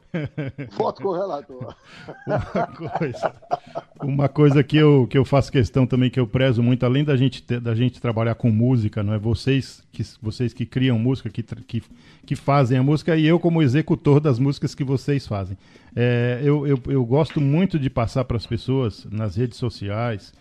Voto 0.72 1.02
com 1.02 1.08
o 1.08 1.12
relator. 1.12 1.74
uma 2.26 2.66
coisa, 2.66 3.32
uma 4.02 4.28
coisa 4.28 4.64
que, 4.64 4.76
eu, 4.76 5.06
que 5.08 5.18
eu 5.18 5.24
faço 5.24 5.52
questão 5.52 5.86
também, 5.86 6.10
que 6.10 6.18
eu 6.18 6.26
prezo 6.26 6.62
muito, 6.62 6.84
além 6.84 7.04
da 7.04 7.16
gente, 7.16 7.42
ter- 7.42 7.60
da 7.60 7.74
gente 7.74 8.00
trabalhar 8.00 8.34
com 8.34 8.50
música, 8.50 9.02
não 9.02 9.12
é? 9.12 9.18
Vocês 9.18 9.82
que, 9.92 10.02
vocês 10.22 10.52
que 10.52 10.64
criam 10.64 10.98
música, 10.98 11.28
que, 11.28 11.42
que, 11.42 11.82
que 12.24 12.36
fazem 12.36 12.78
a 12.78 12.82
música, 12.82 13.16
e 13.16 13.26
eu 13.26 13.38
como 13.38 13.62
executor 13.62 14.20
das 14.20 14.38
músicas 14.38 14.74
que 14.74 14.84
vocês 14.84 15.26
fazem. 15.26 15.56
É, 15.94 16.40
eu, 16.42 16.66
eu, 16.66 16.80
eu 16.86 17.04
gosto 17.04 17.40
muito 17.40 17.78
de 17.78 17.90
passar 17.90 18.24
para 18.24 18.36
as 18.36 18.46
pessoas 18.46 19.06
nas 19.10 19.36
redes 19.36 19.58
sociais, 19.58 20.32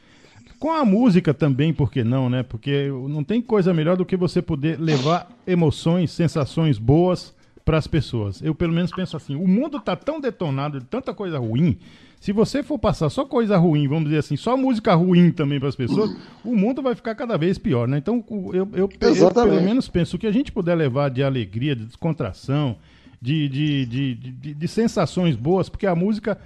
com 0.66 0.72
a 0.72 0.84
música 0.84 1.32
também, 1.32 1.72
por 1.72 1.92
que 1.92 2.04
não, 2.04 2.28
né? 2.28 2.42
Porque 2.42 2.90
não 3.08 3.24
tem 3.24 3.40
coisa 3.40 3.72
melhor 3.72 3.96
do 3.96 4.04
que 4.04 4.18
você 4.18 4.42
poder 4.42 4.80
levar 4.82 5.30
emoções, 5.46 6.10
sensações 6.10 6.80
boas 6.80 7.36
para 7.64 7.78
as 7.78 7.86
pessoas. 7.86 8.42
Eu 8.42 8.56
pelo 8.56 8.74
menos 8.74 8.90
penso 8.92 9.16
assim, 9.16 9.36
o 9.36 9.48
mundo 9.48 9.80
tá 9.80 9.96
tão 9.96 10.20
detonado 10.20 10.80
de 10.80 10.88
tanta 10.88 11.14
coisa 11.14 11.38
ruim. 11.38 11.78
Se 12.20 12.32
você 12.32 12.64
for 12.64 12.80
passar 12.80 13.12
só 13.12 13.26
coisa 13.26 13.56
ruim, 13.58 13.88
vamos 13.88 14.06
dizer 14.06 14.18
assim, 14.18 14.36
só 14.36 14.58
música 14.58 14.96
ruim 14.96 15.30
também 15.30 15.60
para 15.60 15.70
as 15.70 15.76
pessoas, 15.76 16.18
o 16.44 16.56
mundo 16.56 16.82
vai 16.82 16.96
ficar 16.96 17.14
cada 17.14 17.38
vez 17.38 17.60
pior, 17.60 17.88
né? 17.88 18.00
Então, 18.00 18.26
eu, 18.52 18.68
eu, 18.74 18.90
eu 18.90 18.90
pelo 18.90 19.62
menos 19.62 19.88
penso 19.88 20.18
que 20.18 20.26
a 20.26 20.32
gente 20.32 20.52
puder 20.52 20.74
levar 20.74 21.12
de 21.12 21.22
alegria, 21.22 21.76
de 21.76 21.86
descontração, 21.86 22.76
de, 23.22 23.48
de, 23.48 23.86
de, 23.86 24.16
de, 24.16 24.54
de 24.56 24.68
sensações 24.68 25.36
boas, 25.36 25.70
porque 25.70 25.86
a 25.86 25.94
música 25.94 26.40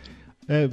é, 0.50 0.68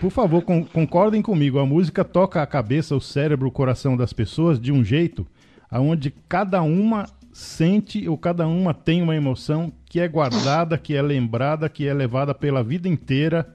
por 0.00 0.10
favor, 0.10 0.42
con- 0.42 0.64
concordem 0.64 1.20
comigo. 1.20 1.58
A 1.58 1.66
música 1.66 2.04
toca 2.04 2.40
a 2.40 2.46
cabeça, 2.46 2.94
o 2.96 3.00
cérebro, 3.00 3.48
o 3.48 3.52
coração 3.52 3.96
das 3.96 4.12
pessoas 4.12 4.60
de 4.60 4.72
um 4.72 4.84
jeito 4.84 5.26
aonde 5.70 6.14
cada 6.28 6.62
uma 6.62 7.04
sente 7.32 8.08
ou 8.08 8.16
cada 8.16 8.46
uma 8.46 8.72
tem 8.72 9.02
uma 9.02 9.14
emoção 9.16 9.72
que 9.86 10.00
é 10.00 10.08
guardada, 10.08 10.78
que 10.78 10.94
é 10.94 11.02
lembrada, 11.02 11.68
que 11.68 11.86
é 11.86 11.92
levada 11.92 12.34
pela 12.34 12.62
vida 12.62 12.88
inteira 12.88 13.46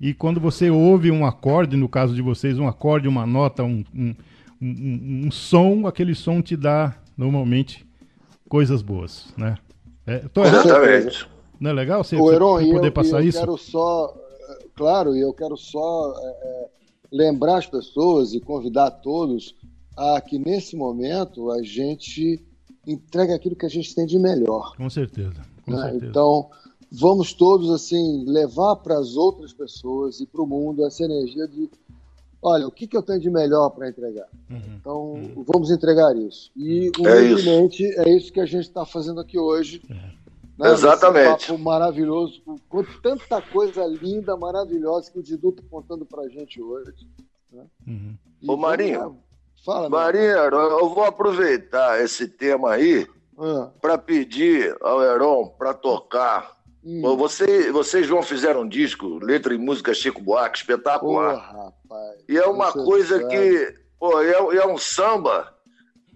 E 0.00 0.14
quando 0.14 0.38
você 0.40 0.70
ouve 0.70 1.10
um 1.10 1.26
acorde, 1.26 1.76
no 1.76 1.88
caso 1.88 2.14
de 2.14 2.22
vocês, 2.22 2.58
um 2.58 2.68
acorde, 2.68 3.08
uma 3.08 3.26
nota, 3.26 3.64
um, 3.64 3.84
um, 3.94 4.14
um, 4.62 5.22
um 5.26 5.30
som, 5.30 5.86
aquele 5.86 6.14
som 6.14 6.40
te 6.40 6.56
dá, 6.56 6.94
normalmente, 7.16 7.84
coisas 8.48 8.80
boas, 8.80 9.34
né? 9.36 9.56
É, 10.06 10.18
tô? 10.32 10.44
Exatamente. 10.44 11.26
Não 11.60 11.70
é 11.70 11.72
legal 11.74 12.04
você, 12.04 12.16
você 12.16 12.34
Heron, 12.36 12.70
poder 12.70 12.88
eu, 12.88 12.92
passar 12.92 13.20
eu 13.22 13.28
isso? 13.28 13.40
quero 13.40 13.58
só, 13.58 14.14
claro, 14.78 15.14
e 15.16 15.20
eu 15.20 15.32
quero 15.34 15.56
só 15.56 16.14
eh, 16.16 16.36
eh, 16.42 16.68
lembrar 17.12 17.58
as 17.58 17.66
pessoas 17.66 18.32
e 18.32 18.40
convidar 18.40 18.90
todos 18.90 19.54
a 19.96 20.20
que 20.20 20.38
nesse 20.38 20.76
momento 20.76 21.50
a 21.50 21.62
gente 21.62 22.42
entregue 22.86 23.32
aquilo 23.32 23.56
que 23.56 23.66
a 23.66 23.68
gente 23.68 23.94
tem 23.94 24.06
de 24.06 24.18
melhor. 24.18 24.74
Com 24.76 24.88
certeza, 24.88 25.42
com 25.64 25.72
né? 25.72 25.82
certeza. 25.82 26.06
Então, 26.06 26.48
vamos 26.90 27.32
todos 27.32 27.70
assim 27.70 28.24
levar 28.24 28.76
para 28.76 28.98
as 28.98 29.16
outras 29.16 29.52
pessoas 29.52 30.20
e 30.20 30.26
para 30.26 30.42
o 30.42 30.46
mundo 30.46 30.86
essa 30.86 31.04
energia 31.04 31.46
de, 31.46 31.68
olha, 32.40 32.66
o 32.66 32.70
que, 32.70 32.86
que 32.86 32.96
eu 32.96 33.02
tenho 33.02 33.20
de 33.20 33.28
melhor 33.28 33.70
para 33.70 33.88
entregar? 33.88 34.28
Uhum. 34.48 34.76
Então, 34.80 35.20
vamos 35.46 35.70
entregar 35.70 36.16
isso. 36.16 36.50
E, 36.56 36.86
É 36.86 36.88
isso. 36.88 37.00
humildemente, 37.02 37.84
é 37.84 38.16
isso 38.16 38.32
que 38.32 38.40
a 38.40 38.46
gente 38.46 38.64
está 38.64 38.86
fazendo 38.86 39.20
aqui 39.20 39.38
hoje. 39.38 39.82
Né? 40.58 40.72
Exatamente. 40.72 41.42
Esse 41.44 41.46
papo 41.52 41.58
maravilhoso, 41.62 42.42
com, 42.44 42.56
com 42.68 42.84
tanta 43.02 43.40
coisa 43.40 43.84
linda, 43.86 44.36
maravilhosa 44.36 45.10
que 45.10 45.18
o 45.18 45.22
Didu 45.22 45.50
está 45.50 45.62
contando 45.70 46.04
para 46.04 46.22
a 46.22 46.28
gente 46.28 46.60
hoje. 46.60 46.92
né? 47.52 47.64
Uhum. 47.86 48.16
E 48.42 48.50
Ô, 48.50 48.56
Marinho. 48.56 49.18
Fala, 49.64 49.88
meu. 49.88 49.98
Marinho, 49.98 50.22
eu 50.24 50.88
vou 50.88 51.04
aproveitar 51.04 52.00
esse 52.02 52.28
tema 52.28 52.72
aí 52.72 53.06
Ah, 53.38 53.70
para 53.80 53.98
pedir 53.98 54.76
ao 54.80 55.02
Heron 55.02 55.48
para 55.58 55.74
tocar. 55.74 56.56
hum. 56.84 57.16
Você, 57.16 57.70
vocês, 57.72 58.06
João, 58.06 58.22
fizeram 58.22 58.62
um 58.62 58.68
disco, 58.68 59.18
letra 59.22 59.52
e 59.54 59.58
música 59.58 59.92
Chico 59.94 60.20
Buarque, 60.22 60.58
espetacular. 60.58 61.36
rapaz. 61.36 62.24
E 62.28 62.36
é 62.38 62.46
uma 62.46 62.72
coisa 62.72 63.20
sabe. 63.20 63.28
que, 63.30 63.74
pô, 63.98 64.20
é, 64.20 64.56
é 64.58 64.66
um 64.66 64.78
samba 64.78 65.52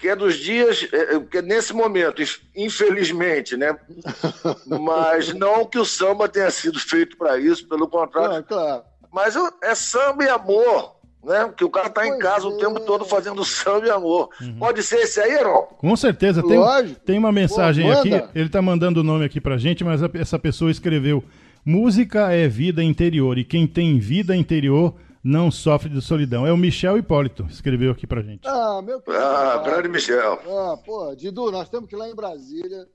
que 0.03 0.09
é 0.09 0.17
dos 0.17 0.35
dias, 0.37 0.85
é, 0.93 1.15
é, 1.15 1.21
que 1.21 1.39
é 1.39 1.43
nesse 1.43 1.73
momento, 1.73 2.21
inf- 2.21 2.41
infelizmente, 2.57 3.57
né? 3.57 3.79
Mas 4.67 5.33
não 5.33 5.65
que 5.65 5.79
o 5.79 5.85
samba 5.85 6.29
tenha 6.29 6.51
sido 6.51 6.79
feito 6.81 7.17
para 7.17 7.39
isso, 7.39 7.69
pelo 7.69 7.87
contrário. 7.89 8.43
Claro. 8.43 8.83
Mas 9.13 9.37
o- 9.37 9.53
é 9.63 9.75
samba 9.77 10.25
e 10.25 10.29
amor, 10.29 10.97
né? 11.25 11.53
Que 11.57 11.65
o 11.65 11.71
cara 11.71 11.89
tá 11.89 12.05
em 12.05 12.11
Pois 12.11 12.21
casa 12.23 12.49
o 12.49 12.55
é. 12.55 12.59
tempo 12.59 12.81
todo 12.81 13.05
fazendo 13.05 13.45
samba 13.45 13.87
e 13.87 13.91
amor. 13.91 14.29
Uhum. 14.41 14.57
Pode 14.59 14.83
ser 14.83 14.97
esse 15.03 15.21
aí, 15.21 15.31
Heron? 15.35 15.63
Com 15.79 15.95
certeza. 15.95 16.43
Tem, 16.43 16.59
Lógico. 16.59 17.01
tem 17.01 17.17
uma 17.17 17.31
mensagem 17.31 17.87
Pô, 17.87 17.93
aqui, 17.99 18.11
ele 18.35 18.49
tá 18.49 18.61
mandando 18.61 19.01
o 19.01 19.05
nome 19.05 19.25
aqui 19.25 19.41
pra 19.41 19.57
gente, 19.57 19.85
mas 19.85 20.01
essa 20.15 20.37
pessoa 20.37 20.69
escreveu: 20.71 21.23
Música 21.65 22.33
é 22.33 22.49
vida 22.49 22.83
interior, 22.83 23.39
e 23.39 23.45
quem 23.45 23.69
tem 23.69 24.01
vida 24.01 24.35
interior 24.35 24.95
não 25.23 25.51
sofre 25.51 25.89
de 25.89 26.01
solidão. 26.01 26.47
É 26.47 26.53
o 26.53 26.57
Michel 26.57 26.99
Hipólito, 26.99 27.47
escreveu 27.49 27.93
aqui 27.93 28.07
pra 28.07 28.23
gente. 28.23 28.47
Ah, 28.47 28.81
meu 28.83 29.01
querido. 29.01 29.23
Ah, 29.25 29.59
grande 29.65 29.89
Michel. 29.89 30.41
Ah, 30.49 30.77
pô, 30.85 31.15
Didu, 31.15 31.51
nós 31.51 31.69
temos 31.69 31.89
que 31.89 31.95
ir 31.95 31.99
lá 31.99 32.09
em 32.09 32.15
Brasília. 32.15 32.87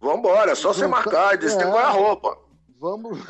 Vambora, 0.00 0.52
é 0.52 0.54
só 0.54 0.72
você 0.72 0.86
marcar, 0.86 1.36
diz 1.36 1.54
que 1.54 1.62
É. 1.62 1.70
vai 1.70 1.84
a 1.84 1.90
roupa. 1.90 2.36
Vamos. 2.80 3.18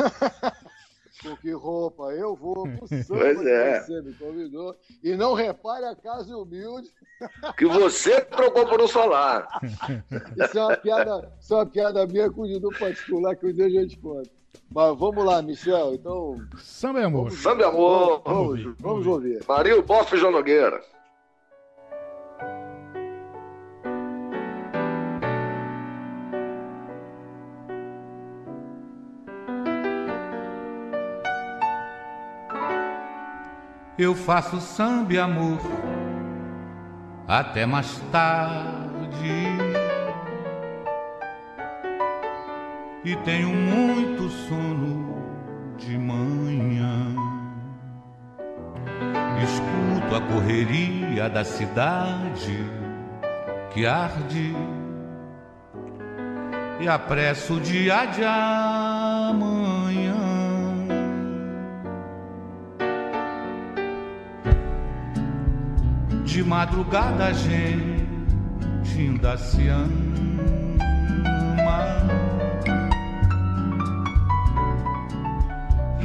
Com 1.22 1.36
que 1.36 1.52
roupa? 1.52 2.12
Eu 2.12 2.35
vou 2.36 2.64
pro 2.68 2.86
samba 2.89 3.05
Pois 3.20 3.40
que 3.40 3.48
é. 3.48 3.81
você 3.81 4.02
me 4.02 4.12
convidou. 4.14 4.76
E 5.02 5.14
não 5.16 5.32
repare 5.32 5.86
a 5.86 5.94
casa 5.97 6.36
humilde. 6.36 6.89
Que 7.56 7.64
você 7.64 8.20
trocou 8.22 8.66
por 8.66 8.82
um 8.82 8.89
solar. 8.89 9.47
Isso 10.36 10.59
é 10.59 10.62
uma 10.62 10.76
piada, 10.76 11.32
isso 11.40 11.55
é 11.55 11.56
uma 11.56 11.64
piada 11.66 12.06
minha 12.06 12.28
com 12.31 12.43
o 12.43 12.47
Didu 12.47 12.68
particular 12.78 13.36
que 13.36 13.47
um 13.47 13.52
dia 13.52 13.66
a 13.66 13.70
gente 13.70 13.97
conta. 13.98 14.28
Mas 14.74 14.98
vamos 14.98 15.24
lá, 15.24 15.40
Michel. 15.40 15.94
Então, 15.94 16.36
Samba 16.59 17.01
e 17.01 17.05
amor. 17.05 17.30
Samba 17.30 17.62
e 17.62 17.64
amor. 17.64 18.22
vamos, 18.24 18.48
ouvir, 18.48 18.62
vamos, 18.64 18.80
vamos 18.80 19.06
ouvir. 19.06 19.44
Maria 19.46 19.80
Boff 19.80 20.12
e 20.12 20.18
João 20.18 20.32
Nogueira. 20.32 20.82
Eu 33.96 34.12
faço 34.16 34.60
samba 34.60 35.12
e 35.12 35.18
amor 35.18 35.60
até 37.28 37.64
mais 37.64 37.96
tarde. 38.10 39.53
E 43.05 43.14
tenho 43.16 43.51
muito 43.51 44.31
sono 44.31 45.22
de 45.76 45.98
manhã. 45.98 47.14
Escuto 49.43 50.16
a 50.16 50.20
correria 50.22 51.28
da 51.28 51.44
cidade 51.44 52.64
que 53.74 53.85
arde 53.85 54.56
e 56.81 56.89
apresso 56.89 57.56
o 57.56 57.60
dia 57.60 58.06
de 58.06 58.24
amanhã. 58.24 60.14
De 66.24 66.43
madrugada 66.43 67.26
a 67.26 67.32
gente 67.35 68.09
ainda 68.98 69.36
se 69.36 69.68
ama 69.68 70.34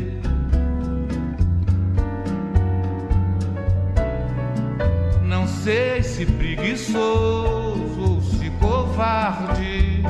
Não 5.22 5.46
sei 5.46 6.02
se 6.02 6.24
preguiçoso 6.26 8.00
ou 8.00 8.22
se 8.22 8.50
covarde. 8.50 10.02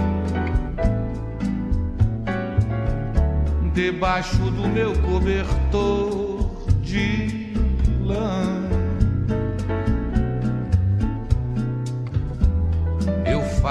Debaixo 3.74 4.38
do 4.50 4.68
meu 4.68 4.94
cobertor 5.02 6.66
de 6.80 7.35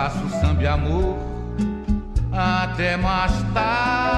faço 0.05 0.29
samba 0.39 0.61
e 0.61 0.67
amor 0.67 1.17
até 2.31 2.95
mais 2.95 3.31
tarde. 3.53 4.14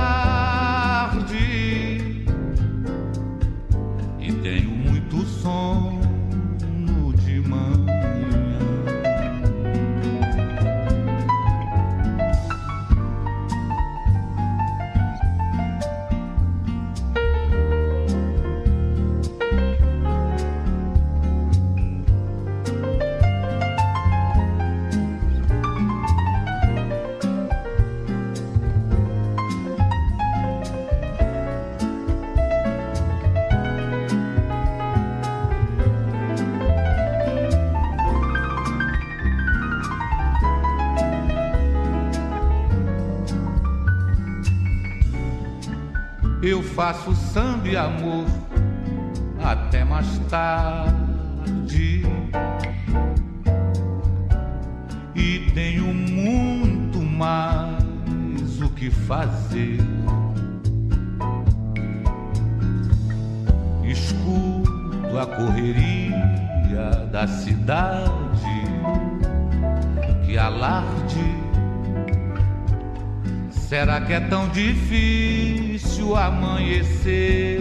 Que 74.07 74.13
é 74.13 74.21
tão 74.21 74.47
difícil 74.47 76.15
amanhecer? 76.15 77.59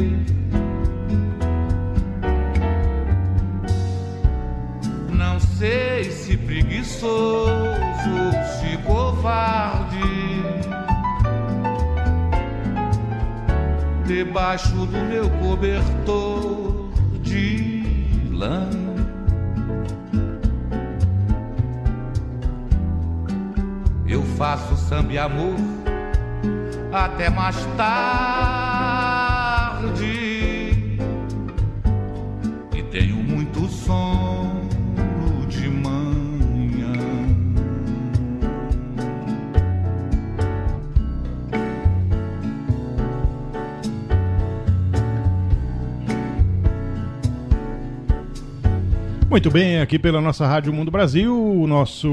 Não 5.11 5.41
sei 5.41 6.05
se 6.05 6.37
preguiçoso 6.37 7.51
ou 7.51 8.33
se 8.61 8.77
covarde. 8.87 9.97
Debaixo 14.07 14.87
do 14.87 14.99
meu 14.99 15.29
cobertor 15.41 16.91
de 17.23 18.07
lã. 18.31 18.71
Eu 24.07 24.23
faço 24.39 24.77
samba 24.77 25.13
e 25.13 25.19
amor 25.19 25.57
até 27.05 27.29
mais 27.31 27.57
tarde. 27.77 28.46
Muito 49.37 49.51
bem, 49.51 49.83
aqui 49.83 49.99
pela 49.99 50.19
nossa 50.19 50.47
Rádio 50.47 50.73
Mundo 50.73 50.91
Brasil, 50.91 51.31
o 51.39 51.67
nosso 51.67 52.09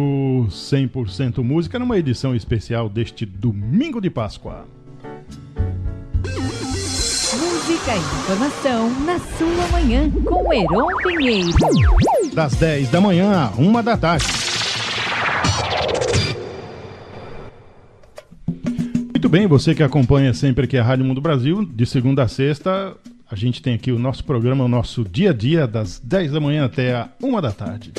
100% 0.49 1.41
música 1.41 1.79
numa 1.79 1.97
edição 1.97 2.35
especial 2.35 2.89
deste 2.89 3.25
domingo 3.25 4.01
de 4.01 4.09
Páscoa. 4.09 4.65
Música 6.25 7.95
e 7.95 7.99
informação 7.99 8.89
na 9.05 9.17
sua 9.19 9.67
manhã 9.71 10.11
com 10.11 10.53
Heron 10.53 10.87
Pinheiro. 11.01 11.53
Das 12.33 12.55
10 12.55 12.91
da 12.91 12.99
manhã 12.99 13.31
à 13.31 13.51
1 13.57 13.81
da 13.81 13.95
tarde. 13.95 14.25
Muito 19.13 19.29
bem, 19.29 19.47
você 19.47 19.73
que 19.73 19.81
acompanha 19.81 20.33
sempre 20.33 20.65
aqui 20.65 20.77
a 20.77 20.83
Rádio 20.83 21.05
Mundo 21.05 21.21
Brasil, 21.21 21.63
de 21.63 21.85
segunda 21.85 22.23
a 22.23 22.27
sexta, 22.27 22.97
a 23.33 23.35
gente 23.35 23.63
tem 23.63 23.73
aqui 23.73 23.91
o 23.91 23.97
nosso 23.97 24.23
programa, 24.23 24.63
o 24.63 24.67
nosso 24.67 25.03
dia 25.03 25.31
a 25.31 25.33
dia, 25.33 25.65
das 25.65 25.99
10 25.99 26.33
da 26.33 26.39
manhã 26.39 26.65
até 26.65 26.93
a 26.93 27.09
1 27.19 27.41
da 27.41 27.51
tarde. 27.51 27.91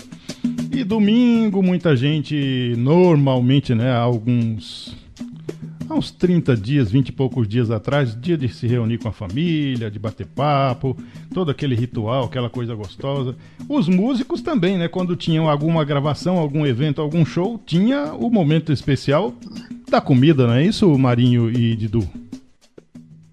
E 0.70 0.84
domingo, 0.84 1.60
muita 1.60 1.96
gente, 1.96 2.72
normalmente, 2.78 3.74
né, 3.74 3.92
alguns. 3.92 4.96
Há 5.90 5.94
uns 5.94 6.12
30 6.12 6.56
dias, 6.56 6.88
20 6.88 7.08
e 7.08 7.12
poucos 7.12 7.48
dias 7.48 7.68
atrás, 7.68 8.16
dia 8.18 8.38
de 8.38 8.48
se 8.48 8.68
reunir 8.68 8.98
com 8.98 9.08
a 9.08 9.12
família, 9.12 9.90
de 9.90 9.98
bater 9.98 10.24
papo, 10.24 10.96
todo 11.32 11.50
aquele 11.50 11.74
ritual, 11.74 12.26
aquela 12.26 12.48
coisa 12.48 12.72
gostosa. 12.76 13.34
Os 13.68 13.88
músicos 13.88 14.40
também, 14.40 14.78
né? 14.78 14.86
Quando 14.86 15.16
tinham 15.16 15.50
alguma 15.50 15.84
gravação, 15.84 16.38
algum 16.38 16.64
evento, 16.64 17.02
algum 17.02 17.26
show, 17.26 17.60
tinha 17.66 18.14
o 18.14 18.30
momento 18.30 18.72
especial 18.72 19.34
da 19.90 20.00
comida, 20.00 20.46
não 20.46 20.54
é 20.54 20.64
isso, 20.64 20.96
Marinho 20.96 21.50
e 21.50 21.74
Didu? 21.74 22.08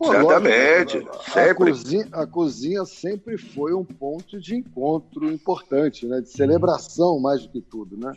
Pô, 0.02 0.08
Certamente, 0.08 0.98
lógico, 0.98 1.16
a- 1.16 1.24
sempre. 1.32 1.52
A 1.52 1.56
cozinha, 1.74 2.08
a 2.12 2.26
cozinha 2.28 2.86
sempre 2.86 3.38
foi 3.38 3.72
um 3.76 3.86
ponto 3.86 4.40
de 4.40 4.56
encontro 4.56 5.32
importante, 5.32 6.08
né? 6.08 6.22
De 6.22 6.30
celebração 6.30 7.20
mais 7.20 7.44
do 7.44 7.50
que 7.50 7.62
tudo, 7.62 7.96
né? 7.96 8.12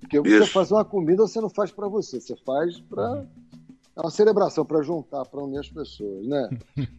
Porque 0.00 0.20
você 0.20 0.42
Isso. 0.42 0.52
fazer 0.52 0.74
uma 0.74 0.84
comida, 0.84 1.22
você 1.26 1.40
não 1.40 1.48
faz 1.48 1.70
para 1.70 1.88
você, 1.88 2.20
você 2.20 2.36
faz 2.44 2.78
para 2.78 3.24
é 3.96 4.00
uma 4.02 4.10
celebração 4.10 4.66
para 4.66 4.82
juntar, 4.82 5.24
para 5.24 5.42
unir 5.42 5.60
as 5.60 5.68
pessoas, 5.70 6.26
né? 6.26 6.50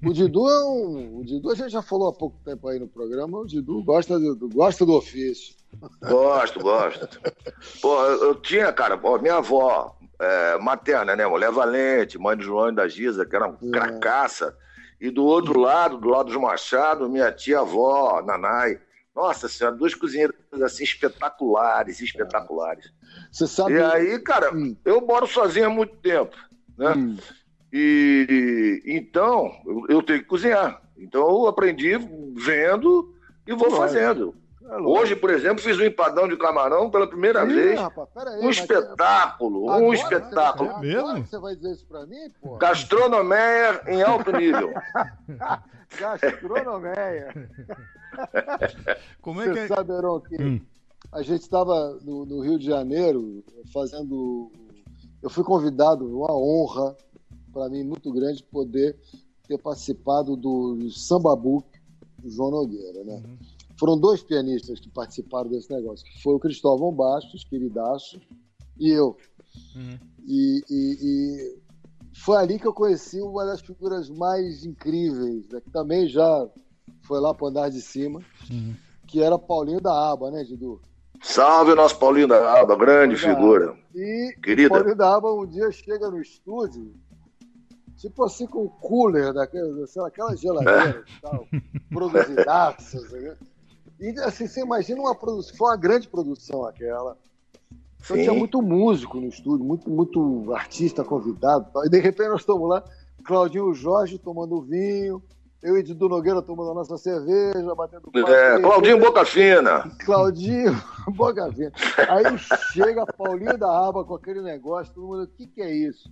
O 0.04 0.12
Didu 0.12 0.50
é 0.50 0.66
um, 0.66 1.20
o 1.20 1.24
Didu 1.24 1.52
a 1.52 1.56
gente 1.56 1.70
já 1.70 1.84
falou 1.84 2.08
há 2.08 2.14
pouco 2.14 2.40
tempo 2.44 2.68
aí 2.68 2.80
no 2.80 2.88
programa, 2.88 3.38
o 3.38 3.46
Didu 3.46 3.84
gosta 3.84 4.18
do, 4.20 4.50
gosta 4.50 4.84
do 4.88 4.94
ofício. 4.94 5.54
Gosto, 6.02 6.60
gosto. 6.62 7.20
Pô, 7.80 8.02
eu, 8.06 8.24
eu 8.30 8.36
tinha, 8.42 8.74
cara, 8.74 9.00
minha 9.22 9.36
avó 9.36 9.96
é, 10.20 10.58
materna, 10.60 11.16
né? 11.16 11.26
Mulher 11.26 11.52
Valente, 11.52 12.18
mãe 12.18 12.36
do 12.36 12.44
João 12.44 12.70
e 12.70 12.76
da 12.76 12.88
Giza, 12.88 13.26
que 13.26 13.36
era 13.36 13.48
uma 13.48 13.72
cracaça. 13.72 14.56
E 15.00 15.10
do 15.10 15.26
outro 15.26 15.60
lado, 15.60 15.98
do 15.98 16.08
lado 16.08 16.26
dos 16.26 16.38
Machado, 16.38 17.10
minha 17.10 17.32
tia-avó, 17.32 18.22
Nanai. 18.26 18.80
Nossa 19.16 19.48
senhora, 19.48 19.76
duas 19.76 19.94
cozinheiras 19.94 20.36
assim 20.62 20.84
espetaculares, 20.84 22.02
espetaculares. 22.02 22.92
Você 23.32 23.48
sabe. 23.48 23.74
E 23.74 23.82
aí, 23.82 24.20
cara, 24.20 24.52
eu 24.84 25.02
moro 25.02 25.26
sozinho 25.26 25.68
há 25.68 25.70
muito 25.70 25.96
tempo, 25.98 26.36
né? 26.78 26.94
Hum. 26.96 27.18
E 27.72 28.82
então 28.86 29.52
eu, 29.66 29.86
eu 29.90 30.04
tenho 30.04 30.20
que 30.20 30.26
cozinhar. 30.26 30.82
Então 30.98 31.22
eu 31.22 31.48
aprendi 31.48 31.98
vendo 32.36 33.14
e 33.48 33.52
vou 33.52 33.70
Lógico. 33.70 33.78
fazendo. 33.78 34.36
É. 34.68 34.78
Hoje, 34.80 35.16
por 35.16 35.30
exemplo, 35.30 35.62
fiz 35.64 35.78
um 35.78 35.84
empadão 35.84 36.28
de 36.28 36.36
camarão 36.38 36.90
pela 36.90 37.08
primeira 37.08 37.44
Ih, 37.46 37.54
vez. 37.54 37.80
rapaz, 37.80 38.10
peraí, 38.14 38.40
Um 38.40 38.46
mas- 38.46 38.58
espetáculo, 38.58 39.70
Agora, 39.70 39.84
um 39.84 39.90
né? 39.90 39.96
espetáculo. 39.96 40.70
Agora 40.72 41.22
que 41.22 41.30
você 41.30 41.40
vai 41.40 41.56
dizer 41.56 41.72
isso 41.74 41.86
pra 41.86 42.06
mim, 42.08 42.30
pô? 42.42 42.58
Gastronomia 42.58 43.82
em 43.88 44.02
alto 44.02 44.32
nível. 44.32 44.74
Gastronomia. 46.00 47.50
Como 49.22 49.42
é 49.42 49.46
Você 49.46 49.54
que 49.54 49.60
é? 49.60 49.68
sabe, 49.68 49.92
Heron, 49.94 50.20
que 50.22 50.42
Hum. 50.42 50.62
a 51.12 51.22
gente 51.22 51.42
estava 51.42 52.00
no, 52.04 52.26
no 52.26 52.40
Rio 52.42 52.58
de 52.58 52.66
Janeiro 52.66 53.44
fazendo. 53.74 54.52
Eu 55.22 55.30
fui 55.30 55.44
convidado, 55.44 56.06
uma 56.06 56.34
honra 56.34 56.96
para 57.54 57.70
mim 57.70 57.84
muito 57.84 58.12
grande 58.12 58.44
poder 58.44 58.98
ter 59.48 59.58
participado 59.58 60.36
do 60.36 60.90
Samba 60.92 61.36
Book 61.36 61.68
do 62.20 62.30
João 62.30 62.52
Nogueira, 62.52 63.04
né? 63.04 63.22
Foram 63.80 63.98
dois 63.98 64.24
pianistas 64.24 64.80
que 64.80 64.90
participaram 64.90 65.50
desse 65.50 65.70
negócio, 65.72 66.06
que 66.06 66.22
foi 66.24 66.34
o 66.36 66.40
Cristóvão 66.40 66.92
Bastos, 66.94 67.44
queridaço, 67.44 68.20
e 68.80 68.90
eu. 68.90 69.18
E, 70.26 70.62
e- 70.70 70.98
e 71.02 71.60
foi 72.18 72.38
ali 72.38 72.58
que 72.60 72.66
eu 72.68 72.74
conheci 72.74 73.20
uma 73.22 73.46
das 73.46 73.62
figuras 73.62 74.10
mais 74.10 74.64
incríveis, 74.66 75.48
né, 75.50 75.60
que 75.62 75.70
também 75.72 76.08
já 76.08 76.48
foi 77.04 77.20
lá 77.20 77.34
para 77.34 77.48
andar 77.48 77.70
de 77.70 77.82
cima, 77.82 78.22
que 79.08 79.22
era 79.22 79.38
Paulinho 79.38 79.82
da 79.82 80.12
Aba, 80.12 80.32
né, 80.32 80.44
Didu? 80.44 80.82
Salve 81.22 81.72
o 81.72 81.76
nosso 81.76 81.98
Paulinho 81.98 82.28
da 82.28 82.58
Alba, 82.60 82.76
grande 82.76 83.16
Paulinho 83.16 83.36
figura. 83.38 83.66
Aba. 83.72 83.80
E 83.96 84.36
Querida. 84.42 84.68
o 84.68 84.72
Paulinho 84.78 84.96
da 84.96 85.16
Aba 85.16 85.34
um 85.34 85.46
dia 85.46 85.72
chega 85.72 86.10
no 86.10 86.22
estúdio, 86.22 86.94
tipo 87.98 88.24
assim, 88.24 88.46
com 88.48 88.64
um 88.66 88.68
cooler, 88.70 89.34
daquela, 89.34 89.86
sei 89.88 90.02
lá, 90.02 90.08
aquela 90.08 90.36
geladeira 90.36 91.04
e 91.08 91.22
tal, 91.22 91.48
produzidaça, 91.92 93.00
sabe? 93.10 93.36
E 94.00 94.10
assim, 94.22 94.48
você 94.48 94.62
imagina 94.62 95.00
uma 95.02 95.16
produção, 95.16 95.56
foi 95.56 95.70
uma 95.70 95.78
grande 95.78 96.08
produção 96.08 96.66
aquela. 96.66 97.18
Então 98.04 98.16
Sim. 98.18 98.24
tinha 98.24 98.34
muito 98.34 98.62
músico 98.62 99.20
no 99.20 99.28
estúdio, 99.28 99.66
muito, 99.66 99.90
muito 99.90 100.54
artista 100.54 101.04
convidado. 101.04 101.68
e 101.86 101.90
de 101.90 102.00
repente 102.00 102.30
nós 102.30 102.42
estamos 102.42 102.68
lá, 102.70 102.84
Claudinho 103.24 103.74
Jorge 103.74 104.20
tomando 104.20 104.62
vinho, 104.62 105.24
eu 105.64 105.76
e 105.78 105.82
Didu 105.82 106.08
Nogueira 106.08 106.42
tomando 106.44 106.72
a 106.72 106.74
nossa 106.76 106.98
cerveja, 106.98 107.74
batendo 107.74 108.12
papo. 108.12 108.30
É, 108.30 108.62
Claudinho 108.62 109.00
Boca 109.00 109.26
Fina. 109.26 109.90
Claudinho, 110.06 110.72
boca 111.16 111.52
fina. 111.52 111.72
Aí 112.10 112.38
chega 112.74 113.06
Paulinho 113.08 113.58
da 113.58 113.88
Aba 113.88 114.04
com 114.04 114.14
aquele 114.14 114.42
negócio, 114.42 114.94
todo 114.94 115.08
mundo, 115.08 115.24
o 115.24 115.28
que, 115.28 115.48
que 115.48 115.62
é 115.62 115.74
isso? 115.74 116.08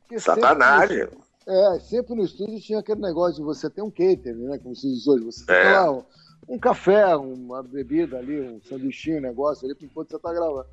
Porque 0.00 0.18
sempre 0.18 0.40
Sacanagem. 0.40 1.04
no- 1.04 1.28
é, 1.52 1.80
sempre 1.80 2.14
no 2.14 2.24
estúdio 2.24 2.58
tinha 2.60 2.78
aquele 2.78 3.00
negócio 3.02 3.36
de 3.36 3.42
você 3.42 3.68
ter 3.68 3.82
um 3.82 3.90
catering, 3.90 4.46
né? 4.48 4.58
Como 4.58 4.74
se 4.74 4.86
diz 4.88 5.06
hoje. 5.06 5.24
Você 5.24 5.44
tem 5.44 5.54
É. 5.54 5.78
lá 5.80 6.02
um, 6.48 6.54
um 6.54 6.58
café, 6.58 7.16
uma 7.16 7.62
bebida 7.62 8.18
ali, 8.18 8.40
um 8.40 8.60
sanduichinho, 8.62 9.18
um 9.18 9.22
negócio 9.22 9.66
ali, 9.66 9.76
enquanto 9.82 10.10
você 10.10 10.18
tá 10.18 10.32
gravando. 10.32 10.66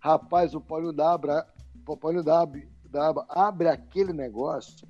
Rapaz, 0.00 0.54
o 0.54 0.60
Paulinho 0.60 0.92
da 0.92 1.12
Aba, 1.12 1.46
o 1.86 1.96
Paulinho 1.96 2.24
da 2.24 2.40
Aba 2.40 3.26
abre 3.28 3.68
aquele 3.68 4.12
negócio 4.12 4.86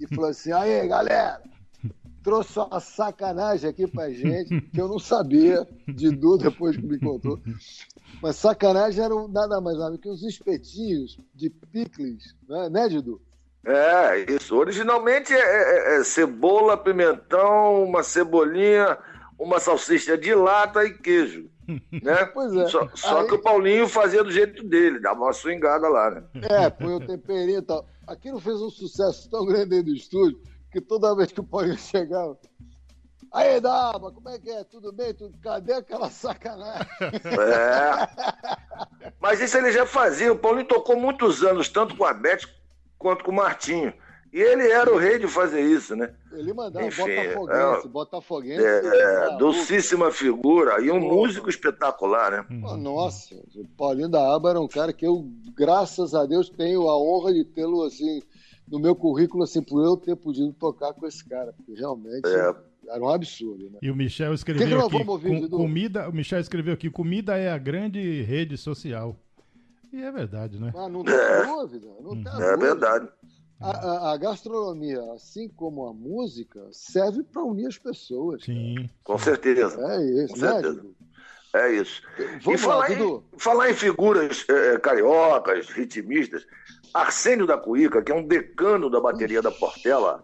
e 0.00 0.06
falou 0.14 0.30
assim: 0.30 0.52
aí, 0.52 0.86
galera, 0.88 1.40
trouxe 2.22 2.58
uma 2.58 2.80
sacanagem 2.80 3.70
aqui 3.70 3.86
pra 3.86 4.10
gente, 4.10 4.60
que 4.60 4.80
eu 4.80 4.88
não 4.88 4.98
sabia 4.98 5.66
de 5.86 6.10
Du 6.10 6.36
depois 6.36 6.76
que 6.76 6.84
me 6.84 6.98
contou. 6.98 7.40
Mas 8.20 8.36
sacanagem 8.36 9.04
eram 9.04 9.28
nada 9.28 9.60
mais 9.60 9.78
nada 9.78 9.96
que 9.98 10.08
uns 10.08 10.22
espetinhos 10.22 11.18
de 11.34 11.50
picles, 11.50 12.34
né, 12.48 12.68
né 12.68 12.88
Didu? 12.88 13.20
É, 13.64 14.32
isso. 14.32 14.56
Originalmente 14.56 15.32
é, 15.32 15.38
é- 15.38 16.00
é 16.00 16.04
cebola, 16.04 16.76
pimentão, 16.76 17.82
uma 17.84 18.02
cebolinha, 18.02 18.96
uma 19.38 19.60
salsicha 19.60 20.16
de 20.16 20.34
lata 20.34 20.84
e 20.84 20.92
queijo. 20.92 21.50
Né? 21.90 22.24
Pois 22.26 22.54
é. 22.54 22.68
Só, 22.68 22.88
só 22.94 23.22
Aí- 23.22 23.26
que 23.26 23.34
o 23.34 23.42
Paulinho 23.42 23.88
fazia 23.88 24.22
do 24.22 24.30
jeito 24.30 24.62
dele, 24.62 25.00
dava 25.00 25.22
uma 25.22 25.32
swingada 25.32 25.88
lá, 25.88 26.12
né? 26.12 26.22
É, 26.48 26.70
põe 26.70 26.94
o 26.94 27.04
temperinho 27.04 27.58
e 27.58 27.62
tal. 27.62 27.84
Aquilo 28.06 28.38
fez 28.38 28.62
um 28.62 28.70
sucesso 28.70 29.28
tão 29.28 29.44
grande 29.44 29.70
dentro 29.70 29.86
do 29.86 29.96
estúdio 29.96 30.40
que 30.70 30.80
toda 30.80 31.16
vez 31.16 31.32
que 31.32 31.40
o 31.40 31.44
Paulinho 31.44 31.76
chegava. 31.76 32.38
Aí, 33.32 33.60
Daba, 33.60 34.12
como 34.12 34.28
é 34.28 34.38
que 34.38 34.48
é? 34.48 34.62
Tudo 34.62 34.92
bem? 34.92 35.12
Tudo... 35.12 35.36
Cadê 35.42 35.72
aquela 35.72 36.08
sacanagem? 36.08 36.86
É. 37.00 39.12
Mas 39.20 39.40
isso 39.40 39.58
ele 39.58 39.72
já 39.72 39.84
fazia. 39.84 40.32
O 40.32 40.38
Paulinho 40.38 40.68
tocou 40.68 40.96
muitos 40.96 41.42
anos, 41.42 41.68
tanto 41.68 41.96
com 41.96 42.04
a 42.04 42.14
Beth 42.14 42.46
quanto 42.96 43.24
com 43.24 43.32
o 43.32 43.34
Martinho. 43.34 43.92
E 44.36 44.42
ele 44.42 44.70
era 44.70 44.92
o 44.92 44.98
rei 44.98 45.18
de 45.18 45.26
fazer 45.26 45.62
isso, 45.62 45.96
né? 45.96 46.12
Ele 46.30 46.52
mandava 46.52 46.86
Enfim, 46.86 47.04
Botafoguense, 47.06 47.86
é- 47.86 47.88
Botafoguense. 47.88 48.62
É, 48.66 49.06
ah, 49.28 49.36
docíssima 49.38 50.10
figura 50.10 50.78
e 50.82 50.90
um 50.90 51.00
músico 51.00 51.48
espetacular, 51.48 52.30
né? 52.30 52.60
Pô, 52.60 52.76
Nossa, 52.76 53.34
o 53.34 53.66
Paulinho 53.78 54.10
da 54.10 54.34
Aba 54.34 54.50
era 54.50 54.60
um 54.60 54.68
cara 54.68 54.92
que 54.92 55.06
eu, 55.06 55.26
graças 55.56 56.14
a 56.14 56.26
Deus, 56.26 56.50
tenho 56.50 56.86
a 56.86 57.00
honra 57.00 57.32
de 57.32 57.44
tê-lo 57.44 57.82
assim 57.82 58.20
no 58.68 58.78
meu 58.78 58.94
currículo, 58.94 59.42
assim, 59.42 59.62
por 59.62 59.82
eu 59.82 59.96
ter 59.96 60.14
podido 60.14 60.52
tocar 60.52 60.92
com 60.92 61.06
esse 61.06 61.24
cara, 61.26 61.54
porque 61.56 61.72
realmente 61.72 62.28
É. 62.28 62.54
era 62.90 63.02
um 63.02 63.08
absurdo, 63.08 63.70
né? 63.70 63.78
E 63.80 63.90
o 63.90 63.96
Michel 63.96 64.28
Que 64.32 64.34
escreveu 64.34 64.66
que 64.68 64.74
nós 64.74 64.84
aqui, 64.84 64.92
vamos 64.98 65.08
ouvir, 65.08 65.48
com- 65.48 65.56
comida, 65.56 66.10
o 66.10 66.12
Michel 66.12 66.40
escreveu 66.40 66.74
aqui, 66.74 66.90
comida 66.90 67.38
é 67.38 67.50
a 67.50 67.56
grande 67.56 68.20
rede 68.20 68.58
social. 68.58 69.16
E 69.90 70.02
é 70.02 70.12
verdade, 70.12 70.60
né? 70.60 70.74
Ah, 70.76 70.90
não 70.90 71.02
tem 71.02 71.14
dúvida, 71.14 71.86
não 72.02 72.10
tem 72.22 72.26
É 72.26 72.30
dúvida. 72.36 72.56
verdade. 72.58 73.08
A, 73.60 73.70
a- 73.70 74.12
a 74.12 74.16
gastronomia, 74.18 75.00
assim 75.14 75.48
como 75.48 75.86
a 75.86 75.92
música, 75.94 76.60
serve 76.72 77.22
para 77.22 77.42
unir 77.42 77.66
as 77.66 77.78
pessoas. 77.78 78.44
Sim. 78.44 78.88
Com 79.02 79.18
certeza. 79.18 79.80
É 79.92 80.24
isso, 80.24 80.34
Com 80.34 80.40
né, 80.40 80.52
certeza. 80.52 80.74
Dudu? 80.74 80.96
É 81.54 81.72
isso. 81.72 82.02
Vamos 82.42 82.60
e 82.60 82.64
falar, 82.64 82.88
lá, 82.88 82.92
em, 82.92 83.22
falar 83.38 83.70
em 83.70 83.74
figuras 83.74 84.44
eh, 84.46 84.78
cariocas, 84.78 85.70
ritmistas, 85.70 86.46
Arsênio 86.92 87.46
da 87.46 87.56
Cuíca, 87.56 88.02
que 88.02 88.12
é 88.12 88.14
um 88.14 88.26
decano 88.26 88.90
da 88.90 89.00
bateria 89.00 89.40
da 89.40 89.50
Portela. 89.50 90.22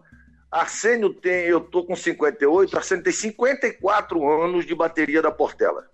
Arsênio 0.51 1.15
tem, 1.15 1.47
eu 1.47 1.61
tô 1.61 1.85
com 1.87 1.97
58, 1.97 2.77
Arsênio 2.77 3.03
tem 3.03 3.13
54 3.15 4.29
anos 4.43 4.67
de 4.67 4.75
bateria 4.75 5.23
da 5.23 5.31
Portela. 5.31 5.87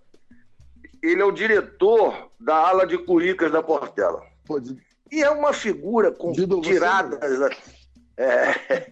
Ele 1.00 1.22
é 1.22 1.24
o 1.24 1.30
diretor 1.30 2.32
da 2.40 2.56
ala 2.56 2.84
de 2.84 2.98
cuícas 2.98 3.52
da 3.52 3.62
Portela. 3.62 4.20
Pô, 4.44 4.58
de- 4.58 4.76
E 5.10 5.22
é 5.22 5.30
uma 5.30 5.52
figura 5.52 6.12
com 6.12 6.32
Dido, 6.32 6.60
tiradas. 6.60 7.20
É, 8.16 8.90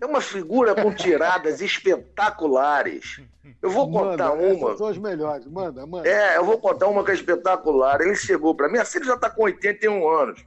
é 0.00 0.06
uma 0.06 0.20
figura 0.20 0.74
com 0.74 0.92
tiradas 0.94 1.60
espetaculares. 1.60 3.20
Eu 3.60 3.70
vou 3.70 3.90
contar 3.90 4.36
manda, 4.36 4.54
uma. 4.54 4.76
São 4.76 4.86
as 4.86 4.98
melhores. 4.98 5.46
Manda, 5.46 5.86
manda. 5.86 6.08
É, 6.08 6.36
eu 6.36 6.44
vou 6.44 6.58
contar 6.58 6.86
uma 6.86 7.04
que 7.04 7.10
é 7.10 7.14
espetacular. 7.14 8.00
Ele 8.00 8.14
chegou 8.14 8.54
para 8.54 8.68
mim, 8.68 8.78
assim, 8.78 8.98
ele 8.98 9.06
já 9.06 9.14
está 9.14 9.28
com 9.28 9.42
81 9.42 10.08
anos, 10.08 10.44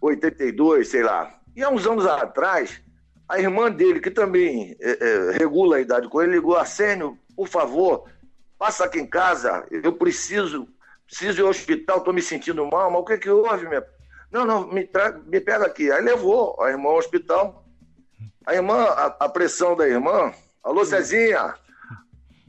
82, 0.00 0.88
sei 0.88 1.02
lá. 1.02 1.34
E 1.56 1.62
há 1.62 1.68
uns 1.68 1.86
anos 1.86 2.06
atrás, 2.06 2.80
a 3.28 3.40
irmã 3.40 3.70
dele, 3.70 4.00
que 4.00 4.10
também 4.10 4.76
é, 4.80 4.90
é, 4.90 5.32
regula 5.32 5.76
a 5.76 5.80
idade 5.80 6.08
com 6.08 6.22
ele, 6.22 6.32
ligou: 6.32 6.56
Arsênio, 6.56 7.18
por 7.34 7.48
favor, 7.48 8.04
passa 8.58 8.84
aqui 8.84 9.00
em 9.00 9.06
casa, 9.06 9.66
eu 9.70 9.92
preciso, 9.94 10.68
preciso 11.06 11.40
ir 11.40 11.42
ao 11.42 11.50
hospital, 11.50 11.98
estou 11.98 12.14
me 12.14 12.22
sentindo 12.22 12.64
mal, 12.66 12.90
mas 12.90 13.00
o 13.00 13.04
que, 13.04 13.18
que 13.18 13.30
houve, 13.30 13.66
minha. 13.66 13.84
Não, 14.32 14.46
não, 14.46 14.66
me, 14.66 14.88
me 15.26 15.40
pega 15.40 15.66
aqui. 15.66 15.92
Aí 15.92 16.02
levou 16.02 16.60
a 16.62 16.70
irmã 16.70 16.88
ao 16.88 16.96
hospital. 16.96 17.64
A 18.46 18.54
irmã, 18.54 18.82
a, 18.82 19.06
a 19.20 19.28
pressão 19.28 19.76
da 19.76 19.86
irmã. 19.86 20.32
Alô, 20.64 20.84
Cezinha. 20.84 21.54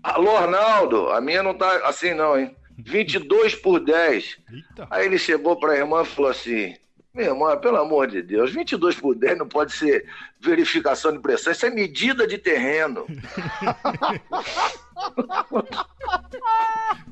Alô, 0.02 0.38
Arnaldo. 0.38 1.10
A 1.10 1.20
minha 1.20 1.44
não 1.44 1.54
tá 1.54 1.88
assim, 1.88 2.14
não, 2.14 2.40
hein? 2.40 2.56
22 2.78 3.56
por 3.56 3.82
10. 3.82 4.38
Eita. 4.52 4.88
Aí 4.90 5.06
ele 5.06 5.18
chegou 5.18 5.60
para 5.60 5.74
a 5.74 5.78
irmã 5.78 6.04
e 6.04 6.06
falou 6.06 6.32
assim: 6.32 6.74
Minha 7.14 7.30
irmã, 7.30 7.58
pelo 7.58 7.78
amor 7.78 8.08
de 8.08 8.22
Deus, 8.22 8.52
22 8.52 8.96
por 8.96 9.14
10 9.14 9.38
não 9.38 9.48
pode 9.48 9.74
ser 9.74 10.10
verificação 10.40 11.12
de 11.12 11.20
pressão, 11.20 11.52
isso 11.52 11.66
é 11.66 11.70
medida 11.70 12.26
de 12.26 12.38
terreno. 12.38 13.06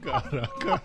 Caraca. 0.02 0.82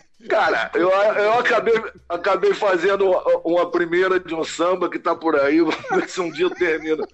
Cara, 0.28 0.70
eu, 0.74 0.90
eu 0.90 1.32
acabei, 1.38 1.74
acabei 2.08 2.52
fazendo 2.54 3.08
uma, 3.10 3.22
uma 3.44 3.70
primeira 3.70 4.20
de 4.20 4.34
um 4.34 4.44
samba 4.44 4.88
que 4.90 4.98
tá 4.98 5.14
por 5.14 5.38
aí, 5.38 5.60
vamos 5.60 5.76
ver 5.90 6.08
se 6.08 6.20
um 6.20 6.30
dia 6.30 6.44
eu 6.46 6.50
termino. 6.50 7.06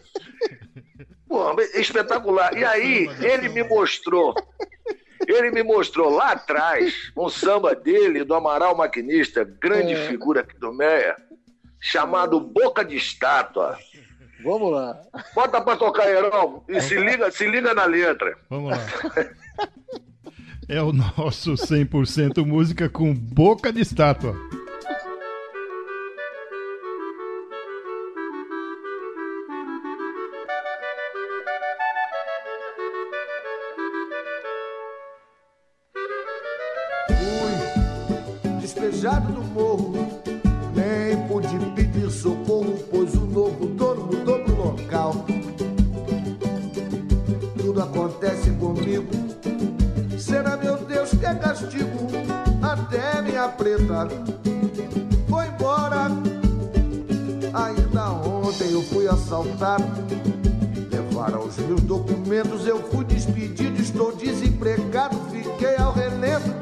Pô, 1.28 1.60
espetacular. 1.74 2.56
E 2.56 2.64
aí, 2.64 3.08
ele 3.20 3.48
me 3.48 3.62
mostrou, 3.62 4.34
ele 5.26 5.50
me 5.50 5.62
mostrou 5.62 6.10
lá 6.10 6.32
atrás 6.32 7.12
um 7.16 7.28
samba 7.28 7.74
dele, 7.74 8.24
do 8.24 8.34
Amaral 8.34 8.76
Maquinista, 8.76 9.44
grande 9.44 9.92
É. 9.94 10.08
figura 10.08 10.40
aqui 10.40 10.58
do 10.58 10.72
Meia, 10.72 11.16
chamado 11.80 12.40
Boca 12.40 12.84
de 12.84 12.96
Estátua. 12.96 13.78
Vamos 14.42 14.72
lá. 14.72 15.00
Bota 15.34 15.60
pra 15.60 15.76
tocar, 15.76 16.08
Heron, 16.08 16.62
e 16.68 16.80
se 16.80 16.94
liga, 16.96 17.30
se 17.30 17.46
liga 17.46 17.72
na 17.72 17.84
letra. 17.86 18.36
Vamos 18.50 18.70
lá. 18.72 18.78
É 20.68 20.82
o 20.82 20.92
nosso 20.92 21.52
100% 21.52 22.44
música 22.44 22.88
com 22.88 23.14
boca 23.14 23.72
de 23.72 23.80
estátua. 23.80 24.34
Fui 37.06 38.60
despejado 38.60 39.32
do 39.34 39.44
morro, 39.44 39.94
nem 40.74 41.16
pude 41.28 41.46
pedir 41.76 42.10
socorro, 42.10 42.76
pois 42.90 43.14
o 43.14 43.20
novo 43.20 43.66
dono 43.66 44.06
mudou 44.06 44.40
pro 44.40 44.56
local. 44.56 45.26
Tudo 47.56 47.82
acontece 47.82 48.50
comigo, 48.50 49.25
é 51.26 51.34
castigo, 51.34 52.06
até 52.62 53.20
minha 53.20 53.48
preta 53.48 54.08
foi 55.28 55.46
embora. 55.48 56.06
Ainda 57.52 58.10
ontem 58.10 58.70
eu 58.72 58.82
fui 58.82 59.08
assaltado, 59.08 59.84
levaram 60.90 61.44
os 61.46 61.56
meus 61.56 61.80
documentos, 61.82 62.66
eu 62.66 62.80
fui 62.90 63.04
despedido, 63.04 63.80
estou 63.80 64.14
desempregado, 64.14 65.16
fiquei 65.30 65.76
ao 65.76 65.92
relento. 65.92 66.54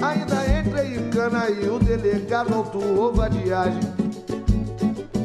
Ainda 0.00 0.60
entrei 0.60 0.96
em 0.96 1.10
cana 1.10 1.50
e 1.50 1.68
o 1.68 1.78
delegado 1.78 2.54
autuou 2.54 3.12
vadiagem. 3.12 3.80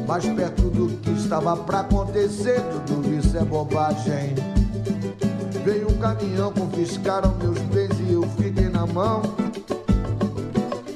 Mas 0.06 0.26
perto 0.26 0.62
do 0.62 0.88
que 0.98 1.10
estava 1.12 1.56
pra 1.56 1.80
acontecer, 1.80 2.60
tudo 2.86 3.14
isso 3.14 3.36
é 3.38 3.44
bobagem. 3.44 4.53
Veio 5.64 5.90
um 5.90 5.98
caminhão, 5.98 6.52
confiscaram 6.52 7.34
meus 7.36 7.58
bens 7.58 7.98
e 7.98 8.12
eu 8.12 8.22
fiquei 8.36 8.68
na 8.68 8.86
mão. 8.86 9.22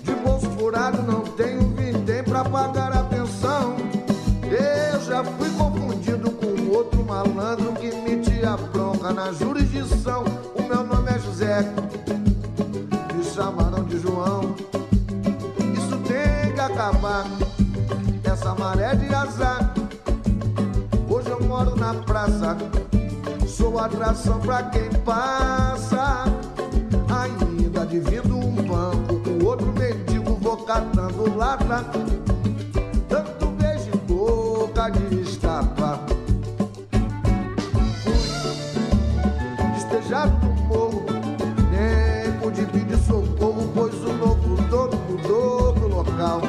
De 0.03 0.15
bolso 0.17 0.51
furado 0.51 1.03
não 1.05 1.23
tenho 1.23 1.63
vintém 1.71 2.23
pra 2.23 2.45
pagar 2.45 2.93
a 2.95 3.03
pensão. 3.05 3.77
Eu 4.45 5.01
já 5.01 5.25
fui 5.25 5.49
confundido 5.53 6.31
com 6.33 6.71
outro 6.77 7.03
malandro 7.03 7.73
que 7.73 7.91
metia 7.97 8.59
bronca 8.71 9.11
na 9.11 9.33
jurisdição. 9.33 10.25
O 10.55 10.63
meu 10.63 10.85
nome 10.85 11.13
é 11.13 11.19
José. 11.19 11.63
Me 13.15 13.25
chamaram 13.25 13.85
de 13.85 13.99
João. 13.99 14.55
Isso 15.73 15.97
tem 16.07 16.53
que 16.53 16.61
acabar, 16.61 17.25
essa 18.23 18.55
maré 18.55 18.95
de 18.97 19.15
azar. 19.15 19.73
Hoje 21.09 21.31
eu 21.31 21.41
moro 21.45 21.75
na 21.75 21.95
praça, 21.95 22.55
sou 23.49 23.79
atração 23.79 24.39
pra 24.41 24.63
quem 24.65 24.89
passa. 25.05 26.25
Ainda 27.09 27.87
divido 27.87 28.37
um 28.37 28.55
banco 28.55 29.21
com 29.21 29.45
outro 29.47 29.73
mendigo, 29.73 30.35
vou 30.35 30.59
catando 30.59 31.35
lata. 31.37 31.85
Tanto 33.09 33.47
beijo 33.47 33.89
em 33.95 33.99
boca 34.07 34.91
de 34.91 35.23
estátua. 35.23 36.01
Fui 39.57 39.71
despejado 39.75 40.37
do 40.39 40.63
morro, 40.65 41.07
nem 41.71 42.33
pude 42.41 42.67
pedir 42.67 42.99
socorro, 42.99 43.73
pois 43.75 43.95
o 43.95 44.13
novo 44.13 44.57
dono 44.69 44.99
mudou 45.09 45.73
pro 45.73 45.89
local. 45.89 46.43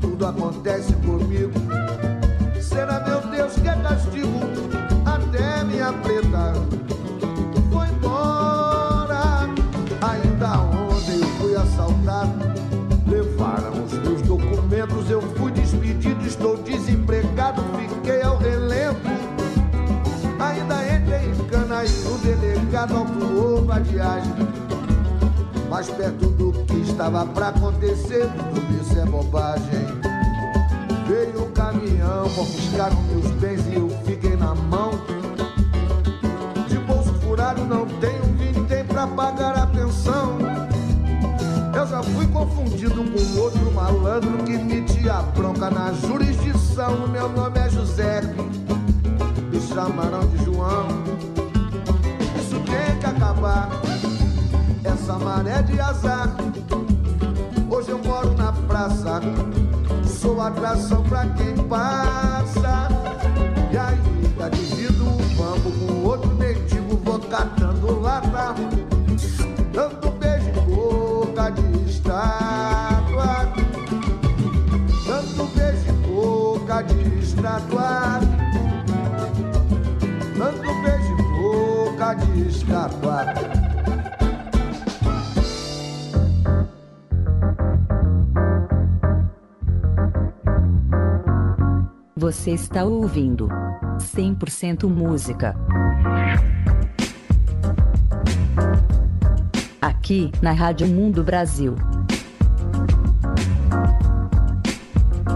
Tudo 0.00 0.26
acontece 0.26 0.92
comigo. 0.94 1.52
Será 2.60 3.00
meu 3.00 3.20
Deus 3.22 3.54
que 3.54 3.68
é 3.68 3.74
castigo? 3.74 4.67
Preta 5.92 6.52
foi 7.72 7.88
embora. 7.88 9.48
Ainda 10.02 10.60
ontem 10.60 11.20
eu 11.20 11.28
fui 11.38 11.56
assaltado. 11.56 12.32
Levaram 13.06 13.84
os 13.84 13.92
meus 13.92 14.22
documentos, 14.22 15.10
eu 15.10 15.22
fui 15.22 15.50
despedido, 15.52 16.26
estou 16.26 16.56
desempregado, 16.58 17.62
fiquei 17.78 18.22
ao 18.22 18.36
relento. 18.36 19.00
Ainda 20.38 20.94
entrei 20.94 21.30
em 21.30 21.44
cana 21.48 21.84
e 21.84 21.88
o 21.88 22.18
delegado 22.18 22.96
autuou 22.96 23.64
vadiagem. 23.64 24.34
Mais 25.70 25.88
perto 25.88 26.26
do 26.26 26.52
que 26.64 26.76
estava 26.80 27.24
pra 27.26 27.48
acontecer, 27.48 28.28
tudo 28.52 28.82
isso 28.82 28.98
é 28.98 29.04
bobagem. 29.06 29.86
Veio 31.06 31.44
um 31.46 31.50
caminhão, 31.52 32.28
confiscaram 32.30 32.96
meus 33.04 33.30
bens 33.32 33.66
e 33.66 33.76
eu 33.76 33.88
fiquei 34.04 34.36
na 34.36 34.54
mão. 34.54 35.17
Pagar 39.18 39.58
a 39.58 39.66
pensão. 39.66 40.38
Eu 41.74 41.86
já 41.88 42.00
fui 42.04 42.24
confundido 42.28 43.02
com 43.02 43.40
outro 43.40 43.72
malandro 43.72 44.44
que 44.44 44.56
metia 44.56 45.14
bronca 45.36 45.68
na 45.68 45.92
jurisdição. 45.92 47.08
Meu 47.08 47.28
nome 47.28 47.58
é 47.58 47.68
José, 47.68 48.20
me 49.50 49.60
chamaram 49.60 50.20
de 50.28 50.44
João. 50.44 50.86
Isso 52.38 52.60
tem 52.60 52.96
que 53.00 53.06
acabar, 53.06 53.68
essa 54.84 55.14
maré 55.14 55.62
de 55.62 55.80
azar. 55.80 56.36
Hoje 57.68 57.90
eu 57.90 57.98
moro 57.98 58.36
na 58.36 58.52
praça, 58.52 59.20
sou 60.06 60.40
atração 60.40 61.02
pra 61.02 61.26
quem 61.30 61.56
passa. 61.66 62.88
E 63.72 63.76
ainda 63.76 64.48
divido 64.50 65.02
um 65.02 65.16
bambo 65.34 65.72
com 65.72 66.08
outro 66.08 66.32
mendigo, 66.36 67.00
vou 67.04 67.18
catando 67.18 67.98
lata. 67.98 68.54
Dando 69.78 70.10
beijo 70.18 70.48
em 70.48 70.74
boca 70.74 71.50
de 71.50 71.88
estátua. 71.88 73.54
Dando 75.06 75.46
beijo 75.54 75.88
em 75.88 76.02
boca 76.02 76.82
de 76.82 77.18
estátua. 77.20 78.18
Dando 80.36 80.82
beijo 80.82 81.12
em 81.12 81.30
boca 81.40 82.14
de 82.14 82.48
estátua. 82.48 83.24
Você 92.16 92.50
está 92.50 92.84
ouvindo 92.84 93.46
100% 93.98 94.88
música. 94.88 95.54
Aqui 100.08 100.32
na 100.40 100.52
Rádio 100.52 100.86
Mundo 100.86 101.22
Brasil. 101.22 101.76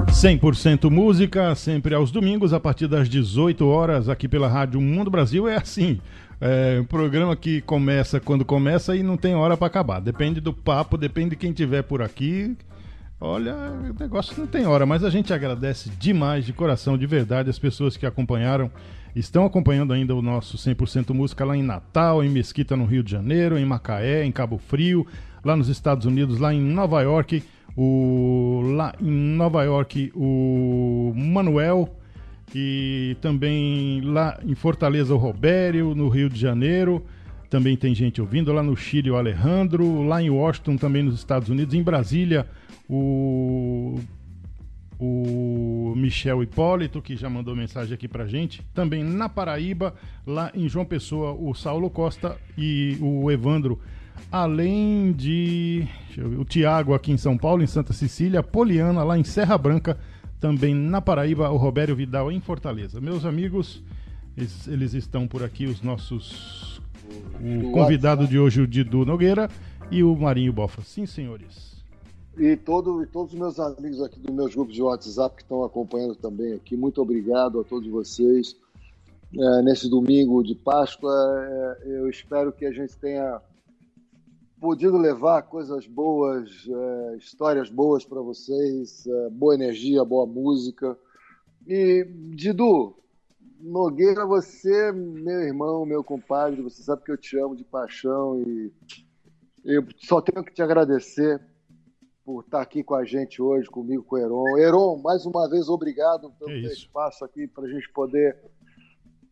100% 0.08 0.88
música, 0.88 1.54
sempre 1.54 1.94
aos 1.94 2.10
domingos, 2.10 2.54
a 2.54 2.58
partir 2.58 2.88
das 2.88 3.06
18 3.06 3.66
horas, 3.66 4.08
aqui 4.08 4.26
pela 4.26 4.48
Rádio 4.48 4.80
Mundo 4.80 5.10
Brasil. 5.10 5.46
É 5.46 5.56
assim, 5.56 6.00
é 6.40 6.80
um 6.80 6.86
programa 6.86 7.36
que 7.36 7.60
começa 7.60 8.18
quando 8.18 8.46
começa 8.46 8.96
e 8.96 9.02
não 9.02 9.18
tem 9.18 9.34
hora 9.34 9.58
para 9.58 9.66
acabar. 9.66 10.00
Depende 10.00 10.40
do 10.40 10.54
papo, 10.54 10.96
depende 10.96 11.30
de 11.30 11.36
quem 11.36 11.52
tiver 11.52 11.82
por 11.82 12.00
aqui. 12.00 12.56
Olha, 13.20 13.54
o 13.54 14.00
negócio 14.00 14.34
não 14.38 14.46
tem 14.46 14.64
hora, 14.64 14.86
mas 14.86 15.04
a 15.04 15.10
gente 15.10 15.34
agradece 15.34 15.90
demais, 15.98 16.46
de 16.46 16.54
coração, 16.54 16.96
de 16.96 17.06
verdade, 17.06 17.50
as 17.50 17.58
pessoas 17.58 17.94
que 17.94 18.06
acompanharam, 18.06 18.70
estão 19.14 19.44
acompanhando 19.44 19.93
ainda 19.93 20.14
o 20.14 20.22
nosso 20.22 20.56
100% 20.56 21.12
música 21.14 21.44
lá 21.44 21.56
em 21.56 21.62
Natal, 21.62 22.24
em 22.24 22.28
Mesquita, 22.28 22.76
no 22.76 22.84
Rio 22.84 23.02
de 23.02 23.10
Janeiro, 23.10 23.59
em 23.59 23.64
Macaé, 23.64 24.24
em 24.24 24.32
Cabo 24.32 24.59
Frio, 24.59 25.06
lá 25.44 25.56
nos 25.56 25.68
Estados 25.68 26.06
Unidos, 26.06 26.39
lá 26.39 26.52
em 26.52 26.60
Nova 26.60 27.02
York, 27.02 27.43
o 27.76 28.62
lá 28.74 28.94
em 29.01 29.10
Nova 29.10 29.62
York, 29.64 30.12
o 30.14 31.12
Manuel 31.14 31.89
e 32.55 33.16
também 33.20 34.01
lá 34.02 34.39
em 34.44 34.55
Fortaleza 34.55 35.14
o 35.14 35.18
Robério, 35.18 35.94
no 35.94 36.09
Rio 36.09 36.28
de 36.28 36.39
Janeiro. 36.39 37.05
Também 37.48 37.76
tem 37.76 37.94
gente 37.94 38.20
ouvindo 38.20 38.52
lá 38.52 38.62
no 38.62 38.74
Chile 38.76 39.10
o 39.10 39.16
Alejandro, 39.16 40.02
lá 40.02 40.22
em 40.22 40.30
Washington 40.30 40.76
também 40.76 41.02
nos 41.02 41.16
Estados 41.16 41.51
Unidos, 41.51 41.74
em 41.74 41.82
Brasília 41.82 42.47
o 42.89 43.98
o 44.98 45.94
Michel 45.97 46.43
Hipólito, 46.43 47.02
que 47.02 47.16
já 47.16 47.28
mandou 47.28 47.56
mensagem 47.56 47.94
aqui 47.94 48.06
pra 48.06 48.27
gente. 48.27 48.64
Também 48.74 49.02
na 49.02 49.28
Paraíba, 49.28 49.94
lá 50.27 50.51
em 50.55 50.69
João 50.69 50.85
Pessoa, 50.85 51.32
o 51.32 51.55
Saulo 51.55 51.90
Costa 51.90 52.36
e 52.56 52.97
o 53.01 53.31
Evandro. 53.31 53.81
Além 54.31 55.12
de 55.12 55.86
ver, 56.14 56.39
o 56.39 56.44
Tiago 56.44 56.94
aqui 56.94 57.12
em 57.12 57.16
São 57.16 57.36
Paulo, 57.36 57.62
em 57.62 57.66
Santa 57.66 57.93
Cecília, 57.93 58.43
Poliana 58.43 59.02
lá 59.02 59.19
em 59.19 59.24
Serra 59.24 59.59
Branca, 59.59 59.98
também 60.40 60.74
na 60.74 61.01
Paraíba, 61.01 61.51
o 61.51 61.56
Robério 61.56 61.94
Vidal 61.97 62.31
em 62.31 62.40
Fortaleza. 62.40 63.01
Meus 63.01 63.24
amigos, 63.24 63.82
eles, 64.36 64.69
eles 64.69 64.94
estão 64.94 65.27
por 65.27 65.43
aqui, 65.43 65.66
os 65.66 65.82
nossos. 65.82 66.81
O 67.40 67.73
convidado 67.73 68.27
de 68.27 68.39
hoje, 68.39 68.60
o 68.60 68.66
Didu 68.66 69.05
Nogueira, 69.05 69.48
e 69.90 70.02
o 70.02 70.16
Marinho 70.16 70.52
Bofa. 70.52 70.82
Sim, 70.82 71.05
senhores. 71.06 71.71
E, 72.38 72.56
todo, 72.56 73.02
e 73.02 73.06
todos 73.06 73.34
os 73.34 73.38
meus 73.38 73.60
amigos 73.60 74.00
aqui 74.00 74.18
dos 74.18 74.34
meus 74.34 74.54
grupos 74.54 74.74
de 74.74 74.82
WhatsApp 74.82 75.36
que 75.36 75.42
estão 75.42 75.64
acompanhando 75.64 76.14
também 76.16 76.54
aqui, 76.54 76.76
muito 76.76 77.02
obrigado 77.02 77.60
a 77.60 77.64
todos 77.64 77.86
vocês. 77.88 78.56
É, 79.38 79.62
nesse 79.62 79.88
domingo 79.88 80.42
de 80.42 80.54
Páscoa, 80.54 81.12
é, 81.12 81.82
eu 81.84 82.09
espero 82.09 82.50
que 82.52 82.64
a 82.64 82.72
gente 82.72 82.96
tenha 82.96 83.40
podido 84.59 84.96
levar 84.96 85.42
coisas 85.42 85.86
boas, 85.86 86.50
é, 86.68 87.16
histórias 87.16 87.68
boas 87.68 88.04
para 88.04 88.20
vocês, 88.22 89.06
é, 89.06 89.30
boa 89.30 89.54
energia, 89.54 90.02
boa 90.02 90.26
música. 90.26 90.96
E, 91.66 92.06
Didu, 92.34 92.94
Nogueira, 93.60 94.24
você, 94.24 94.90
meu 94.90 95.40
irmão, 95.42 95.84
meu 95.84 96.02
compadre, 96.02 96.62
você 96.62 96.82
sabe 96.82 97.02
que 97.04 97.12
eu 97.12 97.18
te 97.18 97.38
amo 97.38 97.54
de 97.54 97.64
paixão 97.64 98.40
e 98.40 98.72
eu 99.64 99.84
só 99.98 100.20
tenho 100.20 100.42
que 100.42 100.52
te 100.52 100.62
agradecer 100.62 101.40
por 102.24 102.42
estar 102.44 102.60
aqui 102.62 102.82
com 102.82 102.94
a 102.94 103.04
gente 103.04 103.40
hoje, 103.42 103.68
comigo, 103.68 104.02
com 104.04 104.16
o 104.16 104.18
Heron. 104.18 104.58
Heron, 104.58 104.96
mais 105.02 105.26
uma 105.26 105.48
vez, 105.48 105.68
obrigado 105.68 106.30
pelo 106.38 106.50
espaço 106.72 107.24
aqui 107.24 107.46
para 107.48 107.64
a 107.64 107.68
gente 107.68 107.88
poder 107.92 108.36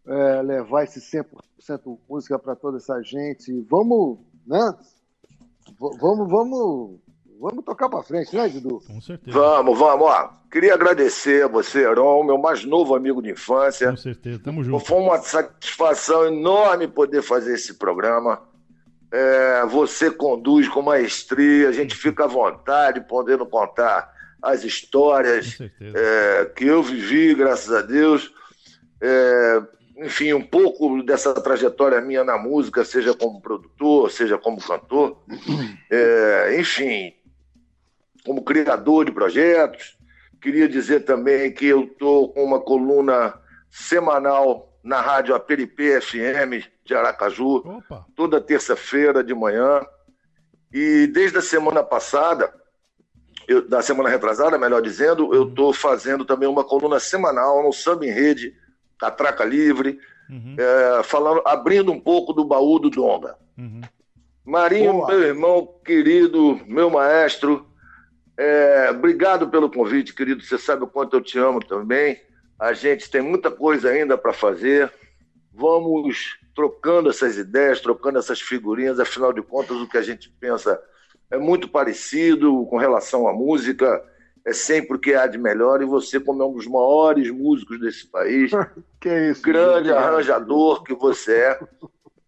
é, 0.06 0.42
levar 0.42 0.84
esse 0.84 1.00
100% 1.00 1.98
música 2.08 2.38
para 2.38 2.56
toda 2.56 2.78
essa 2.78 3.00
gente. 3.02 3.52
Vamos, 3.70 4.18
né? 4.46 4.74
V- 5.78 5.96
vamos, 6.00 6.28
vamos, 6.28 7.00
vamos 7.38 7.64
tocar 7.64 7.88
para 7.88 8.02
frente, 8.02 8.34
né, 8.34 8.48
Didu? 8.48 8.80
Com 8.86 9.00
certeza. 9.00 9.38
Vamos, 9.38 9.78
vamos. 9.78 10.06
Ó, 10.08 10.28
queria 10.50 10.74
agradecer 10.74 11.44
a 11.44 11.48
você, 11.48 11.82
Heron, 11.84 12.24
meu 12.24 12.38
mais 12.38 12.64
novo 12.64 12.94
amigo 12.96 13.22
de 13.22 13.30
infância. 13.30 13.88
Com 13.90 13.96
certeza. 13.96 14.40
Tamo 14.42 14.64
junto. 14.64 14.84
Foi 14.84 14.98
uma 14.98 15.18
satisfação 15.18 16.26
enorme 16.26 16.88
poder 16.88 17.22
fazer 17.22 17.54
esse 17.54 17.74
programa. 17.74 18.42
É, 19.12 19.66
você 19.66 20.10
conduz 20.10 20.68
com 20.68 20.82
maestria, 20.82 21.68
a 21.68 21.72
gente 21.72 21.96
fica 21.96 22.24
à 22.24 22.28
vontade 22.28 23.00
podendo 23.08 23.44
contar 23.44 24.12
as 24.40 24.64
histórias 24.64 25.58
é, 25.80 26.44
que 26.56 26.64
eu 26.66 26.82
vivi, 26.82 27.34
graças 27.34 27.72
a 27.72 27.82
Deus. 27.82 28.32
É, 29.00 29.62
enfim, 29.98 30.32
um 30.32 30.42
pouco 30.42 31.02
dessa 31.02 31.34
trajetória 31.34 32.00
minha 32.00 32.24
na 32.24 32.38
música, 32.38 32.84
seja 32.84 33.14
como 33.14 33.40
produtor, 33.40 34.10
seja 34.10 34.38
como 34.38 34.60
cantor. 34.60 35.22
É, 35.90 36.56
enfim, 36.58 37.12
como 38.24 38.42
criador 38.42 39.04
de 39.04 39.12
projetos. 39.12 39.98
Queria 40.40 40.68
dizer 40.68 41.00
também 41.00 41.52
que 41.52 41.66
eu 41.66 41.84
estou 41.84 42.32
com 42.32 42.42
uma 42.44 42.60
coluna 42.60 43.34
semanal 43.70 44.69
na 44.82 45.00
rádio 45.00 45.34
Aperipê 45.34 46.00
FM 46.00 46.66
de 46.84 46.94
Aracaju, 46.94 47.56
Opa, 47.56 48.06
toda 48.16 48.40
terça-feira 48.40 49.22
de 49.22 49.34
manhã. 49.34 49.80
E 50.72 51.06
desde 51.08 51.38
a 51.38 51.42
semana 51.42 51.82
passada, 51.82 52.52
eu- 53.46 53.68
da 53.68 53.82
semana 53.82 54.08
retrasada, 54.08 54.56
melhor 54.58 54.80
dizendo, 54.80 55.34
eu 55.34 55.48
estou 55.48 55.72
fazendo 55.72 56.24
também 56.24 56.48
uma 56.48 56.64
coluna 56.64 56.98
semanal 57.00 57.62
no 57.62 57.72
Samba 57.72 58.06
em 58.06 58.10
Rede, 58.10 58.54
Catraca 58.98 59.44
Livre, 59.44 59.98
é, 60.58 61.02
falando, 61.02 61.42
abrindo 61.44 61.90
um 61.90 61.98
pouco 62.00 62.32
do 62.32 62.44
baú 62.44 62.78
do 62.78 62.88
Donga. 62.88 63.36
Marinho, 64.44 64.92
Boa. 64.92 65.08
meu 65.08 65.20
irmão 65.22 65.74
querido, 65.84 66.60
meu 66.66 66.88
maestro, 66.88 67.66
é, 68.36 68.88
obrigado 68.90 69.48
pelo 69.48 69.70
convite, 69.70 70.14
querido. 70.14 70.42
Você 70.42 70.56
sabe 70.56 70.84
o 70.84 70.88
quanto 70.88 71.14
eu 71.16 71.20
te 71.20 71.38
amo 71.38 71.60
também. 71.60 72.20
A 72.60 72.74
gente 72.74 73.10
tem 73.10 73.22
muita 73.22 73.50
coisa 73.50 73.88
ainda 73.88 74.18
para 74.18 74.34
fazer. 74.34 74.92
Vamos 75.50 76.38
trocando 76.54 77.08
essas 77.08 77.38
ideias, 77.38 77.80
trocando 77.80 78.18
essas 78.18 78.38
figurinhas. 78.38 79.00
Afinal 79.00 79.32
de 79.32 79.40
contas, 79.40 79.78
o 79.78 79.88
que 79.88 79.96
a 79.96 80.02
gente 80.02 80.28
pensa 80.38 80.78
é 81.30 81.38
muito 81.38 81.68
parecido 81.68 82.66
com 82.66 82.76
relação 82.76 83.26
à 83.26 83.32
música. 83.32 84.04
É 84.44 84.52
sempre 84.52 84.96
o 84.96 85.00
que 85.00 85.14
há 85.14 85.26
de 85.26 85.38
melhor. 85.38 85.80
E 85.80 85.86
você, 85.86 86.20
como 86.20 86.42
é 86.42 86.46
um 86.46 86.52
dos 86.52 86.66
maiores 86.66 87.30
músicos 87.30 87.80
desse 87.80 88.06
país, 88.06 88.50
Que 89.00 89.30
isso. 89.30 89.40
grande 89.40 89.90
arranjador 89.90 90.82
que 90.82 90.94
você 90.94 91.34
é. 91.34 91.60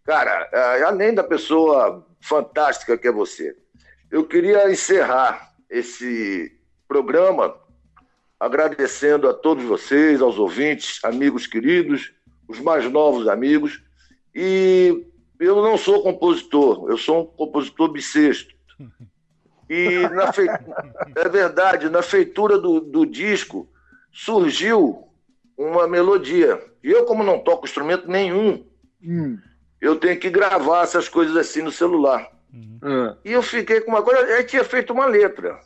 Cara, 0.03 0.49
é, 0.51 0.81
além 0.83 1.13
da 1.13 1.23
pessoa 1.23 2.07
fantástica 2.19 2.97
que 2.97 3.07
é 3.07 3.11
você, 3.11 3.55
eu 4.09 4.23
queria 4.25 4.69
encerrar 4.71 5.53
esse 5.69 6.51
programa 6.87 7.55
agradecendo 8.45 9.29
a 9.29 9.33
todos 9.33 9.63
vocês, 9.63 10.21
aos 10.21 10.37
ouvintes, 10.37 10.99
amigos 11.03 11.47
queridos, 11.47 12.11
os 12.47 12.59
mais 12.59 12.89
novos 12.91 13.27
amigos. 13.27 13.81
E 14.35 15.05
eu 15.39 15.61
não 15.61 15.77
sou 15.77 16.03
compositor, 16.03 16.89
eu 16.89 16.97
sou 16.97 17.21
um 17.21 17.25
compositor 17.25 17.89
bissexto. 17.91 18.53
E 19.69 19.99
na 20.09 20.33
fei- 20.33 20.47
é 21.15 21.29
verdade, 21.29 21.89
na 21.89 22.01
feitura 22.01 22.57
do, 22.59 22.81
do 22.81 23.05
disco 23.05 23.69
surgiu 24.11 25.07
uma 25.57 25.87
melodia. 25.87 26.61
E 26.83 26.91
eu, 26.91 27.05
como 27.05 27.23
não 27.23 27.39
toco 27.39 27.65
instrumento 27.65 28.07
nenhum, 28.09 28.65
Hum. 29.05 29.37
eu 29.81 29.95
tenho 29.97 30.17
que 30.19 30.29
gravar 30.29 30.83
essas 30.83 31.09
coisas 31.09 31.35
assim 31.35 31.61
no 31.61 31.71
celular. 31.71 32.25
Ah. 32.81 33.17
E 33.25 33.31
eu 33.31 33.41
fiquei 33.41 33.81
com 33.81 33.91
uma 33.91 34.01
coisa, 34.01 34.21
aí 34.35 34.43
tinha 34.43 34.63
feito 34.63 34.93
uma 34.93 35.05
letra. 35.05 35.59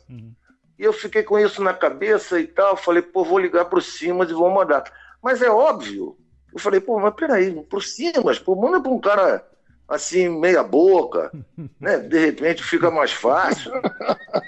E 0.78 0.84
eu 0.84 0.92
fiquei 0.92 1.22
com 1.22 1.38
isso 1.38 1.62
na 1.62 1.74
cabeça 1.74 2.38
e 2.38 2.46
tal. 2.46 2.76
Falei, 2.76 3.02
pô, 3.02 3.24
vou 3.24 3.38
ligar 3.38 3.64
pro 3.64 3.80
Simas 3.80 4.30
e 4.30 4.34
vou 4.34 4.50
mandar. 4.50 4.84
Mas 5.22 5.42
é 5.42 5.50
óbvio. 5.50 6.16
Eu 6.52 6.58
falei, 6.58 6.80
pô, 6.80 6.98
mas 6.98 7.14
peraí, 7.14 7.52
pro 7.64 7.80
Simas, 7.80 8.38
pô, 8.38 8.54
manda 8.54 8.80
pra 8.80 8.92
um 8.92 9.00
cara 9.00 9.44
assim, 9.88 10.28
meia 10.28 10.62
boca, 10.62 11.32
né? 11.80 11.98
De 11.98 12.18
repente 12.18 12.62
fica 12.62 12.90
mais 12.90 13.12
fácil. 13.12 13.72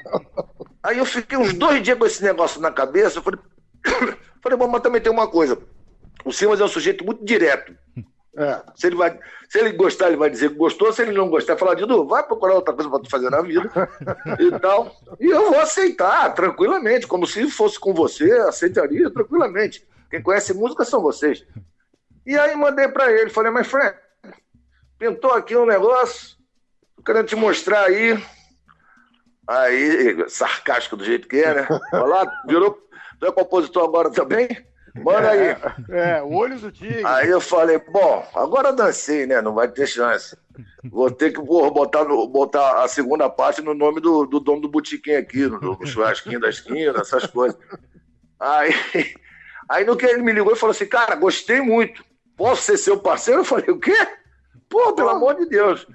Aí 0.83 0.99
eu 0.99 1.05
fiquei 1.05 1.37
uns 1.37 1.53
dois 1.53 1.83
dias 1.83 1.99
com 1.99 2.07
esse 2.07 2.23
negócio 2.23 2.61
na 2.61 2.71
cabeça. 2.71 3.19
Eu 3.19 3.23
falei, 3.23 3.41
falei, 4.41 4.59
bom, 4.59 4.69
mas 4.69 4.83
também 4.83 5.01
tem 5.01 5.13
uma 5.13 5.29
coisa. 5.29 5.59
O 6.25 6.33
Simas 6.33 6.61
é 6.61 6.65
um 6.65 6.69
sujeito 6.69 7.05
muito 7.05 7.25
direto. 7.25 7.75
É. 8.37 8.63
Se 8.75 8.87
ele, 8.87 8.97
vai, 8.97 9.19
se 9.49 9.59
ele 9.59 9.73
gostar, 9.73 10.09
ele 10.09 10.17
vai 10.17 10.31
dizer 10.31 10.51
que 10.51 10.57
gostou. 10.57 10.93
Se 10.93 11.03
ele 11.03 11.13
não 11.13 11.29
gostar, 11.29 11.57
falar, 11.57 11.75
Didu, 11.75 12.07
vai 12.07 12.23
procurar 12.23 12.55
outra 12.55 12.73
coisa 12.73 12.89
para 12.89 13.01
tu 13.01 13.11
fazer 13.11 13.31
na 13.31 13.43
vida 13.43 13.71
e 14.39 14.59
tal. 14.61 14.95
E 15.19 15.27
eu 15.27 15.51
vou 15.51 15.61
aceitar 15.61 16.33
tranquilamente, 16.35 17.07
como 17.07 17.27
se 17.27 17.51
fosse 17.51 17.79
com 17.79 17.93
você, 17.93 18.31
aceitaria 18.33 19.11
tranquilamente. 19.11 19.87
Quem 20.11 20.23
conhece 20.23 20.55
música 20.55 20.85
são 20.85 21.01
vocês. 21.01 21.45
E 22.25 22.39
aí 22.39 22.55
mandei 22.55 22.89
para 22.89 23.13
ele, 23.13 23.31
falei, 23.31 23.51
mas 23.51 23.67
Fred, 23.67 23.97
pintou 24.99 25.33
aqui 25.33 25.57
um 25.57 25.67
negócio, 25.67 26.37
tô 26.97 27.03
querendo 27.03 27.27
te 27.27 27.37
mostrar 27.37 27.87
aí. 27.87 28.23
Aí, 29.49 30.29
sarcástico 30.29 30.97
do 30.97 31.05
jeito 31.05 31.27
que 31.27 31.39
é, 31.41 31.55
né? 31.55 31.69
Olha 31.93 32.05
lá, 32.05 32.43
virou. 32.47 32.79
Tu 33.19 33.27
é 33.27 33.33
compositor 33.33 33.85
agora 33.85 34.11
também? 34.11 34.49
Manda 34.95 35.31
aí. 35.31 35.57
É, 35.91 36.23
o 36.23 36.33
olho 36.35 36.59
do 36.59 36.71
tigre. 36.71 37.03
Aí 37.05 37.29
eu 37.29 37.41
falei, 37.41 37.79
bom, 37.79 38.27
agora 38.35 38.73
dancei, 38.73 39.27
né? 39.27 39.41
Não 39.41 39.55
vai 39.55 39.69
ter 39.69 39.87
chance. 39.87 40.37
Vou 40.85 41.11
ter 41.11 41.33
que 41.33 41.41
porra, 41.45 41.71
botar, 41.71 42.05
no- 42.05 42.27
botar 42.29 42.83
a 42.83 42.89
segunda 42.89 43.29
parte 43.31 43.63
no 43.63 43.73
nome 43.75 44.01
do, 44.01 44.27
do 44.27 44.41
dono 44.41 44.63
do 44.63 44.69
botiquim 44.69 45.13
aqui, 45.13 45.47
no, 45.47 45.59
no 45.61 45.87
churrasquinho 45.87 46.41
da 46.41 46.49
esquina, 46.49 47.01
essas 47.01 47.27
coisas. 47.27 47.59
Aí, 48.39 48.73
aí 49.69 49.85
no 49.85 49.97
que 49.97 50.07
ele 50.07 50.23
me 50.23 50.33
ligou 50.33 50.53
e 50.53 50.57
falou 50.57 50.73
assim, 50.73 50.87
cara, 50.87 51.15
gostei 51.15 51.61
muito. 51.61 52.05
Posso 52.37 52.63
ser 52.63 52.77
seu 52.77 52.99
parceiro? 52.99 53.41
Eu 53.41 53.45
falei, 53.45 53.71
o 53.71 53.79
quê? 53.79 53.97
Pô, 54.69 54.93
pelo 54.93 55.11
amor 55.11 55.35
de 55.37 55.47
Deus. 55.47 55.87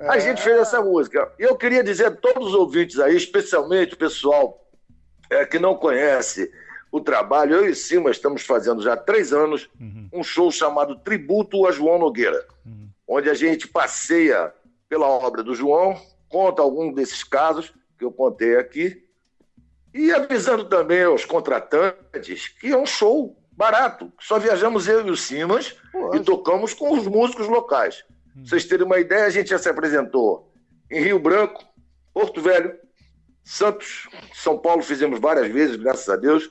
A 0.00 0.18
gente 0.18 0.42
fez 0.42 0.58
essa 0.58 0.82
música. 0.82 1.32
E 1.38 1.42
eu 1.44 1.56
queria 1.56 1.82
dizer 1.84 2.06
a 2.06 2.10
todos 2.10 2.48
os 2.48 2.54
ouvintes 2.54 2.98
aí, 2.98 3.16
especialmente 3.16 3.94
o 3.94 3.98
pessoal 3.98 4.66
é, 5.30 5.44
que 5.46 5.58
não 5.58 5.76
conhece 5.76 6.50
o 6.92 7.00
trabalho, 7.00 7.56
eu 7.56 7.70
e 7.70 7.74
Cima 7.74 8.10
estamos 8.10 8.42
fazendo 8.42 8.82
já 8.82 8.92
há 8.92 8.96
três 8.96 9.32
anos 9.32 9.68
um 10.12 10.22
show 10.22 10.52
chamado 10.52 10.94
Tributo 10.96 11.66
a 11.66 11.72
João 11.72 11.98
Nogueira, 11.98 12.46
onde 13.08 13.30
a 13.30 13.34
gente 13.34 13.66
passeia 13.66 14.52
pela 14.90 15.08
obra 15.08 15.42
do 15.42 15.54
João, 15.54 15.98
conta 16.28 16.60
algum 16.60 16.92
desses 16.92 17.24
casos 17.24 17.72
que 17.98 18.04
eu 18.04 18.12
contei 18.12 18.56
aqui, 18.56 19.02
e 19.94 20.12
avisando 20.12 20.66
também 20.66 21.02
aos 21.02 21.24
contratantes 21.24 22.48
que 22.48 22.68
é 22.68 22.76
um 22.76 22.86
show 22.86 23.36
barato. 23.52 24.12
Só 24.20 24.38
viajamos 24.38 24.86
eu 24.86 25.06
e 25.06 25.10
o 25.10 25.16
Simas 25.16 25.74
e 26.14 26.20
tocamos 26.20 26.74
com 26.74 26.92
os 26.92 27.06
músicos 27.06 27.48
locais. 27.48 28.04
Pra 28.34 28.44
vocês 28.44 28.66
terem 28.66 28.84
uma 28.84 28.98
ideia, 28.98 29.26
a 29.26 29.30
gente 29.30 29.50
já 29.50 29.58
se 29.58 29.68
apresentou 29.68 30.52
em 30.90 31.02
Rio 31.02 31.18
Branco, 31.18 31.64
Porto 32.12 32.40
Velho, 32.40 32.78
Santos, 33.44 34.08
São 34.34 34.58
Paulo 34.58 34.82
fizemos 34.82 35.20
várias 35.20 35.48
vezes, 35.48 35.76
graças 35.76 36.08
a 36.08 36.16
Deus. 36.16 36.50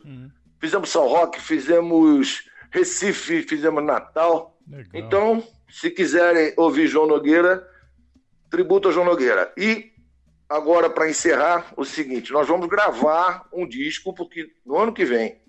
Fizemos 0.59 0.89
São 0.89 1.07
Roque, 1.07 1.39
fizemos 1.41 2.43
Recife, 2.69 3.43
fizemos 3.43 3.83
Natal. 3.83 4.57
Então, 4.93 5.43
se 5.69 5.89
quiserem 5.89 6.53
ouvir 6.57 6.87
João 6.87 7.07
Nogueira, 7.07 7.67
tributo 8.49 8.89
a 8.89 8.91
João 8.91 9.05
Nogueira. 9.05 9.51
E 9.57 9.91
agora, 10.47 10.89
para 10.89 11.09
encerrar, 11.09 11.73
o 11.77 11.85
seguinte: 11.85 12.31
nós 12.31 12.47
vamos 12.47 12.67
gravar 12.67 13.47
um 13.53 13.67
disco, 13.67 14.13
porque 14.13 14.51
no 14.65 14.77
ano 14.77 14.93
que 14.93 15.05
vem, 15.05 15.41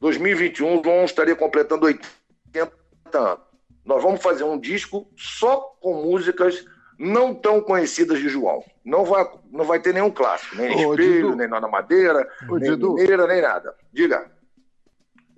2021, 0.00 0.80
o 0.80 0.82
João 0.82 1.04
estaria 1.04 1.34
completando 1.34 1.86
80 1.86 2.72
anos. 3.14 3.44
Nós 3.84 4.02
vamos 4.02 4.20
fazer 4.20 4.44
um 4.44 4.58
disco 4.58 5.08
só 5.16 5.60
com 5.80 6.02
músicas 6.02 6.64
não 6.98 7.34
tão 7.34 7.60
conhecidas 7.60 8.18
de 8.18 8.28
João. 8.28 8.64
Não 8.84 9.04
vai, 9.04 9.28
não 9.50 9.64
vai 9.64 9.80
ter 9.80 9.92
nenhum 9.92 10.10
clássico, 10.10 10.56
nem 10.56 10.86
Ô, 10.86 10.92
Espelho, 10.94 11.12
Didu. 11.28 11.36
nem 11.36 11.48
Nona 11.48 11.68
Madeira, 11.68 12.28
Ô, 12.48 12.56
nem 12.56 12.70
Didu. 12.70 12.94
Mineira, 12.94 13.26
nem 13.26 13.42
nada. 13.42 13.74
Diga. 13.92 14.30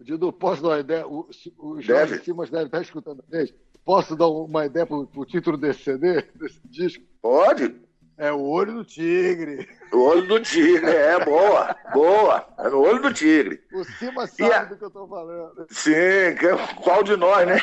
Didu, 0.01 0.33
posso 0.33 0.63
dar 0.63 0.69
uma 0.69 0.81
ideia? 0.81 1.07
O, 1.07 1.29
o 1.59 1.75
Deve. 1.77 1.83
Jorge 1.83 2.25
Simas 2.25 2.51
deve 2.51 2.67
estar 2.67 2.81
escutando 2.81 3.25
a 3.33 3.37
gente. 3.37 3.55
Posso 3.85 4.15
dar 4.15 4.29
uma 4.29 4.67
ideia 4.67 4.87
pro, 4.87 5.07
pro 5.07 5.25
título 5.25 5.57
desse 5.57 5.83
CD, 5.83 6.23
desse 6.35 6.61
disco? 6.65 7.05
Pode. 7.21 7.75
É 8.19 8.33
o 8.33 8.41
Olho 8.41 8.75
do 8.75 8.85
Tigre. 8.85 9.69
O 9.93 10.01
olho 10.01 10.27
do 10.27 10.41
tigre, 10.41 10.91
é 10.91 11.25
boa, 11.25 11.75
boa. 11.95 12.47
É 12.59 12.69
no 12.69 12.81
olho 12.83 13.01
do 13.01 13.11
tigre. 13.15 13.63
O 13.73 13.83
Simas 13.85 14.33
E 14.39 14.43
sabe 14.43 14.53
a- 14.55 14.65
do 14.65 14.77
que 14.77 14.85
eu 14.85 14.91
tô 14.91 15.07
falando. 15.09 15.67
Sim, 15.71 15.91
que- 16.39 16.83
qual 16.83 17.03
de 17.03 17.17
nós, 17.17 17.47
né? 17.49 17.59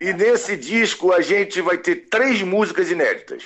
E 0.00 0.12
nesse 0.12 0.56
disco 0.56 1.12
a 1.12 1.20
gente 1.20 1.60
vai 1.60 1.78
ter 1.78 2.08
três 2.08 2.42
músicas 2.42 2.90
inéditas. 2.90 3.44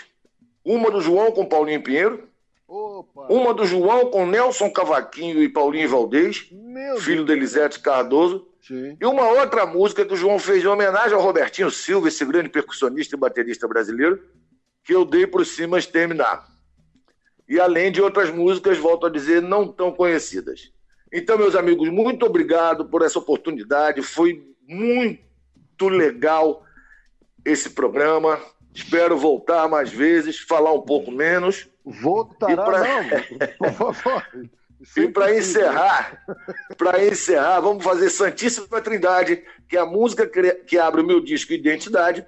Uma 0.65 0.91
do 0.91 1.01
João 1.01 1.33
com 1.33 1.45
Paulinho 1.45 1.83
Pinheiro, 1.83 2.29
Opa! 2.67 3.27
uma 3.29 3.53
do 3.53 3.67
João 3.67 4.11
com 4.11 4.25
Nelson 4.27 4.71
Cavaquinho 4.71 5.43
e 5.43 5.49
Paulinho 5.49 5.89
Valdez, 5.89 6.49
Meu 6.53 6.99
filho 6.99 7.25
de 7.25 7.33
Elisete 7.33 7.81
Cardoso, 7.81 8.47
Sim. 8.63 8.97
e 9.01 9.05
uma 9.07 9.29
outra 9.29 9.67
música 9.67 10.05
que 10.05 10.15
o 10.15 10.17
João 10.17 10.39
fez 10.39 10.63
em 10.65 10.67
homenagem 10.69 11.15
ao 11.15 11.21
Robertinho 11.23 11.71
Silva, 11.71 12.09
esse 12.09 12.25
grande 12.25 12.49
percussionista 12.49 13.17
e 13.17 13.19
baterista 13.19 13.67
brasileiro, 13.69 14.23
que 14.85 14.95
eu 14.95 15.05
dei 15.05 15.27
para 15.27 15.43
o 15.43 15.45
Simas 15.45 15.87
terminar. 15.87 16.49
E 17.49 17.59
além 17.59 17.91
de 17.91 18.01
outras 18.01 18.31
músicas, 18.31 18.79
volto 18.79 19.07
a 19.07 19.11
dizer, 19.11 19.43
não 19.43 19.67
tão 19.67 19.93
conhecidas. 19.93 20.73
Então, 21.13 21.37
meus 21.37 21.57
amigos, 21.57 21.89
muito 21.89 22.25
obrigado 22.25 22.85
por 22.85 23.03
essa 23.03 23.19
oportunidade. 23.19 24.03
Foi 24.03 24.47
muito 24.67 25.89
legal 25.89 26.65
esse 27.45 27.71
programa. 27.71 28.41
Espero 28.73 29.19
voltar 29.19 29.69
mais 29.69 29.91
vezes, 29.91 30.39
falar 30.39 30.73
um 30.73 30.83
pouco 30.83 31.11
menos. 31.11 31.69
Voltará, 31.85 32.53
E 32.53 32.57
pra- 32.57 32.85
não. 32.85 33.49
Por 33.59 33.95
favor. 33.95 34.27
E 34.97 35.09
para 35.09 35.37
encerrar, 35.37 36.25
para 36.79 37.05
encerrar, 37.05 37.61
vamos 37.61 37.85
fazer 37.85 38.09
Santíssima 38.09 38.81
Trindade, 38.81 39.45
que 39.69 39.77
é 39.77 39.81
a 39.81 39.85
música 39.85 40.27
que 40.67 40.79
abre 40.79 41.03
o 41.03 41.07
meu 41.07 41.21
disco 41.21 41.53
Identidade, 41.53 42.25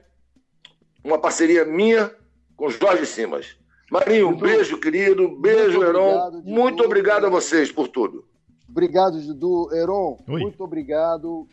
uma 1.03 1.19
parceria 1.19 1.65
minha 1.65 2.15
com 2.63 2.71
Jorge 2.71 3.05
Simas. 3.07 3.57
Marinho, 3.91 4.29
um 4.29 4.35
Didu, 4.35 4.47
beijo, 4.47 4.79
querido, 4.79 5.37
beijo, 5.37 5.79
muito 5.81 5.85
Heron. 5.85 5.99
obrigado. 6.15 6.43
Muito 6.45 6.85
obrigado 6.85 7.27
a 7.27 7.29
vocês 7.29 7.73
por 7.73 7.89
tudo. 7.89 8.25
Obrigado, 8.69 9.21
Didu. 9.21 9.69
Heron, 9.75 10.17
Oi. 10.29 10.41
muito 10.43 10.63
obrigado. 10.63 11.45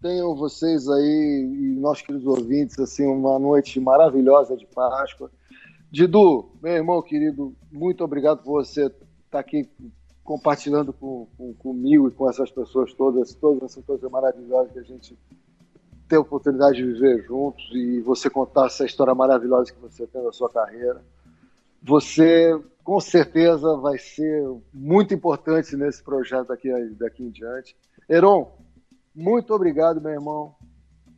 Tenham 0.00 0.36
vocês 0.36 0.88
aí 0.88 1.50
e 1.52 1.74
nós 1.80 2.00
queridos 2.00 2.26
ouvintes 2.28 2.78
assim 2.78 3.04
uma 3.04 3.38
noite 3.40 3.80
maravilhosa 3.80 4.56
de 4.56 4.64
Páscoa. 4.66 5.32
Didu, 5.90 6.52
meu 6.62 6.74
irmão 6.74 7.02
querido, 7.02 7.54
muito 7.72 8.04
obrigado 8.04 8.42
por 8.44 8.64
você 8.64 8.86
estar 8.86 9.40
aqui 9.40 9.68
compartilhando 10.22 10.92
com, 10.92 11.26
com- 11.36 11.52
comigo 11.54 12.06
e 12.06 12.12
com 12.12 12.30
essas 12.30 12.52
pessoas 12.52 12.94
todas, 12.94 13.34
todas 13.34 13.64
essas 13.64 13.84
coisas 13.84 14.08
maravilhosas 14.08 14.72
que 14.72 14.78
a 14.78 14.82
gente 14.84 15.18
tem 16.12 16.18
a 16.18 16.20
oportunidade 16.20 16.76
de 16.76 16.84
viver 16.84 17.24
juntos 17.24 17.64
e 17.72 18.02
você 18.02 18.28
contar 18.28 18.66
essa 18.66 18.84
história 18.84 19.14
maravilhosa 19.14 19.72
que 19.72 19.80
você 19.80 20.06
tem 20.06 20.22
na 20.22 20.30
sua 20.30 20.50
carreira. 20.50 21.02
Você, 21.82 22.54
com 22.84 23.00
certeza, 23.00 23.78
vai 23.78 23.96
ser 23.96 24.46
muito 24.74 25.14
importante 25.14 25.74
nesse 25.74 26.02
projeto 26.02 26.48
daqui, 26.48 26.68
daqui 26.98 27.22
em 27.24 27.30
diante. 27.30 27.74
Heron, 28.06 28.52
muito 29.14 29.54
obrigado, 29.54 30.02
meu 30.02 30.12
irmão. 30.12 30.54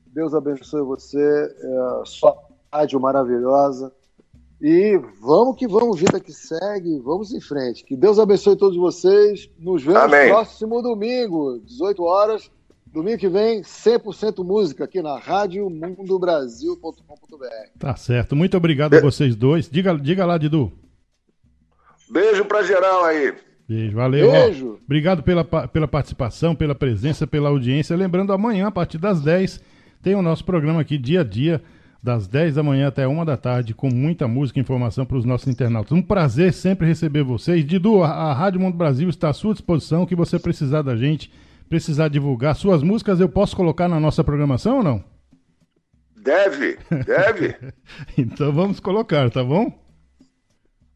Deus 0.06 0.32
abençoe 0.32 0.82
você, 0.82 1.18
é, 1.18 2.04
sua 2.04 2.38
rádio 2.72 3.00
maravilhosa. 3.00 3.92
E 4.60 4.96
vamos 5.20 5.56
que 5.56 5.66
vamos, 5.66 5.98
vida 5.98 6.20
que 6.20 6.32
segue, 6.32 7.00
vamos 7.00 7.32
em 7.32 7.40
frente. 7.40 7.84
Que 7.84 7.96
Deus 7.96 8.20
abençoe 8.20 8.54
todos 8.54 8.76
vocês. 8.76 9.50
Nos 9.58 9.82
vemos 9.82 10.02
Amém. 10.02 10.28
próximo 10.28 10.80
domingo, 10.80 11.58
18 11.64 12.00
horas. 12.04 12.48
Domingo 12.94 13.18
que 13.18 13.28
vem, 13.28 13.60
100% 13.60 14.44
música 14.44 14.84
aqui 14.84 15.02
na 15.02 15.18
Rádio 15.18 15.68
Mundo 15.68 16.16
Brasil.com.br. 16.16 17.44
Tá 17.76 17.96
certo. 17.96 18.36
Muito 18.36 18.56
obrigado 18.56 18.94
a 18.94 19.00
vocês 19.00 19.34
dois. 19.34 19.68
Diga, 19.68 19.98
diga 19.98 20.24
lá, 20.24 20.38
Didu. 20.38 20.70
Beijo 22.08 22.44
pra 22.44 22.62
geral 22.62 23.04
aí. 23.04 23.34
Beijo, 23.68 23.96
valeu. 23.96 24.28
ó. 24.28 24.30
Beijo. 24.30 24.78
Obrigado 24.84 25.24
pela, 25.24 25.44
pela 25.44 25.88
participação, 25.88 26.54
pela 26.54 26.72
presença, 26.72 27.26
pela 27.26 27.48
audiência. 27.48 27.96
Lembrando, 27.96 28.32
amanhã, 28.32 28.68
a 28.68 28.70
partir 28.70 28.98
das 28.98 29.20
10, 29.20 29.60
tem 30.00 30.14
o 30.14 30.22
nosso 30.22 30.44
programa 30.44 30.80
aqui, 30.80 30.96
dia 30.96 31.22
a 31.22 31.24
dia, 31.24 31.60
das 32.00 32.28
10 32.28 32.54
da 32.54 32.62
manhã 32.62 32.86
até 32.86 33.08
1 33.08 33.24
da 33.24 33.36
tarde, 33.36 33.74
com 33.74 33.88
muita 33.92 34.28
música 34.28 34.60
e 34.60 34.62
informação 34.62 35.04
para 35.04 35.16
os 35.16 35.24
nossos 35.24 35.48
internautas. 35.48 35.90
Um 35.90 36.00
prazer 36.00 36.52
sempre 36.52 36.86
receber 36.86 37.24
vocês. 37.24 37.66
Didu, 37.66 38.04
a, 38.04 38.08
a 38.08 38.32
Rádio 38.32 38.60
Mundo 38.60 38.76
Brasil 38.76 39.08
está 39.08 39.30
à 39.30 39.32
sua 39.32 39.52
disposição. 39.52 40.04
O 40.04 40.06
que 40.06 40.14
você 40.14 40.38
precisar 40.38 40.82
da 40.82 40.94
gente, 40.94 41.28
precisar 41.68 42.08
divulgar 42.08 42.54
suas 42.54 42.82
músicas, 42.82 43.20
eu 43.20 43.28
posso 43.28 43.56
colocar 43.56 43.88
na 43.88 43.98
nossa 44.00 44.22
programação 44.24 44.78
ou 44.78 44.82
não? 44.82 45.04
Deve, 46.16 46.78
deve. 47.06 47.54
Então 48.16 48.52
vamos 48.52 48.80
colocar, 48.80 49.30
tá 49.30 49.42
bom? 49.44 49.70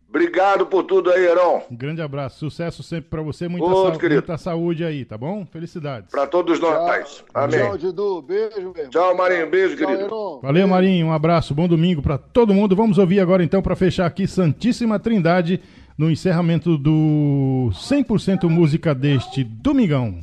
Obrigado 0.08 0.64
por 0.66 0.84
tudo 0.84 1.10
aí, 1.10 1.22
Heron. 1.26 1.62
Um 1.70 1.76
grande 1.76 2.00
abraço, 2.00 2.38
sucesso 2.38 2.82
sempre 2.82 3.10
para 3.10 3.20
você, 3.20 3.46
muita, 3.46 3.66
Outro, 3.66 3.94
sa- 3.94 4.00
querido. 4.00 4.20
muita 4.22 4.38
saúde 4.38 4.82
aí, 4.82 5.04
tá 5.04 5.18
bom? 5.18 5.44
Felicidades. 5.44 6.10
Pra 6.10 6.26
todos 6.26 6.58
nós. 6.58 7.22
Amém. 7.34 7.58
Tchau, 7.60 7.76
Didu. 7.76 8.22
Beijo, 8.22 8.56
meu 8.58 8.68
irmão. 8.70 8.88
Tchau, 8.88 9.14
Marinho. 9.14 9.50
Beijo, 9.50 9.76
Tchau, 9.76 9.86
querido. 9.86 10.06
Heron. 10.06 10.40
Valeu, 10.42 10.66
Marinho. 10.66 11.06
Um 11.08 11.12
abraço, 11.12 11.54
bom 11.54 11.68
domingo 11.68 12.00
para 12.00 12.16
todo 12.16 12.54
mundo. 12.54 12.74
Vamos 12.74 12.96
ouvir 12.96 13.20
agora, 13.20 13.44
então, 13.44 13.60
para 13.60 13.76
fechar 13.76 14.06
aqui, 14.06 14.26
Santíssima 14.26 14.98
Trindade, 14.98 15.60
no 15.98 16.10
encerramento 16.10 16.78
do 16.78 17.68
100% 17.74 18.48
música 18.48 18.94
deste 18.94 19.44
domingão. 19.44 20.20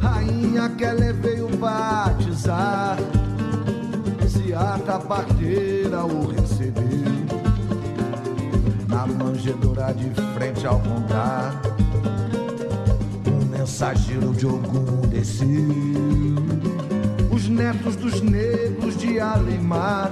Rainha 0.00 0.68
Keller 0.70 1.14
veio 1.14 1.48
batizar. 1.56 2.96
Se 4.28 4.54
a 4.54 4.98
parteira 4.98 6.04
o 6.04 6.26
recebeu 6.26 6.80
na 8.88 9.06
manjedoura 9.06 9.92
de 9.92 10.10
frente 10.34 10.66
ao 10.66 10.80
contar. 10.80 11.60
Um 13.26 13.44
mensageiro 13.46 14.32
de 14.32 14.46
Ogum 14.46 15.08
desceu. 15.08 15.46
Os 17.30 17.48
netos 17.48 17.96
dos 17.96 18.20
negros 18.20 18.96
de 18.96 19.20
Alemar 19.20 20.10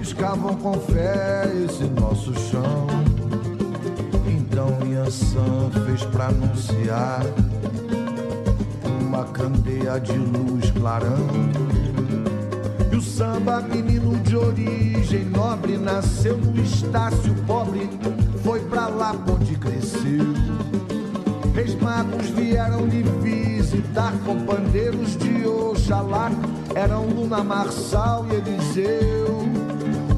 riscavam 0.00 0.56
com 0.56 0.72
fé 0.80 1.42
esse 1.62 1.84
nosso 1.84 2.32
chão. 2.48 2.86
Então 4.26 4.78
Yansan 4.90 5.70
fez 5.84 6.02
pra 6.04 6.28
anunciar 6.28 7.22
uma 9.02 9.24
candeia 9.24 10.00
de 10.00 10.16
luz 10.16 10.70
clarão. 10.70 11.28
E 12.90 12.96
o 12.96 13.02
samba, 13.02 13.60
menino 13.60 14.18
de 14.20 14.36
origem 14.36 15.26
nobre, 15.26 15.76
nasceu 15.76 16.38
no 16.38 16.62
estácio 16.62 17.34
pobre, 17.46 17.90
foi 18.42 18.60
pra 18.60 18.88
lá 18.88 19.14
onde 19.28 19.54
cresceu. 19.56 20.32
Reis 21.54 21.74
magos 21.74 22.26
vieram 22.30 22.86
lhe 22.86 23.02
visitar 23.02 24.14
com 24.24 24.46
pandeiros 24.46 25.14
de 25.18 25.46
Oxalá, 25.46 26.30
eram 26.74 27.04
Luna 27.04 27.44
Marçal 27.44 28.26
e 28.30 28.36
Eliseu. 28.36 29.59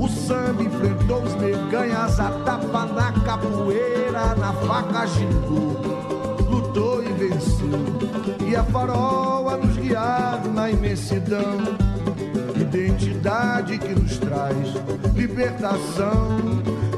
O 0.03 0.09
samba 0.09 0.65
enfrentou 0.65 1.23
os 1.23 1.33
neganhas, 1.37 2.19
a 2.19 2.29
tapa 2.45 2.87
na 2.87 3.13
capoeira, 3.13 4.35
na 4.35 4.53
faca 4.53 5.07
gingou, 5.07 5.81
lutou 6.51 7.05
e 7.05 7.13
venceu. 7.13 8.49
E 8.49 8.57
a 8.57 8.65
faroa 8.65 9.59
nos 9.59 9.77
guiar 9.77 10.45
na 10.53 10.73
imensidão, 10.73 11.79
identidade 12.61 13.79
que 13.79 13.95
nos 13.95 14.19
traz 14.19 14.75
libertação. 15.15 16.37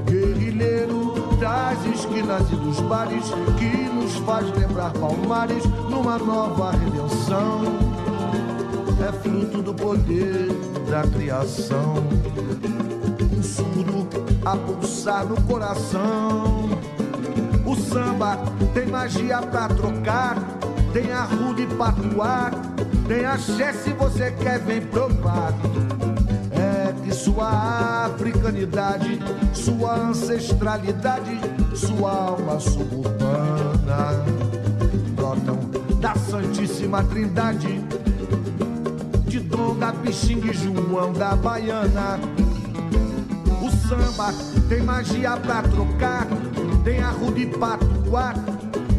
Guerrilheiro 0.06 1.36
das 1.38 1.84
esquinas 1.94 2.50
e 2.50 2.56
dos 2.56 2.80
bares, 2.80 3.26
que 3.58 3.76
nos 3.92 4.14
faz 4.24 4.50
lembrar 4.56 4.92
palmares 4.94 5.62
numa 5.90 6.16
nova 6.16 6.70
redenção. 6.70 7.93
É 9.06 9.12
fruto 9.12 9.62
do 9.62 9.74
poder 9.74 10.48
da 10.90 11.02
criação 11.02 11.94
um 13.36 13.42
surdo 13.42 14.08
a 14.44 14.56
pulsar 14.56 15.26
no 15.26 15.40
coração. 15.42 16.70
O 17.66 17.74
samba 17.76 18.38
tem 18.72 18.86
magia 18.86 19.38
pra 19.42 19.68
trocar, 19.68 20.36
tem 20.92 21.12
arruda 21.12 21.62
e 21.62 21.66
patuar, 21.66 22.52
tem 23.08 23.24
axé 23.24 23.72
se 23.72 23.90
você 23.90 24.30
quer, 24.32 24.60
vem 24.60 24.80
provar. 24.80 25.52
É 26.52 26.92
que 27.02 27.12
sua 27.12 28.06
africanidade, 28.06 29.18
sua 29.52 29.96
ancestralidade, 29.96 31.40
sua 31.74 32.12
alma 32.12 32.60
suburbana 32.60 34.24
brotam 35.14 35.58
da 36.00 36.14
Santíssima 36.14 37.02
Trindade, 37.04 37.82
de 39.40 39.92
Pixingue 40.02 40.50
e 40.50 40.52
João 40.52 41.12
da 41.12 41.34
Baiana. 41.34 42.20
O 43.60 43.70
samba 43.88 44.32
tem 44.68 44.80
magia 44.82 45.36
pra 45.38 45.62
trocar, 45.62 46.28
tem 46.84 47.00
arruda 47.00 47.40
e 47.40 47.46
patuar, 47.46 48.34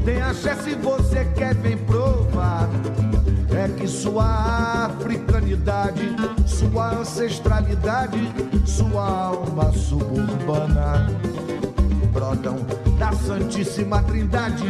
tem 0.04 0.22
axé 0.22 0.56
se 0.56 0.76
você 0.76 1.24
quer, 1.36 1.56
vem 1.56 1.78
provar. 1.78 2.70
É 3.50 3.70
que 3.70 3.88
sua 3.88 4.88
africanidade, 4.88 6.14
sua 6.46 7.00
ancestralidade, 7.00 8.20
sua 8.66 9.08
alma 9.08 9.72
suburbana 9.72 11.08
brotam 12.12 12.58
da 13.00 13.14
Santíssima 13.14 14.04
Trindade, 14.04 14.66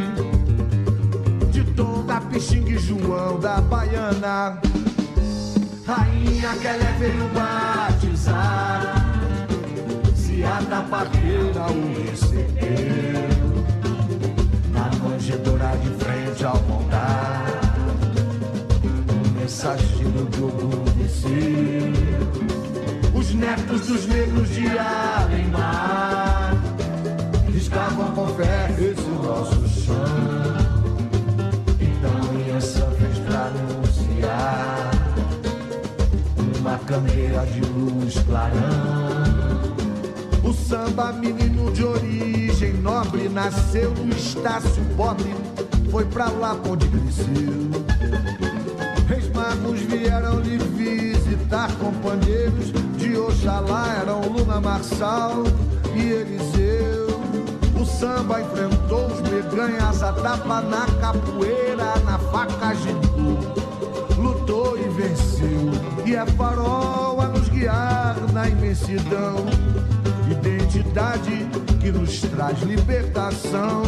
de 1.52 1.64
Dom 1.64 2.06
da 2.06 2.22
Pixingue 2.22 2.78
João 2.78 3.40
da 3.40 3.62
Baiana. 3.62 4.62
Rainha 5.86 6.56
Kelé 6.62 6.92
veio 6.98 7.28
batizar. 7.30 8.96
Se 10.16 10.44
a 10.44 10.60
da 10.62 10.82
parteira 10.82 11.68
o 11.72 12.10
recebeu 12.10 13.46
na 14.72 14.90
manjedoura 14.98 15.78
de 15.78 15.90
frente 16.04 16.44
ao 16.44 16.60
montar 16.64 17.46
o 19.10 19.40
mensageiro 19.40 20.26
de 20.32 20.42
Ogum 20.42 20.84
desceu 20.98 21.94
os 23.14 23.34
netos 23.34 23.88
dos 23.88 24.08
negros 24.08 24.50
de 24.50 24.68
Alemar 24.78 26.54
riscavam 27.54 28.12
com 28.14 28.28
fé 28.36 28.65
candeia 36.86 37.46
de 37.46 37.62
luz 37.62 38.16
clarão 38.26 39.36
o 40.46 40.54
samba, 40.54 41.12
menino 41.12 41.72
de 41.72 41.84
origem 41.84 42.74
nobre, 42.74 43.28
nasceu 43.28 43.92
no 43.92 44.16
estácio 44.16 44.84
pobre, 44.96 45.34
foi 45.90 46.06
pra 46.06 46.30
lá 46.30 46.56
onde 46.70 46.88
cresceu. 46.88 47.26
Reis 49.08 49.28
magos 49.30 49.82
vieram 49.82 50.40
lhe 50.42 50.58
visitar, 50.60 51.72
companheiros 51.78 52.72
de 52.96 53.18
Oxalá 53.18 53.98
eram 54.02 54.22
Luna 54.22 54.62
Marçal 54.62 55.44
e 55.96 56.12
Eliseu. 56.12 57.20
O 57.82 57.86
samba 57.86 58.42
enfrentou 58.42 59.08
os 59.08 59.22
meganhas 59.22 60.04
a 60.04 60.14
tapa 60.14 60.62
na 60.62 60.86
capoeira, 61.02 61.96
na 62.06 62.20
faca 62.20 62.76
gingou. 62.76 63.15
É 66.16 66.26
farol 66.26 67.20
a 67.20 67.28
nos 67.28 67.50
guiar 67.50 68.16
na 68.32 68.48
imensidão. 68.48 69.46
Identidade 70.30 71.48
que 71.80 71.92
nos 71.92 72.22
traz 72.22 72.62
libertação. 72.62 73.84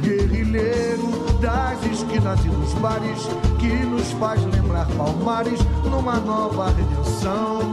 Guerrilheiro 0.00 1.10
das 1.40 1.84
esquinas 1.84 2.44
e 2.44 2.48
dos 2.48 2.72
bares, 2.74 3.18
que 3.58 3.72
nos 3.86 4.12
faz 4.12 4.42
lembrar 4.44 4.86
palmares 4.96 5.58
numa 5.84 6.16
nova 6.20 6.68
redenção. 6.68 7.72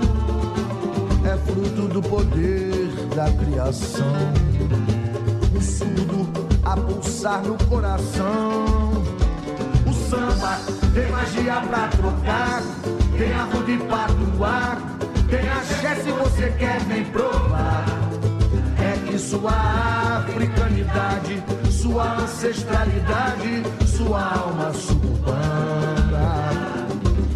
É 1.23 1.37
fruto 1.51 1.87
do 1.87 2.01
poder 2.01 2.87
da 3.15 3.31
criação. 3.31 4.33
O 5.55 5.61
surdo 5.61 6.27
a 6.63 6.75
pulsar 6.75 7.43
no 7.43 7.55
coração. 7.65 8.65
O 9.85 9.93
samba 9.93 10.59
tem 10.93 11.11
magia 11.11 11.61
pra 11.67 11.87
trocar, 11.87 12.61
tem 13.19 13.33
arco 13.33 13.61
de 13.65 13.77
patuar, 13.79 14.77
tem 15.29 15.49
axé 15.49 15.95
se 15.95 16.09
você 16.09 16.49
quer 16.57 16.79
vem 16.85 17.03
provar. 17.03 17.85
É 18.81 18.97
que 19.05 19.19
sua 19.19 19.51
africanidade, 20.19 21.43
sua 21.69 22.13
ancestralidade, 22.21 23.63
sua 23.85 24.21
alma 24.21 24.73
suburbana, 24.73 26.45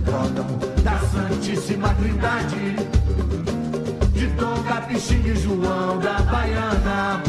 pródamo 0.05 0.57
da 0.81 0.97
Santíssima 0.99 1.93
Trindade, 1.95 2.77
de 4.13 4.27
Dom 4.27 4.63
Capixingue 4.63 5.31
e 5.31 5.35
João 5.35 5.99
da 5.99 6.21
Baiana. 6.31 7.21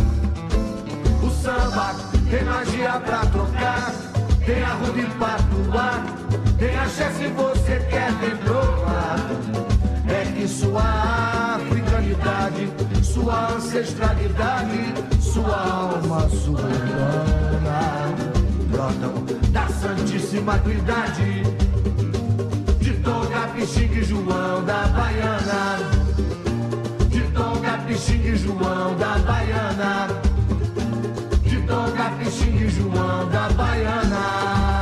O 1.24 1.30
samba 1.42 1.96
tem 2.30 2.44
magia 2.44 3.00
pra 3.04 3.26
trocar, 3.26 3.92
tem 4.46 4.62
arro 4.62 4.92
de 4.92 5.06
patuar, 5.18 6.04
tem 6.58 6.76
axé 6.76 7.10
se 7.10 7.26
você 7.28 7.78
quer 7.90 8.12
vem 8.12 8.36
provar. 8.36 9.16
É 10.06 10.32
que 10.32 10.46
sua 10.46 11.56
africanidade, 11.56 12.70
sua 13.02 13.54
ancestralidade, 13.54 14.94
sua 15.20 15.56
alma 15.56 16.28
suburbana 16.28 18.14
brotam 18.74 19.24
da 19.50 19.68
Santíssima 19.68 20.58
Trindade, 20.58 21.42
de 22.80 22.90
Dom 22.94 23.26
Capixingue 23.26 24.00
e 24.00 24.04
João 24.04 24.64
da 24.64 24.86
Baiana, 24.88 25.78
de 27.08 27.20
Dom 27.20 27.56
Capixingue 27.60 28.28
e 28.30 28.36
João 28.36 28.96
da 28.96 29.18
Baiana, 29.18 30.08
de 31.44 31.56
Dom 31.60 31.90
Capixingue 31.92 32.64
e 32.64 32.68
João 32.68 33.28
da 33.28 33.48
Baiana. 33.50 34.73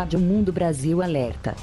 Rádio 0.05 0.19
Mundo 0.19 0.53
Brasil 0.53 1.01
Alerta. 1.01 1.55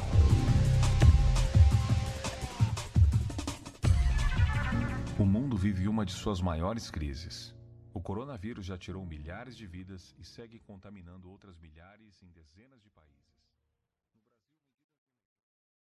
O 5.17 5.25
mundo 5.25 5.57
vive 5.57 5.87
uma 5.87 6.05
de 6.05 6.13
suas 6.13 6.41
maiores 6.41 6.91
crises. 6.91 7.55
O 7.95 8.01
coronavírus 8.01 8.67
já 8.67 8.77
tirou 8.77 9.07
milhares 9.07 9.57
de 9.57 9.65
vidas 9.65 10.13
e 10.19 10.25
segue 10.25 10.59
contaminando 10.59 11.31
outras 11.31 11.57
milhares 11.61 12.21
em. 12.25 12.42